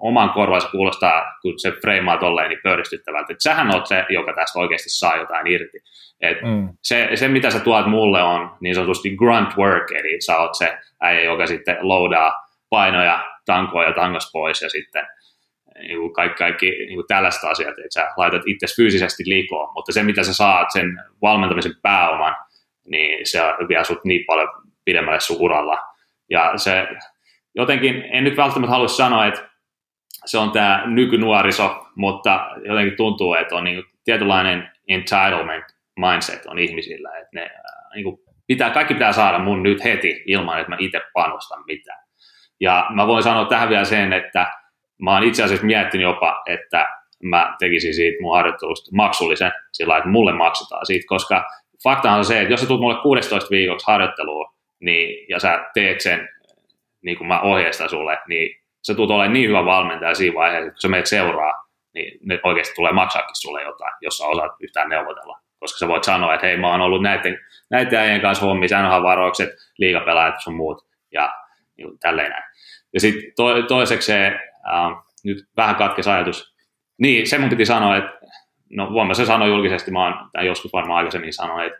oman 0.00 0.30
korvansa 0.30 0.68
kuulostaa, 0.68 1.24
kun 1.42 1.54
se 1.56 1.70
freimaa 1.70 2.16
tolleen, 2.16 2.48
niin 2.48 2.60
pöyristyttävältä. 2.62 3.32
Että 3.32 3.42
sähän 3.42 3.74
oot 3.74 3.86
se, 3.86 4.04
joka 4.08 4.32
tästä 4.32 4.58
oikeasti 4.58 4.90
saa 4.90 5.16
jotain 5.16 5.46
irti. 5.46 5.78
Et 6.22 6.42
mm. 6.42 6.68
se, 6.82 7.08
se, 7.14 7.28
mitä 7.28 7.50
sä 7.50 7.60
tuot 7.60 7.86
mulle 7.86 8.22
on 8.22 8.56
niin 8.60 8.74
sanotusti 8.74 9.16
grunt 9.16 9.56
work, 9.56 9.90
eli 9.90 10.20
sä 10.20 10.38
oot 10.38 10.54
se 10.54 10.78
äijä, 11.00 11.22
joka 11.22 11.46
sitten 11.46 11.76
loadaa 11.80 12.32
painoja, 12.70 13.24
tankoa 13.46 13.84
ja 13.84 13.92
tangas 13.92 14.30
pois 14.32 14.62
ja 14.62 14.70
sitten 14.70 15.06
niin 15.78 15.98
kuin 15.98 16.12
kaikki, 16.12 16.38
kaikki 16.38 16.70
niin 16.70 16.94
kuin 16.94 17.06
tällaiset 17.06 17.44
asiat, 17.44 17.78
että 17.78 18.00
sä 18.00 18.08
laitat 18.16 18.42
itse 18.46 18.66
fyysisesti 18.76 19.22
liikoon, 19.26 19.72
mutta 19.74 19.92
se 19.92 20.02
mitä 20.02 20.22
sä 20.22 20.34
saat 20.34 20.70
sen 20.72 21.02
valmentamisen 21.22 21.74
pääoman, 21.82 22.36
niin 22.86 23.26
se 23.26 23.40
vie 23.68 23.84
sut 23.84 24.04
niin 24.04 24.24
paljon 24.26 24.48
pidemmälle 24.84 25.20
sun 25.20 25.36
uralla. 25.40 25.78
Ja 26.30 26.52
se 26.56 26.88
jotenkin, 27.54 28.04
en 28.12 28.24
nyt 28.24 28.36
välttämättä 28.36 28.70
halua 28.70 28.88
sanoa, 28.88 29.26
että 29.26 29.50
se 30.24 30.38
on 30.38 30.50
tämä 30.50 30.82
nykynuoriso, 30.86 31.86
mutta 31.96 32.50
jotenkin 32.64 32.96
tuntuu, 32.96 33.34
että 33.34 33.56
on 33.56 33.64
niin 33.64 33.84
tietynlainen 34.04 34.70
entitlement 34.88 35.64
mindset 36.00 36.46
on 36.46 36.58
ihmisillä, 36.58 37.18
että 37.18 37.30
ne 37.32 37.50
niin 37.94 38.04
kuin 38.04 38.18
pitää, 38.46 38.70
kaikki 38.70 38.94
pitää 38.94 39.12
saada 39.12 39.38
mun 39.38 39.62
nyt 39.62 39.84
heti 39.84 40.22
ilman, 40.26 40.58
että 40.58 40.70
mä 40.70 40.76
itse 40.78 41.00
panostan 41.12 41.64
mitään. 41.66 42.02
Ja 42.60 42.86
mä 42.94 43.06
voin 43.06 43.22
sanoa 43.22 43.44
tähän 43.44 43.68
vielä 43.68 43.84
sen, 43.84 44.12
että 44.12 44.46
mä 45.02 45.14
oon 45.14 45.24
itse 45.24 45.42
asiassa 45.42 45.66
miettinyt 45.66 46.04
jopa, 46.04 46.42
että 46.46 46.88
mä 47.22 47.56
tekisin 47.58 47.94
siitä 47.94 48.16
mun 48.20 48.36
harjoittelusta 48.36 48.90
maksullisen 48.96 49.52
sillä 49.72 49.96
että 49.96 50.08
mulle 50.08 50.32
maksetaan 50.32 50.86
siitä, 50.86 51.04
koska 51.08 51.44
fakta 51.82 52.12
on 52.12 52.24
se, 52.24 52.40
että 52.40 52.52
jos 52.52 52.60
sä 52.60 52.66
tulet 52.66 52.80
mulle 52.80 53.02
16 53.02 53.50
viikoksi 53.50 53.86
harjoitteluun 53.86 54.46
niin, 54.80 55.26
ja 55.28 55.38
sä 55.38 55.64
teet 55.74 56.00
sen 56.00 56.28
niin 57.02 57.18
kuin 57.18 57.28
mä 57.28 57.40
ohjeistan 57.40 57.88
sulle, 57.88 58.18
niin 58.28 58.56
sä 58.86 58.94
tulet 58.94 59.10
olemaan 59.10 59.32
niin 59.32 59.48
hyvä 59.48 59.64
valmentaja 59.64 60.14
siinä 60.14 60.34
vaiheessa, 60.34 60.66
että 60.66 60.72
kun 60.72 60.80
sä 60.80 60.88
menet 60.88 61.06
seuraa, 61.06 61.52
niin 61.94 62.18
ne 62.22 62.40
oikeasti 62.44 62.74
tulee 62.74 62.92
maksaakin 62.92 63.36
sulle 63.36 63.62
jotain, 63.62 63.92
jos 64.00 64.18
sä 64.18 64.26
osaat 64.26 64.52
yhtään 64.60 64.88
neuvotella. 64.88 65.41
Koska 65.62 65.78
sä 65.78 65.88
voit 65.88 66.04
sanoa, 66.04 66.34
että 66.34 66.46
hei, 66.46 66.56
mä 66.56 66.70
oon 66.70 66.80
ollut 66.80 67.02
näiden, 67.02 67.38
näiden 67.70 67.98
äijien 67.98 68.20
kanssa 68.20 68.46
hommissa, 68.46 69.02
varoikset, 69.02 69.50
liigapelaajat 69.78 70.34
sun 70.42 70.54
muut, 70.54 70.86
ja 71.12 71.32
niin 71.76 71.98
tälleen 71.98 72.30
näin. 72.30 72.44
Ja 72.94 73.00
sitten 73.00 73.32
to, 73.36 73.62
toiseksi 73.62 74.06
se, 74.06 74.26
äh, 74.26 75.04
nyt 75.24 75.38
vähän 75.56 75.76
katkes 75.76 76.08
ajatus, 76.08 76.54
niin 76.98 77.26
se 77.26 77.38
mun 77.38 77.48
piti 77.48 77.66
sanoa, 77.66 77.96
että 77.96 78.10
no 78.70 78.92
voin 78.92 79.08
mä 79.08 79.14
se 79.14 79.26
sanoa 79.26 79.48
julkisesti, 79.48 79.90
mä 79.90 80.04
oon 80.04 80.30
tämän 80.32 80.46
joskus 80.46 80.72
varmaan 80.72 80.98
aikaisemmin 80.98 81.32
sanoa, 81.32 81.64
että 81.64 81.78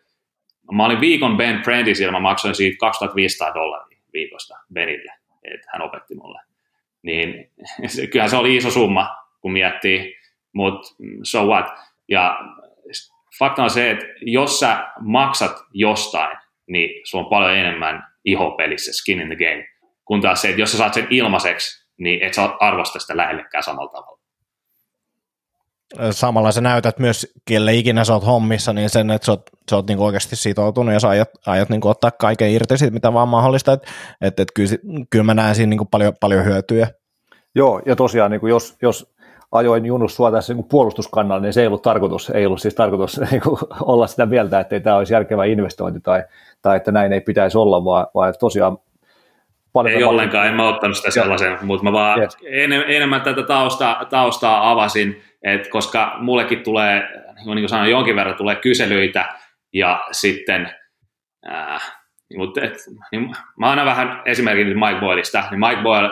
mä 0.73 0.85
olin 0.85 1.01
viikon 1.01 1.37
Ben 1.37 1.63
Prenticeillä, 1.63 2.13
mä 2.13 2.21
maksoin 2.21 2.55
siitä 2.55 2.77
2500 2.81 3.55
dollaria 3.55 3.99
viikosta 4.13 4.55
Benille, 4.75 5.13
että 5.45 5.71
hän 5.73 5.83
opetti 5.83 6.15
mulle. 6.15 6.41
Niin 7.03 7.51
kyllähän 8.13 8.31
se 8.31 8.37
oli 8.37 8.57
iso 8.57 8.71
summa, 8.71 9.17
kun 9.41 9.53
miettii, 9.53 10.17
mutta 10.53 10.89
so 11.23 11.47
what. 11.47 11.67
Ja 12.09 12.39
fakta 13.43 13.63
on 13.63 13.71
se, 13.71 13.91
että 13.91 14.05
jos 14.21 14.61
sä 14.61 14.87
maksat 15.01 15.57
jostain, 15.73 16.39
niin 16.69 16.91
sulla 17.05 17.25
on 17.25 17.31
paljon 17.31 17.57
enemmän 17.57 18.07
iho 18.25 18.51
pelissä, 18.51 18.93
skin 18.93 19.21
in 19.21 19.27
the 19.27 19.37
game, 19.37 19.67
kun 20.05 20.21
taas 20.21 20.43
se, 20.43 20.49
että 20.49 20.61
jos 20.61 20.73
sä 20.73 20.79
saat 20.79 20.95
sen 20.95 21.07
ilmaiseksi, 21.11 21.87
niin 21.99 22.23
et 22.23 22.35
sä 22.35 22.43
arvosta 22.61 22.99
sitä 22.99 23.17
lähellekään 23.17 23.63
samalla 23.63 23.91
tavalla. 23.91 24.23
Samalla 26.11 26.53
sä 26.53 26.61
näytät 26.61 26.99
myös, 26.99 27.33
kelle 27.49 27.75
ikinä 27.75 28.05
sä 28.05 28.13
oot 28.13 28.27
hommissa, 28.27 28.73
niin 28.73 28.91
sen, 28.91 29.11
että 29.11 29.27
sä 29.27 29.33
oot, 29.33 29.43
sä 29.71 29.77
oot 29.77 29.87
niinku 29.87 30.05
oikeasti 30.05 30.37
sitoutunut 30.37 30.95
ja 30.95 31.01
sä 31.01 31.09
aiot, 31.09 31.29
aiot 31.47 31.69
niinku 31.69 31.89
ottaa 31.89 32.11
kaiken 32.11 32.51
irti 32.51 32.79
siitä, 32.79 32.95
mitä 32.95 33.13
vaan 33.13 33.29
mahdollista. 33.29 33.73
Että 33.73 33.89
et, 34.21 34.41
et 34.41 34.49
kyllä, 34.55 34.77
kyllä 35.11 35.25
mä 35.25 35.35
näen 35.35 35.55
siinä 35.55 35.71
niinku 35.71 35.85
paljon, 35.85 36.13
paljon 36.21 36.45
hyötyjä. 36.45 36.89
Joo, 37.55 37.83
ja 37.87 37.97
tosiaan 37.97 38.31
niin 38.31 38.41
kuin 38.41 38.51
jos, 38.51 38.77
jos 38.83 39.15
ajoin 39.53 39.87
Junus 39.87 40.17
sua 40.17 40.31
tässä 40.31 40.55
niin 40.55 40.65
puolustuskannalla, 40.71 41.43
niin 41.43 41.53
se 41.53 41.61
ei 41.61 41.67
ollut 41.67 41.83
tarkoitus, 41.83 42.31
ei 42.31 42.47
ollut 42.47 42.61
siis 42.61 42.75
tarkoitus 42.75 43.21
niin 43.31 43.43
kuin 43.43 43.59
olla 43.81 44.07
sitä 44.07 44.27
mieltä, 44.27 44.61
että 44.61 44.77
ei 44.77 44.81
tämä 44.81 44.97
olisi 44.97 45.15
järkevä 45.15 45.45
investointi 45.45 46.01
tai, 46.01 46.25
tai 46.63 46.77
että 46.77 46.93
näin 46.93 47.13
ei 47.13 47.21
pitäisi 47.21 47.59
olla, 47.59 47.85
vaan, 47.85 48.07
vaan 48.15 48.35
tosiaan 48.41 48.79
paljon. 49.73 49.97
Ei 49.97 50.05
ollenkaan, 50.05 50.47
en 50.47 50.55
mä 50.55 50.69
ottanut 50.69 50.97
sitä 50.97 51.11
sellaisen, 51.11 51.59
mutta 51.63 51.85
mä 51.85 51.93
vaan 51.93 52.21
yes. 52.21 52.37
en, 52.47 52.73
enemmän 52.73 53.21
tätä 53.21 53.43
taustaa, 53.43 54.05
taustaa 54.05 54.71
avasin, 54.71 55.23
että 55.43 55.69
koska 55.71 56.17
mullekin 56.19 56.63
tulee, 56.63 57.09
niin 57.37 57.45
kuin 57.45 57.69
sanoin, 57.69 57.91
jonkin 57.91 58.17
verran 58.17 58.37
tulee 58.37 58.57
kyselyitä 58.57 59.25
ja 59.73 60.05
sitten, 60.13 60.71
äh, 61.51 61.93
mutta 62.37 62.61
et, 62.61 62.73
niin, 63.13 63.37
mä 63.59 63.71
annan 63.71 63.87
vähän 63.87 64.23
esimerkin 64.25 64.67
nyt 64.67 64.77
Mike 64.77 65.01
Boylista, 65.01 65.45
niin 65.51 65.61
Mike 65.61 65.83
Boyle 65.83 66.11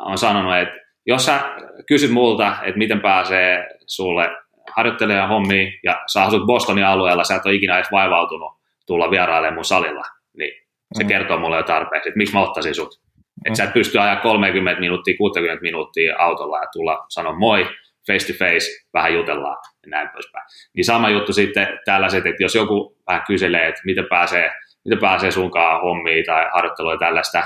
on 0.00 0.18
sanonut, 0.18 0.56
että 0.56 0.79
jos 1.06 1.24
sä 1.26 1.40
kysyt 1.86 2.10
multa, 2.10 2.56
että 2.62 2.78
miten 2.78 3.00
pääsee 3.00 3.68
sulle 3.86 4.30
harjoittelemaan 4.76 5.28
hommiin 5.28 5.72
ja 5.84 6.02
sä 6.12 6.22
asut 6.22 6.46
Bostonin 6.46 6.86
alueella, 6.86 7.24
sä 7.24 7.36
et 7.36 7.46
ole 7.46 7.54
ikinä 7.54 7.76
edes 7.76 7.92
vaivautunut 7.92 8.52
tulla 8.86 9.10
vierailemaan 9.10 9.54
mun 9.54 9.64
salilla, 9.64 10.02
niin 10.36 10.52
se 10.94 11.02
mm. 11.02 11.08
kertoo 11.08 11.38
mulle 11.38 11.56
jo 11.56 11.62
tarpeeksi, 11.62 12.08
että 12.08 12.18
miksi 12.18 12.34
mä 12.34 12.42
ottaisin 12.42 12.74
sut. 12.74 13.00
Mm. 13.16 13.22
Että 13.44 13.56
sä 13.56 13.64
et 13.64 13.72
pysty 13.72 13.98
ajaa 13.98 14.16
30 14.16 14.80
minuuttia, 14.80 15.16
60 15.18 15.62
minuuttia 15.62 16.16
autolla 16.18 16.58
ja 16.58 16.66
tulla 16.72 17.04
sanoa 17.08 17.38
moi, 17.38 17.66
face 18.06 18.32
to 18.32 18.38
face, 18.38 18.66
vähän 18.94 19.14
jutellaan 19.14 19.56
ja 19.82 19.90
näin 19.90 20.08
poispäin. 20.08 20.44
Niin 20.76 20.84
sama 20.84 21.10
juttu 21.10 21.32
sitten 21.32 21.78
tällaiset, 21.84 22.26
että 22.26 22.42
jos 22.42 22.54
joku 22.54 22.96
vähän 23.06 23.22
kyselee, 23.26 23.68
että 23.68 23.80
miten 23.84 24.06
pääsee, 24.10 24.52
miten 24.84 24.98
pääsee 24.98 25.30
sunkaan 25.30 25.80
hommiin 25.80 26.24
tai 26.24 26.46
harjoittelua 26.52 26.92
ja 26.92 26.98
tällaista, 26.98 27.42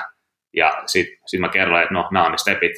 ja 0.56 0.82
sitten 0.86 1.18
sit 1.26 1.40
mä 1.40 1.48
kerron, 1.48 1.82
että 1.82 1.94
no, 1.94 2.08
nämä 2.12 2.26
on 2.26 2.32
ne 2.32 2.38
stepit, 2.38 2.72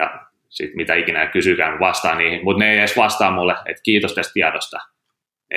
ja 0.00 0.26
sitten 0.48 0.76
mitä 0.76 0.94
ikinä 0.94 1.26
kysykään, 1.26 1.80
vastaan 1.80 2.18
niihin, 2.18 2.44
mutta 2.44 2.58
ne 2.64 2.70
ei 2.70 2.78
edes 2.78 2.96
vastaa 2.96 3.30
mulle, 3.30 3.52
että 3.52 3.82
kiitos 3.82 4.14
tästä 4.14 4.32
tiedosta, 4.32 4.78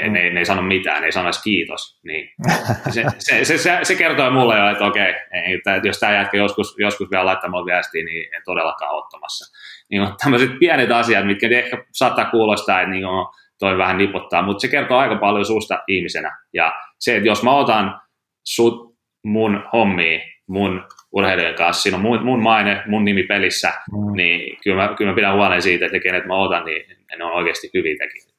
Mm. 0.02 0.14
Ne, 0.14 0.30
ne 0.30 0.40
ei 0.40 0.46
sano 0.46 0.62
mitään, 0.62 1.02
ne 1.02 1.06
ei 1.06 1.12
sano 1.12 1.26
edes 1.26 1.44
kiitos. 1.44 2.00
Niin. 2.04 2.30
Se, 2.94 3.04
se, 3.20 3.46
se, 3.46 3.58
se, 3.58 3.80
se, 3.84 3.96
kertoo 3.96 4.32
mulle 4.32 4.60
jo, 4.60 4.70
että 4.70 4.86
okei, 4.86 5.14
että 5.54 5.82
jos 5.84 6.00
tämä 6.00 6.14
jätkä 6.14 6.38
joskus, 6.38 6.76
joskus 6.78 7.12
vielä 7.12 7.26
laittaa 7.26 7.50
mulle 7.50 7.74
viestiä, 7.74 8.04
niin 8.04 8.36
en 8.36 8.42
todellakaan 8.46 8.96
ottamassa. 8.96 9.58
Niin 9.90 10.02
on 10.02 10.16
tämmöiset 10.24 10.60
pienet 10.60 10.92
asiat, 10.92 11.26
mitkä 11.26 11.48
ehkä 11.52 11.86
saattaa 11.92 12.26
kuulostaa, 12.26 12.82
että 12.82 12.92
niin 12.92 13.06
on, 13.06 13.28
toi 13.60 13.78
vähän 13.78 13.98
nipottaa, 13.98 14.42
mutta 14.42 14.62
se 14.62 14.68
kertoo 14.68 14.98
aika 14.98 15.16
paljon 15.16 15.46
susta 15.46 15.84
ihmisenä. 15.88 16.38
Ja 16.54 16.74
se, 17.00 17.16
että 17.16 17.28
jos 17.28 17.44
mä 17.44 17.56
otan 17.56 18.02
sut 18.44 18.96
mun 19.26 19.64
hommiin, 19.74 20.22
mun 20.48 20.88
urheilijan 21.14 21.56
kanssa, 21.56 21.82
siinä 21.82 21.98
on 21.98 22.02
mun, 22.02 22.26
mun 22.26 22.44
maine, 22.44 22.84
mun 22.88 23.06
nimi 23.06 23.24
pelissä, 23.24 23.74
mm. 23.92 24.14
niin 24.16 24.58
kyllä 24.64 24.88
mä, 24.88 24.96
kyllä 24.98 25.12
mä 25.12 25.16
pidän 25.16 25.36
huolen 25.36 25.62
siitä, 25.62 25.86
että 25.86 26.00
kenet 26.00 26.26
mä 26.26 26.36
otan, 26.36 26.66
niin 26.66 26.98
ne 27.18 27.26
on 27.26 27.32
oikeasti 27.32 27.70
hyviä 27.74 27.96
tekijöitä 28.00 28.34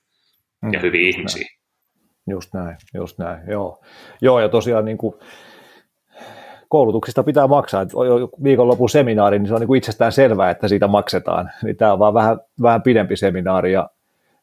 ja 0.73 0.81
hyviä 0.81 1.07
just 1.07 1.19
ihmisiä. 1.19 1.47
Näin. 1.47 1.55
Just 2.31 2.55
näin, 2.55 2.77
just 2.95 3.19
näin, 3.19 3.41
joo. 3.51 3.83
Joo, 4.21 4.41
ja 4.41 4.49
tosiaan 4.49 4.85
niin 4.85 4.99
kuin, 4.99 5.15
koulutuksista 6.69 7.23
pitää 7.23 7.47
maksaa. 7.47 7.83
Et 7.83 7.93
viikonlopun 8.45 8.91
seminaari, 8.91 9.39
niin 9.39 9.49
se 9.49 9.55
on 9.55 9.61
niin 9.61 9.67
kuin 9.67 9.79
itsestään 9.79 10.13
selvää, 10.13 10.51
että 10.51 10.69
siitä 10.69 10.87
maksetaan. 10.87 11.51
Niin 11.63 11.77
tämä 11.77 11.93
on 11.93 11.99
vaan 11.99 12.15
vähän, 12.15 12.39
vähän 12.63 12.83
pidempi 12.83 13.17
seminaari, 13.17 13.73
ja, 13.73 13.91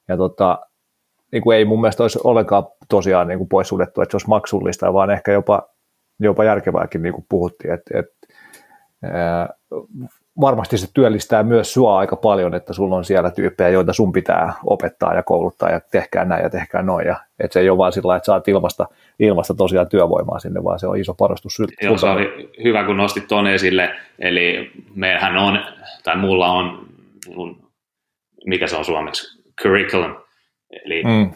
ja 0.08 0.18
tota, 0.18 0.60
niin 1.32 1.44
kuin 1.44 1.58
ei 1.58 1.66
mun 1.66 1.82
mielestä 1.82 2.04
olisi 2.04 2.20
ollenkaan 2.24 2.64
tosiaan 2.90 3.28
niin 3.28 3.38
kuin 3.38 3.50
poissuljettu, 3.50 4.02
että 4.02 4.12
se 4.12 4.16
olisi 4.16 4.30
maksullista, 4.30 4.94
vaan 4.94 5.10
ehkä 5.10 5.32
jopa, 5.32 5.70
jopa 6.22 6.44
järkevääkin, 6.44 7.02
niin 7.02 7.14
kuin 7.14 7.26
puhuttiin, 7.30 7.74
että, 7.74 8.00
että 8.00 8.28
varmasti 10.42 10.78
se 10.78 10.88
työllistää 10.94 11.44
myös 11.44 11.74
sua 11.74 11.98
aika 11.98 12.16
paljon, 12.16 12.56
että 12.56 12.74
sulla 12.74 12.96
on 12.96 13.06
siellä 13.06 13.32
tyyppejä, 13.32 13.70
joita 13.70 13.94
sun 13.94 14.12
pitää 14.12 14.54
opettaa 14.66 15.14
ja 15.14 15.24
kouluttaa 15.24 15.70
ja 15.70 15.80
tehkää 15.92 16.26
näin 16.26 16.44
ja 16.44 16.50
tehkää 16.50 16.82
noin. 16.82 17.08
Ja, 17.08 17.16
että 17.40 17.54
se 17.54 17.60
ei 17.60 17.70
ole 17.70 17.78
vaan 17.78 17.92
sillä 17.92 18.16
että 18.16 18.26
saat 18.26 18.48
ilmasta, 18.48 18.86
ilmasta 19.20 19.54
tosiaan 19.54 19.90
työvoimaa 19.90 20.40
sinne, 20.40 20.64
vaan 20.64 20.80
se 20.80 20.88
on 20.88 20.98
iso 20.98 21.14
parastus. 21.14 21.58
Joo, 21.82 21.98
se 21.98 22.08
oli 22.08 22.52
hyvä, 22.64 22.84
kun 22.84 22.98
nostit 22.98 23.28
tuon 23.28 23.48
esille. 23.48 23.90
Eli 24.20 24.72
meillähän 24.96 25.38
on, 25.38 25.60
tai 26.04 26.18
mulla 26.18 26.52
on, 26.52 26.86
mikä 28.46 28.68
se 28.68 28.76
on 28.76 28.86
suomeksi, 28.86 29.44
curriculum. 29.62 30.16
Eli 30.86 31.04
mm. 31.04 31.32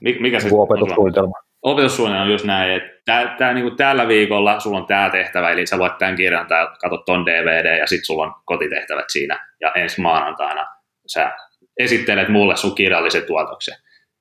mikä 0.00 0.40
se 0.40 0.48
opetussuunnitelma 0.52 1.34
opetussuunnitelma 1.62 2.24
on 2.24 2.32
just 2.32 2.44
näin, 2.44 2.72
että 2.72 3.02
tää, 3.04 3.34
tää, 3.38 3.54
niin 3.54 3.64
kuin 3.64 3.76
tällä 3.76 4.08
viikolla 4.08 4.60
sulla 4.60 4.78
on 4.78 4.86
tämä 4.86 5.10
tehtävä, 5.10 5.50
eli 5.50 5.66
sä 5.66 5.78
voit 5.78 5.98
tämän 5.98 6.16
kirjan 6.16 6.46
tai 6.46 6.66
katsot 6.80 7.04
ton 7.04 7.26
DVD 7.26 7.78
ja 7.78 7.86
sitten 7.86 8.06
sulla 8.06 8.24
on 8.24 8.34
kotitehtävät 8.44 9.04
siinä 9.08 9.48
ja 9.60 9.72
ensi 9.74 10.00
maanantaina 10.00 10.66
sä 11.06 11.32
esittelet 11.78 12.28
mulle 12.28 12.56
sun 12.56 12.74
kirjallisen 12.74 13.26
tuotoksen. 13.26 13.74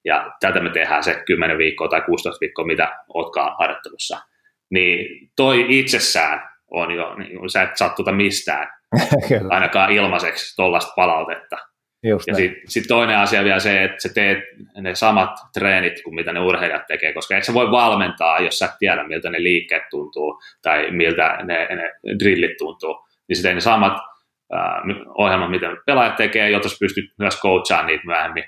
Ja 0.06 0.32
tätä 0.40 0.60
me 0.60 0.70
tehdään 0.70 1.04
se 1.04 1.24
10 1.26 1.58
viikkoa 1.58 1.88
tai 1.88 2.02
16 2.02 2.40
viikkoa, 2.42 2.66
mitä 2.66 2.98
ootkaan 3.14 3.56
harjoittelussa. 3.60 4.18
Niin 4.70 5.30
toi 5.36 5.66
itsessään 5.70 6.50
on 6.72 6.92
jo, 6.92 7.16
niin 7.16 7.50
sä 7.50 7.62
et 7.62 7.78
saa 7.78 7.90
tuota 7.90 8.12
mistään, 8.12 8.68
ainakaan 9.50 9.92
ilmaiseksi 9.92 10.56
tuollaista 10.56 10.94
palautetta. 10.96 11.58
Just 12.04 12.28
ja 12.28 12.36
sitten 12.36 12.62
sit 12.68 12.88
toinen 12.88 13.18
asia 13.18 13.44
vielä 13.44 13.60
se, 13.60 13.84
että 13.84 14.02
sä 14.02 14.14
teet 14.14 14.38
ne 14.76 14.96
samat 14.96 15.30
treenit 15.54 16.04
kuin 16.04 16.16
mitä 16.16 16.34
ne 16.34 16.40
urheilijat 16.40 16.88
tekee, 16.88 17.14
koska 17.14 17.38
et 17.38 17.44
sä 17.44 17.54
voi 17.54 17.72
valmentaa, 17.72 18.40
jos 18.40 18.60
sä 18.60 18.66
et 18.66 18.72
tiedä, 18.80 19.04
miltä 19.04 19.30
ne 19.30 19.44
liikkeet 19.44 19.84
tuntuu 19.90 20.42
tai 20.62 20.92
miltä 20.92 21.38
ne, 21.44 21.68
ne 21.76 21.92
drillit 22.20 22.58
tuntuu, 22.58 23.06
niin 23.28 23.38
sä 23.38 23.44
teet 23.44 23.56
ne 23.56 23.62
samat 23.62 23.94
äh, 24.54 24.98
ohjelmat, 25.08 25.52
mitä 25.52 25.68
pelaajat 25.86 26.16
tekee, 26.16 26.50
jotta 26.50 26.70
sä 26.70 26.78
pystyt 26.80 27.06
myös 27.18 27.42
coachaan 27.42 27.86
niitä 27.86 28.06
myöhemmin. 28.06 28.44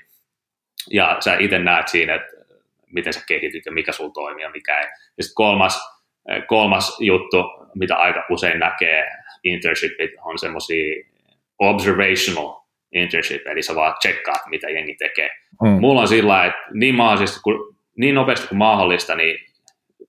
Ja 0.90 1.16
sä 1.20 1.36
itse 1.38 1.58
näet 1.58 1.88
siinä, 1.88 2.14
että 2.14 2.30
miten 2.92 3.12
sä 3.12 3.20
kehityt 3.28 3.66
ja 3.66 3.72
mikä 3.72 3.92
sulla 3.92 4.12
toimii 4.12 4.42
ja 4.42 4.50
mikä 4.50 4.80
ei. 4.80 4.86
Ja 5.16 5.22
sitten 5.24 5.34
kolmas, 5.34 5.80
kolmas 6.46 6.96
juttu, 7.00 7.36
mitä 7.74 7.96
aika 7.96 8.24
usein 8.30 8.58
näkee 8.58 9.04
internshipit, 9.44 10.10
on 10.24 10.38
semmoisia 10.38 11.04
observational 11.58 12.63
internship, 12.94 13.46
eli 13.46 13.62
sä 13.62 13.74
vaan 13.74 13.94
tsekkaat, 13.98 14.46
mitä 14.46 14.70
jengi 14.70 14.94
tekee. 14.94 15.30
Mm. 15.62 15.68
Mulla 15.68 16.00
on 16.00 16.08
sillä 16.08 16.44
että 16.44 16.60
niin, 16.72 16.94
mahdollisesti, 16.94 17.40
kun, 17.44 17.76
niin 17.98 18.14
nopeasti 18.14 18.48
kuin 18.48 18.58
mahdollista, 18.58 19.14
niin 19.14 19.38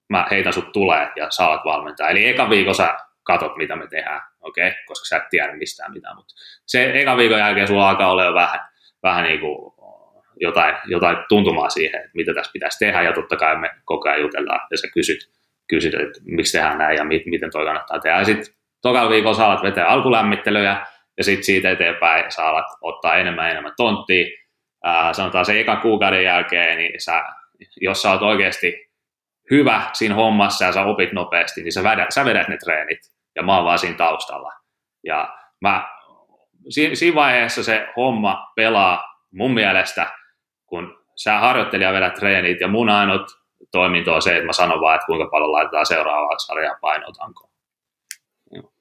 mä 0.09 0.27
heitän 0.31 0.53
sut 0.53 0.71
tulee 0.71 1.11
ja 1.15 1.27
saat 1.29 1.61
valmentaa. 1.65 2.09
Eli 2.09 2.27
eka 2.27 2.49
viikon 2.49 2.75
sä 2.75 2.97
katot, 3.23 3.57
mitä 3.57 3.75
me 3.75 3.87
tehdään, 3.87 4.21
okei, 4.41 4.67
okay? 4.67 4.79
koska 4.85 5.05
sä 5.05 5.17
et 5.17 5.29
tiedä 5.29 5.53
mistään 5.53 5.93
mitään, 5.93 6.15
mutta 6.15 6.33
se 6.65 6.91
eka 6.93 7.17
viikon 7.17 7.39
jälkeen 7.39 7.67
sulla 7.67 7.89
alkaa 7.89 8.11
olla 8.11 8.25
jo 8.25 8.33
vähän, 8.33 8.59
vähän 9.03 9.23
niin 9.23 9.39
kuin 9.39 9.73
jotain, 10.39 10.75
jotain 10.85 11.17
tuntumaa 11.29 11.69
siihen, 11.69 11.99
että 11.99 12.11
mitä 12.13 12.33
tässä 12.33 12.51
pitäisi 12.53 12.79
tehdä, 12.79 13.01
ja 13.01 13.13
totta 13.13 13.35
kai 13.35 13.57
me 13.57 13.69
koko 13.85 14.09
ajan 14.09 14.21
jutellaan, 14.21 14.67
ja 14.71 14.77
sä 14.77 14.87
kysyt, 14.93 15.29
kysyt 15.69 15.93
että 15.93 16.19
miksi 16.23 16.57
tehdään 16.57 16.77
näin, 16.77 16.97
ja 16.97 17.03
mi- 17.03 17.23
miten 17.25 17.51
toi 17.51 17.65
kannattaa 17.65 17.99
tehdä. 17.99 18.17
Ja 18.17 18.25
sitten 18.25 18.53
tokalla 18.81 19.09
viikolla 19.09 19.37
sä 19.37 19.45
alat 19.45 19.63
vetää 19.63 19.87
alkulämmittelyjä, 19.87 20.85
ja 21.17 21.23
sitten 21.23 21.43
siitä 21.43 21.71
eteenpäin 21.71 22.31
sä 22.31 22.45
alat 22.45 22.65
ottaa 22.81 23.15
enemmän 23.15 23.45
ja 23.45 23.51
enemmän 23.51 23.73
tonttia. 23.77 24.25
Ää, 24.83 25.13
sanotaan 25.13 25.45
se 25.45 25.59
eka 25.59 25.75
kuukauden 25.75 26.23
jälkeen, 26.23 26.77
niin 26.77 27.01
sä, 27.01 27.23
jos 27.81 28.01
sä 28.01 28.11
oot 28.11 28.21
oikeasti 28.21 28.91
hyvä 29.51 29.81
siinä 29.93 30.15
hommassa 30.15 30.65
ja 30.65 30.71
sä 30.71 30.81
opit 30.81 31.11
nopeasti, 31.11 31.63
niin 31.63 31.71
sä 31.71 31.83
vedät, 31.83 32.11
sä 32.11 32.25
vedät 32.25 32.47
ne 32.47 32.57
treenit, 32.57 32.99
ja 33.35 33.43
mä 33.43 33.55
oon 33.55 33.65
vaan 33.65 33.79
siinä 33.79 33.97
taustalla. 33.97 34.51
Ja 35.03 35.37
mä, 35.61 35.87
siinä, 36.69 36.95
siinä 36.95 37.15
vaiheessa 37.15 37.63
se 37.63 37.87
homma 37.95 38.51
pelaa 38.55 39.03
mun 39.31 39.53
mielestä 39.53 40.07
kun 40.65 41.05
sä 41.15 41.39
harjoittelija 41.39 41.93
vedät 41.93 42.13
treenit 42.13 42.61
ja 42.61 42.67
mun 42.67 42.89
ainut 42.89 43.21
toiminto 43.71 44.15
on 44.15 44.21
se, 44.21 44.35
että 44.35 44.45
mä 44.45 44.53
sanon 44.53 44.81
vaan, 44.81 44.95
että 44.95 45.05
kuinka 45.05 45.27
paljon 45.31 45.51
laitetaan 45.51 45.85
seuraavaa 45.85 46.37
sarjaa 46.37 46.77
painotanko. 46.81 47.49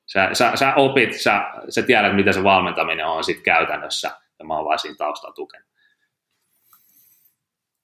Sä, 0.07 0.29
sä, 0.33 0.53
sä 0.55 0.75
opit, 0.75 1.21
sä, 1.21 1.53
sä 1.69 1.83
tiedät, 1.83 2.17
mitä 2.17 2.33
se 2.33 2.45
valmentaminen 2.45 3.07
on 3.07 3.25
sit 3.25 3.41
käytännössä, 3.41 4.11
ja 4.39 4.45
mä 4.45 4.57
oon 4.57 4.65
vaan 4.65 4.79
siinä 4.79 4.97
taustalla 4.97 5.35
tukenut. 5.35 5.69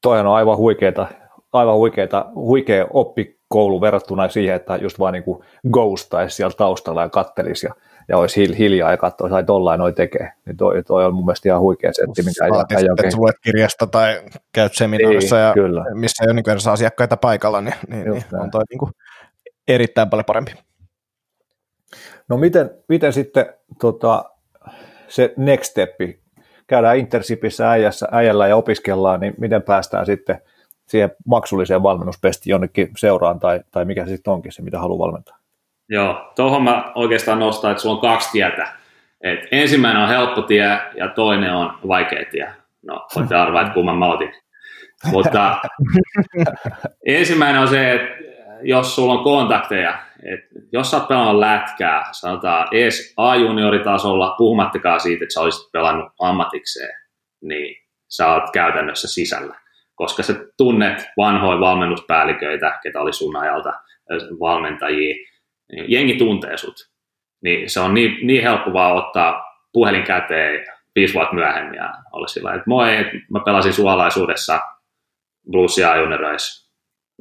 Toi 0.03 0.21
on 0.21 0.27
aivan 0.27 0.57
huikeeta, 0.57 1.07
aivan 1.53 1.77
huikeeta, 1.77 2.27
huikea 2.35 2.87
oppikoulu 2.93 3.81
verrattuna 3.81 4.29
siihen, 4.29 4.57
että 4.57 4.77
just 4.77 4.99
vaan 4.99 5.13
niin 5.13 5.25
ghostaisi 5.73 6.37
siellä 6.37 6.55
taustalla 6.57 7.03
ja 7.03 7.09
kattelisi 7.09 7.67
ja 7.67 7.75
ja 8.11 8.19
olisi 8.19 8.59
hiljaa 8.59 8.91
ja 8.91 8.97
katsoisi, 8.97 9.35
että 9.35 9.47
tollain 9.47 9.79
noi 9.79 9.93
tekee. 9.93 10.33
Niin 10.47 10.57
toi, 10.57 10.83
toi 10.83 11.05
on 11.05 11.15
mun 11.15 11.25
mielestä 11.25 11.49
ihan 11.49 11.61
huikea 11.61 11.93
setti, 11.93 12.23
mikä 12.23 12.45
ei, 12.45 12.83
ei 12.83 12.91
oikein... 12.91 13.13
luet 13.17 13.37
kirjasta 13.45 13.87
tai 13.87 14.23
käyt 14.53 14.75
seminaarissa 14.75 15.37
niin, 15.37 15.47
ja 15.47 15.53
kyllä. 15.53 15.85
missä 15.95 16.25
ei 16.25 16.31
ole 16.31 16.35
niin 16.35 16.71
asiakkaita 16.71 17.17
paikalla, 17.17 17.61
niin, 17.61 17.75
niin, 17.89 18.11
niin 18.11 18.25
on 18.33 18.51
toi 18.51 18.63
niin 18.71 18.79
kuin 18.79 18.93
erittäin 19.69 20.11
paljon 20.11 20.25
parempi. 20.25 20.55
No 22.31 22.36
miten, 22.36 22.70
miten 22.89 23.12
sitten 23.12 23.47
tota, 23.81 24.24
se 25.09 25.35
next 25.36 25.70
step, 25.70 26.01
käydään 26.66 26.98
internshipissä 26.98 27.70
äijässä, 27.70 28.09
äijällä 28.12 28.48
ja 28.48 28.57
opiskellaan, 28.57 29.20
niin 29.20 29.35
miten 29.39 29.62
päästään 29.62 30.07
sitten 30.07 30.40
siihen 30.86 31.11
maksulliseen 31.27 31.82
valmennuspestiin 31.82 32.51
jonnekin 32.51 32.90
seuraan 32.97 33.40
tai, 33.40 33.61
tai 33.70 33.85
mikä 33.85 34.05
se 34.05 34.11
sitten 34.11 34.32
onkin 34.32 34.52
se, 34.52 34.62
mitä 34.62 34.78
haluaa 34.78 35.07
valmentaa? 35.07 35.36
Joo, 35.89 36.32
tuohon 36.36 36.62
mä 36.62 36.93
oikeastaan 36.94 37.39
nostan, 37.39 37.70
että 37.70 37.82
sulla 37.82 37.94
on 37.94 38.01
kaksi 38.01 38.32
tietä. 38.32 38.69
Et 39.20 39.40
ensimmäinen 39.51 40.02
on 40.02 40.09
helppo 40.09 40.43
tie 40.43 40.78
ja 40.97 41.09
toinen 41.09 41.52
on 41.55 41.73
vaikea 41.89 42.24
tie. 42.31 42.52
No, 42.82 43.07
voitte 43.16 43.35
arvaa, 43.35 43.62
että 43.62 43.74
kumman 43.74 43.98
mä 43.98 44.12
otin. 44.12 44.32
Mutta 45.12 45.57
ensimmäinen 47.07 47.61
on 47.61 47.69
se, 47.69 47.94
että 47.94 48.16
jos 48.62 48.94
sulla 48.94 49.12
on 49.12 49.24
kontakteja, 49.24 49.98
että 50.25 50.69
jos 50.73 50.91
sä 50.91 50.97
oot 50.97 51.09
pelannut 51.09 51.39
lätkää, 51.39 52.05
sanotaan 52.13 52.69
edes 52.73 53.15
A-junioritasolla, 53.17 54.35
puhumattakaan 54.39 55.01
siitä, 55.01 55.25
että 55.25 55.33
sä 55.33 55.41
olisit 55.41 55.73
pelannut 55.73 56.13
ammatikseen, 56.21 56.97
niin 57.43 57.77
sä 58.09 58.33
oot 58.35 58.51
käytännössä 58.53 59.09
sisällä. 59.09 59.61
Koska 59.95 60.23
sä 60.23 60.35
tunnet 60.57 61.07
vanhoja 61.17 61.61
valmennuspäälliköitä, 61.61 62.79
ketä 62.83 63.01
oli 63.01 63.13
sun 63.13 63.37
ajalta, 63.37 63.73
valmentajia, 64.41 65.15
niin 65.73 65.85
jengi 65.89 66.17
tuntee 66.17 66.57
sut, 66.57 66.77
niin 67.43 67.71
se 67.71 67.81
on 67.81 67.95
niin, 67.95 68.27
niin 68.27 68.43
helppo 68.43 68.73
vaan 68.73 68.97
ottaa 68.97 69.45
puhelin 69.73 70.03
käteen 70.05 70.67
viisi 70.95 71.15
vuotta 71.15 71.35
myöhemmin 71.35 71.75
ja 71.75 71.95
olla 72.13 72.27
sillä 72.27 72.55
että 72.55 72.65
moi, 72.67 72.87
mä 73.31 73.41
pelasin 73.45 73.73
suolaisuudessa 73.73 74.61
bluesia 75.51 75.97
junioreissa 75.97 76.71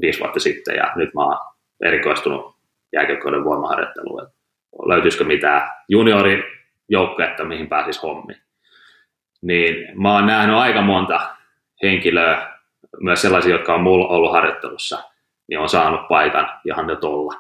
viisi 0.02 0.20
vuotta 0.20 0.40
sitten 0.40 0.76
ja 0.76 0.94
nyt 0.96 1.14
mä 1.14 1.26
oon 1.26 1.38
erikoistunut 1.86 2.59
jääkiekkoiden 2.94 3.44
voimaharjoitteluun. 3.44 4.28
Löytyisikö 4.86 5.24
mitään 5.24 5.70
juniorijoukkuetta, 5.90 7.46
mihin 7.46 7.70
pääsis 7.70 8.04
hommi. 8.04 8.34
Niin 9.42 10.02
mä 10.02 10.14
oon 10.14 10.26
nähnyt 10.26 10.56
aika 10.56 10.82
monta 10.82 11.36
henkilöä, 11.84 12.60
myös 13.00 13.22
sellaisia, 13.22 13.52
jotka 13.52 13.74
on 13.74 13.82
mulla 13.82 14.08
ollut 14.08 14.32
harjoittelussa, 14.32 15.04
niin 15.48 15.60
on 15.60 15.70
saanut 15.70 16.08
paikan 16.08 16.50
ihan 16.66 16.88
nyt 16.88 17.04
olla. 17.04 17.34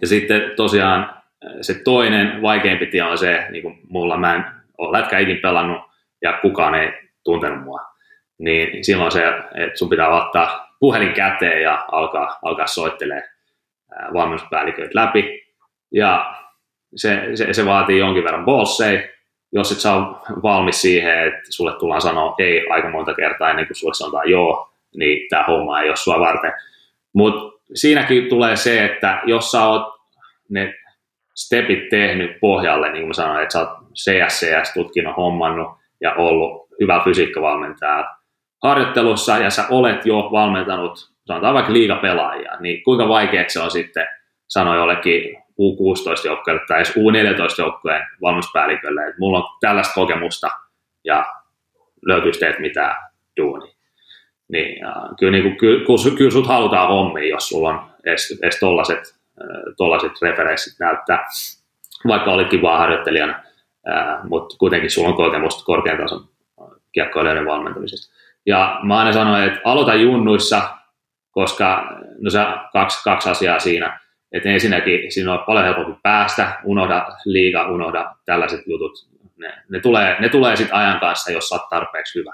Ja 0.00 0.06
sitten 0.06 0.52
tosiaan 0.56 1.00
äh, 1.00 1.52
se 1.60 1.74
toinen 1.84 2.42
vaikeampi 2.42 2.86
tie 2.86 3.02
on 3.02 3.18
se, 3.18 3.46
niin 3.50 3.62
kuin 3.62 3.80
mulla 3.88 4.16
mä 4.16 4.34
en 4.34 4.44
ole 4.78 4.98
lätkä 4.98 5.18
ikin 5.18 5.38
pelannut 5.38 5.82
ja 6.22 6.38
kukaan 6.42 6.74
ei 6.74 6.92
tuntenut 7.24 7.64
mua. 7.64 7.80
Niin 8.38 8.84
silloin 8.84 9.12
se, 9.12 9.28
että 9.28 9.78
sun 9.78 9.88
pitää 9.88 10.08
ottaa 10.08 10.76
puhelin 10.80 11.12
käteen 11.12 11.62
ja 11.62 11.84
alkaa, 11.92 12.38
alkaa 12.42 12.66
soittelee 12.66 13.30
valmennuspäälliköitä 14.14 14.90
läpi. 14.94 15.42
Ja 15.92 16.34
se, 16.96 17.22
se, 17.34 17.52
se 17.52 17.66
vaatii 17.66 17.98
jonkin 17.98 18.24
verran 18.24 18.44
bolsseja, 18.44 19.08
jos 19.52 19.72
et 19.72 19.78
saa 19.78 20.22
valmis 20.42 20.82
siihen, 20.82 21.28
että 21.28 21.40
sulle 21.50 21.78
tullaan 21.78 22.00
sanoa 22.00 22.34
ei 22.38 22.66
aika 22.70 22.90
monta 22.90 23.14
kertaa 23.14 23.50
ennen 23.50 23.66
kuin 23.66 23.76
sulle 23.76 23.94
sanotaan 23.94 24.30
joo, 24.30 24.72
niin 24.96 25.28
tämä 25.28 25.44
homma 25.44 25.80
ei 25.80 25.88
ole 25.88 25.96
sua 25.96 26.20
varten. 26.20 26.52
Mutta 27.12 27.58
siinäkin 27.74 28.28
tulee 28.28 28.56
se, 28.56 28.84
että 28.84 29.20
jos 29.26 29.50
sä 29.50 29.64
oot 29.64 29.98
ne 30.48 30.74
stepit 31.36 31.88
tehnyt 31.88 32.40
pohjalle, 32.40 32.92
niin 32.92 33.02
kuin 33.02 33.08
mä 33.08 33.14
sanoin, 33.14 33.42
että 33.42 33.52
sä 33.52 33.60
oot 33.60 33.78
CSCS-tutkinnon 33.94 35.14
hommannut 35.14 35.68
ja 36.00 36.14
ollut 36.14 36.68
hyvä 36.80 37.00
fysiikkavalmentaja 37.04 38.04
harjoittelussa 38.62 39.38
ja 39.38 39.50
sä 39.50 39.64
olet 39.70 40.06
jo 40.06 40.28
valmentanut, 40.32 41.12
sanotaan 41.28 41.54
vaikka 41.54 41.72
liigapelaajia, 41.72 42.56
niin 42.60 42.82
kuinka 42.82 43.08
vaikeaksi 43.08 43.52
se 43.52 43.60
on 43.60 43.70
sitten 43.70 44.06
sanoa 44.48 44.76
jollekin 44.76 45.36
U16-joukkueelle 45.36 46.64
tai 46.68 46.76
edes 46.76 46.94
U14-joukkueen 46.96 48.06
valmennuspäällikölle, 48.22 49.06
että 49.06 49.18
mulla 49.18 49.38
on 49.38 49.56
tällaista 49.60 49.94
kokemusta 49.94 50.50
ja 51.04 51.26
löytyisi 52.06 52.40
teet 52.40 52.58
mitään 52.58 52.96
duuni. 53.40 53.74
Niin, 54.48 54.80
kyllä, 55.18 55.32
niin 55.32 55.42
kuin, 55.42 55.56
kyllä, 55.56 56.16
kyllä 56.16 56.30
sut 56.30 56.46
halutaan 56.46 56.88
hommiin, 56.88 57.28
jos 57.28 57.48
sulla 57.48 57.68
on 57.68 57.90
edes, 58.06 58.38
edes 58.42 58.60
tollaset, 58.60 59.14
tollaset 59.76 60.12
referenssit 60.22 60.78
näyttää, 60.78 61.24
vaikka 62.08 62.32
olitkin 62.32 62.62
vaan 62.62 62.78
harjoittelijana, 62.78 63.42
mutta 64.28 64.56
kuitenkin 64.58 64.90
sulla 64.90 65.08
on 65.08 65.14
kokemusta 65.16 65.64
korkean 65.64 65.98
tason 65.98 66.28
kiekkoilijoiden 66.92 67.46
valmentamisesta. 67.46 68.14
Ja 68.46 68.80
mä 68.82 68.98
aina 68.98 69.12
sanoin, 69.12 69.44
että 69.44 69.60
aloita 69.64 69.94
junnuissa, 69.94 70.77
koska 71.38 71.98
no 72.18 72.30
se 72.30 72.38
kaksi, 72.72 73.04
kaksi 73.04 73.30
asiaa 73.30 73.58
siinä, 73.58 74.00
että 74.32 74.48
ensinnäkin 74.48 75.12
siinä 75.12 75.32
on 75.32 75.44
paljon 75.46 75.64
helpompi 75.64 76.00
päästä, 76.02 76.60
unohda 76.64 77.06
liiga, 77.24 77.68
unohda 77.68 78.14
tällaiset 78.24 78.60
jutut. 78.66 78.92
Ne, 79.36 79.52
ne 79.68 79.80
tulee, 79.80 80.20
ne 80.20 80.28
tulee 80.28 80.56
sitten 80.56 80.76
ajan 80.76 81.00
kanssa, 81.00 81.32
jos 81.32 81.48
sä 81.48 81.54
oot 81.54 81.68
tarpeeksi 81.68 82.18
hyvä. 82.18 82.32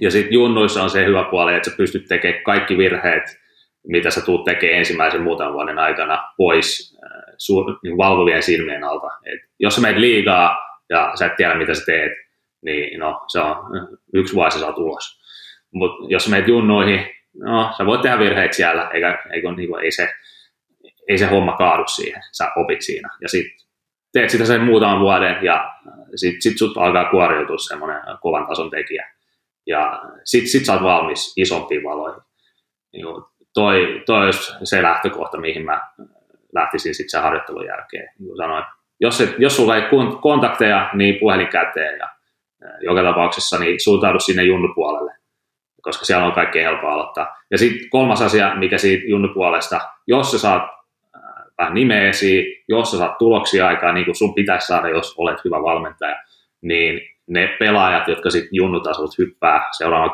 Ja 0.00 0.10
sitten 0.10 0.32
junnuissa 0.32 0.82
on 0.82 0.90
se 0.90 1.04
hyvä 1.04 1.24
puoli, 1.30 1.54
että 1.54 1.70
sä 1.70 1.76
pystyt 1.76 2.08
tekemään 2.08 2.42
kaikki 2.42 2.78
virheet, 2.78 3.22
mitä 3.86 4.10
sä 4.10 4.20
tuut 4.20 4.44
tekemään 4.44 4.78
ensimmäisen 4.78 5.22
muutaman 5.22 5.54
vuoden 5.54 5.78
aikana 5.78 6.32
pois 6.36 6.98
äh, 7.04 7.76
niin 7.82 7.98
valvovien 7.98 8.42
silmien 8.42 8.84
alta. 8.84 9.06
Et 9.24 9.40
jos 9.58 9.74
sä 9.74 9.80
meet 9.80 9.96
liigaa 9.96 10.56
ja 10.90 11.12
sä 11.18 11.26
et 11.26 11.36
tiedä, 11.36 11.54
mitä 11.54 11.74
sä 11.74 11.84
teet, 11.86 12.12
niin 12.62 13.00
no, 13.00 13.24
se 13.28 13.40
on 13.40 13.56
yksi 14.14 14.34
vuosi 14.34 14.58
saa 14.58 14.72
tulos. 14.72 15.22
Mutta 15.72 16.06
jos 16.08 16.24
sä 16.24 16.30
meet 16.30 16.48
junnuihin, 16.48 17.21
no, 17.34 17.72
sä 17.78 17.86
voit 17.86 18.00
tehdä 18.00 18.18
virheitä 18.18 18.56
siellä, 18.56 18.90
eikä, 18.94 19.22
eikä, 19.32 19.52
niin 19.52 19.68
kuin, 19.68 19.84
ei, 19.84 19.92
se, 19.92 20.14
ei 21.08 21.18
se 21.18 21.26
homma 21.26 21.56
kaadu 21.56 21.84
siihen, 21.86 22.22
sä 22.32 22.50
opit 22.56 22.82
siinä. 22.82 23.08
Ja 23.20 23.28
sitten 23.28 23.66
teet 24.12 24.30
sitä 24.30 24.44
sen 24.44 24.60
muutaman 24.60 25.00
vuoden 25.00 25.44
ja 25.44 25.74
sitten 26.14 26.42
sit 26.42 26.58
sut 26.58 26.76
alkaa 26.76 27.10
kuoriutua 27.10 27.58
semmoinen 27.58 28.00
kovan 28.20 28.46
tason 28.46 28.70
tekijä. 28.70 29.10
Ja 29.66 30.02
sitten 30.24 30.50
sit 30.50 30.64
sä 30.64 30.72
oot 30.72 30.82
valmis 30.82 31.32
isompiin 31.36 31.82
valoihin. 31.82 32.22
Niin 32.92 33.06
toi, 33.54 34.02
toi 34.06 34.24
olisi 34.24 34.52
se 34.64 34.82
lähtökohta, 34.82 35.40
mihin 35.40 35.64
mä 35.64 35.80
lähtisin 36.54 36.94
sitten 36.94 37.10
sen 37.10 37.22
harjoittelun 37.22 37.66
jälkeen. 37.66 38.08
Niin 38.18 38.26
kuin 38.26 38.36
sanoin, 38.36 38.64
jos, 39.00 39.20
et, 39.20 39.34
jos 39.38 39.56
sulla 39.56 39.76
ei 39.76 39.82
kontakteja, 40.20 40.90
niin 40.94 41.18
puhelin 41.20 41.48
käteen 41.48 41.98
ja 41.98 42.08
joka 42.80 43.02
tapauksessa 43.02 43.58
niin 43.58 43.80
suuntaudu 43.84 44.20
sinne 44.20 44.42
junnupuolelle, 44.42 45.12
koska 45.82 46.04
siellä 46.04 46.26
on 46.26 46.32
kaikkein 46.32 46.64
helppo 46.64 46.88
aloittaa. 46.88 47.36
Ja 47.50 47.58
sitten 47.58 47.90
kolmas 47.90 48.22
asia, 48.22 48.54
mikä 48.54 48.78
siitä 48.78 49.04
junnupuolesta, 49.06 49.80
jos 50.06 50.30
sä 50.30 50.38
saat 50.38 50.62
vähän 51.58 51.74
nimeesi, 51.74 52.64
jos 52.68 52.90
sä 52.90 52.98
saat 52.98 53.18
tuloksia 53.18 53.66
aikaa, 53.66 53.92
niin 53.92 54.04
kuin 54.04 54.14
sun 54.14 54.34
pitäisi 54.34 54.66
saada, 54.66 54.88
jos 54.88 55.14
olet 55.18 55.44
hyvä 55.44 55.62
valmentaja, 55.62 56.16
niin 56.62 57.00
ne 57.26 57.56
pelaajat, 57.58 58.08
jotka 58.08 58.30
sitten 58.30 58.50
junnutasolta 58.52 59.14
hyppää 59.18 59.68
seuraavan 59.78 60.10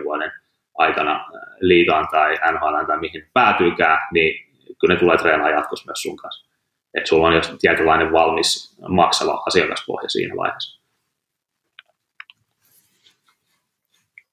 3-5 0.00 0.04
vuoden 0.04 0.32
aikana 0.78 1.26
liigaan 1.60 2.08
tai 2.10 2.34
NHL 2.52 2.84
tai 2.86 2.98
mihin 2.98 3.26
päätyykään, 3.34 3.98
niin 4.12 4.46
kyllä 4.80 4.94
ne 4.94 5.00
tulee 5.00 5.16
treenaamaan 5.16 5.54
jatkossa 5.54 5.86
myös 5.86 6.02
sun 6.02 6.16
kanssa. 6.16 6.46
Että 6.94 7.08
sulla 7.08 7.26
on 7.28 7.34
jo 7.34 7.40
tietynlainen 7.60 8.12
valmis 8.12 8.78
maksava 8.88 9.42
asiakaspohja 9.46 10.08
siinä 10.08 10.36
vaiheessa. 10.36 10.75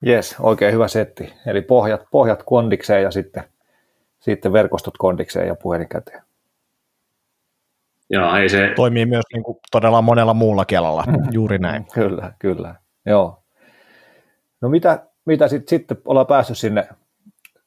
Jes, 0.05 0.35
oikein 0.39 0.73
hyvä 0.73 0.87
setti. 0.87 1.33
Eli 1.45 1.61
pohjat, 1.61 2.01
pohjat 2.11 2.43
kondikseen 2.43 3.03
ja 3.03 3.11
sitten, 3.11 3.43
sitten 4.19 4.53
verkostot 4.53 4.97
kondikseen 4.97 5.47
ja 5.47 5.55
puhelin 5.55 5.89
käteen. 5.89 6.23
Joo, 8.09 8.35
ei 8.35 8.49
se... 8.49 8.73
Toimii 8.75 9.05
myös 9.05 9.25
niin 9.33 9.43
kuin 9.43 9.57
todella 9.71 10.01
monella 10.01 10.33
muulla 10.33 10.65
kielellä, 10.65 11.03
mm. 11.07 11.27
juuri 11.31 11.57
näin. 11.57 11.85
Kyllä, 11.93 12.33
kyllä. 12.39 12.75
Joo. 13.05 13.43
No 14.61 14.69
mitä, 14.69 15.07
mitä 15.25 15.47
sitten 15.47 15.69
sit 15.79 15.87
ollaan 16.05 16.27
päässyt 16.27 16.57
sinne 16.57 16.87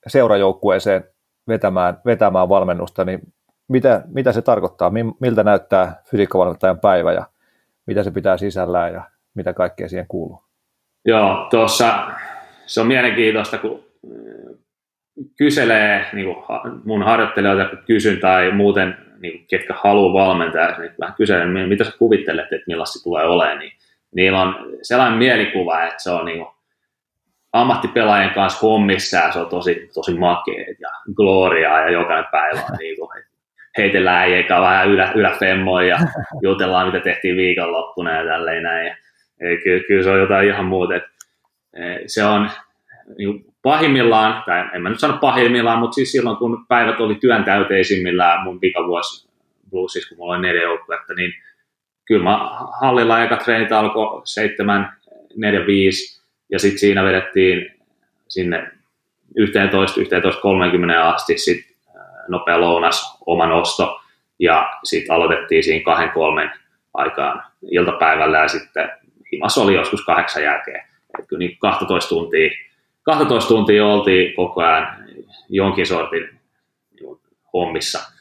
seurajoukkueeseen 0.07 1.05
vetämään, 1.49 2.01
vetämään 2.07 2.49
valmennusta, 2.49 3.05
niin 3.05 3.33
mitä, 3.69 4.03
mitä 4.07 4.33
se 4.33 4.43
tarkoittaa, 4.43 4.93
miltä 5.21 5.45
näyttää 5.45 6.03
fysiikkavalmentajan 6.11 6.81
päivä 6.81 7.13
ja 7.13 7.27
mitä 7.87 8.03
se 8.03 8.11
pitää 8.11 8.37
sisällään 8.37 8.93
ja 8.93 9.11
mitä 9.35 9.53
kaikkea 9.53 9.89
siihen 9.89 10.07
kuuluu? 10.09 10.46
Joo, 11.07 11.47
tuossa 11.51 12.11
se 12.67 12.81
on 12.81 12.87
mielenkiintoista, 12.87 13.59
kun 13.59 13.85
äh, 14.05 14.55
kyselee 15.39 16.07
niin 16.13 16.35
kuin 16.35 16.45
mun 16.85 17.03
harjoittelijoita, 17.03 17.65
kun 17.65 17.79
kysyn 17.87 18.21
tai 18.21 18.51
muuten, 18.51 18.97
niin 19.21 19.47
ketkä 19.51 19.75
haluaa 19.85 20.27
valmentaa, 20.27 20.79
niin 20.79 20.93
vähän 21.01 21.15
kyselen, 21.15 21.69
mitä 21.69 21.85
sä 21.85 21.93
kuvittelet, 21.99 22.53
että 22.53 22.65
millaista 22.67 22.99
se 22.99 23.03
tulee 23.03 23.25
olemaan, 23.25 23.59
niin 23.59 23.73
niillä 24.15 24.43
on 24.43 24.55
sellainen 24.83 25.19
mielikuva, 25.19 25.83
että 25.83 26.03
se 26.03 26.11
on 26.11 26.25
niin 26.25 26.39
kuin, 26.39 26.49
ammattipelaajien 27.53 28.35
kanssa 28.35 28.67
hommissa 28.67 29.17
ja 29.17 29.33
se 29.33 29.39
on 29.39 29.47
tosi, 29.47 29.91
tosi 29.95 30.15
makeet 30.15 30.81
ja 30.81 30.89
gloriaa 31.15 31.81
ja 31.81 31.91
jokainen 31.91 32.31
päivä 32.33 32.61
on 32.71 32.77
niin 32.79 32.97
kuin, 32.97 33.11
heitellään 33.79 34.23
äijäkä 34.23 34.61
vähän 34.61 34.89
ylä, 34.89 35.13
yläfemmoja 35.15 35.89
ja 35.89 35.99
jutellaan, 36.43 36.87
mitä 36.87 37.01
tehtiin 37.01 37.37
viikonloppuna 37.37 38.17
ja 38.17 38.25
tälleen 38.25 38.63
näin. 38.63 38.87
Ja, 38.87 38.97
kyllä, 39.39 39.85
kyllä, 39.89 40.03
se 40.03 40.11
on 40.11 40.21
jotain 40.21 40.49
ihan 40.49 40.65
muuta. 40.65 40.97
Että, 40.97 41.09
e, 41.75 41.83
se 42.07 42.25
on 42.25 42.51
niin 43.19 43.45
pahimmillaan, 43.63 44.43
tai 44.47 44.65
en 44.75 44.83
mä 44.83 44.89
nyt 44.89 45.01
sano 45.01 45.19
pahimmillaan, 45.19 45.79
mutta 45.79 45.95
siis 45.95 46.13
silloin 46.13 46.37
kun 46.37 46.67
päivät 46.69 47.01
oli 47.01 47.15
työn 47.15 47.45
täyteisimmillään 47.45 48.45
mun 48.45 48.61
pikavuosi 48.61 49.29
Bluesissa, 49.71 50.09
kun 50.09 50.19
mulla 50.19 50.35
oli 50.35 50.43
neljä 50.43 50.63
joukkuetta, 50.63 51.15
niin 51.15 51.33
kyllä 52.05 52.25
mä 52.25 52.51
hallilla 52.81 53.25
eka 53.25 53.37
treenit 53.37 53.73
alkoi 53.73 54.23
7, 54.25 54.93
4, 55.37 55.67
5, 55.67 56.23
ja 56.53 56.59
sitten 56.59 56.79
siinä 56.79 57.05
vedettiin 57.05 57.75
sinne 58.29 58.71
11, 59.37 60.01
11, 60.01 60.41
30 60.41 61.09
asti 61.09 61.39
sit 61.39 61.77
nopea 62.29 62.61
lounas, 62.61 63.19
oma 63.27 63.47
nosto, 63.47 64.01
ja 64.39 64.71
sitten 64.85 65.15
aloitettiin 65.15 65.65
siinä 65.65 65.85
kahden 65.85 66.11
kolmen 66.11 66.51
aikaan 66.95 67.43
iltapäivällä, 67.71 68.39
ja 68.39 68.49
sitten 68.49 68.91
himas 69.33 69.59
oli 69.59 69.75
joskus 69.75 70.05
kahdeksan 70.05 70.43
jälkeen. 70.43 70.83
Et 71.19 71.27
kyllä 71.29 71.39
niin 71.39 71.59
12 71.59 72.09
tuntia, 72.09 72.51
12 73.03 73.49
tuntia 73.49 73.87
oltiin 73.87 74.35
koko 74.35 74.63
ajan 74.63 75.05
jonkin 75.49 75.87
sortin 75.87 76.41
hommissa. 77.53 78.13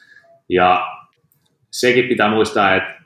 Ja 0.48 0.86
sekin 1.70 2.08
pitää 2.08 2.30
muistaa, 2.30 2.74
että 2.74 3.02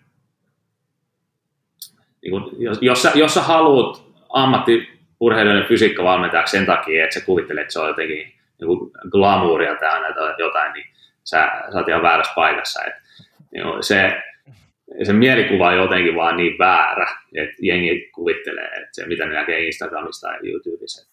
niin 2.23 2.31
kun, 2.31 2.57
jos, 2.59 2.79
jos, 2.83 3.03
sä, 3.03 3.13
jos 3.15 3.35
sä 3.35 3.43
haluat 3.43 4.03
ammattiurheilijoiden 4.29 5.69
fysiikkavalmentajaksi 5.69 6.57
sen 6.57 6.67
takia, 6.67 7.05
että 7.05 7.21
sä 7.21 7.27
kuvittelet, 7.27 7.63
että 7.63 7.73
se 7.73 7.81
on 7.81 7.89
jotenkin 7.89 8.17
niin 8.17 8.91
glamouria 9.11 9.75
tai 9.75 10.35
jotain, 10.39 10.73
niin 10.73 10.87
sä, 11.25 11.53
sä 11.73 11.79
oot 11.79 11.89
ihan 11.89 12.03
väärässä 12.03 12.33
paikassa. 12.35 12.85
Et, 12.85 12.95
niin 13.53 13.65
se, 13.81 14.23
se 15.03 15.13
mielikuva 15.13 15.67
on 15.67 15.77
jotenkin 15.77 16.15
vaan 16.15 16.37
niin 16.37 16.59
väärä, 16.59 17.07
että 17.35 17.57
jengi 17.63 18.11
kuvittelee, 18.15 18.69
että 18.69 18.89
se 18.93 19.07
mitä 19.07 19.27
ne 19.27 19.35
näkee 19.35 19.67
Instagramista 19.67 20.29
ja 20.29 20.39
YouTubessa. 20.43 21.11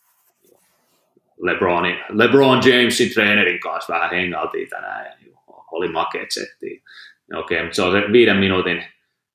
LeBronin, 1.41 1.97
LeBron 2.09 2.61
Jamesin 2.65 3.13
treenerin 3.13 3.59
kanssa 3.59 3.93
vähän 3.93 4.09
hengaltiin 4.09 4.69
tänään 4.69 5.05
ja 5.05 5.11
oli 5.71 5.87
makeet 5.87 6.31
settiin. 6.31 6.81
Okei, 7.35 7.63
mutta 7.63 7.75
se 7.75 7.81
on 7.81 7.91
se 7.91 8.11
viiden 8.11 8.37
minuutin 8.37 8.83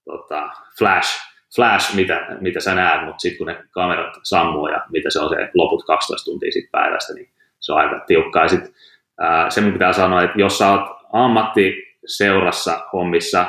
tota, 0.04 0.50
flash, 0.78 1.20
flash 1.56 1.94
mitä, 1.94 2.26
mitä 2.40 2.60
sä 2.60 2.74
näet, 2.74 3.04
mutta 3.04 3.20
sitten 3.20 3.38
kun 3.38 3.46
ne 3.46 3.64
kamerat 3.70 4.14
sammuu 4.22 4.68
ja 4.68 4.84
mitä 4.90 5.10
se 5.10 5.20
on 5.20 5.28
se 5.28 5.50
loput 5.54 5.84
12 5.86 6.24
tuntia 6.24 6.52
sit 6.52 6.70
päivästä, 6.70 7.14
niin 7.14 7.30
se 7.60 7.72
on 7.72 7.78
aika 7.78 8.04
tiukkaa. 8.06 8.48
Sitten 8.48 8.74
se 9.48 9.60
mun 9.60 9.72
pitää 9.72 9.92
sanoa, 9.92 10.22
että 10.22 10.40
jos 10.40 10.58
sä 10.58 10.70
oot 10.70 10.98
ammattiseurassa 11.12 12.80
hommissa, 12.92 13.46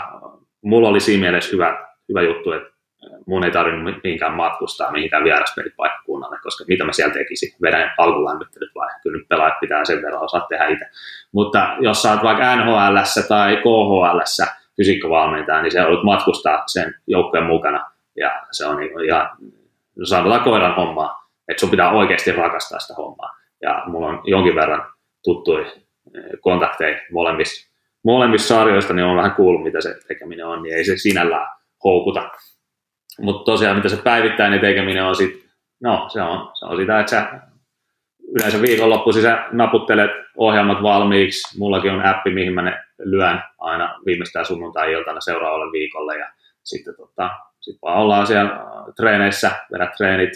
mulla 0.64 0.90
oli 0.90 1.00
siinä 1.00 1.22
mielessä 1.22 1.52
hyvä, 1.52 1.88
hyvä 2.10 2.22
juttu, 2.22 2.52
että 2.52 2.74
mun 3.26 3.44
ei 3.44 3.52
tarvinnut 3.52 4.04
mihinkään 4.04 4.34
matkustaa 4.34 4.92
mihinkään 4.92 5.24
vieraspelipaikkakunnalle, 5.24 6.38
koska 6.44 6.66
mitä 6.68 6.84
mä 6.84 6.92
siellä 6.92 7.14
tekisin, 7.14 7.56
vedän 7.62 7.94
alkulämmittelyt 7.98 8.72
vai 8.76 8.90
kyllä 9.04 9.18
nyt 9.18 9.28
pelaajat 9.28 9.60
pitää 9.60 9.86
sen 9.86 10.02
verran 10.02 10.24
osaa 10.24 10.46
tehdä 10.50 10.68
itse. 10.68 10.86
Mutta 11.32 11.76
jos 11.80 12.02
sä 12.02 12.12
oot 12.12 12.24
vaikka 12.24 12.56
NHL 12.56 12.98
tai 13.28 13.58
KHL 13.58 14.20
fysiikkavalmentaja, 14.78 15.62
niin 15.62 15.72
se 15.72 15.82
on 15.82 16.06
matkustaa 16.06 16.64
sen 16.68 16.96
joukkojen 17.08 17.46
mukana 17.46 17.92
ja 18.16 18.42
se 18.52 18.66
on 18.66 18.78
niin 18.78 19.06
ihan, 19.06 19.30
no 19.96 20.06
sanotaan 20.06 20.44
koiran 20.44 20.76
hommaa, 20.76 21.30
että 21.48 21.60
sun 21.60 21.70
pitää 21.70 21.92
oikeasti 21.92 22.32
rakastaa 22.32 22.80
sitä 22.80 22.94
hommaa. 22.94 23.30
Ja 23.62 23.84
mulla 23.86 24.08
on 24.08 24.22
jonkin 24.24 24.56
verran 24.56 24.94
tuttui 25.24 25.66
kontakteja 26.40 27.02
molemmissa, 27.12 27.73
molemmissa 28.04 28.56
sarjoista, 28.56 28.94
niin 28.94 29.06
on 29.06 29.18
vähän 29.18 29.36
kuullut, 29.36 29.64
mitä 29.64 29.82
se 29.82 29.96
tekeminen 30.08 30.48
on, 30.48 30.64
niin 30.64 30.78
ei 30.78 30.86
se 30.86 30.98
sinällään 30.98 31.48
houkuta. 31.84 32.30
Mutta 33.22 33.52
tosiaan, 33.52 33.76
mitä 33.76 33.90
se 33.90 33.98
päivittäinen 33.98 34.60
tekeminen 34.60 35.04
on 35.04 35.16
sitten, 35.16 35.50
no 35.82 36.10
se 36.14 36.22
on, 36.22 36.52
se 36.60 36.66
on 36.66 36.78
sitä, 36.78 37.00
että 37.00 37.10
sä 37.10 37.40
yleensä 38.36 38.62
viikonloppuisin 38.62 39.22
sä 39.22 39.48
naputtelet 39.52 40.12
ohjelmat 40.38 40.84
valmiiksi. 40.84 41.60
Mullakin 41.60 41.92
on 41.92 42.06
appi, 42.06 42.32
mihin 42.32 42.54
mä 42.54 42.62
ne 42.62 42.84
lyön 43.00 43.44
aina 43.60 44.00
viimeistään 44.06 44.46
sunnuntai-iltana 44.46 45.22
seuraavalle 45.22 45.72
viikolle 45.72 46.18
ja 46.18 46.32
sitten 46.64 46.96
tota, 46.98 47.30
sit 47.60 47.78
vaan 47.82 47.98
ollaan 47.98 48.28
siellä 48.28 48.60
treeneissä, 48.96 49.52
vedät 49.74 49.92
treenit. 49.98 50.32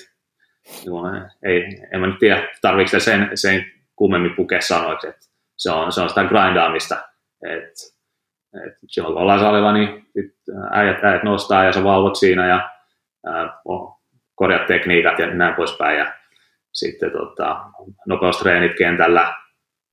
Ei, 1.43 1.63
en 1.93 1.99
mä 1.99 2.07
nyt 2.07 2.19
tiedä, 2.19 2.47
tarvitsetko 2.61 3.03
sen, 3.03 3.29
sen 3.33 3.65
kummemmin 3.95 4.35
pukea 4.35 4.61
sanoiksi, 4.61 5.07
että 5.07 5.25
se 5.57 5.71
on, 5.71 5.91
se 5.91 6.01
on 6.01 6.09
sitä 6.09 6.23
grindaamista, 6.23 7.06
että 7.43 7.97
et 8.67 8.73
silloin 8.87 9.13
kun 9.13 9.21
ollaan 9.21 9.39
salilla, 9.39 9.73
niin 9.73 10.07
äijät, 10.71 11.03
äijät 11.03 11.23
nostaa 11.23 11.63
ja 11.63 11.73
sä 11.73 11.83
valvot 11.83 12.15
siinä 12.15 12.47
ja 12.47 12.69
ää, 13.25 13.59
tekniikat 14.67 15.19
ja 15.19 15.33
näin 15.33 15.55
poispäin 15.55 15.97
ja 15.97 16.13
sitten 16.73 17.11
tota, 17.11 17.65
nopeustreenit 18.07 18.77
kentällä, 18.77 19.33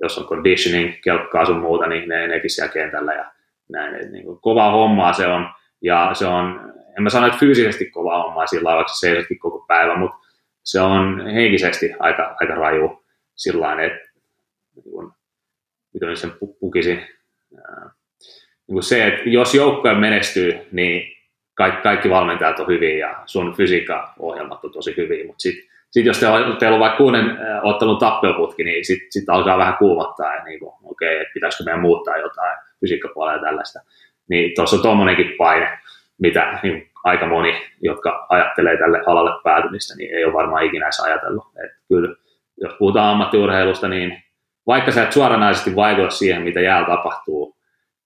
jos 0.02 0.18
on 0.18 0.26
conditioning, 0.26 0.94
kelkkaa 1.04 1.46
sun 1.46 1.60
muuta, 1.60 1.86
niin 1.86 2.08
ne 2.08 2.26
nekin 2.26 2.50
siellä 2.50 2.72
kentällä 2.72 3.14
ja 3.14 3.32
näin. 3.72 3.94
Et, 3.94 4.10
niin 4.10 4.24
kuin, 4.24 4.40
kovaa 4.40 4.70
hommaa 4.70 5.12
se 5.12 5.26
on 5.26 5.48
ja 5.82 6.10
se 6.12 6.26
on, 6.26 6.72
en 6.96 7.02
mä 7.02 7.10
sano, 7.10 7.26
että 7.26 7.38
fyysisesti 7.38 7.90
kovaa 7.90 8.22
hommaa 8.22 8.46
sillä 8.46 8.64
lailla, 8.64 8.76
vaikka 8.76 8.94
se 8.94 8.98
seisotkin 8.98 9.38
koko 9.38 9.64
päivä, 9.68 9.96
mutta 9.96 10.16
se 10.64 10.80
on 10.80 11.26
henkisesti 11.26 11.94
aika, 11.98 12.36
aika 12.40 12.54
raju 12.54 13.04
sillä 13.34 13.82
että 13.82 14.08
niin 14.74 15.12
miten 15.94 16.16
sen 16.16 16.32
pukisin, 16.60 17.06
niin 18.66 18.74
kuin 18.74 18.82
se, 18.82 19.06
että 19.06 19.22
jos 19.30 19.54
joukkue 19.54 19.94
menestyy, 19.94 20.58
niin 20.72 21.16
kaikki, 21.54 21.82
kaikki 21.82 22.10
valmentajat 22.10 22.60
on 22.60 22.66
hyviä 22.66 23.08
ja 23.08 23.22
sun 23.26 23.54
fysiikkaohjelmat 23.56 24.64
on 24.64 24.72
tosi 24.72 24.94
hyviä, 24.96 25.26
mutta 25.26 25.42
sitten 25.42 25.74
sit 25.90 26.06
jos 26.06 26.18
te, 26.20 26.26
teillä 26.58 26.74
on 26.74 26.80
vaikka 26.80 26.96
kuuden 26.96 27.38
ottelun 27.62 27.98
tappioputki, 27.98 28.64
niin 28.64 28.84
sitten 28.84 29.12
sit 29.12 29.28
alkaa 29.28 29.58
vähän 29.58 29.76
kuumottaa, 29.76 30.34
ja 30.34 30.44
niin 30.44 30.60
okei, 30.62 30.82
okay, 30.84 31.22
että 31.22 31.34
pitäisikö 31.34 31.64
meidän 31.64 31.80
muuttaa 31.80 32.16
jotain 32.16 32.58
fysiikkapuolella 32.80 33.38
ja 33.38 33.44
tällaista. 33.44 33.80
Niin 34.28 34.54
tuossa 34.54 34.76
on 34.76 34.82
tuommoinenkin 34.82 35.34
paine, 35.38 35.78
mitä 36.18 36.58
niin 36.62 36.90
aika 37.04 37.26
moni, 37.26 37.62
jotka 37.80 38.26
ajattelee 38.28 38.76
tälle 38.76 39.02
alalle 39.06 39.40
päätymistä, 39.44 39.94
niin 39.96 40.14
ei 40.14 40.24
ole 40.24 40.32
varmaan 40.32 40.64
ikinä 40.64 40.88
ajatellut. 41.02 41.44
Et 41.64 41.70
kyllä, 41.88 42.16
jos 42.60 42.72
puhutaan 42.78 43.10
ammattiurheilusta, 43.10 43.88
niin 43.88 44.22
vaikka 44.66 44.92
sä 44.92 45.02
et 45.02 45.12
suoranaisesti 45.12 45.76
vaikuta 45.76 46.10
siihen, 46.10 46.42
mitä 46.42 46.60
jäällä 46.60 46.88
tapahtuu, 46.88 47.56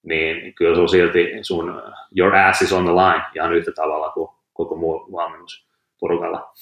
niin 0.02 0.54
kyllä 0.54 0.74
sun 0.74 0.88
silti 0.88 1.28
sun 1.42 1.82
your 2.16 2.36
ass 2.36 2.62
is 2.62 2.72
on 2.72 2.84
the 2.84 2.92
line 2.92 3.24
ihan 3.34 3.52
yhtä 3.52 3.72
tavalla 3.72 4.10
kuin 4.10 4.28
koko 4.52 4.76
muu 4.76 5.12
valmennusporukalla. 5.12 6.52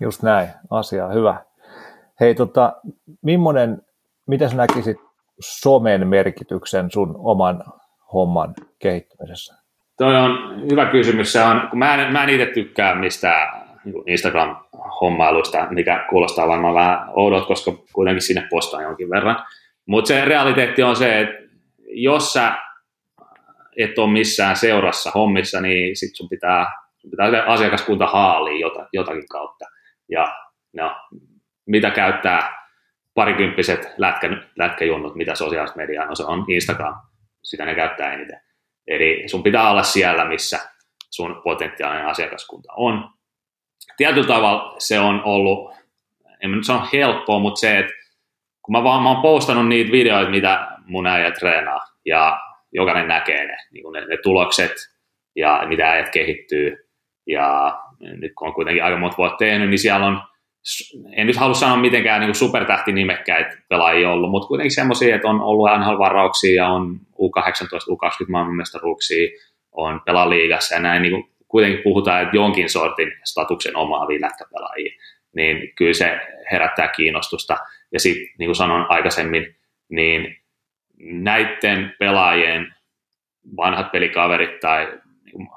Just 0.00 0.22
näin, 0.22 0.48
asia 0.70 1.08
hyvä. 1.08 1.44
Hei, 2.20 2.34
tota, 2.34 2.72
millainen, 3.22 3.82
mitä 4.26 4.48
sä 4.48 4.56
näkisit 4.56 4.96
somen 5.40 6.06
merkityksen 6.08 6.90
sun 6.90 7.14
oman 7.18 7.64
homman 8.12 8.54
kehittymisessä? 8.78 9.54
Toi 9.98 10.16
on 10.16 10.60
hyvä 10.70 10.86
kysymys. 10.86 11.32
Se 11.32 11.42
on, 11.42 11.68
kun 11.70 11.78
mä 11.78 11.94
en, 11.94 12.12
mä 12.12 12.22
en 12.22 12.28
itse 12.28 12.46
tykkää 12.46 12.94
mistään 12.94 13.64
niin 13.84 14.04
Instagram-hommailuista, 15.04 15.66
mikä 15.70 16.06
kuulostaa 16.10 16.48
varmaan 16.48 16.74
vähän 16.74 16.98
oudot, 17.08 17.46
koska 17.46 17.72
kuitenkin 17.92 18.22
sinne 18.22 18.46
postaa 18.50 18.82
jonkin 18.82 19.10
verran. 19.10 19.44
Mutta 19.86 20.08
se 20.08 20.24
realiteetti 20.24 20.82
on 20.82 20.96
se, 20.96 21.20
että 21.20 21.34
jos 21.88 22.32
sä 22.32 22.54
et 23.76 23.98
ole 23.98 24.12
missään 24.12 24.56
seurassa 24.56 25.10
hommissa, 25.14 25.60
niin 25.60 25.96
sit 25.96 26.16
sun 26.16 26.28
pitää, 26.28 26.66
sun 26.96 27.10
pitää 27.10 27.42
asiakaskunta 27.46 28.06
haaliin 28.06 28.60
jotakin 28.92 29.28
kautta. 29.28 29.64
Ja 30.10 30.36
no, 30.72 30.96
mitä 31.66 31.90
käyttää 31.90 32.64
parikymppiset 33.14 33.94
lätkä, 33.98 34.28
lätkäjunnut, 34.58 35.14
mitä 35.14 35.34
sosiaalista 35.34 35.76
mediaa, 35.76 36.06
no 36.06 36.14
se 36.14 36.24
on 36.24 36.44
Instagram, 36.48 36.94
sitä 37.42 37.64
ne 37.64 37.74
käyttää 37.74 38.12
eniten. 38.12 38.40
Eli 38.86 39.28
sun 39.28 39.42
pitää 39.42 39.70
olla 39.70 39.82
siellä, 39.82 40.24
missä 40.24 40.58
sun 41.10 41.40
potentiaalinen 41.44 42.06
asiakaskunta 42.06 42.72
on. 42.76 43.10
Tietyllä 43.96 44.26
tavalla 44.26 44.74
se 44.78 45.00
on 45.00 45.22
ollut, 45.24 45.74
en 46.42 46.50
mä 46.50 46.56
nyt 46.56 46.66
sano 46.66 46.88
helppoa, 46.92 47.38
mutta 47.38 47.60
se, 47.60 47.78
että 47.78 47.92
kun 48.62 48.72
mä 48.72 48.84
vaan 48.84 49.02
mä 49.02 49.10
oon 49.10 49.22
postannut 49.22 49.68
niitä 49.68 49.92
videoita, 49.92 50.30
mitä 50.30 50.68
mun 50.86 51.06
äijä 51.06 51.30
treenaa, 51.30 51.80
ja 52.04 52.40
jokainen 52.72 53.08
näkee 53.08 53.46
ne, 53.46 53.56
niin 53.70 53.92
ne, 53.92 54.00
ne 54.06 54.16
tulokset, 54.22 54.72
ja 55.36 55.62
mitä 55.68 55.90
äijät 55.90 56.10
kehittyy, 56.10 56.88
ja 57.26 57.78
nyt 58.00 58.32
kun 58.38 58.48
on 58.48 58.54
kuitenkin 58.54 58.84
aika 58.84 58.96
monta 58.96 59.16
vuotta 59.16 59.36
tehnyt, 59.36 59.68
niin 59.70 59.78
siellä 59.78 60.06
on 60.06 60.22
en 61.12 61.26
nyt 61.26 61.36
halua 61.36 61.54
sanoa 61.54 61.76
mitenkään 61.76 62.20
niin 62.20 62.34
supertähti 62.34 62.92
nimekkäitä 62.92 63.56
pelaajia 63.68 64.10
ollut, 64.10 64.30
mutta 64.30 64.48
kuitenkin 64.48 64.74
semmoisia, 64.74 65.14
että 65.14 65.28
on 65.28 65.40
ollut 65.40 65.68
NHL-varauksia 65.78 66.54
ja 66.54 66.68
on 66.68 67.00
U18, 67.12 67.92
U20 67.92 68.30
maailmanmestaruuksia, 68.30 69.30
on 69.72 70.00
pelaa 70.06 70.30
liigassa 70.30 70.74
ja 70.74 70.80
näin, 70.80 71.02
niin 71.02 71.12
kuin 71.12 71.33
kuitenkin 71.54 71.82
puhutaan, 71.82 72.22
että 72.22 72.36
jonkin 72.36 72.70
sortin 72.70 73.12
statuksen 73.24 73.76
omaavia 73.76 74.20
lätkäpelaajia, 74.20 74.92
niin 75.36 75.74
kyllä 75.74 75.92
se 75.92 76.20
herättää 76.52 76.88
kiinnostusta. 76.88 77.56
Ja 77.92 78.00
sitten, 78.00 78.34
niin 78.38 78.48
kuin 78.48 78.56
sanoin 78.56 78.86
aikaisemmin, 78.88 79.56
niin 79.88 80.36
näiden 80.98 81.94
pelaajien 81.98 82.74
vanhat 83.56 83.92
pelikaverit 83.92 84.60
tai 84.60 84.92
niin 85.24 85.48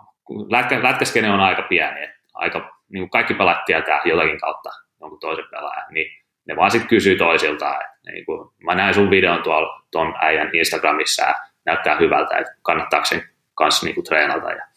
lätkä, 0.49 0.83
lätkäskene 0.83 1.31
on 1.31 1.39
aika 1.39 1.61
pieni, 1.61 2.09
aika, 2.33 2.59
niin 2.89 3.01
kuin 3.01 3.09
kaikki 3.09 3.33
pelaat 3.33 3.65
tietää 3.65 4.01
jotakin 4.05 4.39
kautta 4.39 4.69
jonkun 5.01 5.19
toisen 5.19 5.45
pelaajan, 5.51 5.93
niin 5.93 6.11
ne 6.47 6.55
vaan 6.55 6.71
sitten 6.71 6.89
kysyy 6.89 7.17
toisiltaan, 7.17 7.81
että 7.81 8.11
niin 8.11 8.25
kun, 8.25 8.53
mä 8.63 8.75
näen 8.75 8.93
sun 8.93 9.09
videon 9.09 9.43
tuolla 9.43 9.83
ton 9.91 10.13
äijän 10.21 10.49
Instagramissa 10.53 11.23
ja 11.23 11.35
näyttää 11.65 11.95
hyvältä, 11.95 12.37
että 12.37 12.53
kannattaako 12.61 13.05
sen 13.05 13.23
kanssa 13.55 13.85
niin 13.85 13.95
kuin 13.95 14.05
treenata 14.05 14.51
ja 14.51 14.76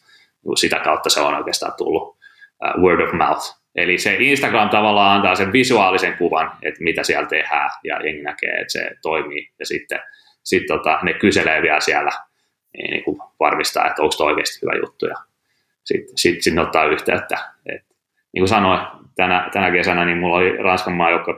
sitä 0.56 0.78
kautta 0.78 1.10
se 1.10 1.20
on 1.20 1.34
oikeastaan 1.34 1.72
tullut 1.78 2.02
uh, 2.02 2.82
word 2.82 3.00
of 3.00 3.12
mouth. 3.12 3.60
Eli 3.74 3.98
se 3.98 4.16
Instagram 4.18 4.68
tavallaan 4.68 5.16
antaa 5.16 5.34
sen 5.34 5.52
visuaalisen 5.52 6.16
kuvan, 6.16 6.52
että 6.62 6.82
mitä 6.82 7.02
siellä 7.02 7.26
tehdään 7.26 7.70
ja 7.84 8.00
jengi 8.04 8.22
näkee, 8.22 8.50
että 8.50 8.72
se 8.72 8.90
toimii 9.02 9.48
ja 9.58 9.66
sitten 9.66 10.00
sit 10.42 10.66
tota, 10.66 10.98
ne 11.02 11.12
kyselee 11.12 11.62
vielä 11.62 11.80
siellä 11.80 12.10
niin, 12.76 12.90
niin 12.90 13.04
kuin 13.04 13.18
varmistaa, 13.40 13.86
että 13.86 14.02
onko 14.02 14.24
oikeasti 14.24 14.58
hyvä 14.62 14.72
juttu 14.82 15.06
ja 15.06 15.14
sitten 15.84 16.18
sit, 16.18 16.42
sit 16.42 16.58
ottaa 16.58 16.84
yhteyttä. 16.84 17.38
Et, 17.66 17.82
niin 18.32 18.40
kuin 18.40 18.48
sanoin, 18.48 18.80
tänä, 19.16 19.48
tänä 19.52 19.70
kesänä 19.70 20.04
niin 20.04 20.18
mulla 20.18 20.36
oli 20.36 20.56
Ranskan 20.56 20.94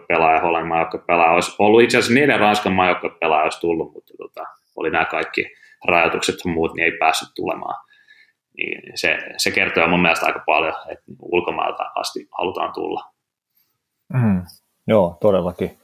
pelaaja, 0.09 0.41
Hollannin 0.41 1.03
pelaaja. 1.07 1.33
Olisi 1.33 1.57
ollut 1.59 1.83
itse 1.83 1.99
asiassa 1.99 2.21
neljä 2.21 2.37
Ranskan 2.37 2.77
pelaaja 3.21 3.45
olisi 3.45 3.61
tullut, 3.61 3.93
mutta 3.93 4.15
tota, 4.19 4.45
oli 4.77 4.91
nämä 4.91 5.05
kaikki 5.05 5.51
rajoitukset 5.89 6.37
ja 6.45 6.51
muut, 6.51 6.75
niin 6.75 6.85
ei 6.85 6.99
päässyt 6.99 7.29
tulemaan. 7.35 7.85
Niin 8.57 8.93
se, 8.95 9.19
se 9.37 9.51
kertoo 9.51 9.89
mun 9.89 10.03
mielestä 10.03 10.27
aika 10.27 10.43
paljon, 10.47 10.75
että 10.89 11.05
ulkomailta 11.23 11.85
asti 11.95 12.29
halutaan 12.39 12.73
tulla. 12.73 13.05
Mm, 14.15 14.43
joo, 14.89 15.17
todellakin. 15.21 15.79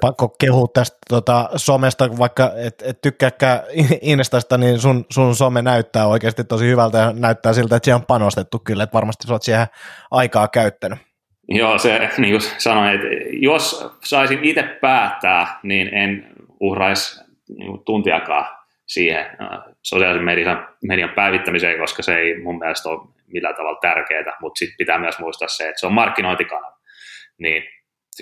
Pakko 0.00 0.28
kehua 0.28 0.66
tästä 0.74 0.96
tota, 1.08 1.50
somesta, 1.56 2.18
vaikka 2.18 2.52
et, 2.56 2.82
et 2.86 3.00
tykkääkään 3.00 3.60
Instasta, 4.02 4.58
niin 4.58 4.78
sun, 4.78 5.04
sun 5.12 5.36
some 5.36 5.62
näyttää 5.62 6.06
oikeasti 6.06 6.44
tosi 6.44 6.66
hyvältä 6.66 6.98
ja 6.98 7.12
näyttää 7.12 7.52
siltä, 7.52 7.76
että 7.76 7.84
siihen 7.84 8.00
on 8.00 8.06
panostettu 8.06 8.58
kyllä, 8.58 8.82
että 8.82 8.94
varmasti 8.94 9.26
sä 9.26 9.32
oot 9.32 9.42
siihen 9.42 9.66
aikaa 10.10 10.48
käyttänyt. 10.48 10.98
Joo, 11.48 11.78
se 11.78 12.10
niin 12.18 12.32
kuin 12.32 12.50
sanoin, 12.58 12.94
että 12.94 13.06
jos 13.30 13.90
saisin 14.04 14.44
itse 14.44 14.62
päättää, 14.62 15.60
niin 15.62 15.94
en 15.94 16.26
uhraisi 16.60 17.24
niin 17.48 17.84
tuntiakaan 17.84 18.56
siihen 18.86 19.26
äh, 19.26 19.75
sosiaalisen 19.88 20.24
median, 20.24 20.68
median 20.82 21.10
päivittämiseen, 21.10 21.78
koska 21.78 22.02
se 22.02 22.18
ei 22.18 22.38
mun 22.38 22.58
mielestä 22.58 22.88
ole 22.88 23.08
millään 23.26 23.54
tavalla 23.54 23.78
tärkeää, 23.80 24.36
mutta 24.40 24.58
sitten 24.58 24.76
pitää 24.78 24.98
myös 24.98 25.18
muistaa 25.18 25.48
se, 25.48 25.68
että 25.68 25.80
se 25.80 25.86
on 25.86 25.92
markkinointikanava, 25.92 26.78
niin 27.38 27.62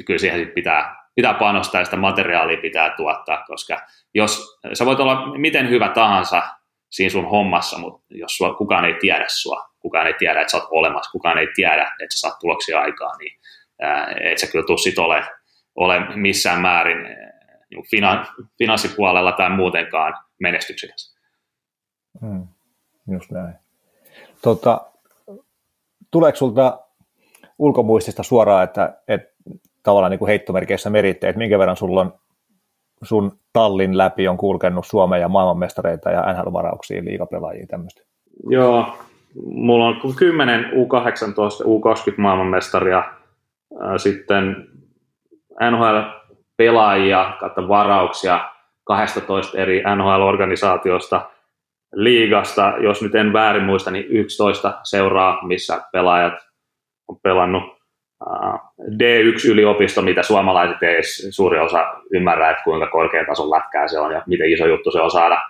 kyllä 0.07 0.19
siihen 0.19 0.41
sit 0.41 0.55
pitää, 0.55 0.97
pitää 1.15 1.35
panostaa 1.35 1.81
ja 1.81 1.85
sitä 1.85 1.97
materiaalia 1.97 2.61
pitää 2.61 2.95
tuottaa, 2.97 3.45
koska 3.47 3.81
jos 4.15 4.59
sä 4.73 4.87
voit 4.87 5.01
olla 5.01 5.39
miten 5.39 5.71
hyvä 5.71 5.89
tahansa 5.89 6.43
siinä 6.91 7.11
sun 7.11 7.31
hommassa, 7.31 7.79
mutta 7.79 8.05
jos 8.11 8.37
sua, 8.37 8.55
kukaan 8.55 8.85
ei 8.85 8.95
tiedä 9.01 9.25
sua, 9.29 9.69
kukaan 9.79 10.07
ei 10.07 10.15
tiedä, 10.19 10.41
että 10.41 10.51
sä 10.51 10.57
oot 10.57 10.69
olemassa, 10.71 11.11
kukaan 11.11 11.39
ei 11.39 11.49
tiedä, 11.55 11.83
että 11.83 12.17
sä 12.17 12.21
saat 12.21 12.39
tuloksia 12.41 12.81
aikaa, 12.81 13.17
niin 13.19 13.39
et 14.33 14.39
sä 14.39 14.47
kyllä 14.47 14.77
sit 14.83 14.99
ole, 14.99 15.23
ole 15.75 16.17
missään 16.17 16.61
määrin 16.61 16.99
niin 17.71 17.85
finanssipuolella 18.59 19.33
tai 19.33 19.51
muutenkaan 19.51 20.15
menestyksekäs. 20.41 21.14
Hmm, 22.21 22.47
just 23.11 23.31
näin. 23.31 23.55
Tota, 24.43 24.81
tuleeko 26.11 26.37
sulta 26.37 26.81
ulkomuistista 27.59 28.23
suoraan, 28.23 28.65
että, 28.65 28.99
että 29.09 29.35
tavallaan 29.83 30.11
niin 30.11 30.19
kuin 30.19 30.29
heittomerkeissä 30.29 30.91
meritte, 30.91 31.29
että 31.29 31.39
minkä 31.39 31.59
verran 31.59 31.77
sulla 31.77 32.01
on 32.01 32.15
sun 33.03 33.39
tallin 33.53 33.99
läpi 33.99 34.29
on 34.29 34.37
kulkenut 34.37 34.87
Suomen 34.87 35.21
ja 35.21 35.29
maailmanmestareita 35.29 36.11
ja 36.11 36.33
NHL-varauksia, 36.33 37.05
liigapelaajia 37.05 37.67
tämmöistä? 37.67 38.03
Joo, 38.49 38.87
mulla 39.45 39.87
on 39.87 39.97
10 40.17 40.65
U18, 40.65 41.65
U20 41.65 42.15
maailmanmestaria, 42.17 43.05
sitten 43.97 44.69
NHL-pelaajia 45.71 47.37
kautta 47.41 47.69
varauksia 47.69 48.49
12 48.85 49.59
eri 49.59 49.83
NHL-organisaatiosta, 49.83 51.21
liigasta, 51.95 52.75
jos 52.83 53.03
nyt 53.03 53.15
en 53.15 53.33
väärin 53.33 53.65
muista, 53.65 53.91
niin 53.91 54.07
11 54.09 54.81
seuraa, 54.83 55.47
missä 55.47 55.83
pelaajat 55.93 56.35
on 57.09 57.17
pelannut 57.23 57.75
D1-yliopisto, 58.81 60.03
mitä 60.03 60.23
suomalaiset 60.23 60.83
ei 60.83 61.03
suuri 61.31 61.59
osa 61.59 61.87
ymmärrä, 62.13 62.51
että 62.51 62.65
kuinka 62.65 62.87
korkeatason 62.87 63.51
lätkää 63.51 63.89
se 63.89 63.99
on 63.99 64.13
ja 64.13 64.23
miten 64.27 64.53
iso 64.53 64.67
juttu 64.67 64.91
se 64.91 65.01
on 65.01 65.11
saada. 65.11 65.43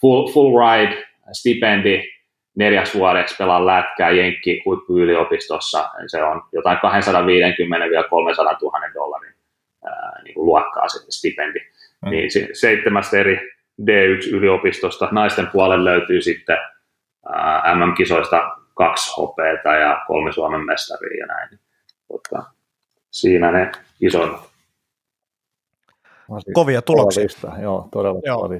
Full, 0.00 0.32
full 0.32 0.60
ride, 0.60 1.04
stipendi, 1.32 2.02
neljäksi 2.56 2.98
vuodeksi 2.98 3.36
pelaa 3.36 3.66
lätkää 3.66 4.10
Jenkki 4.10 4.62
huippuyliopistossa. 4.64 5.88
Se 6.06 6.22
on 6.22 6.42
jotain 6.52 6.78
250-300 6.78 6.80
000 6.80 6.94
dollarin 8.94 9.34
ää, 9.84 10.22
niin 10.24 10.34
kuin 10.34 10.46
luokkaa 10.46 10.88
se 10.88 10.98
stipendi. 11.10 11.58
Mm. 12.04 12.10
Niin 12.10 12.30
seitsemästä 12.52 13.18
eri 13.18 13.53
D1-yliopistosta 13.82 15.08
naisten 15.12 15.46
puolelle 15.46 15.90
löytyy 15.90 16.22
sitten 16.22 16.56
ää, 17.32 17.74
MM-kisoista 17.74 18.50
kaksi 18.74 19.14
hopeeta 19.16 19.72
ja 19.72 20.04
kolme 20.06 20.32
Suomen 20.32 20.60
mestaria 20.60 21.18
ja 21.18 21.26
näin. 21.26 21.58
Tota, 22.08 22.42
siinä 23.10 23.52
ne 23.52 23.72
isot. 24.00 24.54
Kovia 26.52 26.82
tuloksia. 26.82 27.26
Joo, 27.62 27.88
todella 27.92 28.20
Joo. 28.24 28.50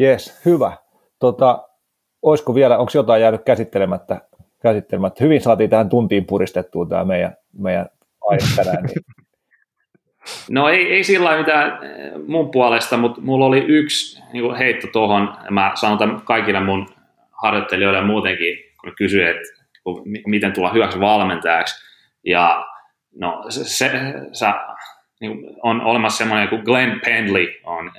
Yes, 0.00 0.40
hyvä. 0.44 0.76
Tota, 1.18 1.68
olisiko 2.22 2.54
vielä, 2.54 2.78
onko 2.78 2.92
jotain 2.94 3.22
jäänyt 3.22 3.42
käsittelemättä, 3.44 4.20
käsittelemättä? 4.62 5.24
Hyvin 5.24 5.40
saatiin 5.40 5.70
tähän 5.70 5.88
tuntiin 5.88 6.26
puristettua 6.26 6.86
tämä 6.86 7.04
meidän, 7.04 7.36
meidän 7.58 7.88
aihe 8.30 8.46
tänään. 8.56 8.84
Niin. 8.84 9.04
No 10.50 10.68
ei, 10.68 10.92
ei 10.92 11.04
sillä 11.04 11.38
mitään 11.38 11.78
eh, 11.82 12.12
mun 12.26 12.50
puolesta, 12.50 12.96
mutta 12.96 13.20
mulla 13.20 13.46
oli 13.46 13.64
yksi 13.68 14.22
niin 14.32 14.56
heitto 14.56 14.86
tuohon. 14.86 15.36
Mä 15.50 15.72
sanon 15.74 15.98
tämän 15.98 16.20
kaikille 16.20 16.60
mun 16.60 16.86
harjoittelijoille 17.42 18.00
muutenkin, 18.00 18.58
kun 18.80 18.92
kysyy, 18.96 19.28
että 19.28 19.64
miten 20.26 20.52
tulla 20.52 20.72
hyväksi 20.72 21.00
valmentajaksi. 21.00 21.84
Ja 22.24 22.66
no 23.16 23.44
se, 23.48 23.64
se, 23.64 23.90
se 24.32 24.46
niin 25.20 25.38
on 25.62 25.80
olemassa 25.80 26.18
semmoinen 26.18 26.48
kuin 26.48 26.62
Glenn 26.64 27.00
Pendley 27.04 27.46
on 27.64 27.92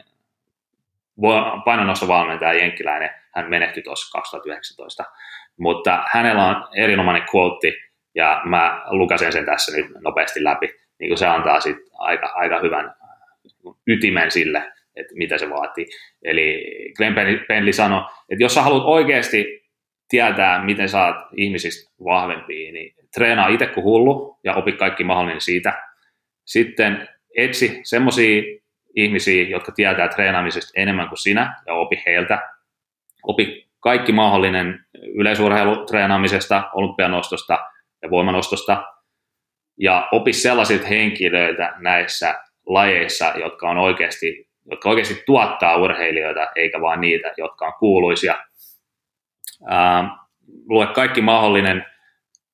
painonnostovalmentaja 1.66 2.54
jenkkiläinen. 2.54 3.10
Hän 3.36 3.50
menehtyi 3.50 3.84
tuossa 3.84 4.12
2019. 4.12 5.04
Mutta 5.58 6.04
hänellä 6.12 6.46
on 6.46 6.68
erinomainen 6.76 7.28
quote, 7.36 7.74
ja 8.16 8.42
mä 8.46 8.82
lukasen 8.90 9.34
sen 9.34 9.46
tässä 9.46 9.78
nyt 9.78 9.88
nopeasti 10.04 10.44
läpi. 10.44 10.85
Niin 11.00 11.18
se 11.18 11.28
antaa 11.28 11.60
sit 11.60 11.78
aika, 12.00 12.28
aika 12.36 12.60
hyvän 12.60 12.96
ytimen 13.88 14.32
sille, 14.32 14.72
että 14.96 15.14
mitä 15.16 15.38
se 15.38 15.50
vaatii. 15.50 15.86
Eli 16.24 16.66
Glenn 16.98 17.16
Pendley 17.48 17.74
sanoi, 17.74 18.02
että 18.30 18.44
jos 18.44 18.54
sä 18.54 18.62
haluat 18.62 18.84
oikeasti 18.86 19.66
tietää, 20.10 20.64
miten 20.64 20.90
saat 20.90 21.16
ihmisistä 21.38 21.94
vahvempia, 22.04 22.72
niin 22.72 22.96
treenaa 23.14 23.48
itse 23.48 23.68
kuin 23.68 23.84
hullu 23.84 24.40
ja 24.44 24.54
opi 24.54 24.72
kaikki 24.72 25.04
mahdollinen 25.04 25.42
siitä. 25.42 25.84
Sitten 26.46 27.10
etsi 27.38 27.80
semmoisia 27.84 28.42
ihmisiä, 28.96 29.44
jotka 29.44 29.72
tietää 29.72 30.08
treenaamisesta 30.08 30.72
enemmän 30.76 31.08
kuin 31.08 31.18
sinä 31.18 31.62
ja 31.66 31.74
opi 31.74 32.04
heiltä. 32.06 32.50
Opi 33.24 33.68
kaikki 33.80 34.12
mahdollinen 34.12 34.86
yleisurheilutreenaamisesta, 35.16 36.70
olympianostosta 36.74 37.60
ja 38.02 38.10
voimanostosta 38.10 38.84
ja 39.80 40.08
opi 40.12 40.34
sellaisilta 40.34 40.88
henkilöiltä 40.88 41.74
näissä 41.78 42.36
lajeissa, 42.66 43.34
jotka 43.36 43.70
on 43.70 43.78
oikeasti, 43.78 44.48
jotka 44.72 44.90
oikeasti 44.90 45.24
tuottaa 45.26 45.76
urheilijoita, 45.76 46.48
eikä 46.56 46.82
vaan 46.82 47.02
niitä, 47.02 47.34
jotka 47.38 47.66
on 47.66 47.74
kuuluisia. 47.80 48.36
Ää, 49.68 50.18
lue 50.70 50.88
kaikki 50.88 51.22
mahdollinen 51.22 51.86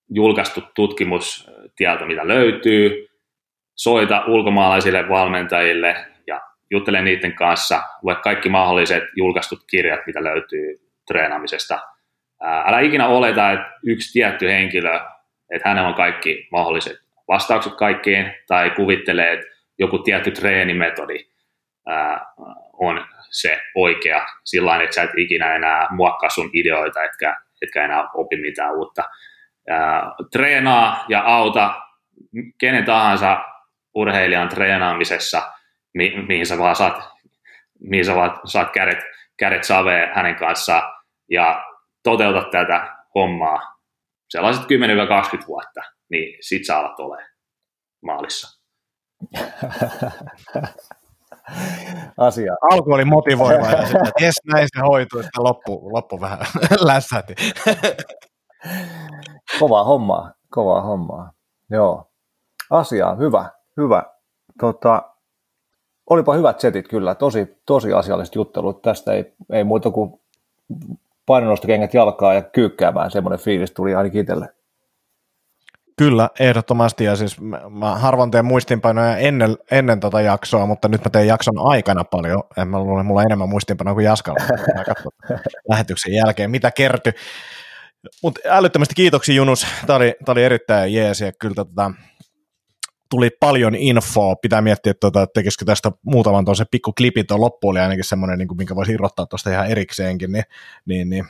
julkaistu 0.09 0.61
tutkimustieto, 0.75 2.05
mitä 2.05 2.27
löytyy, 2.27 3.07
soita 3.75 4.23
ulkomaalaisille 4.27 5.09
valmentajille 5.09 6.05
ja 6.27 6.41
juttele 6.71 7.01
niiden 7.01 7.33
kanssa, 7.33 7.81
lue 8.01 8.15
kaikki 8.15 8.49
mahdolliset 8.49 9.03
julkaistut 9.15 9.59
kirjat, 9.69 9.99
mitä 10.07 10.23
löytyy 10.23 10.91
treenaamisesta. 11.07 11.79
Älä 12.65 12.79
ikinä 12.79 13.07
oleta, 13.07 13.51
että 13.51 13.71
yksi 13.85 14.13
tietty 14.13 14.47
henkilö, 14.47 14.99
että 15.51 15.69
hänellä 15.69 15.89
on 15.89 15.95
kaikki 15.95 16.47
mahdolliset 16.51 16.97
vastaukset 17.31 17.73
kaikkeen, 17.75 18.35
tai 18.47 18.69
kuvittelee, 18.69 19.33
että 19.33 19.45
joku 19.79 19.99
tietty 19.99 20.31
treenimetodi 20.31 21.19
on 22.73 23.05
se 23.29 23.61
oikea, 23.75 24.25
sillä 24.43 24.83
että 24.83 24.95
sä 24.95 25.03
et 25.03 25.09
ikinä 25.17 25.55
enää 25.55 25.87
muokkaa 25.91 26.29
sun 26.29 26.49
ideoita, 26.53 27.03
etkä, 27.03 27.37
etkä 27.61 27.85
enää 27.85 28.09
opi 28.13 28.37
mitään 28.37 28.75
uutta. 28.75 29.03
treenaa 30.31 31.05
ja 31.09 31.21
auta 31.25 31.81
kenen 32.59 32.85
tahansa 32.85 33.43
urheilijan 33.95 34.49
treenaamisessa, 34.49 35.41
mi- 35.93 36.25
mihin 36.27 36.45
sä 36.45 36.57
vaan 36.57 36.75
saat, 36.75 37.09
mihin 37.79 38.05
sä 38.05 38.15
vaan 38.15 38.39
saat 38.45 38.71
kädet, 38.71 38.99
kädet 39.37 39.63
saveen 39.63 40.15
hänen 40.15 40.35
kanssaan 40.35 40.93
ja 41.29 41.65
toteuta 42.03 42.41
tätä 42.51 42.95
hommaa 43.15 43.59
sellaiset 44.29 44.63
10-20 44.63 45.47
vuotta, 45.47 45.81
niin 46.11 46.37
sit 46.41 46.65
sä 46.65 46.77
alat 46.77 46.99
ole 46.99 47.25
maalissa. 48.01 48.61
Asia. 52.17 52.55
Alku 52.71 52.93
oli 52.93 53.05
motivoiva 53.05 53.71
ja 53.71 53.81
sitten, 53.85 54.07
että 54.07 54.23
jes, 54.25 54.35
näin 54.53 54.67
se 54.75 54.81
hoituu, 54.81 55.19
että 55.19 55.43
loppu, 55.43 55.93
loppu 55.93 56.21
vähän 56.21 56.39
lässäti. 56.91 57.35
kovaa 59.59 59.83
hommaa, 59.83 60.33
kovaa 60.49 60.81
hommaa. 60.81 61.31
Joo. 61.69 62.11
Asia, 62.69 63.15
hyvä, 63.15 63.49
hyvä. 63.77 64.03
Tota, 64.59 65.03
olipa 66.09 66.33
hyvät 66.33 66.59
setit 66.59 66.87
kyllä, 66.87 67.15
tosi, 67.15 67.57
tosi 67.65 67.93
asialliset 67.93 68.35
juttelut. 68.35 68.81
Tästä 68.81 69.13
ei, 69.13 69.33
ei 69.51 69.63
muuta 69.63 69.91
kuin 69.91 70.21
painonnostokengät 71.25 71.93
jalkaa 71.93 72.33
ja 72.33 72.41
kyykkäämään, 72.41 73.11
semmoinen 73.11 73.39
fiilis 73.39 73.71
tuli 73.71 73.95
ainakin 73.95 74.21
itselle. 74.21 74.53
Kyllä, 75.97 76.29
ehdottomasti. 76.39 77.03
Ja 77.03 77.15
siis 77.15 77.41
mä, 77.41 77.61
mä 77.69 77.95
harvoin 77.95 78.31
teen 78.31 78.45
muistinpanoja 78.45 79.17
ennen, 79.17 79.57
ennen 79.71 79.99
tota 79.99 80.21
jaksoa, 80.21 80.65
mutta 80.65 80.87
nyt 80.87 81.03
mä 81.05 81.09
teen 81.09 81.27
jakson 81.27 81.53
aikana 81.57 82.03
paljon. 82.03 82.43
En 82.57 82.67
mä 82.67 82.79
luule, 82.79 83.03
mulla 83.03 83.21
on 83.21 83.25
enemmän 83.25 83.49
muistinpanoja 83.49 83.93
kuin 83.93 84.05
Jaskalla. 84.05 84.43
Mä 85.29 85.35
lähetyksen 85.69 86.13
jälkeen, 86.13 86.51
mitä 86.51 86.71
kertyi. 86.71 87.13
Mutta 88.23 88.39
älyttömästi 88.45 88.95
kiitoksia 88.95 89.35
Junus. 89.35 89.67
Tämä 89.87 89.97
oli, 89.97 90.15
tää 90.25 90.33
oli 90.33 90.43
erittäin 90.43 90.93
jees 90.93 91.21
ja 91.21 91.31
kyllä 91.31 91.55
tota, 91.55 91.91
tuli 93.09 93.29
paljon 93.39 93.75
infoa. 93.75 94.35
Pitää 94.35 94.61
miettiä, 94.61 94.91
että 94.91 94.99
tota, 94.99 95.27
tekisikö 95.27 95.65
tästä 95.65 95.91
muutaman 96.05 96.45
tuossa 96.45 96.65
pikku 96.71 96.93
klipin 96.97 97.27
tuon 97.27 97.41
loppu 97.41 97.69
oli 97.69 97.79
ainakin 97.79 98.03
semmoinen, 98.03 98.39
niin 98.39 98.57
minkä 98.57 98.75
voisi 98.75 98.91
irrottaa 98.91 99.25
tuosta 99.25 99.49
ihan 99.49 99.67
erikseenkin. 99.67 100.31
Niin, 100.31 100.45
niin, 100.85 101.09
niin 101.09 101.25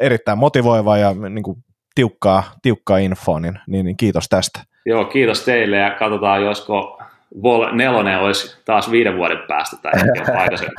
erittäin 0.00 0.38
motivoiva 0.38 0.98
ja 0.98 1.14
niin 1.14 1.42
kuin, 1.42 1.64
tiukkaa, 1.96 2.42
tiukkaa 2.62 2.98
infoa, 2.98 3.40
niin, 3.40 3.58
niin, 3.66 3.86
niin 3.86 3.96
kiitos 3.96 4.28
tästä. 4.28 4.60
Joo, 4.84 5.04
kiitos 5.04 5.44
teille 5.44 5.76
ja 5.76 5.90
katsotaan, 5.90 6.42
josko 6.42 7.02
Vol 7.42 7.72
4 7.72 8.20
olisi 8.20 8.56
taas 8.64 8.90
viiden 8.90 9.16
vuoden 9.16 9.38
päästä 9.48 9.76
tai 9.82 9.92
aikaisemmin. 10.36 10.74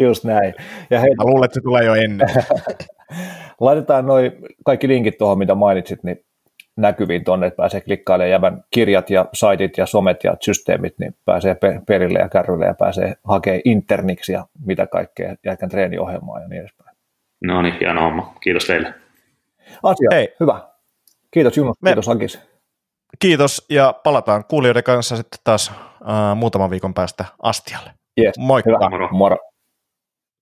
Just 0.06 0.24
näin. 0.24 0.54
Ja 0.90 1.00
hei, 1.00 1.14
Mä 1.14 1.24
luulen, 1.24 1.44
että 1.44 1.54
se 1.54 1.60
tulee 1.60 1.84
jo 1.84 1.94
ennen. 1.94 2.28
Laitetaan 3.60 4.06
noin 4.06 4.32
kaikki 4.64 4.88
linkit 4.88 5.18
tuohon, 5.18 5.38
mitä 5.38 5.54
mainitsit, 5.54 6.02
niin 6.02 6.24
näkyviin 6.76 7.24
tuonne, 7.24 7.46
että 7.46 7.56
pääsee 7.56 7.80
klikkailemaan 7.80 8.30
jävän 8.30 8.64
kirjat 8.70 9.10
ja 9.10 9.26
saitit 9.32 9.78
ja 9.78 9.86
somet 9.86 10.24
ja 10.24 10.36
systeemit, 10.40 10.94
niin 10.98 11.14
pääsee 11.24 11.56
perille 11.86 12.18
ja 12.18 12.28
kärrylle 12.28 12.66
ja 12.66 12.74
pääsee 12.74 13.14
hakemaan 13.24 13.60
interniksi 13.64 14.32
ja 14.32 14.46
mitä 14.66 14.86
kaikkea, 14.86 15.34
jätkän 15.44 15.68
treeniohjelmaa 15.68 16.40
ja 16.40 16.48
niin 16.48 16.60
edespäin. 16.60 16.96
No 17.44 17.62
niin, 17.62 17.74
hieno 17.80 18.00
homma. 18.00 18.34
Kiitos 18.40 18.66
teille. 18.66 18.94
Asia, 19.82 20.08
Hei. 20.12 20.28
hyvä. 20.40 20.60
Kiitos 21.30 21.56
Junus, 21.56 21.76
Me... 21.82 21.90
kiitos 21.90 22.08
Agis. 22.08 22.38
Kiitos 23.18 23.66
ja 23.68 23.94
palataan 24.04 24.44
kuulijoiden 24.44 24.84
kanssa 24.84 25.16
sitten 25.16 25.40
taas 25.44 25.72
uh, 26.00 26.36
muutaman 26.36 26.70
viikon 26.70 26.94
päästä 26.94 27.24
astialle. 27.42 27.90
Yes, 28.20 28.38
Moikka. 28.38 28.70
Hyvä. 28.70 28.90
Moro. 28.90 29.08
Moro. 29.12 29.36